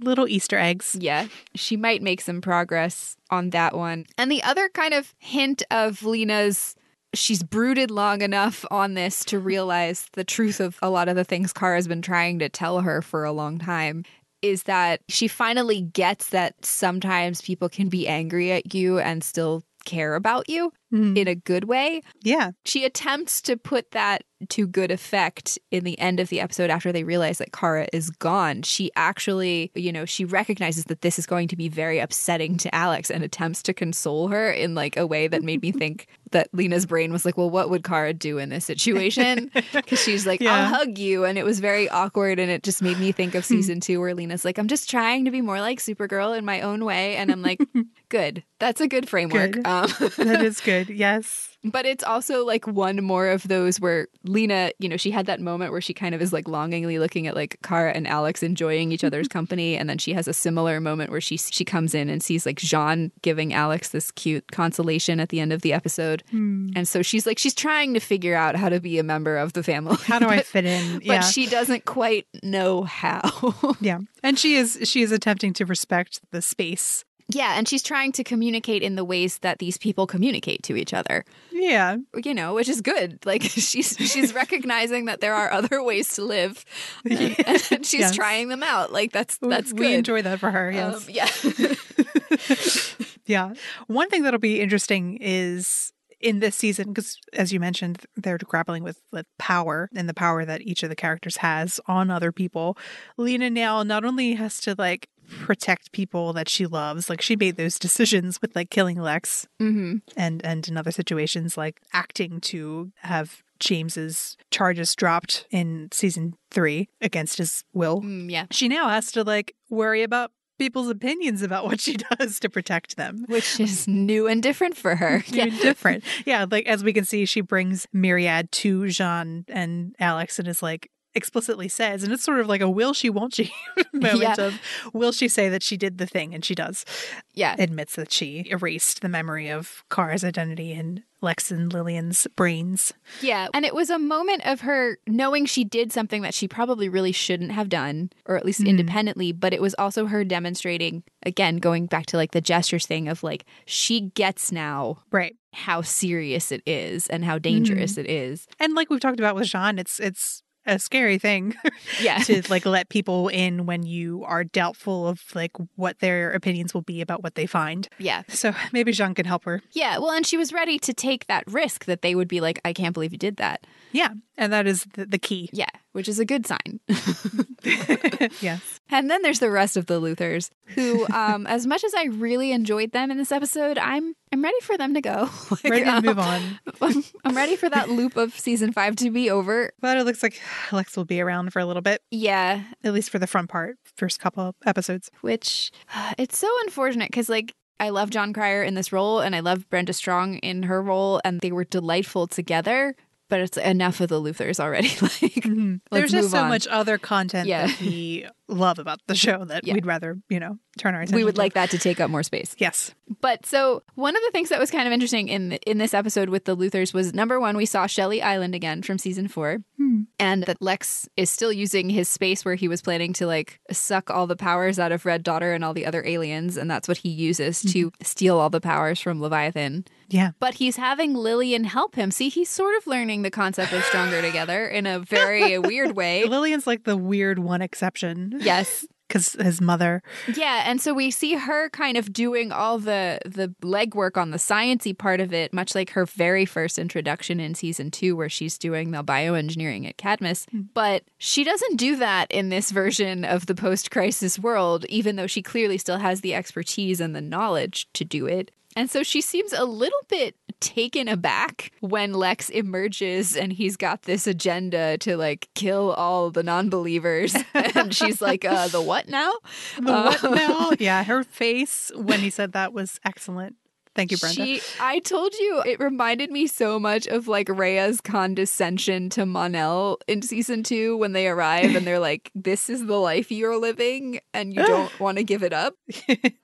Little 0.00 0.28
Easter 0.28 0.58
eggs. 0.58 0.96
yeah, 0.98 1.26
she 1.54 1.76
might 1.76 2.02
make 2.02 2.20
some 2.20 2.40
progress 2.40 3.16
on 3.30 3.50
that 3.50 3.76
one. 3.76 4.06
And 4.16 4.30
the 4.30 4.42
other 4.42 4.68
kind 4.68 4.94
of 4.94 5.14
hint 5.18 5.62
of 5.70 6.02
Lena's 6.02 6.76
she's 7.14 7.42
brooded 7.42 7.90
long 7.90 8.20
enough 8.20 8.66
on 8.70 8.92
this 8.92 9.24
to 9.24 9.38
realize 9.38 10.08
the 10.12 10.24
truth 10.24 10.60
of 10.60 10.78
a 10.82 10.90
lot 10.90 11.08
of 11.08 11.16
the 11.16 11.24
things 11.24 11.54
Kara's 11.54 11.88
been 11.88 12.02
trying 12.02 12.38
to 12.38 12.50
tell 12.50 12.80
her 12.80 13.00
for 13.00 13.24
a 13.24 13.32
long 13.32 13.58
time 13.58 14.04
is 14.42 14.64
that 14.64 15.00
she 15.08 15.28
finally 15.28 15.82
gets 15.82 16.30
that 16.30 16.54
sometimes 16.64 17.42
people 17.42 17.68
can 17.68 17.88
be 17.88 18.06
angry 18.06 18.52
at 18.52 18.74
you 18.74 18.98
and 18.98 19.24
still 19.24 19.62
care 19.84 20.14
about 20.14 20.48
you 20.48 20.72
Mm. 20.92 21.18
in 21.18 21.28
a 21.28 21.34
good 21.34 21.64
way. 21.64 22.00
Yeah. 22.22 22.52
She 22.64 22.84
attempts 22.86 23.42
to 23.42 23.58
put 23.58 23.90
that 23.90 24.24
to 24.50 24.66
good 24.68 24.90
effect 24.92 25.58
in 25.72 25.82
the 25.82 25.98
end 25.98 26.20
of 26.20 26.28
the 26.28 26.40
episode 26.40 26.70
after 26.70 26.92
they 26.92 27.02
realize 27.02 27.38
that 27.38 27.52
Kara 27.52 27.88
is 27.92 28.08
gone. 28.08 28.62
She 28.62 28.90
actually, 28.94 29.72
you 29.74 29.92
know, 29.92 30.04
she 30.04 30.24
recognizes 30.24 30.84
that 30.84 31.00
this 31.02 31.18
is 31.18 31.26
going 31.26 31.48
to 31.48 31.56
be 31.56 31.68
very 31.68 31.98
upsetting 31.98 32.56
to 32.58 32.72
Alex 32.72 33.10
and 33.10 33.24
attempts 33.24 33.64
to 33.64 33.74
console 33.74 34.28
her 34.28 34.48
in 34.50 34.76
like 34.76 34.96
a 34.96 35.06
way 35.08 35.26
that 35.26 35.42
made 35.42 35.60
me 35.60 35.72
think 35.82 36.06
that 36.30 36.48
Lena's 36.52 36.86
brain 36.86 37.10
was 37.12 37.24
like, 37.24 37.36
well, 37.36 37.50
what 37.50 37.68
would 37.68 37.82
Kara 37.82 38.14
do 38.14 38.38
in 38.38 38.48
this 38.48 38.64
situation? 38.64 39.50
Because 39.72 40.00
she's 40.00 40.26
like, 40.26 40.40
Yeah. 40.40 40.54
I'll 40.54 40.66
hug 40.68 40.98
you. 40.98 41.24
And 41.24 41.36
it 41.36 41.44
was 41.44 41.58
very 41.60 41.88
awkward. 41.88 42.38
And 42.38 42.50
it 42.50 42.62
just 42.62 42.80
made 42.80 42.98
me 42.98 43.10
think 43.12 43.34
of 43.34 43.44
season 43.44 43.80
two 43.80 44.00
where 44.00 44.14
Lena's 44.14 44.44
like, 44.44 44.56
I'm 44.58 44.68
just 44.68 44.88
trying 44.88 45.24
to 45.24 45.30
be 45.30 45.40
more 45.40 45.60
like 45.60 45.80
Supergirl 45.80 46.36
in 46.38 46.44
my 46.44 46.60
own 46.60 46.84
way. 46.84 47.16
And 47.16 47.30
I'm 47.32 47.42
like, 47.42 47.60
good. 48.08 48.44
That's 48.60 48.80
a 48.80 48.86
good 48.88 49.08
framework. 49.08 49.52
Good. 49.52 49.66
Um, 49.66 49.88
That 50.18 50.42
is 50.42 50.60
good. 50.60 50.77
Good. 50.86 50.90
Yes. 50.96 51.56
But 51.64 51.86
it's 51.86 52.04
also 52.04 52.44
like 52.46 52.66
one 52.68 53.02
more 53.02 53.26
of 53.28 53.46
those 53.48 53.80
where 53.80 54.06
Lena, 54.22 54.70
you 54.78 54.88
know, 54.88 54.96
she 54.96 55.10
had 55.10 55.26
that 55.26 55.40
moment 55.40 55.72
where 55.72 55.80
she 55.80 55.92
kind 55.92 56.14
of 56.14 56.22
is 56.22 56.32
like 56.32 56.46
longingly 56.46 57.00
looking 57.00 57.26
at 57.26 57.34
like 57.34 57.58
Kara 57.64 57.92
and 57.92 58.06
Alex 58.06 58.44
enjoying 58.44 58.92
each 58.92 59.02
other's 59.02 59.26
company, 59.38 59.76
and 59.76 59.90
then 59.90 59.98
she 59.98 60.12
has 60.12 60.28
a 60.28 60.32
similar 60.32 60.80
moment 60.80 61.10
where 61.10 61.20
she 61.20 61.36
she 61.36 61.64
comes 61.64 61.94
in 61.94 62.08
and 62.08 62.22
sees 62.22 62.46
like 62.46 62.58
J'onn 62.58 63.10
giving 63.22 63.52
Alex 63.52 63.88
this 63.88 64.12
cute 64.12 64.52
consolation 64.52 65.18
at 65.18 65.30
the 65.30 65.40
end 65.40 65.52
of 65.52 65.62
the 65.62 65.72
episode, 65.72 66.22
Hmm. 66.30 66.68
and 66.76 66.86
so 66.86 67.02
she's 67.02 67.26
like 67.26 67.38
she's 67.38 67.54
trying 67.54 67.92
to 67.94 68.00
figure 68.00 68.36
out 68.36 68.54
how 68.54 68.68
to 68.68 68.78
be 68.80 68.98
a 68.98 69.02
member 69.02 69.36
of 69.36 69.52
the 69.54 69.64
family. 69.64 69.96
How 70.04 70.20
do 70.20 70.26
I 70.28 70.42
fit 70.42 70.64
in? 70.64 71.02
But 71.06 71.22
she 71.22 71.46
doesn't 71.46 71.84
quite 71.86 72.26
know 72.42 72.82
how. 72.84 73.54
yeah. 73.80 73.98
And 74.22 74.38
she 74.38 74.54
is 74.54 74.78
she 74.84 75.02
is 75.02 75.10
attempting 75.10 75.52
to 75.54 75.66
respect 75.66 76.20
the 76.30 76.40
space. 76.40 77.04
Yeah, 77.28 77.54
and 77.58 77.68
she's 77.68 77.82
trying 77.82 78.12
to 78.12 78.24
communicate 78.24 78.82
in 78.82 78.94
the 78.96 79.04
ways 79.04 79.38
that 79.40 79.58
these 79.58 79.76
people 79.78 80.06
communicate 80.06 80.62
to 80.64 80.76
each 80.76 80.94
other. 80.94 81.24
Yeah. 81.52 81.96
you 82.24 82.32
know, 82.32 82.54
which 82.54 82.68
is 82.68 82.80
good. 82.80 83.18
Like 83.26 83.42
she's 83.44 83.96
she's 83.98 84.32
recognizing 84.34 85.04
that 85.06 85.20
there 85.20 85.34
are 85.34 85.50
other 85.52 85.82
ways 85.82 86.14
to 86.14 86.24
live, 86.24 86.64
and, 87.04 87.36
and 87.70 87.84
she's 87.86 88.00
Yes. 88.00 88.14
trying 88.16 88.48
them 88.48 88.62
out. 88.62 88.92
Like 88.92 89.12
that's 89.12 89.38
that's 89.38 89.72
we 89.72 89.94
enjoy 89.94 90.22
that 90.22 90.40
for 90.40 90.50
her. 90.50 90.70
Yes. 90.70 91.06
Um, 91.06 91.14
yeah, 91.14 92.98
Yeah. 93.26 93.52
One 93.88 94.08
thing 94.08 94.22
that'll 94.22 94.40
be 94.40 94.60
interesting 94.60 95.18
is 95.20 95.92
in 96.20 96.40
this 96.40 96.56
season, 96.56 96.88
because 96.88 97.18
as 97.34 97.52
you 97.52 97.60
mentioned, 97.60 98.06
they're 98.16 98.38
grappling 98.38 98.82
with, 98.82 99.00
with 99.12 99.26
power 99.38 99.88
and 99.94 100.08
the 100.08 100.14
power 100.14 100.44
that 100.44 100.62
each 100.62 100.82
of 100.82 100.88
the 100.88 100.96
characters 100.96 101.36
has 101.38 101.78
on 101.86 102.10
other 102.10 102.32
people. 102.32 102.76
Lena 103.18 103.50
now 103.50 103.82
not 103.82 104.04
only 104.04 104.34
has 104.34 104.60
to 104.62 104.74
like 104.78 105.08
protect 105.28 105.92
people 105.92 106.32
that 106.32 106.48
she 106.48 106.66
loves, 106.66 107.08
like 107.10 107.20
she 107.20 107.36
made 107.36 107.56
those 107.56 107.78
decisions 107.78 108.40
with 108.40 108.54
like 108.56 108.70
killing 108.70 108.98
Lex 109.00 109.46
hmm 109.58 109.96
and 110.16 110.44
and 110.44 110.66
in 110.68 110.76
other 110.76 110.90
situations 110.90 111.56
like 111.56 111.80
acting 111.92 112.40
to 112.40 112.92
have 113.02 113.42
James's 113.60 114.36
charges 114.50 114.94
dropped 114.94 115.46
in 115.50 115.88
season 115.92 116.34
three 116.50 116.88
against 117.00 117.38
his 117.38 117.64
will. 117.72 118.00
mm, 118.02 118.30
yeah. 118.30 118.46
She 118.50 118.68
now 118.68 118.88
has 118.88 119.10
to 119.12 119.24
like 119.24 119.54
worry 119.68 120.02
about 120.02 120.30
people's 120.58 120.88
opinions 120.88 121.42
about 121.42 121.64
what 121.64 121.80
she 121.80 121.96
does 122.18 122.40
to 122.40 122.48
protect 122.48 122.96
them. 122.96 123.24
Which 123.28 123.60
is 123.60 123.86
new 123.86 124.26
and 124.26 124.42
different 124.42 124.76
for 124.76 124.96
her. 124.96 125.22
Yeah. 125.28 125.46
different. 125.46 126.02
Yeah, 126.26 126.46
like 126.50 126.66
as 126.66 126.82
we 126.82 126.92
can 126.92 127.04
see, 127.04 127.26
she 127.26 127.40
brings 127.40 127.86
Myriad 127.92 128.50
to 128.52 128.82
J'onn 128.82 129.44
and 129.48 129.94
Alex 130.00 130.38
and 130.38 130.48
is 130.48 130.62
like 130.62 130.90
explicitly 131.18 131.68
says, 131.68 132.02
and 132.02 132.12
it's 132.12 132.22
sort 132.24 132.40
of 132.40 132.46
like 132.46 132.62
a 132.62 132.70
will 132.70 132.94
she, 132.94 133.10
won't 133.10 133.34
she 133.34 133.52
moment 133.92 134.20
Yeah. 134.22 134.34
of 134.38 134.58
will 134.94 135.12
she 135.12 135.28
say 135.28 135.50
that 135.50 135.62
she 135.62 135.76
did 135.76 135.98
the 135.98 136.06
thing, 136.06 136.32
and 136.34 136.42
she 136.42 136.54
does. 136.54 136.86
yeah, 137.34 137.54
Admits 137.58 137.94
that 137.96 138.10
she 138.10 138.46
erased 138.50 139.02
the 139.02 139.08
memory 139.10 139.48
of 139.50 139.84
Kara's 139.90 140.24
identity 140.24 140.72
in 140.72 141.04
Lex 141.20 141.50
and 141.50 141.72
Lillian's 141.72 142.26
brains. 142.36 142.92
yeah. 143.20 143.48
And 143.52 143.64
it 143.66 143.74
was 143.74 143.90
a 143.90 143.98
moment 143.98 144.46
of 144.46 144.60
her 144.62 144.98
knowing 145.06 145.46
she 145.46 145.64
did 145.64 145.92
something 145.92 146.22
that 146.22 146.32
she 146.32 146.46
probably 146.46 146.88
really 146.88 147.10
shouldn't 147.12 147.50
have 147.52 147.68
done, 147.68 148.10
or 148.24 148.36
at 148.36 148.44
least 148.46 148.60
Mhm. 148.62 148.68
independently. 148.68 149.32
But 149.32 149.52
it 149.52 149.60
was 149.60 149.74
also 149.78 150.06
her 150.06 150.22
demonstrating 150.24 151.02
again, 151.24 151.56
going 151.58 151.86
back 151.86 152.06
to 152.06 152.16
like 152.16 152.30
the 152.30 152.40
gestures 152.40 152.86
thing 152.86 153.08
of 153.08 153.22
like 153.24 153.44
she 153.66 154.00
gets 154.14 154.52
now 154.52 155.02
Right. 155.10 155.36
how 155.52 155.82
serious 155.82 156.52
it 156.52 156.62
is 156.66 157.08
and 157.08 157.24
how 157.24 157.36
dangerous 157.38 157.98
it 157.98 158.08
is. 158.08 158.46
And 158.60 158.74
like 158.74 158.88
we've 158.88 159.00
talked 159.00 159.18
about 159.18 159.34
with 159.34 159.48
J'onn, 159.48 159.80
it's 159.80 159.98
it's 159.98 160.44
a 160.68 160.78
scary 160.78 161.18
thing 161.18 161.54
Yeah. 162.00 162.18
to 162.18 162.42
like 162.48 162.64
let 162.66 162.88
people 162.88 163.26
in 163.28 163.66
when 163.66 163.82
you 163.84 164.22
are 164.24 164.44
doubtful 164.44 165.08
of 165.08 165.20
like 165.34 165.52
what 165.74 165.98
their 165.98 166.30
opinions 166.32 166.74
will 166.74 166.82
be 166.82 167.00
about 167.00 167.22
what 167.24 167.34
they 167.34 167.46
find. 167.46 167.88
yeah. 167.98 168.22
So 168.28 168.52
maybe 168.72 168.92
J'onn 168.92 169.16
can 169.16 169.26
help 169.26 169.44
her. 169.44 169.62
Yeah, 169.72 169.98
well, 169.98 170.10
and 170.12 170.24
she 170.26 170.36
was 170.36 170.52
ready 170.52 170.78
to 170.80 170.92
take 170.94 171.26
that 171.26 171.44
risk 171.46 171.86
that 171.86 172.02
they 172.02 172.14
would 172.14 172.28
be 172.28 172.40
like, 172.40 172.60
I 172.64 172.72
can't 172.72 172.94
believe 172.94 173.12
you 173.12 173.18
did 173.18 173.38
that. 173.38 173.66
Yeah, 173.92 174.10
and 174.36 174.52
that 174.52 174.66
is 174.66 174.86
the, 174.94 175.06
the 175.06 175.18
key. 175.18 175.48
Yeah, 175.52 175.66
which 175.98 176.08
is 176.08 176.20
a 176.20 176.24
good 176.24 176.46
sign. 176.46 176.78
yes. 178.40 178.78
and 178.88 179.10
then 179.10 179.22
there's 179.22 179.40
the 179.40 179.50
rest 179.50 179.76
of 179.76 179.86
the 179.86 180.00
Luthors, 180.00 180.50
who, 180.76 181.04
um, 181.12 181.44
as 181.48 181.66
much 181.66 181.82
as 181.82 181.92
I 181.92 182.04
really 182.04 182.52
enjoyed 182.52 182.92
them 182.92 183.10
in 183.10 183.16
this 183.16 183.32
episode, 183.32 183.78
I'm 183.78 184.14
I'm 184.32 184.40
ready 184.44 184.60
for 184.62 184.78
them 184.78 184.94
to 184.94 185.00
go. 185.00 185.28
Like, 185.50 185.64
Ready 185.64 185.84
to 185.86 185.96
um, 185.96 186.04
move 186.04 186.18
on. 186.20 186.60
I'm, 186.80 187.04
I'm 187.24 187.36
ready 187.36 187.56
for 187.56 187.68
that 187.68 187.88
loop 187.90 188.16
of 188.16 188.38
season 188.38 188.72
five 188.72 188.94
to 188.96 189.10
be 189.10 189.28
over. 189.28 189.72
But 189.80 189.96
it 189.96 190.04
looks 190.04 190.22
like 190.22 190.40
Lex 190.70 190.96
will 190.96 191.04
be 191.04 191.20
around 191.20 191.52
for 191.52 191.58
a 191.58 191.66
little 191.66 191.82
bit, 191.82 192.00
Yeah, 192.12 192.62
at 192.84 192.92
least 192.94 193.10
for 193.10 193.18
the 193.18 193.26
front 193.26 193.48
part, 193.50 193.76
first 193.96 194.20
couple 194.20 194.54
episodes. 194.64 195.10
which 195.22 195.72
it's 196.16 196.38
so 196.38 196.48
unfortunate 196.62 197.10
because 197.10 197.28
like. 197.28 197.52
I 197.80 197.90
love 197.90 198.10
Jon 198.10 198.32
Cryer 198.32 198.64
in 198.64 198.74
this 198.74 198.92
role, 198.92 199.20
and 199.20 199.36
I 199.36 199.38
love 199.40 199.70
Brenda 199.70 199.92
Strong 199.92 200.38
in 200.38 200.64
her 200.64 200.82
role, 200.82 201.20
and 201.24 201.40
they 201.40 201.52
were 201.52 201.62
delightful 201.62 202.26
together. 202.26 202.96
But 203.30 203.40
it's 203.40 203.56
enough 203.58 204.00
of 204.00 204.08
the 204.08 204.20
Luthors 204.20 204.58
already. 204.58 204.88
like, 205.02 205.44
There's 205.44 205.80
Let's 205.90 206.12
just 206.12 206.30
so 206.30 206.38
on. 206.44 206.48
much 206.48 206.66
other 206.68 206.96
content 206.96 207.46
Yeah. 207.46 207.66
that 207.66 207.80
we 207.80 208.26
love 208.48 208.78
about 208.78 209.00
the 209.06 209.14
show 209.14 209.44
that 209.44 209.66
Yeah. 209.66 209.74
we'd 209.74 209.84
rather, 209.84 210.18
you 210.30 210.40
know, 210.40 210.58
turn 210.78 210.94
our 210.94 211.02
attention 211.02 211.16
we 211.16 211.24
would 211.24 211.34
to. 211.34 211.40
like 211.40 211.52
that 211.52 211.70
to 211.70 211.78
take 211.78 212.00
up 212.00 212.10
more 212.10 212.22
space. 212.22 212.54
Yes. 212.58 212.94
But 213.20 213.44
so 213.44 213.82
one 213.96 214.16
of 214.16 214.22
the 214.24 214.30
things 214.32 214.48
that 214.48 214.58
was 214.58 214.70
kind 214.70 214.86
of 214.86 214.92
interesting 214.94 215.28
in 215.28 215.52
in 215.66 215.76
this 215.76 215.92
episode 215.92 216.30
with 216.30 216.46
the 216.46 216.56
Luthors 216.56 216.94
was 216.94 217.12
number 217.12 217.38
one, 217.38 217.56
we 217.56 217.66
saw 217.66 217.86
Shelley 217.86 218.22
Island 218.22 218.54
again 218.54 218.82
from 218.82 218.96
season 218.98 219.28
four, 219.28 219.58
Hmm. 219.76 220.02
and 220.18 220.44
that 220.44 220.62
Lex 220.62 221.06
is 221.18 221.28
still 221.30 221.52
using 221.52 221.90
his 221.90 222.08
space 222.08 222.44
where 222.46 222.54
he 222.54 222.68
was 222.68 222.80
planning 222.80 223.12
to 223.14 223.26
like 223.26 223.60
suck 223.70 224.10
all 224.10 224.26
the 224.26 224.36
powers 224.36 224.78
out 224.78 224.92
of 224.92 225.04
Red 225.04 225.22
Daughter 225.22 225.52
and 225.52 225.62
all 225.64 225.74
the 225.74 225.84
other 225.84 226.02
aliens, 226.06 226.56
and 226.56 226.70
that's 226.70 226.88
what 226.88 226.98
he 226.98 227.10
uses 227.10 227.60
to 227.72 227.92
steal 228.02 228.38
all 228.38 228.48
the 228.50 228.60
powers 228.60 229.00
from 229.00 229.20
Leviathan. 229.20 229.84
Yeah. 230.08 230.30
But 230.40 230.54
he's 230.54 230.76
having 230.76 231.14
Lillian 231.14 231.64
help 231.64 231.94
him. 231.94 232.10
See, 232.10 232.28
he's 232.28 232.48
sort 232.50 232.76
of 232.76 232.86
learning 232.86 233.22
the 233.22 233.30
concept 233.30 233.72
of 233.72 233.84
stronger 233.84 234.22
together 234.22 234.66
in 234.66 234.86
a 234.86 234.98
very 234.98 235.58
weird 235.58 235.94
way. 235.96 236.24
Lillian's 236.24 236.66
like 236.66 236.84
the 236.84 236.96
weird 236.96 237.38
one 237.38 237.62
exception 237.62 238.38
Yes. 238.40 238.86
because 239.08 239.32
his 239.32 239.60
mother. 239.60 240.02
Yeah, 240.34 240.64
and 240.66 240.80
so 240.82 240.92
we 240.92 241.10
see 241.10 241.34
her 241.34 241.70
kind 241.70 241.96
of 241.96 242.12
doing 242.12 242.52
all 242.52 242.78
the 242.78 243.18
the 243.24 243.54
legwork 243.62 244.18
on 244.18 244.32
the 244.32 244.36
sciency 244.36 244.96
part 244.96 245.20
of 245.20 245.32
it, 245.32 245.52
much 245.54 245.74
like 245.74 245.90
her 245.90 246.04
very 246.04 246.44
first 246.44 246.78
introduction 246.78 247.40
in 247.40 247.54
season 247.54 247.90
two, 247.90 248.14
where 248.16 248.28
she's 248.28 248.58
doing 248.58 248.90
the 248.90 249.02
bioengineering 249.02 249.88
at 249.88 249.96
Cadmus. 249.96 250.46
Hmm. 250.50 250.62
But 250.74 251.04
she 251.16 251.42
doesn't 251.42 251.76
do 251.76 251.96
that 251.96 252.30
in 252.30 252.50
this 252.50 252.70
version 252.70 253.24
of 253.24 253.46
the 253.46 253.54
post-crisis 253.54 254.38
world, 254.38 254.84
even 254.90 255.16
though 255.16 255.26
she 255.26 255.40
clearly 255.42 255.78
still 255.78 255.98
has 255.98 256.20
the 256.20 256.34
expertise 256.34 257.00
and 257.00 257.16
the 257.16 257.22
knowledge 257.22 257.88
to 257.94 258.04
do 258.04 258.26
it. 258.26 258.50
And 258.78 258.88
so 258.88 259.02
she 259.02 259.20
seems 259.20 259.52
a 259.52 259.64
little 259.64 259.98
bit 260.08 260.36
taken 260.60 261.08
aback 261.08 261.72
when 261.80 262.12
Lex 262.14 262.48
emerges 262.48 263.36
and 263.36 263.52
he's 263.52 263.76
got 263.76 264.02
this 264.02 264.26
agenda 264.28 264.96
to 264.98 265.16
like 265.16 265.48
kill 265.54 265.92
all 265.92 266.30
the 266.30 266.42
non-believers. 266.44 267.34
and 267.54 267.92
she's 267.94 268.22
like, 268.22 268.44
uh, 268.44 268.68
the 268.68 268.80
what 268.80 269.08
now? 269.08 269.32
The 269.76 269.82
what 269.92 270.24
Uh, 270.24 270.28
now? 270.34 270.70
Yeah, 270.78 271.02
her 271.02 271.24
face 271.24 271.90
when 271.96 272.20
he 272.20 272.30
said 272.30 272.52
that 272.52 272.72
was 272.72 273.00
excellent. 273.04 273.56
Thank 273.94 274.10
you, 274.10 274.18
Brenda. 274.18 274.44
She, 274.44 274.60
I 274.80 275.00
told 275.00 275.34
you, 275.34 275.62
it 275.66 275.80
reminded 275.80 276.30
me 276.30 276.46
so 276.46 276.78
much 276.78 277.06
of 277.06 277.28
like 277.28 277.48
Rhea's 277.48 278.00
condescension 278.00 279.10
to 279.10 279.26
Mon-El 279.26 279.98
in 280.06 280.22
season 280.22 280.62
two 280.62 280.96
when 280.96 281.12
they 281.12 281.28
arrive 281.28 281.74
and 281.74 281.86
they're 281.86 281.98
like, 281.98 282.30
"This 282.34 282.68
is 282.68 282.86
the 282.86 282.96
life 282.96 283.30
you're 283.30 283.58
living, 283.58 284.20
and 284.32 284.54
you 284.54 284.64
don't 284.64 284.98
want 285.00 285.18
to 285.18 285.24
give 285.24 285.42
it 285.42 285.52
up." 285.52 285.74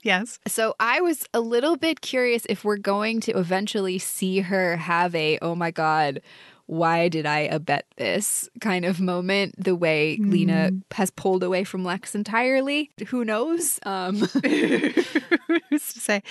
yes. 0.02 0.38
So 0.46 0.74
I 0.80 1.00
was 1.00 1.26
a 1.32 1.40
little 1.40 1.76
bit 1.76 2.00
curious 2.00 2.46
if 2.48 2.64
we're 2.64 2.76
going 2.76 3.20
to 3.22 3.32
eventually 3.32 3.98
see 3.98 4.40
her 4.40 4.76
have 4.76 5.14
a 5.14 5.38
"Oh 5.40 5.54
my 5.54 5.70
god." 5.70 6.20
Why 6.66 7.08
did 7.08 7.26
I 7.26 7.40
abet 7.40 7.86
this 7.96 8.48
kind 8.60 8.84
of 8.84 9.00
moment? 9.00 9.54
The 9.62 9.74
way 9.76 10.16
Lena 10.20 10.70
has 10.92 11.10
pulled 11.10 11.42
away 11.42 11.64
from 11.64 11.84
Lex 11.84 12.14
entirely. 12.14 12.90
Who 13.08 13.24
knows? 13.24 13.78
Um, 13.84 14.16
Who's 15.70 15.92
to 15.92 16.00
say? 16.00 16.22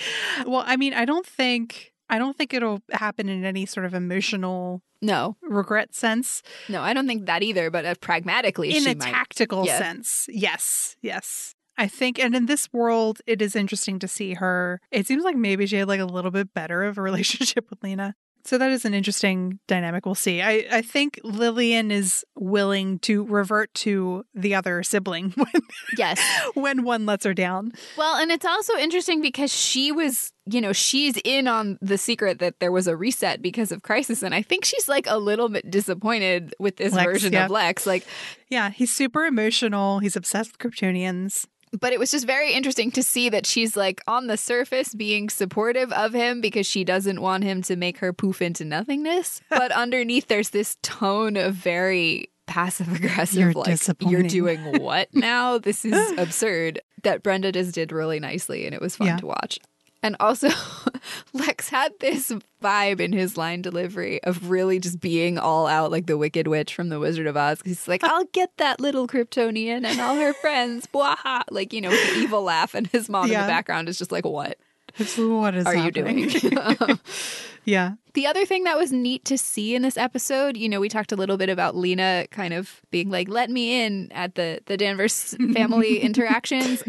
Well, 0.46 0.64
I 0.66 0.76
mean, 0.76 0.94
I 0.94 1.04
don't 1.04 1.26
think 1.26 1.92
I 2.08 2.18
don't 2.18 2.36
think 2.36 2.52
it'll 2.52 2.82
happen 2.92 3.28
in 3.28 3.44
any 3.44 3.66
sort 3.66 3.86
of 3.86 3.94
emotional 3.94 4.82
no, 5.00 5.36
regret 5.42 5.94
sense. 5.94 6.42
no, 6.68 6.80
I 6.82 6.94
don't 6.94 7.06
think 7.06 7.26
that 7.26 7.42
either. 7.42 7.70
But 7.70 7.84
uh, 7.84 7.94
pragmatically, 8.00 8.76
in 8.76 8.84
a 8.86 8.94
might. 8.94 9.00
tactical 9.00 9.66
Yeah. 9.66 9.78
sense. 9.78 10.26
Yes, 10.28 10.96
yes. 11.02 11.54
I 11.76 11.88
think, 11.88 12.20
and 12.20 12.36
in 12.36 12.46
this 12.46 12.72
world, 12.72 13.20
it 13.26 13.42
is 13.42 13.56
interesting 13.56 13.98
to 13.98 14.06
see 14.06 14.34
her. 14.34 14.80
It 14.92 15.08
seems 15.08 15.24
like 15.24 15.36
maybe 15.36 15.66
she 15.66 15.76
had 15.76 15.88
like 15.88 15.98
a 16.00 16.04
little 16.04 16.30
bit 16.30 16.54
better 16.54 16.84
of 16.84 16.98
a 16.98 17.02
relationship 17.10 17.68
with 17.68 17.82
Lena. 17.82 18.14
So 18.44 18.58
that 18.58 18.70
is 18.70 18.84
an 18.84 18.92
interesting 18.92 19.58
dynamic. 19.66 20.04
We'll 20.04 20.14
see. 20.14 20.42
I, 20.42 20.66
I 20.70 20.82
think 20.82 21.18
Lillian 21.24 21.90
is 21.90 22.26
willing 22.34 22.98
to 23.00 23.24
revert 23.24 23.72
to 23.74 24.26
the 24.34 24.54
other 24.54 24.82
sibling 24.82 25.30
when, 25.36 25.62
Yes. 25.96 26.20
when 26.54 26.84
one 26.84 27.06
lets 27.06 27.24
her 27.24 27.32
down. 27.32 27.72
Well, 27.96 28.16
and 28.16 28.30
it's 28.30 28.44
also 28.44 28.76
interesting 28.76 29.22
because 29.22 29.52
she 29.54 29.92
was, 29.92 30.32
you 30.44 30.60
know, 30.60 30.74
she's 30.74 31.16
in 31.24 31.48
on 31.48 31.78
the 31.80 31.96
secret 31.96 32.38
that 32.40 32.60
there 32.60 32.70
was 32.70 32.86
a 32.86 32.96
reset 32.96 33.40
because 33.40 33.72
of 33.72 33.82
Crisis. 33.82 34.22
And 34.22 34.34
I 34.34 34.42
think 34.42 34.66
she's 34.66 34.88
like 34.88 35.06
a 35.06 35.16
little 35.16 35.48
bit 35.48 35.70
disappointed 35.70 36.54
with 36.58 36.76
this 36.76 36.92
Lex, 36.92 37.04
version 37.04 37.32
yeah. 37.32 37.46
of 37.46 37.50
Lex. 37.50 37.86
Like, 37.86 38.06
Yeah, 38.50 38.68
he's 38.68 38.92
super 38.92 39.24
emotional. 39.24 40.00
He's 40.00 40.16
obsessed 40.16 40.52
with 40.52 40.72
Kryptonians. 40.72 41.46
But 41.80 41.92
it 41.92 41.98
was 41.98 42.10
just 42.10 42.26
very 42.26 42.52
interesting 42.52 42.90
to 42.92 43.02
see 43.02 43.28
that 43.30 43.46
she's 43.46 43.76
like 43.76 44.02
on 44.06 44.26
the 44.26 44.36
surface 44.36 44.94
being 44.94 45.28
supportive 45.28 45.92
of 45.92 46.12
him 46.12 46.40
because 46.40 46.66
she 46.66 46.84
doesn't 46.84 47.20
want 47.20 47.44
him 47.44 47.62
to 47.62 47.76
make 47.76 47.98
her 47.98 48.12
poof 48.12 48.40
into 48.42 48.64
nothingness. 48.64 49.40
But 49.50 49.72
underneath, 49.72 50.28
there's 50.28 50.50
this 50.50 50.76
tone 50.82 51.36
of 51.36 51.54
very 51.54 52.28
passive 52.46 52.92
aggressive 52.94 53.38
You're 53.38 53.52
like 53.52 53.80
you're 54.00 54.22
doing 54.22 54.82
what 54.82 55.08
now 55.14 55.56
this 55.56 55.82
is 55.84 56.18
absurd 56.18 56.78
that 57.02 57.22
brenda 57.22 57.50
just 57.50 57.74
did 57.74 57.90
really 57.90 58.20
nicely 58.20 58.66
and 58.66 58.74
it 58.74 58.82
was 58.82 58.96
fun 58.96 59.06
Yeah. 59.06 59.16
to 59.16 59.26
watch 59.26 59.58
and 60.04 60.16
also 60.20 60.50
lex 61.32 61.70
had 61.70 61.92
this 61.98 62.30
vibe 62.62 63.00
in 63.00 63.12
his 63.12 63.36
line 63.36 63.62
delivery 63.62 64.22
of 64.22 64.50
really 64.50 64.78
just 64.78 65.00
being 65.00 65.38
all 65.38 65.66
out 65.66 65.90
like 65.90 66.06
the 66.06 66.18
wicked 66.18 66.46
witch 66.46 66.74
from 66.74 66.90
the 66.90 67.00
wizard 67.00 67.26
of 67.26 67.36
oz. 67.36 67.60
He's 67.64 67.88
like 67.88 68.04
i'll 68.04 68.26
get 68.26 68.56
that 68.58 68.80
little 68.80 69.08
kryptonian 69.08 69.84
and 69.84 70.00
all 70.00 70.14
her 70.16 70.34
friends. 70.34 70.86
Bwaha. 70.92 71.42
like 71.50 71.72
you 71.72 71.80
know 71.80 71.88
with 71.88 72.14
the 72.14 72.20
evil 72.20 72.42
laugh 72.42 72.74
and 72.74 72.86
his 72.88 73.08
mom 73.08 73.24
in 73.24 73.30
the 73.30 73.46
background 73.46 73.88
is 73.88 73.98
just 73.98 74.12
like 74.12 74.26
what 74.26 74.58
It's, 74.98 75.18
what 75.18 75.54
is 75.54 75.66
are 75.66 75.74
happening? 75.74 76.18
you 76.18 76.40
doing 76.40 77.00
yeah. 77.64 77.92
The 78.14 78.26
other 78.26 78.44
thing 78.46 78.64
that 78.64 78.78
was 78.78 78.92
neat 78.92 79.24
to 79.24 79.36
see 79.36 79.74
in 79.74 79.82
this 79.82 79.96
episode, 79.96 80.56
you 80.56 80.68
know, 80.68 80.78
we 80.80 80.88
talked 80.88 81.10
a 81.10 81.16
little 81.16 81.36
bit 81.36 81.48
about 81.48 81.74
Lena 81.74 82.26
kind 82.30 82.54
of 82.54 82.80
being 82.90 83.10
like, 83.10 83.28
"Let 83.28 83.50
me 83.50 83.82
in" 83.84 84.12
at 84.12 84.34
the 84.36 84.60
the 84.66 84.76
Danvers 84.76 85.34
family 85.52 85.98
interactions. 86.08 86.82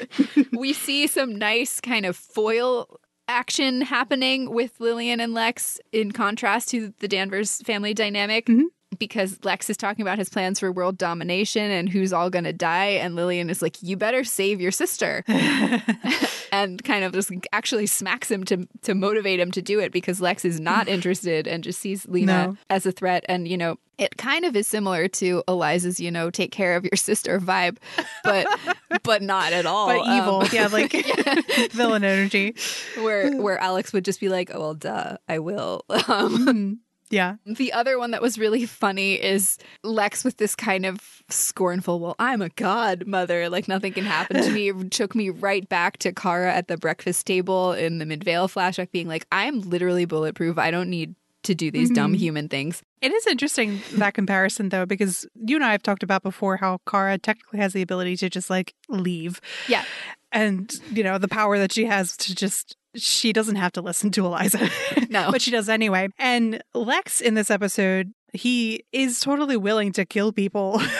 we 0.52 0.72
see 0.72 1.06
some 1.06 1.36
nice 1.36 1.80
kind 1.80 2.06
of 2.06 2.16
foil 2.16 2.98
action 3.28 3.80
happening 3.82 4.50
with 4.50 4.80
Lillian 4.80 5.20
and 5.20 5.32
Lex 5.32 5.80
in 5.92 6.12
contrast 6.12 6.68
to 6.70 6.92
the 6.98 7.08
Danvers 7.08 7.62
family 7.62 7.94
dynamic. 7.94 8.46
Mhm. 8.46 8.64
Because 8.98 9.38
Lex 9.44 9.68
is 9.70 9.76
talking 9.76 10.02
about 10.02 10.18
his 10.18 10.28
plans 10.28 10.60
for 10.60 10.70
world 10.72 10.98
domination 10.98 11.70
and 11.70 11.88
who's 11.88 12.12
all 12.12 12.30
gonna 12.30 12.52
die, 12.52 12.86
and 13.00 13.14
Lillian 13.16 13.50
is 13.50 13.60
like, 13.62 13.82
"You 13.82 13.96
better 13.96 14.24
save 14.24 14.60
your 14.60 14.70
sister." 14.72 15.24
and 16.52 16.82
kind 16.84 17.04
of 17.04 17.12
just 17.12 17.30
actually 17.52 17.86
smacks 17.86 18.30
him 18.30 18.44
to 18.44 18.68
to 18.82 18.94
motivate 18.94 19.40
him 19.40 19.50
to 19.52 19.62
do 19.62 19.80
it 19.80 19.92
because 19.92 20.20
Lex 20.20 20.44
is 20.44 20.60
not 20.60 20.88
interested 20.94 21.46
and 21.46 21.64
just 21.64 21.80
sees 21.80 22.06
Lena 22.08 22.46
No. 22.48 22.56
as 22.70 22.86
a 22.86 22.92
threat. 22.92 23.24
And 23.28 23.48
you 23.48 23.56
know, 23.56 23.76
it 23.98 24.16
kind 24.16 24.44
of 24.44 24.56
is 24.56 24.66
similar 24.66 25.06
to 25.08 25.42
Eliza's, 25.46 26.00
you 26.00 26.10
know, 26.10 26.30
take 26.30 26.50
care 26.50 26.76
of 26.76 26.84
your 26.84 26.96
sister 26.96 27.38
vibe, 27.40 27.76
but 28.24 28.46
but 29.02 29.22
not 29.22 29.52
at 29.52 29.66
all. 29.66 29.86
But 29.86 30.06
evil. 30.16 30.40
Um, 30.42 30.48
yeah, 30.52 30.66
like 30.68 30.92
villain 31.72 32.04
energy. 32.04 32.54
where 32.96 33.40
where 33.40 33.58
Alex 33.62 33.92
would 33.92 34.04
just 34.04 34.20
be 34.20 34.28
like, 34.28 34.50
"Oh 34.52 34.60
well, 34.60 34.74
duh, 34.74 35.16
I 35.28 35.38
will." 35.38 35.84
Um, 36.08 36.46
Mhm. 36.46 36.78
Yeah. 37.14 37.36
the 37.46 37.72
other 37.72 37.98
one 37.98 38.10
that 38.10 38.20
was 38.20 38.38
really 38.38 38.66
funny 38.66 39.14
is 39.14 39.56
Lex 39.82 40.24
with 40.24 40.36
this 40.38 40.54
kind 40.56 40.84
of 40.84 41.22
scornful, 41.30 42.00
well, 42.00 42.16
I'm 42.18 42.42
a 42.42 42.48
godmother, 42.50 43.48
like 43.48 43.68
nothing 43.68 43.92
can 43.92 44.04
happen 44.04 44.42
to 44.42 44.50
me. 44.50 44.68
It 44.70 44.90
took 44.90 45.14
me 45.14 45.30
right 45.30 45.66
back 45.68 45.98
to 45.98 46.12
Kara 46.12 46.52
at 46.52 46.68
the 46.68 46.76
breakfast 46.76 47.26
table 47.26 47.72
in 47.72 47.98
the 47.98 48.06
Midvale 48.06 48.48
flashback, 48.48 48.90
being 48.90 49.08
like, 49.08 49.26
I'm 49.32 49.60
literally 49.60 50.04
bulletproof. 50.04 50.58
I 50.58 50.70
don't 50.70 50.90
need 50.90 51.14
to 51.44 51.54
do 51.54 51.70
these 51.70 51.90
dumb 51.90 52.14
Mhm. 52.14 52.18
human 52.18 52.48
things. 52.48 52.82
It 53.02 53.12
is 53.12 53.26
interesting 53.26 53.80
that 53.96 54.14
comparison 54.14 54.70
though, 54.70 54.86
because 54.86 55.26
you 55.34 55.56
and 55.56 55.64
I 55.64 55.72
have 55.72 55.82
talked 55.82 56.02
about 56.02 56.22
before 56.22 56.56
how 56.56 56.80
Kara 56.88 57.18
technically 57.18 57.58
has 57.60 57.74
the 57.74 57.82
ability 57.82 58.16
to 58.18 58.30
just 58.30 58.48
like 58.48 58.74
leave. 58.88 59.40
Yeah. 59.68 59.84
And, 60.32 60.72
you 60.90 61.04
know, 61.04 61.18
the 61.18 61.28
power 61.28 61.58
that 61.58 61.70
she 61.72 61.84
has 61.84 62.16
to 62.16 62.34
just 62.34 62.76
she 62.94 63.32
doesn't 63.32 63.56
have 63.56 63.72
to 63.72 63.82
listen 63.82 64.10
to 64.12 64.24
Eliza. 64.26 64.68
No. 65.10 65.30
but 65.30 65.42
she 65.42 65.50
does 65.50 65.68
anyway. 65.68 66.08
And 66.18 66.62
Lex 66.74 67.20
in 67.20 67.34
this 67.34 67.50
episode, 67.50 68.12
he 68.32 68.84
is 68.92 69.20
totally 69.20 69.56
willing 69.56 69.92
to 69.92 70.04
kill 70.04 70.32
people. 70.32 70.80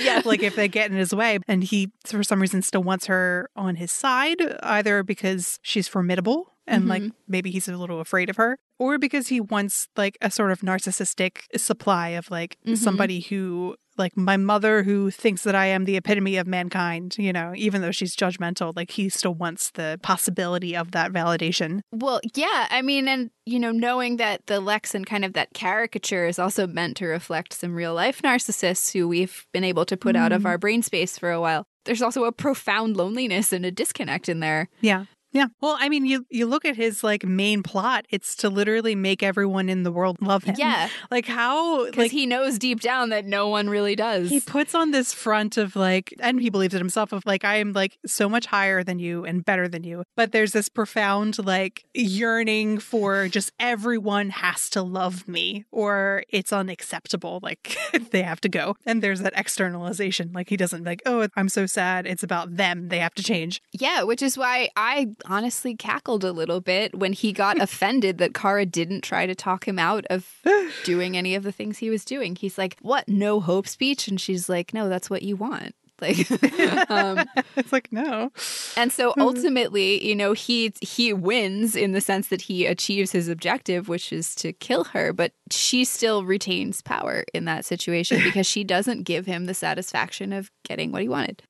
Yeah. 0.00 0.22
like 0.24 0.42
if 0.42 0.56
they 0.56 0.68
get 0.68 0.90
in 0.90 0.96
his 0.96 1.14
way. 1.14 1.38
And 1.46 1.62
he 1.62 1.90
for 2.04 2.22
some 2.22 2.40
reason 2.40 2.62
still 2.62 2.82
wants 2.82 3.06
her 3.06 3.48
on 3.56 3.76
his 3.76 3.92
side, 3.92 4.38
either 4.62 5.02
because 5.02 5.58
she's 5.62 5.86
formidable 5.88 6.49
and 6.66 6.86
like 6.88 7.02
Mhm. 7.02 7.12
maybe 7.28 7.50
he's 7.50 7.68
a 7.68 7.76
little 7.76 8.00
afraid 8.00 8.30
of 8.30 8.36
her, 8.36 8.58
or 8.78 8.98
because 8.98 9.28
he 9.28 9.40
wants 9.40 9.88
like 9.96 10.16
a 10.20 10.30
sort 10.30 10.50
of 10.52 10.60
narcissistic 10.60 11.42
supply 11.56 12.08
of 12.10 12.30
like 12.30 12.56
Mhm. 12.66 12.76
somebody 12.76 13.20
who 13.20 13.76
like 13.98 14.16
my 14.16 14.38
mother 14.38 14.82
who 14.82 15.10
thinks 15.10 15.42
that 15.42 15.54
I 15.54 15.66
am 15.66 15.84
the 15.84 15.96
epitome 15.96 16.36
of 16.38 16.46
mankind, 16.46 17.16
you 17.18 17.34
know, 17.34 17.52
even 17.54 17.82
though 17.82 17.90
she's 17.90 18.16
judgmental, 18.16 18.74
like 18.74 18.92
he 18.92 19.10
still 19.10 19.34
wants 19.34 19.72
the 19.72 19.98
possibility 20.02 20.74
of 20.74 20.92
that 20.92 21.12
validation. 21.12 21.80
Well, 21.92 22.20
yeah, 22.34 22.66
I 22.70 22.80
mean, 22.80 23.08
and 23.08 23.30
you 23.44 23.58
know, 23.58 23.72
knowing 23.72 24.16
that 24.16 24.46
the 24.46 24.60
Lex 24.60 24.94
and 24.94 25.04
kind 25.06 25.24
of 25.24 25.32
that 25.34 25.52
caricature 25.52 26.26
is 26.26 26.38
also 26.38 26.66
meant 26.66 26.96
to 26.98 27.06
reflect 27.06 27.52
some 27.52 27.74
real 27.74 27.92
life 27.94 28.22
narcissists 28.22 28.92
who 28.92 29.06
we've 29.08 29.46
been 29.52 29.64
able 29.64 29.84
to 29.84 29.96
put 29.96 30.16
out 30.16 30.32
of 30.32 30.42
Mm. 30.42 30.46
our 30.46 30.56
brain 30.58 30.82
space 30.82 31.18
for 31.18 31.30
a 31.30 31.40
while. 31.40 31.66
There's 31.84 32.00
also 32.02 32.24
a 32.24 32.32
profound 32.32 32.96
loneliness 32.96 33.52
and 33.52 33.66
a 33.66 33.70
disconnect 33.70 34.28
in 34.28 34.40
there. 34.40 34.68
Yeah. 34.80 35.06
Yeah. 35.32 35.46
Well, 35.60 35.76
I 35.78 35.88
mean, 35.88 36.06
you 36.06 36.26
you 36.30 36.46
look 36.46 36.64
at 36.64 36.76
his 36.76 37.04
like 37.04 37.24
main 37.24 37.62
plot, 37.62 38.06
it's 38.10 38.34
to 38.36 38.48
literally 38.50 38.94
make 38.94 39.22
everyone 39.22 39.68
in 39.68 39.82
the 39.84 39.92
world 39.92 40.18
love 40.20 40.44
him. 40.44 40.56
Yeah, 40.58 40.88
Like 41.10 41.26
how 41.26 41.84
because 41.86 41.98
like 41.98 42.10
he 42.10 42.26
knows 42.26 42.58
deep 42.58 42.80
down 42.80 43.10
that 43.10 43.24
no 43.26 43.48
one 43.48 43.68
really 43.70 43.94
does. 43.96 44.28
he 44.28 44.40
puts 44.40 44.74
on 44.74 44.90
this 44.90 45.12
front 45.12 45.56
of 45.56 45.76
like 45.76 46.14
and 46.20 46.40
he 46.40 46.50
believes 46.50 46.74
it 46.74 46.78
himself 46.78 47.12
of 47.12 47.24
like 47.26 47.44
I 47.44 47.56
am 47.56 47.72
like 47.72 47.98
so 48.06 48.28
much 48.28 48.46
higher 48.46 48.82
than 48.82 48.98
you 48.98 49.24
and 49.24 49.44
better 49.44 49.68
than 49.68 49.84
you. 49.84 50.02
But 50.16 50.32
there's 50.32 50.52
this 50.52 50.68
profound 50.68 51.38
like 51.44 51.84
yearning 51.94 52.78
for 52.78 53.28
just 53.28 53.52
everyone 53.60 54.30
has 54.30 54.68
to 54.70 54.82
love 54.82 55.28
me 55.28 55.64
or 55.70 56.24
it's 56.28 56.52
unacceptable. 56.52 57.38
Like 57.42 57.76
they 58.10 58.22
have 58.22 58.40
to 58.42 58.48
go. 58.48 58.76
And 58.84 59.02
there's 59.02 59.20
that 59.20 59.32
externalization. 59.36 60.32
Like 60.32 60.48
he 60.48 60.56
doesn't 60.56 60.84
like, 60.84 61.02
oh, 61.06 61.28
I'm 61.36 61.48
so 61.48 61.66
sad. 61.66 62.06
It's 62.06 62.22
about 62.22 62.56
them. 62.56 62.88
They 62.88 62.98
have 62.98 63.14
to 63.14 63.22
change. 63.22 63.62
yeah, 63.72 64.02
which 64.02 64.22
is 64.22 64.36
why 64.36 64.68
I 64.76 65.08
honestly 65.26 65.74
cackled 65.74 66.24
a 66.24 66.32
little 66.32 66.60
bit 66.60 66.94
when 66.98 67.12
he 67.12 67.32
got 67.32 67.58
offended 67.60 68.18
that 68.18 68.34
Kara 68.34 68.66
didn't 68.66 69.02
try 69.02 69.26
to 69.26 69.34
talk 69.34 69.66
him 69.66 69.78
out 69.78 70.04
of 70.10 70.26
doing 70.84 71.16
any 71.16 71.34
of 71.34 71.42
the 71.42 71.52
things 71.52 71.78
he 71.78 71.90
was 71.90 72.04
doing. 72.04 72.36
He's 72.36 72.58
like, 72.58 72.76
"What? 72.80 73.08
No 73.08 73.40
hope 73.40 73.66
speech?" 73.66 74.08
And 74.08 74.20
she's 74.20 74.48
like, 74.48 74.74
"No, 74.74 74.88
that's 74.88 75.10
what 75.10 75.22
you 75.22 75.36
want." 75.36 75.74
Like, 76.00 76.30
um, 76.90 77.26
it's 77.56 77.72
like, 77.72 77.92
no. 77.92 78.32
and 78.76 78.92
so 78.92 79.12
ultimately, 79.18 80.06
you 80.06 80.14
know, 80.14 80.32
he 80.32 80.72
he 80.80 81.12
wins 81.12 81.76
in 81.76 81.92
the 81.92 82.00
sense 82.00 82.28
that 82.28 82.42
he 82.42 82.66
achieves 82.66 83.12
his 83.12 83.28
objective, 83.28 83.88
which 83.88 84.12
is 84.12 84.34
to 84.36 84.52
kill 84.52 84.84
her. 84.84 85.12
But 85.12 85.32
she 85.50 85.84
still 85.84 86.24
retains 86.24 86.82
power 86.82 87.24
in 87.34 87.44
that 87.44 87.64
situation 87.64 88.22
because 88.22 88.46
she 88.46 88.64
doesn't 88.64 89.02
give 89.02 89.26
him 89.26 89.46
the 89.46 89.54
satisfaction 89.54 90.32
of 90.32 90.50
getting 90.64 90.92
what 90.92 91.02
he 91.02 91.08
wanted. 91.08 91.42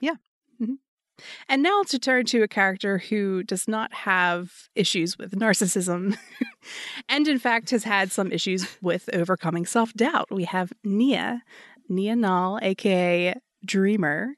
And 1.49 1.63
now 1.63 1.83
to 1.85 1.99
turn 1.99 2.25
to 2.27 2.43
a 2.43 2.49
character 2.49 2.99
who 2.99 3.43
does 3.43 3.69
not 3.69 3.93
have 3.93 4.69
issues 4.75 5.19
with 5.19 5.33
narcissism 5.33 6.17
and, 7.09 7.29
in 7.29 7.39
fact, 7.39 7.71
has 7.71 7.85
had 7.85 8.13
some 8.13 8.33
issues 8.33 8.67
with 8.83 9.09
overcoming 9.13 9.67
self 9.67 9.93
doubt. 9.95 10.29
We 10.31 10.45
have 10.45 10.73
Nia, 10.85 11.43
Nia 11.89 12.17
Nal, 12.17 12.59
aka 12.63 13.35
Dreamer, 13.65 14.35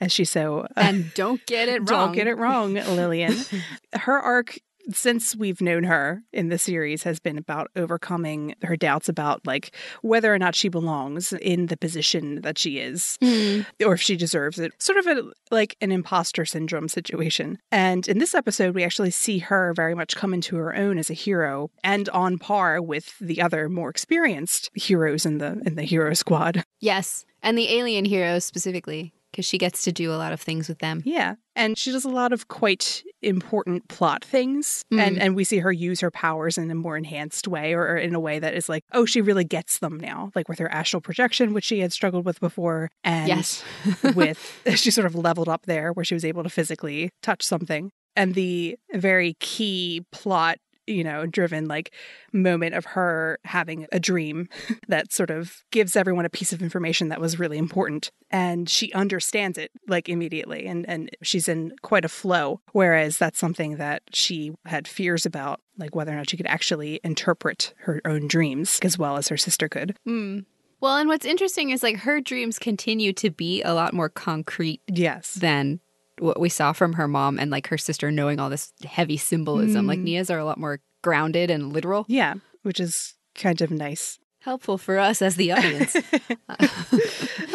as 0.00 0.12
she 0.12 0.24
so 0.24 0.60
uh, 0.60 0.66
And 0.76 1.12
don't 1.14 1.44
get 1.46 1.68
it 1.68 1.78
wrong. 1.78 1.86
don't 1.86 2.12
get 2.12 2.26
it 2.26 2.36
wrong, 2.36 2.74
Lillian. 2.74 3.36
her 3.94 4.18
arc 4.18 4.58
since 4.92 5.34
we've 5.36 5.60
known 5.60 5.84
her 5.84 6.22
in 6.32 6.48
the 6.48 6.58
series 6.58 7.02
has 7.02 7.18
been 7.18 7.38
about 7.38 7.70
overcoming 7.76 8.54
her 8.62 8.76
doubts 8.76 9.08
about 9.08 9.46
like 9.46 9.74
whether 10.02 10.32
or 10.32 10.38
not 10.38 10.54
she 10.54 10.68
belongs 10.68 11.32
in 11.32 11.66
the 11.66 11.76
position 11.76 12.40
that 12.42 12.58
she 12.58 12.78
is 12.78 13.18
Mm. 13.22 13.66
or 13.84 13.94
if 13.94 14.00
she 14.00 14.16
deserves 14.16 14.58
it. 14.58 14.72
Sort 14.78 14.98
of 14.98 15.06
a 15.06 15.24
like 15.50 15.76
an 15.80 15.92
imposter 15.92 16.44
syndrome 16.44 16.88
situation. 16.88 17.58
And 17.72 18.06
in 18.08 18.18
this 18.18 18.34
episode, 18.34 18.74
we 18.74 18.84
actually 18.84 19.10
see 19.10 19.38
her 19.38 19.72
very 19.74 19.94
much 19.94 20.16
come 20.16 20.34
into 20.34 20.56
her 20.56 20.74
own 20.74 20.98
as 20.98 21.10
a 21.10 21.14
hero 21.14 21.70
and 21.82 22.08
on 22.10 22.38
par 22.38 22.80
with 22.82 23.18
the 23.20 23.40
other 23.42 23.68
more 23.68 23.90
experienced 23.90 24.70
heroes 24.74 25.26
in 25.26 25.38
the 25.38 25.60
in 25.66 25.74
the 25.76 25.82
hero 25.82 26.14
squad. 26.14 26.62
Yes, 26.80 27.24
and 27.42 27.56
the 27.56 27.70
alien 27.70 28.04
heroes 28.04 28.44
specifically, 28.44 29.12
because 29.36 29.44
she 29.46 29.58
gets 29.58 29.84
to 29.84 29.92
do 29.92 30.10
a 30.10 30.16
lot 30.16 30.32
of 30.32 30.40
things 30.40 30.66
with 30.66 30.78
them. 30.78 31.02
Yeah. 31.04 31.34
And 31.54 31.76
she 31.76 31.92
does 31.92 32.06
a 32.06 32.08
lot 32.08 32.32
of 32.32 32.48
quite 32.48 33.04
important 33.20 33.86
plot 33.88 34.24
things. 34.24 34.82
And 34.90 35.18
Mm. 35.18 35.20
and 35.20 35.36
we 35.36 35.44
see 35.44 35.58
her 35.58 35.70
use 35.70 36.00
her 36.00 36.10
powers 36.10 36.56
in 36.56 36.70
a 36.70 36.74
more 36.74 36.96
enhanced 36.96 37.46
way 37.46 37.74
or, 37.74 37.82
or 37.82 37.96
in 37.98 38.14
a 38.14 38.20
way 38.20 38.38
that 38.38 38.54
is 38.54 38.70
like, 38.70 38.82
oh, 38.92 39.04
she 39.04 39.20
really 39.20 39.44
gets 39.44 39.78
them 39.80 40.00
now. 40.00 40.30
Like 40.34 40.48
with 40.48 40.58
her 40.58 40.72
astral 40.72 41.02
projection, 41.02 41.52
which 41.52 41.64
she 41.64 41.80
had 41.80 41.92
struggled 41.92 42.24
with 42.24 42.40
before. 42.40 42.90
And 43.04 43.28
yes. 43.28 43.62
with 44.14 44.58
she 44.74 44.90
sort 44.90 45.06
of 45.06 45.14
leveled 45.14 45.50
up 45.50 45.66
there 45.66 45.92
where 45.92 46.04
she 46.04 46.14
was 46.14 46.24
able 46.24 46.42
to 46.42 46.48
physically 46.48 47.10
touch 47.22 47.42
something 47.42 47.92
and 48.16 48.34
the 48.34 48.78
very 48.94 49.34
key 49.40 50.02
plot 50.12 50.56
you 50.86 51.04
know 51.04 51.26
driven 51.26 51.66
like 51.66 51.92
moment 52.32 52.74
of 52.74 52.84
her 52.84 53.38
having 53.44 53.86
a 53.92 54.00
dream 54.00 54.48
that 54.88 55.12
sort 55.12 55.30
of 55.30 55.64
gives 55.70 55.96
everyone 55.96 56.24
a 56.24 56.30
piece 56.30 56.52
of 56.52 56.62
information 56.62 57.08
that 57.08 57.20
was 57.20 57.38
really 57.38 57.58
important. 57.58 58.10
And 58.30 58.68
she 58.68 58.92
understands 58.92 59.58
it 59.58 59.70
like 59.88 60.08
immediately 60.08 60.66
and 60.66 60.88
and 60.88 61.10
she's 61.22 61.48
in 61.48 61.74
quite 61.82 62.04
a 62.04 62.08
flow. 62.08 62.60
Whereas 62.72 63.18
that's 63.18 63.38
something 63.38 63.76
that 63.76 64.02
she 64.12 64.52
had 64.64 64.88
fears 64.88 65.26
about 65.26 65.60
like 65.78 65.94
whether 65.94 66.12
or 66.12 66.16
not 66.16 66.30
she 66.30 66.36
could 66.36 66.46
actually 66.46 67.00
interpret 67.04 67.74
her 67.78 68.00
own 68.04 68.28
dreams 68.28 68.78
as 68.82 68.98
well 68.98 69.16
as 69.16 69.28
her 69.28 69.36
sister 69.36 69.68
could. 69.68 69.96
Mm. 70.06 70.44
Well, 70.80 70.98
and 70.98 71.08
what's 71.08 71.24
interesting 71.24 71.70
is 71.70 71.82
like 71.82 71.96
her 71.98 72.20
dreams 72.20 72.58
continue 72.58 73.12
to 73.14 73.30
be 73.30 73.62
a 73.62 73.72
lot 73.72 73.94
more 73.94 74.08
concrete 74.08 74.82
yes. 74.86 75.34
than 75.34 75.80
what 76.18 76.40
we 76.40 76.48
saw 76.48 76.72
from 76.72 76.94
her 76.94 77.06
mom 77.08 77.38
and 77.38 77.50
like 77.50 77.66
her 77.68 77.78
sister 77.78 78.10
knowing 78.10 78.40
all 78.40 78.50
this 78.50 78.72
heavy 78.84 79.16
symbolism. 79.16 79.86
Like 79.86 79.98
Mm. 79.98 80.04
Nia's 80.04 80.30
are 80.30 80.38
a 80.38 80.44
lot 80.44 80.58
more 80.58 80.80
grounded 81.02 81.50
and 81.50 81.72
literal. 81.72 82.04
Yeah, 82.08 82.34
which 82.62 82.80
is 82.80 83.14
kind 83.34 83.60
of 83.60 83.70
nice. 83.70 84.18
Helpful 84.46 84.78
for 84.78 84.96
us 84.98 85.20
as 85.20 85.36
the 85.36 85.52
audience. 85.52 85.94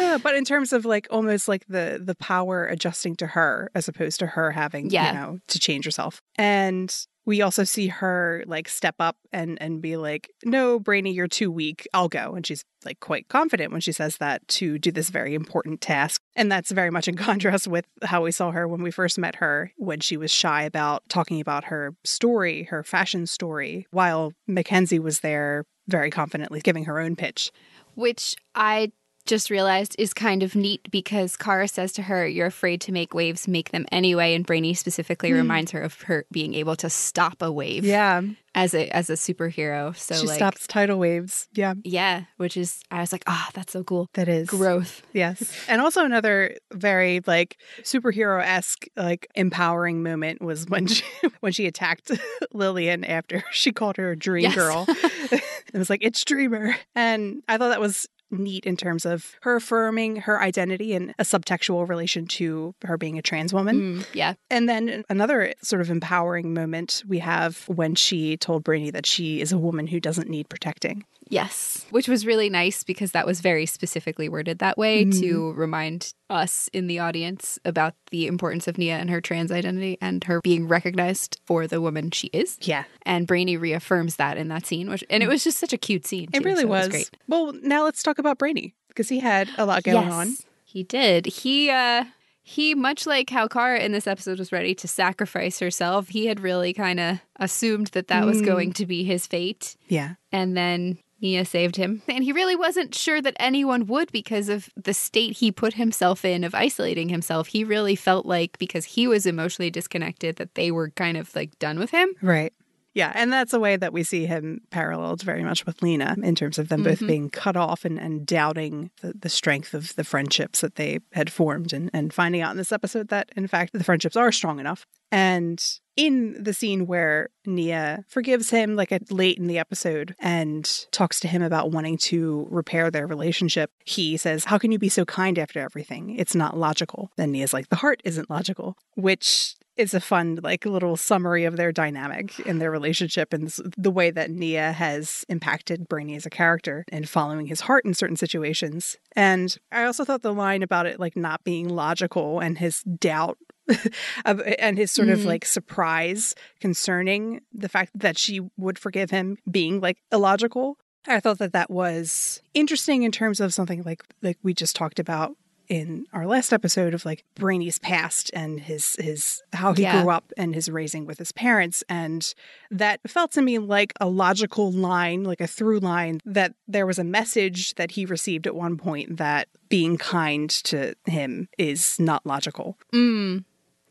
Uh, 0.00 0.18
but 0.18 0.34
in 0.34 0.44
terms 0.44 0.72
of 0.72 0.84
like 0.84 1.06
almost 1.10 1.48
like 1.48 1.64
the 1.68 2.00
the 2.02 2.14
power 2.16 2.66
adjusting 2.66 3.14
to 3.16 3.26
her 3.26 3.70
as 3.74 3.88
opposed 3.88 4.18
to 4.18 4.26
her 4.26 4.50
having 4.50 4.90
Yeah. 4.90 5.06
you 5.08 5.18
know 5.18 5.38
to 5.48 5.58
change 5.58 5.84
herself 5.84 6.20
and 6.36 6.92
we 7.24 7.40
also 7.40 7.62
see 7.62 7.86
her 7.88 8.42
like 8.46 8.68
step 8.68 8.96
up 8.98 9.16
and 9.32 9.58
and 9.62 9.80
be 9.80 9.96
like 9.96 10.28
no 10.44 10.78
brainy 10.80 11.12
you're 11.12 11.28
too 11.28 11.50
weak 11.52 11.86
i'll 11.94 12.08
go 12.08 12.34
and 12.34 12.44
she's 12.46 12.64
like 12.84 12.98
quite 13.00 13.28
confident 13.28 13.70
when 13.70 13.80
she 13.80 13.92
says 13.92 14.16
that 14.16 14.46
to 14.48 14.76
do 14.78 14.90
this 14.90 15.08
very 15.10 15.34
important 15.34 15.80
task 15.80 16.20
and 16.34 16.50
that's 16.50 16.72
very 16.72 16.90
much 16.90 17.06
in 17.06 17.16
contrast 17.28 17.68
with 17.68 17.84
how 18.02 18.22
we 18.22 18.32
saw 18.32 18.50
her 18.50 18.66
when 18.66 18.82
we 18.82 18.90
first 18.90 19.18
met 19.18 19.36
her 19.36 19.72
when 19.76 20.00
she 20.00 20.16
was 20.16 20.30
shy 20.32 20.62
about 20.64 21.02
talking 21.08 21.40
about 21.40 21.64
her 21.64 21.94
story 22.04 22.64
her 22.64 22.82
fashion 22.82 23.26
story 23.26 23.86
while 23.92 24.32
mackenzie 24.48 24.98
was 24.98 25.20
there 25.20 25.64
very 25.88 26.10
confidently 26.10 26.60
giving 26.60 26.84
her 26.84 26.98
own 26.98 27.16
pitch 27.16 27.50
which 27.94 28.34
I 28.54 28.92
just 29.26 29.50
realized 29.50 29.94
is 29.98 30.12
kind 30.12 30.42
of 30.42 30.54
neat 30.56 30.90
because 30.90 31.36
Kara 31.36 31.68
says 31.68 31.92
to 31.94 32.02
her, 32.02 32.26
You're 32.26 32.46
afraid 32.46 32.80
to 32.82 32.92
make 32.92 33.14
waves, 33.14 33.46
make 33.46 33.70
them 33.70 33.86
anyway. 33.92 34.34
And 34.34 34.44
Brainy 34.46 34.74
specifically 34.74 35.30
Hmm. 35.30 35.36
reminds 35.36 35.70
her 35.72 35.80
of 35.80 36.00
her 36.02 36.24
being 36.32 36.54
able 36.54 36.76
to 36.76 36.90
stop 36.90 37.40
a 37.42 37.50
wave 37.52 37.84
yeah 37.84 38.22
as 38.54 38.74
a 38.74 38.88
as 38.94 39.08
a 39.08 39.14
superhero. 39.14 39.96
So 39.96 40.14
she 40.16 40.26
like 40.26 40.36
stops 40.36 40.66
tidal 40.66 40.98
waves. 40.98 41.48
Yeah, 41.54 41.74
Yeah, 41.84 42.24
which 42.36 42.56
is 42.56 42.82
I 42.90 43.00
was 43.00 43.12
like, 43.12 43.22
ah, 43.26 43.48
that's 43.54 43.72
so 43.72 43.82
cool. 43.84 44.08
that 44.14 44.28
is 44.28 44.48
Growth. 44.48 45.02
Yes, 45.12 45.56
and 45.68 45.80
also 45.80 46.04
another 46.04 46.56
very 46.72 47.20
like 47.26 47.56
superhero 47.82 48.42
esque 48.44 48.86
like 48.96 49.26
empowering 49.34 50.02
moment 50.02 50.42
was 50.42 50.66
when 50.66 50.86
she 50.86 51.04
when 51.40 51.52
she 51.52 51.66
attacked 51.66 52.10
Lillian 52.52 53.04
after 53.04 53.42
she 53.52 53.72
called 53.72 53.96
her 53.96 54.10
a 54.10 54.16
dream 54.16 54.42
Yes. 54.44 54.54
girl. 54.54 54.86
it 54.88 55.42
was 55.78 55.88
like 55.88 56.02
it's 56.02 56.24
Dreamer, 56.24 56.74
and 56.94 57.42
I 57.48 57.56
thought 57.58 57.68
that 57.68 57.80
was 57.80 58.06
neat 58.32 58.64
in 58.64 58.76
terms 58.76 59.04
of 59.04 59.36
her 59.42 59.56
affirming 59.56 60.16
her 60.16 60.40
identity 60.40 60.94
and 60.94 61.14
a 61.18 61.22
subtextual 61.22 61.88
relation 61.88 62.26
to 62.26 62.74
her 62.84 62.96
being 62.96 63.18
a 63.18 63.22
trans 63.22 63.52
woman. 63.52 63.80
Mm, 63.80 64.06
yeah. 64.14 64.34
And 64.50 64.68
then 64.68 65.04
another 65.08 65.54
sort 65.62 65.82
of 65.82 65.90
empowering 65.90 66.54
moment 66.54 67.02
we 67.06 67.18
have 67.18 67.68
when 67.68 67.94
she 67.94 68.36
told 68.36 68.64
Brainy 68.64 68.90
that 68.90 69.06
she 69.06 69.40
is 69.40 69.52
a 69.52 69.58
woman 69.58 69.86
who 69.86 70.00
doesn't 70.00 70.28
need 70.28 70.48
protecting. 70.48 71.04
Yes. 71.32 71.86
Which 71.90 72.08
was 72.08 72.26
really 72.26 72.50
nice 72.50 72.84
because 72.84 73.12
that 73.12 73.26
was 73.26 73.40
very 73.40 73.64
specifically 73.64 74.28
worded 74.28 74.58
that 74.58 74.76
way 74.76 75.06
Mhm. 75.06 75.18
to 75.20 75.52
remind 75.52 76.12
us 76.28 76.68
in 76.74 76.88
the 76.88 76.98
audience 76.98 77.58
about 77.64 77.94
the 78.10 78.26
importance 78.26 78.68
of 78.68 78.76
Nia 78.76 78.98
and 78.98 79.08
her 79.08 79.22
trans 79.22 79.50
identity 79.50 79.96
and 80.00 80.22
her 80.24 80.40
being 80.42 80.68
recognized 80.68 81.40
for 81.46 81.66
the 81.66 81.80
woman 81.80 82.10
she 82.10 82.26
is. 82.34 82.58
Yeah, 82.60 82.84
And 83.06 83.26
Brainy 83.26 83.56
reaffirms 83.56 84.16
that 84.16 84.36
in 84.36 84.48
that 84.48 84.66
scene, 84.66 84.90
which 84.90 85.02
and 85.08 85.22
it 85.22 85.28
was 85.28 85.42
just 85.42 85.56
such 85.58 85.72
a 85.72 85.78
cute 85.78 86.06
scene. 86.06 86.28
it 86.34 86.40
too, 86.40 86.44
really 86.44 86.62
so 86.62 86.68
was. 86.68 86.88
great. 86.88 87.10
Well, 87.26 87.54
now 87.62 87.84
let's 87.84 88.02
talk 88.02 88.18
about 88.18 88.36
Brainy 88.38 88.74
because 88.88 89.08
he 89.08 89.20
had 89.20 89.48
a 89.56 89.64
lot 89.64 89.84
going 89.84 90.02
Yes, 90.04 90.12
on. 90.12 90.36
He 90.64 90.82
did. 90.82 91.24
He 91.26 91.70
uh 91.70 92.04
he 92.44 92.74
much 92.74 93.06
like 93.06 93.30
how 93.30 93.46
Kara 93.46 93.78
in 93.78 93.92
this 93.92 94.06
episode 94.06 94.38
was 94.38 94.50
ready 94.52 94.74
to 94.74 94.88
sacrifice 94.88 95.60
herself, 95.60 96.08
he 96.08 96.26
had 96.26 96.40
really 96.40 96.72
kind 96.74 96.98
of 97.00 97.20
assumed 97.36 97.86
that 97.88 98.08
that 98.08 98.26
was 98.26 98.42
Mm. 98.42 98.46
going 98.46 98.72
to 98.74 98.84
be 98.84 99.04
his 99.04 99.26
fate. 99.26 99.76
Yeah. 99.88 100.14
And 100.32 100.56
then 100.56 100.98
Nia 101.22 101.44
saved 101.44 101.76
him. 101.76 102.02
And 102.08 102.24
he 102.24 102.32
really 102.32 102.56
wasn't 102.56 102.94
sure 102.94 103.22
that 103.22 103.36
anyone 103.38 103.86
would 103.86 104.10
because 104.12 104.48
of 104.48 104.68
the 104.76 104.92
state 104.92 105.38
he 105.38 105.52
put 105.52 105.74
himself 105.74 106.24
in 106.24 106.44
of 106.44 106.54
isolating 106.54 107.08
himself. 107.08 107.46
He 107.48 107.64
really 107.64 107.96
felt 107.96 108.26
like 108.26 108.58
because 108.58 108.84
he 108.84 109.06
was 109.06 109.24
emotionally 109.24 109.70
disconnected 109.70 110.36
that 110.36 110.56
they 110.56 110.70
were 110.70 110.90
kind 110.90 111.16
of 111.16 111.34
like 111.34 111.58
done 111.58 111.78
with 111.78 111.90
him. 111.90 112.12
Right. 112.20 112.52
Yeah, 112.94 113.10
and 113.14 113.32
that's 113.32 113.54
a 113.54 113.60
way 113.60 113.76
that 113.76 113.92
we 113.92 114.02
see 114.02 114.26
him 114.26 114.60
paralleled 114.70 115.22
very 115.22 115.42
much 115.42 115.64
with 115.64 115.80
Lena 115.82 116.14
in 116.22 116.34
terms 116.34 116.58
of 116.58 116.68
them 116.68 116.82
both 116.82 117.00
Mhm. 117.00 117.06
being 117.06 117.30
cut 117.30 117.56
off 117.56 117.84
and, 117.86 117.98
and 117.98 118.26
doubting 118.26 118.90
the, 119.00 119.14
the 119.18 119.28
strength 119.30 119.72
of 119.72 119.94
the 119.96 120.04
friendships 120.04 120.60
that 120.60 120.74
they 120.74 120.98
had 121.12 121.30
formed 121.32 121.72
and, 121.72 121.88
and 121.94 122.12
finding 122.12 122.42
out 122.42 122.50
in 122.50 122.58
this 122.58 122.72
episode 122.72 123.08
that, 123.08 123.30
in 123.34 123.46
fact, 123.46 123.72
the 123.72 123.82
friendships 123.84 124.14
are 124.16 124.30
strong 124.30 124.60
enough. 124.60 124.84
And 125.10 125.62
in 125.96 126.42
the 126.42 126.54
scene 126.54 126.86
where 126.86 127.28
Nia 127.46 128.04
forgives 128.08 128.50
him, 128.50 128.76
like 128.76 128.92
at, 128.92 129.10
late 129.12 129.36
in 129.38 129.46
the 129.46 129.58
episode, 129.58 130.14
and 130.18 130.86
talks 130.90 131.20
to 131.20 131.28
him 131.28 131.42
about 131.42 131.70
wanting 131.70 131.98
to 131.98 132.46
repair 132.50 132.90
their 132.90 133.06
relationship, 133.06 133.70
he 133.84 134.16
says, 134.16 134.44
How 134.46 134.56
can 134.58 134.72
you 134.72 134.78
be 134.78 134.88
so 134.88 135.04
kind 135.04 135.38
after 135.38 135.60
everything? 135.60 136.16
It's 136.16 136.34
not 136.34 136.56
logical. 136.56 137.10
Then 137.16 137.32
Nia's 137.32 137.52
like, 137.52 137.68
The 137.68 137.76
heart 137.76 138.00
isn't 138.04 138.30
logical, 138.30 138.76
which 138.96 139.54
is 139.82 139.94
a 139.94 140.00
fun, 140.00 140.38
like, 140.42 140.64
little 140.64 140.96
summary 140.96 141.44
of 141.44 141.56
their 141.56 141.72
dynamic 141.72 142.38
in 142.40 142.58
their 142.58 142.70
relationship 142.70 143.32
and 143.32 143.48
the 143.76 143.90
way 143.90 144.10
that 144.10 144.30
Nia 144.30 144.72
has 144.72 145.24
impacted 145.28 145.88
Brainy 145.88 146.14
as 146.16 146.24
a 146.26 146.30
character 146.30 146.84
and 146.90 147.08
following 147.08 147.46
his 147.46 147.62
heart 147.62 147.84
in 147.84 147.92
certain 147.94 148.16
situations. 148.16 148.96
And 149.14 149.56
I 149.70 149.84
also 149.84 150.04
thought 150.04 150.22
the 150.22 150.32
line 150.32 150.62
about 150.62 150.86
it, 150.86 150.98
like, 151.00 151.16
not 151.16 151.44
being 151.44 151.68
logical 151.68 152.40
and 152.40 152.58
his 152.58 152.82
doubt 152.82 153.38
of, 154.24 154.40
and 154.58 154.76
his 154.78 154.90
sort 154.90 155.08
of 155.08 155.20
Mhm. 155.20 155.24
like 155.26 155.44
surprise 155.44 156.34
concerning 156.60 157.40
the 157.52 157.68
fact 157.68 157.90
that 157.94 158.18
she 158.18 158.40
would 158.56 158.78
forgive 158.78 159.10
him 159.10 159.36
being 159.50 159.80
like 159.80 159.98
illogical. 160.10 160.78
I 161.06 161.20
thought 161.20 161.38
that 161.38 161.52
that 161.52 161.70
was 161.70 162.40
interesting 162.54 163.02
in 163.04 163.12
terms 163.12 163.40
of 163.40 163.54
something 163.54 163.82
like 163.84 164.02
like 164.20 164.38
we 164.42 164.52
just 164.54 164.74
talked 164.76 164.98
about 164.98 165.36
in 165.68 166.06
our 166.12 166.26
last 166.26 166.52
episode 166.52 166.94
of 166.94 167.04
like 167.04 167.24
Brainy's 167.34 167.78
past 167.78 168.30
and 168.34 168.60
his 168.60 168.96
his 168.96 169.42
how 169.52 169.72
he 169.72 169.82
Yeah. 169.82 170.02
grew 170.02 170.10
up 170.10 170.32
and 170.36 170.54
his 170.54 170.68
raising 170.70 171.06
with 171.06 171.18
his 171.18 171.32
parents 171.32 171.82
and 171.88 172.34
that 172.70 173.00
felt 173.08 173.32
to 173.32 173.42
me 173.42 173.58
like 173.58 173.92
a 174.00 174.06
logical 174.08 174.70
line 174.72 175.24
like 175.24 175.40
a 175.40 175.46
through 175.46 175.78
line 175.80 176.20
that 176.24 176.54
there 176.68 176.86
was 176.86 176.98
a 176.98 177.04
message 177.04 177.74
that 177.76 177.92
he 177.92 178.04
received 178.04 178.46
at 178.46 178.54
one 178.54 178.76
point 178.76 179.16
that 179.16 179.48
being 179.68 179.96
kind 179.96 180.50
to 180.50 180.94
him 181.06 181.48
is 181.58 181.98
not 181.98 182.24
logical 182.26 182.76
Mm. 182.92 183.44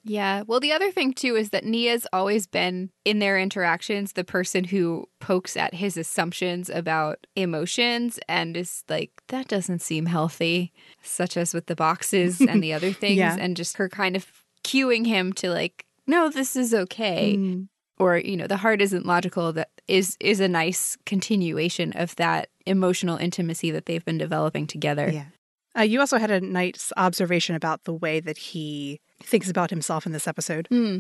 Yeah. 0.04 0.44
Well, 0.48 0.60
the 0.60 0.72
other 0.72 0.92
thing 0.92 1.14
too 1.14 1.36
is 1.36 1.52
that 1.52 1.64
Nia's 1.66 2.08
always 2.12 2.48
been 2.48 2.90
in 3.06 3.20
their 3.20 3.40
interactions 3.40 4.14
the 4.14 4.24
person 4.24 4.64
who 4.64 5.08
pokes 5.20 5.56
at 5.56 5.76
his 5.76 5.96
assumptions 5.98 6.70
about 6.70 7.28
emotions 7.36 8.20
and 8.28 8.58
is 8.58 8.84
like, 8.90 9.12
that 9.28 9.48
doesn't 9.48 9.82
seem 9.82 10.08
healthy, 10.08 10.72
such 11.04 11.38
as 11.38 11.54
with 11.54 11.68
the 11.68 11.76
boxes 11.76 12.42
and 12.50 12.64
the 12.64 12.74
other 12.74 12.92
things, 12.94 13.18
Yeah. 13.18 13.38
and 13.40 13.56
just 13.56 13.78
her 13.78 13.90
kind 13.90 14.16
of 14.16 14.26
cueing 14.64 15.06
him 15.06 15.34
to 15.34 15.50
like, 15.52 15.86
no, 16.08 16.30
this 16.30 16.56
is 16.56 16.74
okay. 16.74 17.36
Mm. 17.38 17.68
Or, 18.00 18.18
you 18.18 18.36
know, 18.36 18.48
the 18.48 18.58
heart 18.58 18.82
isn't 18.82 19.06
logical 19.06 19.54
that 19.54 19.70
is 19.88 20.18
is 20.20 20.40
a 20.40 20.48
nice 20.48 20.98
continuation 21.06 21.94
of 21.94 22.16
that 22.16 22.50
emotional 22.66 23.18
intimacy 23.18 23.70
that 23.72 23.86
they've 23.86 24.04
been 24.04 24.18
developing 24.18 24.66
together. 24.66 25.10
Yeah. 25.12 25.26
Uh, 25.78 25.84
you 25.84 26.00
also 26.00 26.18
had 26.18 26.32
a 26.32 26.42
nice 26.42 26.92
observation 26.98 27.56
about 27.56 27.84
the 27.86 27.94
way 27.94 28.20
that 28.20 28.38
he 28.38 29.00
thinks 29.24 29.50
about 29.50 29.70
himself 29.70 30.06
in 30.06 30.12
this 30.12 30.28
episode. 30.28 30.68
Hmm. 30.70 31.00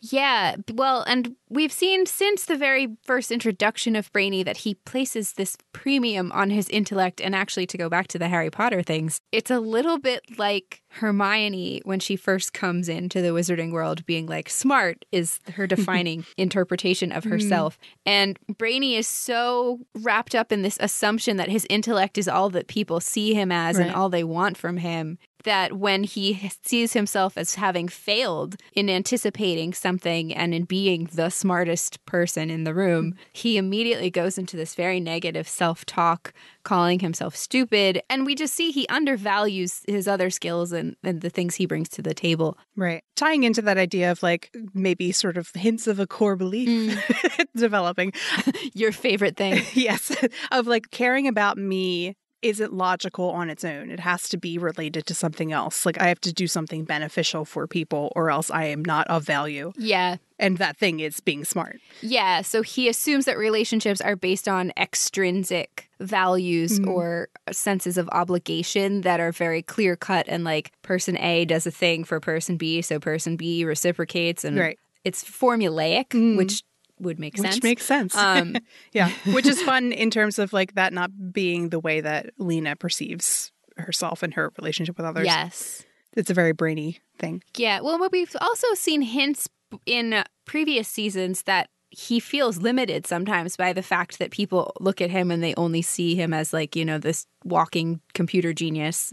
Yeah, 0.00 0.56
well, 0.72 1.02
and 1.06 1.34
we've 1.48 1.72
seen 1.72 2.06
since 2.06 2.44
the 2.44 2.56
very 2.56 2.96
first 3.02 3.30
introduction 3.32 3.96
of 3.96 4.12
Brainy 4.12 4.42
that 4.42 4.58
he 4.58 4.74
places 4.74 5.32
this 5.32 5.56
premium 5.72 6.30
on 6.32 6.50
his 6.50 6.68
intellect. 6.68 7.20
And 7.20 7.34
actually, 7.34 7.66
to 7.66 7.78
go 7.78 7.88
back 7.88 8.06
to 8.08 8.18
the 8.18 8.28
Harry 8.28 8.50
Potter 8.50 8.82
things, 8.82 9.20
it's 9.32 9.50
a 9.50 9.58
little 9.58 9.98
bit 9.98 10.38
like 10.38 10.82
Hermione 10.90 11.82
when 11.84 12.00
she 12.00 12.16
first 12.16 12.52
comes 12.52 12.88
into 12.88 13.20
the 13.20 13.28
wizarding 13.28 13.72
world, 13.72 14.06
being 14.06 14.26
like, 14.26 14.48
smart 14.48 15.04
is 15.10 15.40
her 15.54 15.66
defining 15.68 16.24
interpretation 16.36 17.10
of 17.10 17.24
mm-hmm. 17.24 17.32
herself. 17.32 17.78
And 18.06 18.38
Brainy 18.56 18.94
is 18.94 19.08
so 19.08 19.80
wrapped 19.94 20.34
up 20.34 20.52
in 20.52 20.62
this 20.62 20.78
assumption 20.80 21.38
that 21.38 21.48
his 21.48 21.66
intellect 21.68 22.18
is 22.18 22.28
all 22.28 22.50
that 22.50 22.68
people 22.68 23.00
see 23.00 23.34
him 23.34 23.50
as 23.50 23.78
and 23.78 23.92
all 23.92 24.08
they 24.08 24.24
want 24.24 24.56
from 24.56 24.76
him 24.76 25.18
that 25.44 25.74
when 25.74 26.04
he 26.04 26.50
sees 26.62 26.92
himself 26.92 27.36
as 27.36 27.54
having 27.54 27.88
failed 27.88 28.56
in 28.74 28.90
anticipating 28.90 29.72
something 29.72 30.34
and 30.34 30.54
in 30.54 30.64
being 30.64 31.08
the 31.12 31.30
smartest 31.30 32.04
person 32.06 32.50
in 32.50 32.64
the 32.64 32.74
room, 32.74 33.14
he 33.32 33.56
immediately 33.56 34.10
goes 34.10 34.38
into 34.38 34.56
this 34.56 34.74
very 34.74 35.00
negative 35.00 35.48
self 35.48 35.84
talk, 35.84 36.32
calling 36.62 37.00
himself 37.00 37.34
stupid. 37.36 38.02
And 38.10 38.26
we 38.26 38.34
just 38.34 38.54
see 38.54 38.70
he 38.70 38.86
undervalues 38.88 39.82
his 39.86 40.08
other 40.08 40.30
skills 40.30 40.72
and, 40.72 40.96
and 41.02 41.20
the 41.20 41.30
things 41.30 41.54
he 41.54 41.66
brings 41.66 41.88
to 41.90 42.02
the 42.02 42.14
table. 42.14 42.58
Right. 42.76 43.02
Tying 43.16 43.44
into 43.44 43.62
that 43.62 43.78
idea 43.78 44.10
of 44.10 44.22
like 44.22 44.54
maybe 44.74 45.12
sort 45.12 45.36
of 45.36 45.50
hints 45.54 45.86
of 45.86 45.98
a 45.98 46.06
core 46.06 46.36
belief 46.36 46.68
mm. 46.68 47.46
developing. 47.56 48.12
Your 48.74 48.92
favorite 48.92 49.36
thing. 49.36 49.62
yes. 49.74 50.14
Of 50.50 50.66
like 50.66 50.90
caring 50.90 51.28
about 51.28 51.58
me 51.58 52.16
isn't 52.42 52.72
logical 52.72 53.30
on 53.30 53.50
its 53.50 53.64
own. 53.64 53.90
It 53.90 54.00
has 54.00 54.28
to 54.28 54.36
be 54.36 54.58
related 54.58 55.06
to 55.06 55.14
something 55.14 55.52
else. 55.52 55.84
Like 55.84 56.00
I 56.00 56.08
have 56.08 56.20
to 56.22 56.32
do 56.32 56.46
something 56.46 56.84
beneficial 56.84 57.44
for 57.44 57.66
people 57.66 58.12
or 58.14 58.30
else 58.30 58.50
I 58.50 58.64
am 58.66 58.84
not 58.84 59.06
of 59.08 59.24
value. 59.24 59.72
Yeah. 59.76 60.16
And 60.38 60.58
that 60.58 60.76
thing 60.76 61.00
is 61.00 61.18
being 61.18 61.44
smart. 61.44 61.80
Yeah. 62.00 62.42
So 62.42 62.62
he 62.62 62.88
assumes 62.88 63.24
that 63.24 63.36
relationships 63.38 64.00
are 64.00 64.14
based 64.14 64.46
on 64.46 64.72
extrinsic 64.76 65.88
values 65.98 66.78
Mhm. 66.78 66.86
or 66.88 67.28
senses 67.50 67.98
of 67.98 68.08
obligation 68.12 69.00
that 69.00 69.18
are 69.18 69.32
very 69.32 69.62
clear 69.62 69.96
cut 69.96 70.26
and 70.28 70.44
like 70.44 70.70
person 70.82 71.18
A 71.18 71.44
does 71.44 71.66
a 71.66 71.72
thing 71.72 72.04
for 72.04 72.20
person 72.20 72.56
B, 72.56 72.82
so 72.82 73.00
person 73.00 73.36
B 73.36 73.64
reciprocates 73.64 74.44
and 74.44 74.56
Right. 74.56 74.78
it's 75.04 75.24
formulaic, 75.24 76.10
Mm. 76.10 76.36
which 76.36 76.62
would 77.00 77.18
make 77.18 77.36
sense. 77.36 77.56
Which 77.56 77.62
makes 77.62 77.84
sense. 77.84 78.16
um 78.16 78.56
yeah. 78.92 79.10
Which 79.32 79.46
is 79.46 79.60
fun 79.62 79.92
in 79.92 80.10
terms 80.10 80.38
of 80.38 80.52
like 80.52 80.74
that 80.74 80.92
not 80.92 81.32
being 81.32 81.68
the 81.70 81.80
way 81.80 82.00
that 82.00 82.30
Lena 82.38 82.76
perceives 82.76 83.52
herself 83.76 84.22
and 84.22 84.34
her 84.34 84.52
relationship 84.58 84.96
with 84.96 85.06
others. 85.06 85.26
yes. 85.26 85.84
It's 86.16 86.30
a 86.30 86.34
very 86.34 86.52
brainy 86.52 86.98
thing. 87.18 87.42
Yeah. 87.56 87.80
Well, 87.80 87.98
but 87.98 88.10
we've 88.10 88.34
also 88.40 88.66
seen 88.74 89.02
hints 89.02 89.48
in 89.86 90.24
previous 90.46 90.88
seasons 90.88 91.42
that 91.42 91.68
he 91.90 92.20
feels 92.20 92.58
limited 92.58 93.06
sometimes 93.06 93.56
by 93.56 93.72
the 93.72 93.82
fact 93.82 94.18
that 94.18 94.30
people 94.30 94.72
look 94.80 95.00
at 95.00 95.10
him 95.10 95.30
and 95.30 95.42
they 95.42 95.54
only 95.54 95.80
see 95.80 96.14
him 96.14 96.34
as 96.34 96.52
like, 96.52 96.76
you 96.76 96.84
know, 96.84 96.98
this 96.98 97.26
walking 97.44 98.00
computer 98.12 98.52
genius. 98.52 99.10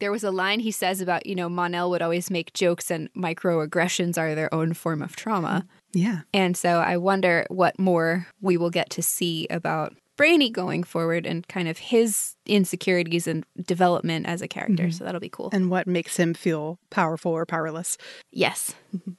There 0.00 0.10
was 0.10 0.24
a 0.24 0.30
line 0.30 0.60
he 0.60 0.72
says 0.72 1.00
about, 1.00 1.26
you 1.26 1.34
know, 1.36 1.48
Mon-El 1.48 1.90
would 1.90 2.02
always 2.02 2.30
make 2.30 2.52
jokes 2.54 2.90
and 2.90 3.08
microaggressions 3.14 4.18
are 4.18 4.34
their 4.34 4.52
own 4.52 4.72
form 4.74 5.00
of 5.02 5.14
trauma. 5.16 5.66
Yeah. 5.92 6.20
And 6.34 6.56
so 6.56 6.78
I 6.78 6.96
wonder 6.96 7.46
what 7.48 7.78
more 7.78 8.26
we 8.40 8.56
will 8.56 8.70
get 8.70 8.90
to 8.90 9.02
see 9.02 9.46
about 9.48 9.94
Brainy 10.16 10.50
going 10.50 10.82
forward 10.82 11.26
and 11.26 11.46
kind 11.46 11.68
of 11.68 11.78
his 11.78 12.34
insecurities 12.44 13.28
and 13.28 13.44
development 13.64 14.26
as 14.26 14.42
a 14.42 14.48
character. 14.48 14.84
Mhm. 14.88 14.94
So 14.94 15.04
that'll 15.04 15.20
be 15.20 15.28
cool. 15.28 15.48
And 15.52 15.70
what 15.70 15.86
makes 15.86 16.16
him 16.16 16.34
feel 16.34 16.78
powerful 16.90 17.30
or 17.32 17.46
powerless. 17.46 17.96
yes. 18.32 18.74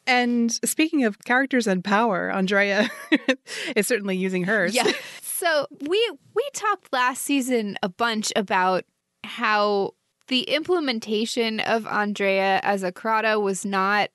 And 0.05 0.51
speaking 0.51 1.05
of 1.05 1.17
characters 1.23 1.67
and 1.67 1.83
power, 1.85 2.29
Andrea 2.31 2.89
is 3.77 3.87
certainly 3.87 4.17
using 4.17 4.43
hers. 4.43 4.75
Yeah. 4.75 4.91
So 5.21 5.67
we 5.87 6.11
we 6.35 6.43
talked 6.53 6.91
last 6.91 7.21
season 7.23 7.77
a 7.81 7.87
bunch 7.87 8.33
about 8.35 8.83
how 9.23 9.91
the 10.27 10.41
implementation 10.41 11.61
of 11.61 11.87
Andrea 11.87 12.59
as 12.61 12.83
Acrata 12.83 13.41
was 13.41 13.63
not 13.63 14.09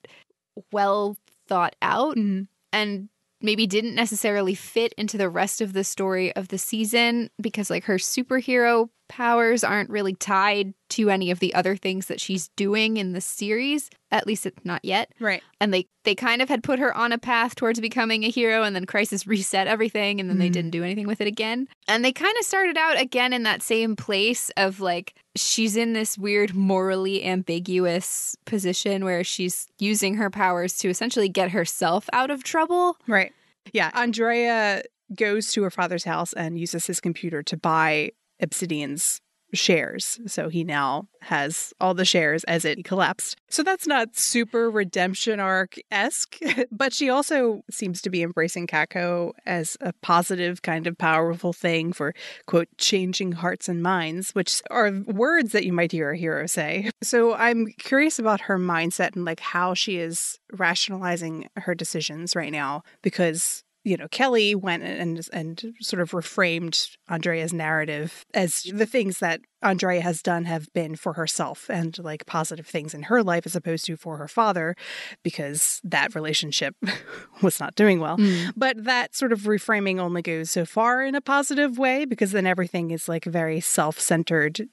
well 0.71 1.17
thought 1.47 1.75
out 1.81 2.15
Mhm. 2.17 2.47
and 2.73 3.09
maybe 3.41 3.67
didn't 3.67 3.93
necessarily 3.95 4.55
fit 4.55 4.93
into 4.97 5.17
the 5.17 5.29
rest 5.29 5.61
of 5.61 5.73
the 5.73 5.83
story 5.83 6.33
of 6.35 6.47
the 6.47 6.57
season 6.57 7.29
because 7.39 7.69
like 7.69 7.83
her 7.83 7.97
superhero 7.97 8.89
powers 9.07 9.63
aren't 9.63 9.89
really 9.91 10.15
tied 10.15 10.73
to 10.89 11.11
any 11.11 11.29
of 11.29 11.39
the 11.39 11.53
other 11.53 11.75
things 11.75 12.07
that 12.07 12.19
she's 12.19 12.47
doing 12.55 12.97
in 12.97 13.11
the 13.13 13.21
series 13.21 13.89
at 14.09 14.25
least 14.25 14.47
it's 14.47 14.65
not 14.65 14.83
yet 14.83 15.11
Right. 15.19 15.43
and 15.61 15.71
they 15.71 15.85
they 16.05 16.15
kind 16.15 16.41
of 16.41 16.49
had 16.49 16.63
put 16.63 16.79
her 16.79 16.95
on 16.95 17.11
a 17.11 17.19
path 17.19 17.53
towards 17.53 17.79
becoming 17.79 18.23
a 18.23 18.29
hero 18.31 18.63
and 18.63 18.75
then 18.75 18.85
crisis 18.85 19.27
reset 19.27 19.67
everything 19.67 20.19
and 20.19 20.27
then 20.27 20.39
they 20.39 20.49
Mm. 20.49 20.53
didn't 20.53 20.71
do 20.71 20.83
anything 20.83 21.05
with 21.05 21.21
it 21.21 21.27
again 21.27 21.67
and 21.87 22.03
they 22.03 22.11
kind 22.11 22.35
of 22.39 22.45
started 22.45 22.77
out 22.77 22.99
again 22.99 23.31
in 23.31 23.43
that 23.43 23.61
same 23.61 23.95
place 23.95 24.49
of 24.57 24.79
like 24.79 25.13
she's 25.35 25.75
in 25.75 25.93
this 25.93 26.17
weird 26.17 26.55
morally 26.55 27.23
ambiguous 27.25 28.35
position 28.45 29.03
where 29.03 29.23
she's 29.23 29.67
using 29.79 30.15
her 30.15 30.29
powers 30.29 30.77
to 30.77 30.89
essentially 30.89 31.29
get 31.29 31.51
herself 31.51 32.09
out 32.13 32.31
of 32.31 32.43
trouble 32.43 32.97
Right. 33.07 33.33
Yeah. 33.73 33.91
Andrea 33.93 34.83
goes 35.15 35.51
to 35.51 35.63
her 35.63 35.71
father's 35.71 36.03
house 36.03 36.33
and 36.33 36.59
uses 36.59 36.87
his 36.87 36.99
computer 36.99 37.43
to 37.43 37.57
buy 37.57 38.11
Obsidian's 38.39 39.21
shares. 39.53 40.19
So 40.27 40.49
he 40.49 40.63
now 40.63 41.07
has 41.21 41.73
all 41.79 41.93
the 41.93 42.05
shares 42.05 42.43
as 42.43 42.65
it 42.65 42.83
collapsed. 42.83 43.37
So 43.49 43.63
that's 43.63 43.87
not 43.87 44.15
super 44.15 44.69
redemption 44.69 45.39
arc 45.39 45.75
esque, 45.91 46.37
but 46.71 46.93
she 46.93 47.09
also 47.09 47.63
seems 47.69 48.01
to 48.01 48.09
be 48.09 48.21
embracing 48.21 48.67
CatCo 48.67 49.31
as 49.45 49.77
a 49.81 49.93
positive, 50.01 50.61
kind 50.61 50.87
of 50.87 50.97
powerful 50.97 51.53
thing 51.53 51.93
for, 51.93 52.13
quote, 52.45 52.67
changing 52.77 53.33
hearts 53.33 53.67
and 53.67 53.81
minds, 53.81 54.31
which 54.31 54.61
are 54.69 54.91
words 55.07 55.51
that 55.51 55.65
you 55.65 55.73
might 55.73 55.91
hear 55.91 56.11
a 56.11 56.17
hero 56.17 56.45
say. 56.45 56.91
So 57.01 57.33
I'm 57.33 57.67
curious 57.77 58.19
about 58.19 58.41
her 58.41 58.59
mindset 58.59 59.15
and 59.15 59.25
like 59.25 59.39
how 59.39 59.73
she 59.73 59.97
is 59.97 60.39
rationalizing 60.51 61.49
her 61.57 61.75
decisions 61.75 62.35
right 62.35 62.51
now 62.51 62.83
because 63.01 63.63
you 63.85 63.97
know, 63.97 64.07
Kelly 64.09 64.55
went 64.55 64.83
and 64.83 65.29
and 65.31 65.75
sort 65.79 66.01
of 66.01 66.11
reframed 66.11 66.97
Andrea's 67.07 67.53
narrative 67.53 68.25
as 68.33 68.63
the 68.63 68.87
things 68.87 69.19
that 69.19 69.41
Andrea 69.61 70.01
has 70.01 70.23
done 70.23 70.45
have 70.45 70.73
been 70.73 70.95
for 70.95 71.13
herself 71.13 71.69
and 71.69 71.97
like 71.99 72.25
positive 72.25 72.65
things 72.65 72.95
in 72.95 73.03
her 73.03 73.21
life 73.21 73.45
as 73.45 73.55
opposed 73.55 73.85
to 73.85 73.95
for 73.95 74.17
her 74.17 74.27
father, 74.27 74.75
because 75.21 75.79
that 75.83 76.15
relationship 76.15 76.75
was 77.43 77.59
not 77.59 77.75
doing 77.75 77.99
well. 77.99 78.17
Mm. 78.17 78.53
But 78.57 78.83
that 78.85 79.15
sort 79.15 79.31
of 79.31 79.41
reframing 79.41 79.99
only 79.99 80.23
goes 80.23 80.49
so 80.49 80.65
far 80.65 81.03
in 81.03 81.13
a 81.13 81.21
positive 81.21 81.77
way 81.77 82.05
because 82.05 82.31
then 82.31 82.47
everything 82.47 82.89
is 82.89 83.07
like 83.07 83.25
very 83.25 83.59
self 83.59 83.99
centered. 83.99 84.67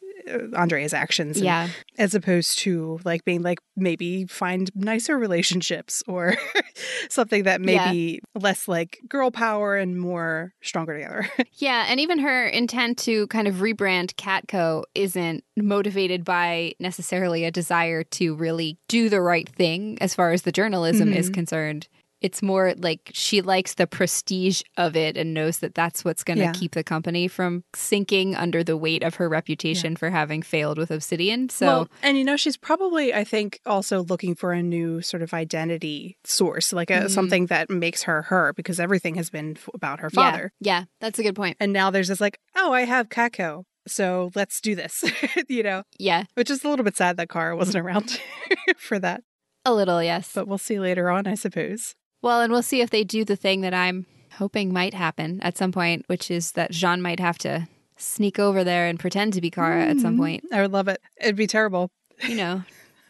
Andrea's 0.56 0.94
actions, 0.94 1.36
and- 1.36 1.44
yeah 1.46 1.68
as 1.98 2.14
opposed 2.14 2.58
to 2.60 2.98
like 3.04 3.22
being 3.24 3.42
like 3.42 3.58
maybe 3.76 4.24
find 4.26 4.70
nicer 4.74 5.18
relationships 5.18 6.02
or 6.08 6.34
something 7.10 7.42
that 7.44 7.60
may 7.60 7.74
Yeah. 7.74 7.92
be 7.92 8.20
less 8.34 8.66
like 8.66 8.98
girl 9.08 9.30
power 9.30 9.76
and 9.76 9.98
more 10.00 10.52
stronger 10.62 10.94
together. 10.94 11.28
Yeah, 11.54 11.86
and 11.88 12.00
even 12.00 12.18
her 12.18 12.46
intent 12.46 12.98
to 13.00 13.26
kind 13.28 13.46
of 13.46 13.56
rebrand 13.56 14.14
Catco 14.14 14.84
isn't 14.94 15.44
motivated 15.56 16.24
by 16.24 16.72
necessarily 16.80 17.44
a 17.44 17.50
desire 17.50 18.02
to 18.04 18.34
really 18.34 18.78
do 18.88 19.08
the 19.08 19.20
right 19.20 19.48
thing 19.48 19.98
as 20.00 20.14
far 20.14 20.32
as 20.32 20.42
the 20.42 20.52
journalism 20.52 21.12
is 21.12 21.30
Mhm. 21.30 21.34
concerned. 21.34 21.88
It's 22.22 22.40
more 22.42 22.74
like 22.76 23.10
she 23.12 23.40
likes 23.42 23.74
the 23.74 23.86
prestige 23.86 24.62
of 24.76 24.96
it 24.96 25.16
and 25.16 25.34
knows 25.34 25.58
that 25.58 25.74
that's 25.74 26.04
what's 26.04 26.22
going 26.24 26.38
to 26.38 26.44
Yeah. 26.44 26.52
keep 26.52 26.72
the 26.72 26.84
company 26.84 27.26
from 27.28 27.64
sinking 27.74 28.34
under 28.36 28.62
the 28.64 28.76
weight 28.76 29.02
of 29.02 29.16
her 29.16 29.28
reputation 29.28 29.96
for 29.96 30.10
having 30.10 30.40
failed 30.42 30.78
with 30.78 30.90
Obsidian. 30.90 31.48
So, 31.48 31.66
Well, 31.66 31.88
and 32.02 32.16
you 32.16 32.24
know, 32.24 32.36
she's 32.36 32.56
probably, 32.56 33.12
I 33.12 33.24
think, 33.24 33.60
also 33.66 34.02
looking 34.04 34.34
for 34.34 34.52
a 34.52 34.62
new 34.62 35.02
sort 35.02 35.22
of 35.22 35.34
identity 35.34 36.16
source, 36.24 36.72
like 36.72 36.90
a, 36.90 37.02
Mhm. 37.02 37.10
something 37.10 37.46
that 37.46 37.68
makes 37.70 38.04
her 38.04 38.22
her, 38.22 38.52
because 38.54 38.78
everything 38.78 39.16
has 39.16 39.28
been 39.30 39.56
f- 39.56 39.68
about 39.74 40.00
her 40.00 40.08
yeah, 40.12 40.20
father. 40.30 40.52
Yeah, 40.60 40.84
that's 41.00 41.18
a 41.18 41.22
good 41.22 41.34
point. 41.36 41.56
And 41.60 41.72
now 41.72 41.90
there's 41.90 42.08
this 42.08 42.20
like, 42.20 42.38
oh, 42.56 42.72
I 42.72 42.82
have 42.84 43.08
CatCo. 43.08 43.64
So 43.88 44.30
let's 44.36 44.60
do 44.60 44.76
this, 44.76 45.02
you 45.48 45.64
know, 45.64 45.82
Yeah, 45.98 46.24
which 46.34 46.50
is 46.50 46.62
a 46.62 46.68
little 46.68 46.84
bit 46.84 46.96
sad 46.96 47.16
that 47.16 47.28
Kara 47.28 47.56
wasn't 47.56 47.84
around 47.84 48.20
for 48.76 48.98
that. 49.00 49.22
a 49.64 49.74
little, 49.74 50.00
yes. 50.02 50.30
But 50.34 50.46
we'll 50.46 50.58
see 50.58 50.78
later 50.78 51.10
on, 51.10 51.26
I 51.26 51.34
suppose. 51.34 51.94
Well, 52.22 52.40
and 52.40 52.52
we'll 52.52 52.62
see 52.62 52.80
if 52.80 52.90
they 52.90 53.04
do 53.04 53.24
the 53.24 53.36
thing 53.36 53.60
that 53.62 53.74
I'm 53.74 54.06
hoping 54.34 54.72
might 54.72 54.94
happen 54.94 55.40
at 55.42 55.58
some 55.58 55.72
point, 55.72 56.04
which 56.06 56.30
is 56.30 56.52
that 56.52 56.72
J'onn 56.72 57.00
might 57.00 57.20
have 57.20 57.36
to 57.38 57.68
sneak 57.96 58.38
over 58.38 58.64
there 58.64 58.86
and 58.86 58.98
pretend 58.98 59.32
to 59.34 59.40
be 59.40 59.50
Kara 59.50 59.84
at 59.84 60.00
some 60.00 60.14
Mhm. 60.14 60.18
point. 60.18 60.44
I 60.52 60.62
would 60.62 60.72
love 60.72 60.88
it. 60.88 61.00
It'd 61.20 61.36
be 61.36 61.46
terrible 61.46 61.90
You 62.26 62.36
know, 62.36 62.62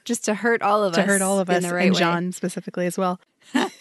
just 0.05 0.25
to 0.25 0.35
hurt 0.35 0.63
all 0.63 0.83
of 0.83 0.93
to 0.95 1.01
us. 1.03 1.07
hurt 1.07 1.23
all 1.23 1.39
of 1.39 1.49
in 1.51 1.57
us 1.57 1.63
the 1.65 1.75
right 1.75 1.87
and 1.87 1.95
way. 1.95 1.99
John 2.01 2.33
specifically 2.33 2.87
as 2.87 2.99
well. 2.99 3.21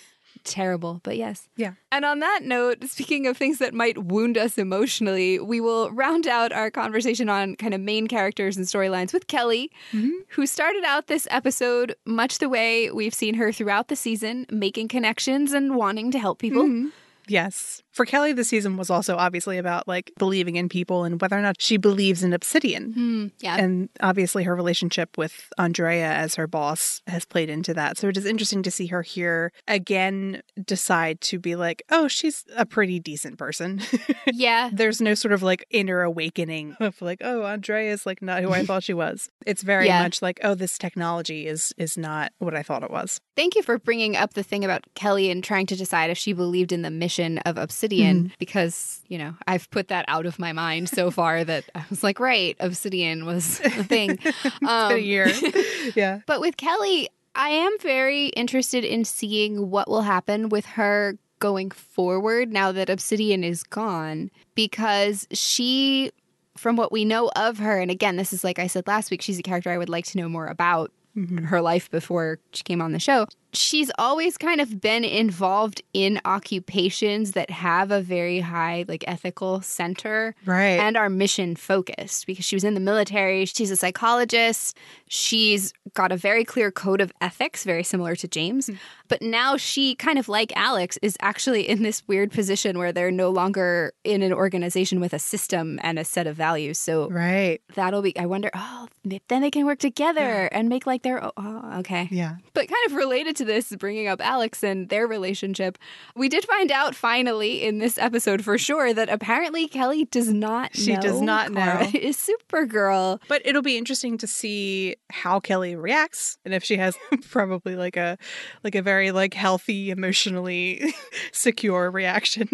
Terrible, 0.44 1.00
but 1.04 1.18
yes. 1.18 1.48
Yeah. 1.56 1.74
And 1.92 2.04
on 2.06 2.20
that 2.20 2.42
note, 2.44 2.84
speaking 2.86 3.28
of 3.28 3.38
things 3.38 3.60
that 3.60 3.74
might 3.74 3.98
wound 3.98 4.38
us 4.38 4.58
emotionally, 4.58 5.40
we 5.40 5.62
will 5.62 5.92
round 5.92 6.26
out 6.28 6.52
our 6.52 6.72
conversation 6.72 7.30
on 7.30 7.56
kind 7.56 7.74
of 7.74 7.82
main 7.82 8.08
characters 8.08 8.58
and 8.58 8.66
storylines 8.66 9.14
with 9.14 9.28
Kelly, 9.28 9.72
Mhm. 9.92 10.10
who 10.30 10.46
started 10.48 10.84
out 10.84 11.08
this 11.08 11.28
episode 11.30 11.96
much 12.06 12.40
the 12.40 12.50
way 12.50 12.90
we've 12.92 13.14
seen 13.14 13.36
her 13.36 13.52
throughout 13.52 13.88
the 13.88 13.96
season, 13.96 14.46
making 14.52 14.88
connections 14.88 15.54
and 15.54 15.76
wanting 15.76 16.12
to 16.12 16.20
help 16.20 16.40
people. 16.40 16.64
Mhm. 16.64 16.92
Yes. 17.28 17.84
For 17.92 18.06
Kelly, 18.06 18.32
the 18.32 18.44
season 18.46 18.78
was 18.78 18.90
also 18.90 19.18
obviously 19.18 19.58
about 19.58 19.88
like 19.88 20.12
believing 20.18 20.56
in 20.56 20.70
people 20.70 21.04
and 21.04 21.20
whether 21.22 21.38
or 21.38 21.42
not 21.42 21.62
she 21.62 21.76
believes 21.78 22.24
in 22.24 22.32
Obsidian. 22.32 22.94
Hmm, 22.94 23.28
yeah. 23.40 23.58
And 23.58 23.90
obviously, 24.00 24.44
her 24.44 24.56
relationship 24.56 25.18
with 25.18 25.50
Andrea 25.58 26.10
as 26.12 26.36
her 26.36 26.48
boss 26.48 27.02
has 27.08 27.26
played 27.26 27.50
into 27.50 27.74
that. 27.74 27.98
So 27.98 28.08
it 28.08 28.16
is 28.16 28.26
interesting 28.26 28.64
to 28.64 28.72
see 28.72 28.88
her 28.88 29.02
here 29.02 29.52
again 29.68 30.42
decide 30.66 31.20
to 31.22 31.38
be 31.38 31.56
like, 31.58 31.84
oh, 31.90 32.08
she's 32.08 32.46
a 32.56 32.66
pretty 32.66 33.00
decent 33.00 33.38
person. 33.38 33.82
yeah. 34.32 34.70
There's 34.72 35.02
no 35.02 35.14
sort 35.14 35.34
of 35.34 35.44
like 35.44 35.66
inner 35.70 36.02
awakening 36.02 36.78
of 36.80 37.02
like, 37.02 37.20
oh, 37.22 37.44
Andrea 37.44 37.92
is 37.92 38.06
like 38.06 38.22
not 38.22 38.42
who 38.42 38.52
I 38.52 38.64
thought 38.66 38.84
she 38.84 38.94
was. 38.94 39.30
It's 39.46 39.64
very 39.64 39.88
Yeah. 39.88 40.02
much 40.02 40.22
like, 40.22 40.40
oh, 40.44 40.56
this 40.56 40.78
technology 40.78 41.46
is 41.46 41.74
is 41.78 41.98
not 41.98 42.32
what 42.40 42.56
I 42.56 42.64
thought 42.64 42.84
it 42.84 42.92
was. 42.92 43.20
Thank 43.36 43.56
you 43.56 43.64
for 43.64 43.78
bringing 43.78 44.16
up 44.16 44.34
the 44.34 44.44
thing 44.44 44.64
about 44.64 44.86
Kelly 44.96 45.30
and 45.30 45.44
trying 45.44 45.66
to 45.66 45.76
decide 45.76 46.10
if 46.10 46.18
she 46.18 46.32
believed 46.32 46.72
in 46.72 46.84
the 46.84 46.90
mission 46.92 47.38
of 47.40 47.58
Obsidian 47.58 47.81
Mm-hmm. 47.90 48.28
because, 48.40 49.02
you 49.08 49.18
know, 49.18 49.36
I've 49.48 49.70
put 49.72 49.88
that 49.90 50.06
out 50.08 50.26
of 50.26 50.40
my 50.40 50.52
mind 50.54 50.90
so 50.90 51.12
far 51.20 51.44
that 51.44 51.66
I 51.76 51.84
was 51.90 52.04
like, 52.04 52.20
right, 52.20 52.56
Obsidian 52.60 53.26
was 53.26 53.60
the 53.64 53.84
thing. 53.84 54.20
It's 54.22 54.46
a 54.64 54.68
Um, 54.68 54.98
year. 55.00 55.28
yeah. 55.96 56.20
But 56.28 56.42
with 56.42 56.58
Kelly, 56.58 57.10
I 57.36 57.50
am 57.50 57.78
very 57.80 58.28
interested 58.28 58.84
in 58.84 59.06
seeing 59.06 59.70
what 59.70 59.90
will 59.90 60.02
happen 60.04 60.50
with 60.50 60.66
her 60.66 61.18
going 61.40 61.72
forward 61.72 62.52
now 62.52 62.72
that 62.72 62.90
Obsidian 62.90 63.44
is 63.44 63.64
gone 63.64 64.30
because 64.56 65.28
she 65.32 66.12
from 66.58 66.76
what 66.76 66.92
we 66.92 67.06
know 67.06 67.32
of 67.36 67.58
her, 67.60 67.80
and 67.80 67.90
again, 67.90 68.18
this 68.18 68.34
is 68.34 68.44
like 68.44 68.60
I 68.60 68.68
said 68.68 68.86
last 68.86 69.10
week, 69.10 69.22
she's 69.22 69.40
a 69.40 69.42
character 69.42 69.72
I 69.72 69.78
would 69.78 69.90
like 69.90 70.06
to 70.08 70.18
know 70.18 70.28
more 70.30 70.46
about 70.48 70.92
Mhm. 71.18 71.46
her 71.46 71.62
life 71.62 71.90
before 71.92 72.40
she 72.54 72.64
came 72.64 72.82
on 72.82 72.92
the 72.92 73.00
show. 73.00 73.26
She's 73.54 73.92
always 73.98 74.38
kind 74.38 74.62
of 74.62 74.80
been 74.80 75.04
involved 75.04 75.82
in 75.94 76.20
occupations 76.26 77.32
that 77.34 77.50
have 77.50 77.92
a 77.92 78.02
very 78.02 78.40
high 78.40 78.86
like 78.88 79.04
ethical 79.08 79.62
center 79.62 80.36
Right. 80.46 80.80
and 80.80 80.96
are 80.98 81.10
mission 81.10 81.56
focused 81.56 82.26
because 82.28 82.46
she 82.46 82.56
was 82.56 82.64
in 82.64 82.74
the 82.74 82.80
military. 82.80 83.46
She's 83.46 83.72
a 83.72 83.76
psychologist. 83.76 84.78
She's 85.08 85.74
got 85.94 86.12
a 86.12 86.18
very 86.18 86.46
clear 86.46 86.72
code 86.72 87.02
of 87.02 87.12
ethics, 87.20 87.64
very 87.64 87.84
similar 87.84 88.16
to 88.16 88.28
James. 88.28 88.68
Mm-hmm. 88.68 88.78
But 89.10 89.22
now 89.22 89.58
she, 89.58 89.96
kind 89.96 90.18
of 90.18 90.30
like 90.30 90.54
Alex, 90.56 90.98
is 91.02 91.18
actually 91.20 91.68
in 91.68 91.84
this 91.84 92.02
weird 92.08 92.32
position 92.32 92.78
where 92.78 92.94
they're 92.94 93.12
no 93.12 93.30
longer 93.30 93.92
in 94.06 94.22
an 94.22 94.32
organization 94.32 95.02
with 95.02 95.14
a 95.14 95.20
system 95.20 95.80
and 95.84 96.00
a 96.00 96.06
set 96.06 96.28
of 96.28 96.38
values. 96.38 96.80
So 96.80 97.10
right. 97.10 97.60
that'll 97.76 98.02
be, 98.02 98.18
I 98.18 98.26
wonder, 98.26 98.50
oh, 98.54 98.88
then 99.28 99.42
they 99.42 99.52
can 99.52 99.66
work 99.66 99.80
together 99.80 100.46
and 100.54 100.70
make 100.70 100.88
like 100.88 101.02
their, 101.02 101.22
oh, 101.26 101.34
oh, 101.36 101.80
okay. 101.80 102.08
Yeah. 102.10 102.36
But 102.54 102.70
kind 102.70 102.86
of 102.88 102.94
related 102.94 103.36
to 103.38 103.41
this, 103.46 103.76
bringing 103.76 104.08
up 104.08 104.22
Alex 104.22 104.64
and 104.64 104.90
their 104.90 105.08
relationship, 105.08 105.78
we 106.16 106.30
did 106.30 106.46
find 106.46 106.72
out 106.72 106.96
finally 106.96 107.64
in 107.64 107.80
this 107.80 107.98
episode 107.98 108.44
for 108.44 108.58
sure 108.58 108.94
that 108.94 109.10
apparently 109.10 109.68
Kelly 109.68 110.06
does 110.06 110.32
not 110.34 110.76
She 110.76 110.96
does 110.98 111.22
not 111.22 111.54
Kara 111.54 111.84
know. 111.84 111.92
is 112.00 112.18
Supergirl. 112.18 113.20
But 113.28 113.42
it'll 113.46 113.62
be 113.62 113.78
interesting 113.78 114.18
to 114.20 114.28
see 114.28 114.96
how 115.10 115.40
Kelly 115.40 115.76
reacts 115.76 116.38
and 116.46 116.54
if 116.54 116.64
she 116.64 116.78
has 116.78 116.96
probably 117.30 117.76
like 117.76 117.98
a 117.98 118.18
like 118.64 118.76
a 118.76 118.82
very 118.82 119.12
like 119.12 119.34
healthy, 119.34 119.90
emotionally 119.92 120.94
secure 121.32 121.90
reaction 121.92 122.48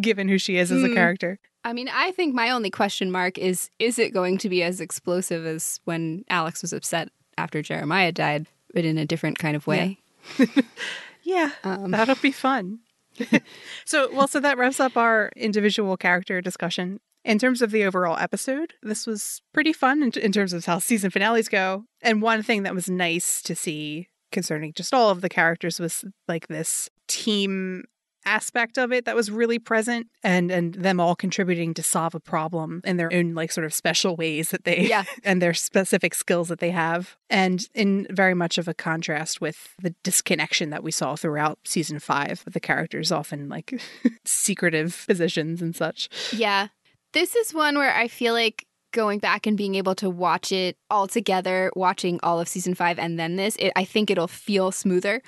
given 0.00 0.28
who 0.28 0.38
she 0.38 0.56
is 0.56 0.70
as 0.72 0.82
a 0.82 0.88
Hmm. 0.88 0.94
character. 0.94 1.38
I 1.66 1.72
mean, 1.72 1.88
I 1.90 2.10
think 2.10 2.34
my 2.34 2.50
only 2.50 2.70
question 2.70 3.10
mark 3.10 3.38
is 3.38 3.70
is 3.78 3.98
it 3.98 4.12
going 4.12 4.36
to 4.38 4.48
be 4.48 4.62
as 4.62 4.80
explosive 4.80 5.46
as 5.46 5.80
when 5.84 6.24
Alex 6.28 6.60
was 6.62 6.72
upset 6.74 7.08
after 7.38 7.62
Jeremiah 7.62 8.12
died, 8.12 8.46
but 8.74 8.84
in 8.84 8.98
a 8.98 9.06
different 9.06 9.38
kind 9.38 9.56
of 9.56 9.66
way? 9.66 9.98
Yeah. 11.24 11.50
Um, 11.64 11.90
That'll 11.90 12.14
be 12.16 12.30
fun. 12.30 12.80
so, 13.84 14.12
well, 14.12 14.28
so 14.28 14.40
that 14.40 14.58
wraps 14.58 14.78
up 14.78 14.96
our 14.96 15.30
individual 15.36 15.96
character 15.96 16.40
discussion. 16.40 17.00
In 17.24 17.38
terms 17.38 17.62
of 17.62 17.70
the 17.70 17.84
overall 17.84 18.18
episode, 18.18 18.74
this 18.82 19.06
was 19.06 19.40
pretty 19.54 19.72
fun 19.72 20.02
in, 20.02 20.10
in 20.20 20.30
terms 20.30 20.52
of 20.52 20.66
how 20.66 20.78
season 20.78 21.10
finales 21.10 21.48
go. 21.48 21.84
And 22.02 22.20
one 22.20 22.42
thing 22.42 22.64
that 22.64 22.74
was 22.74 22.90
nice 22.90 23.40
to 23.42 23.56
see 23.56 24.08
concerning 24.30 24.74
just 24.74 24.92
all 24.92 25.08
of 25.08 25.22
the 25.22 25.30
characters 25.30 25.80
was 25.80 26.04
like 26.28 26.48
this 26.48 26.90
team 27.08 27.84
aspect 28.26 28.78
of 28.78 28.92
it 28.92 29.04
that 29.04 29.14
was 29.16 29.30
really 29.30 29.58
present 29.58 30.06
and 30.22 30.50
and 30.50 30.74
them 30.74 31.00
all 31.00 31.14
contributing 31.14 31.74
to 31.74 31.82
solve 31.82 32.14
a 32.14 32.20
problem 32.20 32.80
in 32.84 32.96
their 32.96 33.12
own 33.12 33.34
like 33.34 33.52
sort 33.52 33.64
of 33.64 33.72
special 33.74 34.16
ways 34.16 34.50
that 34.50 34.64
they 34.64 34.86
Yeah. 34.86 35.04
and 35.24 35.40
their 35.40 35.54
specific 35.54 36.14
skills 36.14 36.48
that 36.48 36.58
they 36.60 36.70
have 36.70 37.16
and 37.30 37.66
in 37.74 38.06
very 38.10 38.34
much 38.34 38.58
of 38.58 38.68
a 38.68 38.74
contrast 38.74 39.40
with 39.40 39.74
the 39.80 39.94
disconnection 40.02 40.70
that 40.70 40.82
we 40.82 40.90
saw 40.90 41.16
throughout 41.16 41.58
season 41.64 41.98
5 41.98 42.42
with 42.44 42.54
the 42.54 42.60
characters 42.60 43.12
often 43.12 43.48
like 43.48 43.80
secretive 44.24 45.04
positions 45.06 45.62
and 45.62 45.74
such 45.76 46.08
Yeah. 46.32 46.68
This 47.12 47.36
is 47.36 47.54
one 47.54 47.78
where 47.78 47.94
I 47.94 48.08
feel 48.08 48.34
like 48.34 48.66
going 48.94 49.18
back 49.18 49.46
and 49.46 49.56
being 49.58 49.74
able 49.74 49.94
to 49.96 50.08
watch 50.08 50.50
it 50.52 50.78
all 50.88 51.06
together, 51.06 51.70
watching 51.76 52.18
all 52.22 52.40
of 52.40 52.48
season 52.48 52.74
five 52.74 52.98
and 52.98 53.18
then 53.18 53.36
this, 53.36 53.56
it, 53.56 53.72
I 53.76 53.84
think 53.84 54.10
it'll 54.10 54.26
feel 54.28 54.72
smoother. 54.72 55.20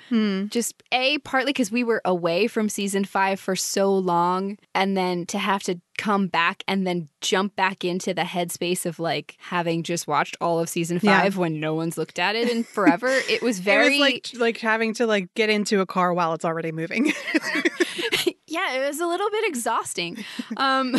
Just 0.49 0.81
A, 0.91 1.19
partly 1.19 1.49
because 1.51 1.71
we 1.71 1.83
were 1.83 2.01
away 2.03 2.47
from 2.47 2.69
season 2.69 3.05
five 3.05 3.39
for 3.39 3.55
so 3.55 3.93
long, 3.93 4.57
and 4.73 4.97
then 4.97 5.25
to 5.27 5.37
have 5.37 5.61
to 5.63 5.79
come 5.99 6.27
back 6.27 6.63
and 6.67 6.85
then 6.87 7.09
jump 7.21 7.55
back 7.55 7.83
into 7.83 8.13
the 8.13 8.21
headspace 8.21 8.85
of 8.85 8.99
like 8.99 9.35
having 9.39 9.81
just 9.83 10.07
watched 10.07 10.37
all 10.39 10.59
of 10.59 10.69
season 10.69 10.99
Yeah. 11.01 11.21
five 11.21 11.37
when 11.37 11.59
no 11.59 11.73
one's 11.75 11.97
looked 11.97 12.19
at 12.19 12.35
it 12.35 12.49
in 12.49 12.63
forever. 12.75 13.07
It 13.07 13.41
was 13.41 13.59
very 13.59 13.97
it 13.97 13.99
was 13.99 13.99
like 13.99 14.29
like 14.39 14.57
having 14.59 14.93
to 14.95 15.07
like 15.07 15.33
get 15.35 15.49
into 15.49 15.81
a 15.81 15.85
car 15.87 16.13
while 16.13 16.33
it's 16.33 16.45
already 16.45 16.71
moving 16.71 17.07
yeah, 18.47 18.75
it 18.75 18.87
was 18.87 18.99
a 18.99 19.07
little 19.07 19.29
bit 19.31 19.47
exhausting. 19.47 20.23
Um, 20.57 20.95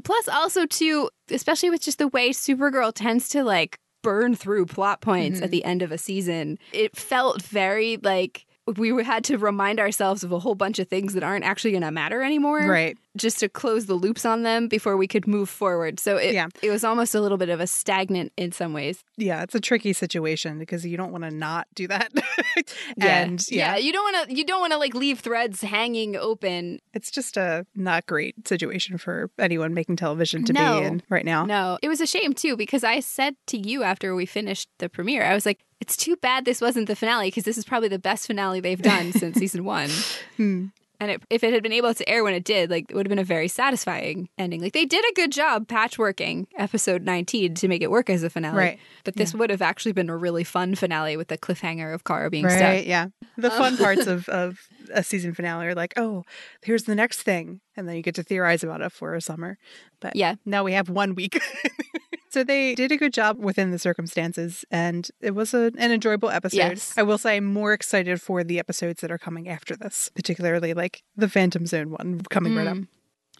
plus, 0.00 0.28
also 0.28 0.66
too, 0.66 1.10
especially 1.30 1.70
with 1.70 1.82
just 1.82 1.98
the 1.98 2.08
way 2.08 2.30
Supergirl 2.30 2.92
tends 2.94 3.28
to 3.30 3.44
like 3.44 3.78
burn 4.02 4.34
through 4.34 4.66
plot 4.66 5.00
points 5.00 5.40
Mhm. 5.40 5.44
at 5.44 5.50
the 5.50 5.64
end 5.64 5.82
of 5.82 5.92
a 5.92 5.98
season, 5.98 6.58
it 6.72 6.96
felt 6.96 7.42
very 7.42 7.98
like 7.98 8.46
we 8.78 9.02
had 9.04 9.24
to 9.24 9.38
remind 9.38 9.80
ourselves 9.80 10.22
of 10.24 10.32
a 10.32 10.38
whole 10.38 10.54
bunch 10.54 10.78
of 10.78 10.88
things 10.88 11.14
that 11.14 11.22
aren't 11.22 11.44
actually 11.44 11.70
going 11.72 11.82
to 11.82 11.90
matter 11.90 12.22
anymore, 12.22 12.66
right 12.68 12.96
Just 13.16 13.40
to 13.40 13.48
close 13.48 13.86
the 13.86 13.94
loops 13.94 14.24
on 14.24 14.42
them 14.44 14.68
before 14.68 14.96
we 14.96 15.06
could 15.08 15.26
move 15.26 15.48
forward. 15.48 15.98
So 16.00 16.16
it 16.16 16.34
Yeah. 16.34 16.48
it 16.62 16.70
was 16.70 16.84
almost 16.84 17.14
a 17.14 17.20
little 17.20 17.38
bit 17.38 17.48
of 17.48 17.60
a 17.60 17.66
stagnant 17.66 18.32
in 18.36 18.52
some 18.52 18.72
ways. 18.72 19.02
yeah 19.16 19.42
it's 19.42 19.54
a 19.54 19.60
tricky 19.60 19.92
situation 19.92 20.58
because 20.58 20.84
you 20.86 20.96
don't 20.96 21.12
want 21.12 21.24
to 21.24 21.30
not 21.30 21.66
do 21.74 21.88
that 21.88 22.12
and 23.00 23.44
yeah, 23.50 23.74
yeah, 23.74 23.76
you 23.76 23.92
don't 23.92 24.12
want 24.12 24.28
to 24.28 24.34
you 24.36 24.44
don't 24.44 24.60
want 24.60 24.72
to 24.72 24.78
like 24.78 24.94
leave 24.94 25.20
threads 25.20 25.60
hanging 25.62 26.16
open 26.16 26.78
it's 26.94 27.10
just 27.10 27.36
a 27.36 27.66
not 27.74 28.06
great 28.06 28.46
situation 28.46 28.98
for 28.98 29.30
anyone 29.38 29.74
making 29.74 29.96
television 29.96 30.44
to 30.44 30.52
No. 30.52 30.80
be 30.80 30.86
in 30.86 31.02
right 31.08 31.24
now 31.24 31.44
No, 31.44 31.78
it 31.82 31.88
was 31.88 32.00
a 32.00 32.06
shame 32.06 32.32
too 32.34 32.56
because 32.56 32.84
I 32.84 33.00
said 33.00 33.34
to 33.48 33.58
you 33.58 33.82
after 33.82 34.14
we 34.14 34.26
finished 34.26 34.68
the 34.78 34.88
premiere, 34.88 35.24
I 35.24 35.34
was 35.34 35.46
like, 35.46 35.60
it's 35.80 35.96
too 35.96 36.16
bad 36.16 36.44
this 36.44 36.60
wasn't 36.60 36.86
the 36.88 36.96
finale 36.96 37.28
because 37.28 37.44
this 37.44 37.58
is 37.58 37.64
probably 37.64 37.88
the 37.88 37.98
best 37.98 38.26
finale 38.26 38.60
they've 38.60 38.80
done 38.82 39.12
since 39.20 39.38
season 39.38 39.64
one. 39.64 39.90
Hmm. 40.36 40.66
And 41.02 41.10
it, 41.12 41.22
if 41.30 41.42
it 41.42 41.54
had 41.54 41.62
been 41.62 41.72
able 41.72 41.94
to 41.94 42.06
air 42.06 42.22
when 42.22 42.34
it 42.34 42.44
did, 42.44 42.68
like 42.68 42.90
it 42.90 42.94
would 42.94 43.06
have 43.06 43.08
been 43.08 43.18
a 43.18 43.24
very 43.24 43.48
satisfying 43.48 44.28
ending. 44.36 44.60
Like 44.60 44.74
they 44.74 44.84
did 44.84 45.02
a 45.10 45.14
good 45.14 45.32
job 45.32 45.66
patchworking 45.66 46.44
episode 46.58 47.00
19 47.04 47.54
to 47.54 47.68
make 47.68 47.80
it 47.80 47.90
work 47.90 48.10
as 48.10 48.22
a 48.22 48.28
finale. 48.28 48.54
Right. 48.58 48.78
But 49.04 49.16
this 49.16 49.32
would 49.32 49.48
have 49.48 49.62
actually 49.62 49.92
been 49.92 50.10
a 50.10 50.16
really 50.16 50.44
fun 50.44 50.74
finale 50.74 51.16
with 51.16 51.28
the 51.28 51.38
cliffhanger 51.38 51.94
of 51.94 52.04
Kara 52.04 52.28
being 52.28 52.44
right 52.44 52.58
stuck. 52.82 52.86
yeah 52.86 53.06
the 53.38 53.50
Um, 53.50 53.58
fun 53.58 53.76
parts 53.78 54.06
of 54.14 54.28
of 54.28 54.58
a 54.92 55.02
season 55.02 55.32
finale 55.32 55.68
are 55.68 55.74
like 55.74 55.94
oh 55.96 56.24
here's 56.62 56.82
the 56.82 56.94
next 56.94 57.22
thing 57.22 57.62
and 57.78 57.88
then 57.88 57.96
you 57.96 58.02
get 58.02 58.16
to 58.16 58.22
theorize 58.22 58.62
about 58.62 58.82
it 58.82 58.92
for 58.92 59.14
a 59.14 59.22
summer 59.22 59.56
but 60.00 60.14
Yeah. 60.16 60.34
now 60.44 60.64
we 60.64 60.74
have 60.74 60.90
one 60.90 61.14
week 61.14 61.40
so 62.30 62.42
they 62.44 62.74
did 62.74 62.90
a 62.92 62.96
good 62.96 63.12
job 63.12 63.38
within 63.38 63.70
the 63.70 63.78
circumstances 63.78 64.64
and 64.70 65.10
it 65.20 65.34
was 65.34 65.52
a, 65.54 65.70
an 65.78 65.92
enjoyable 65.92 66.30
episode 66.30 66.56
Yes. 66.56 66.94
i 66.96 67.02
will 67.02 67.18
say 67.18 67.36
i'm 67.36 67.44
more 67.44 67.72
excited 67.72 68.20
for 68.22 68.42
the 68.44 68.58
episodes 68.58 69.00
that 69.02 69.10
are 69.10 69.18
coming 69.18 69.48
after 69.48 69.76
this 69.76 70.10
particularly 70.14 70.72
like 70.74 71.02
the 71.16 71.28
phantom 71.28 71.66
zone 71.66 71.90
one 71.90 72.20
coming 72.30 72.54
right 72.54 72.66
up 72.66 72.76
Mm. 72.76 72.86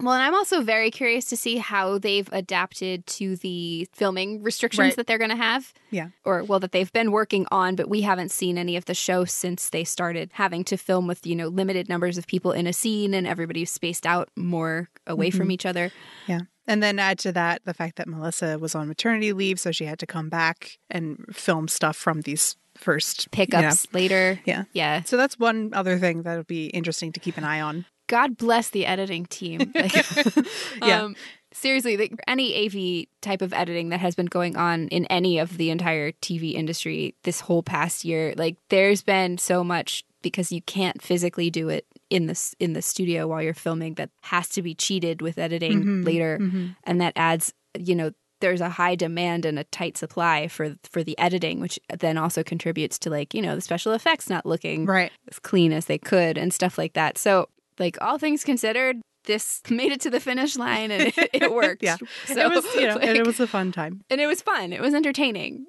Well, 0.01 0.15
and 0.15 0.23
I'm 0.23 0.35
also 0.35 0.63
very 0.63 0.91
curious 0.91 1.27
to 1.27 1.37
see 1.37 1.57
how 1.59 1.99
they've 1.99 2.29
adapted 2.33 3.07
to 3.07 3.37
the 3.37 3.89
filming 3.93 4.43
restrictions 4.43 4.79
Right. 4.81 4.97
that 4.97 5.07
they're 5.07 5.19
going 5.19 5.31
to 5.31 5.37
have. 5.37 5.73
Yeah. 5.91 6.09
Or, 6.25 6.43
well, 6.43 6.59
that 6.61 6.73
they've 6.73 6.93
been 6.93 7.13
working 7.13 7.47
on, 7.51 7.77
but 7.77 7.89
we 7.89 8.01
haven't 8.01 8.31
seen 8.31 8.57
any 8.59 8.77
of 8.77 8.87
the 8.87 8.95
show 8.95 9.25
since 9.25 9.69
they 9.71 9.85
started 9.85 10.31
having 10.35 10.65
to 10.65 10.77
film 10.77 11.07
with, 11.07 11.27
you 11.27 11.37
know, 11.37 11.49
limited 11.49 11.89
numbers 11.89 12.17
of 12.19 12.27
people 12.27 12.53
in 12.53 12.67
a 12.67 12.73
scene 12.73 13.13
and 13.15 13.27
everybody 13.27 13.65
spaced 13.65 14.07
out 14.07 14.29
more 14.37 14.89
away 15.07 15.29
Mm-hmm. 15.29 15.39
from 15.39 15.51
each 15.51 15.67
other. 15.67 15.91
Yeah. 16.27 16.41
And 16.67 16.83
then 16.83 16.99
add 16.99 17.19
to 17.21 17.33
that 17.33 17.63
the 17.65 17.75
fact 17.75 17.97
that 17.97 18.07
Melissa 18.09 18.59
was 18.59 18.75
on 18.75 18.87
maternity 18.89 19.33
leave, 19.33 19.59
so 19.61 19.73
she 19.73 19.85
had 19.87 19.99
to 19.99 20.07
come 20.07 20.29
back 20.29 20.79
and 20.89 21.25
film 21.33 21.67
stuff 21.69 21.97
from 21.97 22.21
these 22.23 22.57
first 22.77 23.25
you 23.25 23.29
know. 23.33 23.45
Pickups 23.45 23.87
later. 23.93 24.41
Yeah. 24.45 24.65
Yeah. 24.73 25.03
So 25.03 25.17
that's 25.17 25.39
one 25.39 25.71
other 25.75 25.99
thing 25.99 26.23
that'll 26.23 26.45
be 26.45 26.67
interesting 26.67 27.13
to 27.13 27.21
keep 27.21 27.37
an 27.37 27.45
eye 27.45 27.61
on. 27.61 27.87
God 28.11 28.37
bless 28.37 28.71
the 28.71 28.85
editing 28.87 29.25
team. 29.27 29.73
Like, 29.75 29.95
Yeah. 30.83 31.03
um, 31.05 31.17
seriously, 31.53 31.95
the, 31.97 32.11
any 32.27 32.49
AV 32.67 33.07
type 33.21 33.41
of 33.41 33.53
editing 33.53 33.91
that 33.91 34.01
has 34.01 34.15
been 34.17 34.27
going 34.27 34.57
on 34.57 34.89
in 34.89 35.05
any 35.07 35.39
of 35.39 35.57
the 35.59 35.71
entire 35.71 36.11
TV 36.13 36.55
industry 36.55 37.15
this 37.23 37.41
whole 37.41 37.63
past 37.63 38.05
year, 38.05 38.35
like 38.37 38.57
there's 38.69 39.03
been 39.03 39.39
so 39.39 39.63
much 39.63 40.05
because 40.23 40.51
you 40.53 40.61
can't 40.63 41.01
physically 41.01 41.51
do 41.51 41.69
it 41.69 41.87
in 42.11 42.27
the 42.27 42.55
in 42.59 42.73
the 42.73 42.83
studio 42.83 43.27
while 43.29 43.41
you're 43.43 43.55
filming 43.55 43.95
that 43.95 44.11
has 44.23 44.49
to 44.51 44.63
be 44.63 44.75
cheated 44.75 45.23
with 45.23 45.39
editing 45.39 45.85
Mhm. 45.85 46.05
later, 46.05 46.39
Mhm. 46.41 46.75
and 46.85 47.01
that 47.01 47.13
adds, 47.17 47.55
you 47.79 47.95
know. 47.95 48.11
There's 48.41 48.63
a 48.63 48.71
high 48.71 48.95
demand 48.95 49.45
and 49.45 49.59
a 49.59 49.65
tight 49.65 49.99
supply 49.99 50.49
for 50.49 50.75
for 50.91 51.05
the 51.05 51.15
editing, 51.19 51.61
which 51.61 51.79
then 51.99 52.17
also 52.17 52.43
contributes 52.43 52.99
to 53.01 53.11
like 53.11 53.35
you 53.35 53.43
know 53.43 53.55
the 53.55 53.61
special 53.61 53.93
effects 53.93 54.31
not 54.31 54.47
looking 54.47 54.87
Right. 54.87 55.13
as 55.31 55.39
clean 55.39 55.75
as 55.75 55.85
they 55.85 55.99
could 55.99 56.39
and 56.39 56.51
stuff 56.51 56.79
like 56.79 56.95
that. 56.95 57.19
So, 57.19 57.51
like 57.81 57.97
all 58.01 58.19
things 58.19 58.45
considered, 58.45 58.97
this 59.25 59.61
made 59.71 59.91
it 59.93 60.01
to 60.03 60.11
the 60.11 60.21
finish 60.21 60.57
line 60.57 60.91
and 60.91 61.03
it, 61.09 61.31
it 61.33 61.53
worked. 61.63 61.83
Yeah. 61.83 61.97
so, 62.27 62.35
it 62.41 62.49
was, 62.55 62.65
you 62.75 62.87
know, 62.87 62.97
and 63.03 63.17
it 63.17 63.27
was 63.27 63.41
a 63.41 63.47
fun 63.47 63.73
time. 63.73 64.03
and 64.11 64.21
it 64.21 64.27
was 64.27 64.41
fun. 64.43 64.73
It 64.73 64.81
was 64.81 64.95
entertaining. 64.95 65.67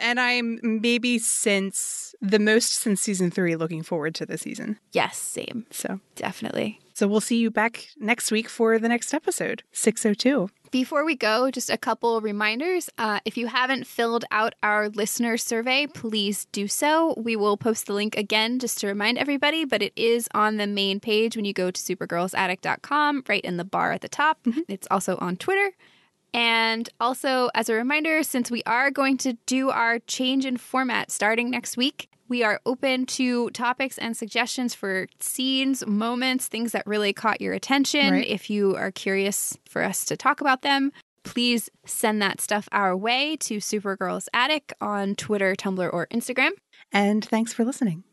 and 0.00 0.18
I'm 0.18 0.58
maybe 0.62 1.18
since 1.18 2.14
the 2.22 2.38
most 2.38 2.72
since 2.74 3.00
season 3.02 3.30
three 3.30 3.56
looking 3.56 3.82
forward 3.82 4.14
to 4.16 4.26
the 4.26 4.38
season. 4.38 4.78
Yes, 4.92 5.18
same, 5.18 5.66
So 5.70 6.00
definitely. 6.14 6.80
So 6.96 7.06
we'll 7.06 7.20
see 7.20 7.36
you 7.36 7.50
back 7.50 7.88
next 7.98 8.30
week 8.30 8.48
for 8.48 8.78
the 8.78 8.88
next 8.88 9.12
episode, 9.12 9.62
602. 9.70 10.48
Before 10.70 11.04
we 11.04 11.14
go, 11.14 11.50
just 11.50 11.68
a 11.68 11.76
couple 11.76 12.22
reminders. 12.22 12.88
Uh, 12.96 13.20
if 13.26 13.36
you 13.36 13.48
haven't 13.48 13.86
filled 13.86 14.24
out 14.30 14.54
our 14.62 14.88
listener 14.88 15.36
survey, 15.36 15.86
please 15.86 16.46
do 16.52 16.66
so. 16.66 17.12
We 17.18 17.36
will 17.36 17.58
post 17.58 17.84
the 17.84 17.92
link 17.92 18.16
again 18.16 18.58
just 18.58 18.78
to 18.78 18.86
remind 18.86 19.18
everybody, 19.18 19.66
but 19.66 19.82
it 19.82 19.92
is 19.94 20.26
on 20.32 20.56
the 20.56 20.66
main 20.66 20.98
page 20.98 21.36
when 21.36 21.44
you 21.44 21.52
go 21.52 21.70
to 21.70 21.78
supergirlsattic.com, 21.78 23.24
right 23.28 23.44
in 23.44 23.58
the 23.58 23.64
bar 23.64 23.92
at 23.92 24.00
the 24.00 24.08
top. 24.08 24.42
Mm-hmm. 24.44 24.60
It's 24.66 24.88
also 24.90 25.18
on 25.18 25.36
Twitter. 25.36 25.72
And 26.32 26.88
also, 26.98 27.50
as 27.54 27.68
a 27.68 27.74
reminder, 27.74 28.22
since 28.22 28.50
we 28.50 28.62
are 28.64 28.90
going 28.90 29.18
to 29.18 29.34
do 29.44 29.68
our 29.68 29.98
change 29.98 30.46
in 30.46 30.56
format 30.56 31.10
starting 31.10 31.50
next 31.50 31.76
week, 31.76 32.08
we 32.28 32.42
are 32.42 32.60
open 32.66 33.06
to 33.06 33.50
topics 33.50 33.98
and 33.98 34.16
suggestions 34.16 34.74
for 34.74 35.08
scenes, 35.20 35.86
moments, 35.86 36.48
things 36.48 36.72
that 36.72 36.86
really 36.86 37.12
caught 37.12 37.40
your 37.40 37.54
attention. 37.54 38.12
Right. 38.12 38.26
If 38.26 38.50
you 38.50 38.76
are 38.76 38.90
curious 38.90 39.56
for 39.68 39.82
us 39.82 40.04
to 40.06 40.16
talk 40.16 40.40
about 40.40 40.62
them, 40.62 40.92
please 41.22 41.68
send 41.84 42.22
that 42.22 42.40
stuff 42.40 42.68
our 42.72 42.96
way 42.96 43.36
to 43.36 43.58
Supergirls 43.58 44.28
Attic 44.32 44.72
on 44.80 45.14
Twitter, 45.14 45.54
Tumblr, 45.54 45.92
or 45.92 46.06
Instagram. 46.08 46.50
And 46.92 47.24
thanks 47.24 47.52
for 47.52 47.64
listening. 47.64 48.04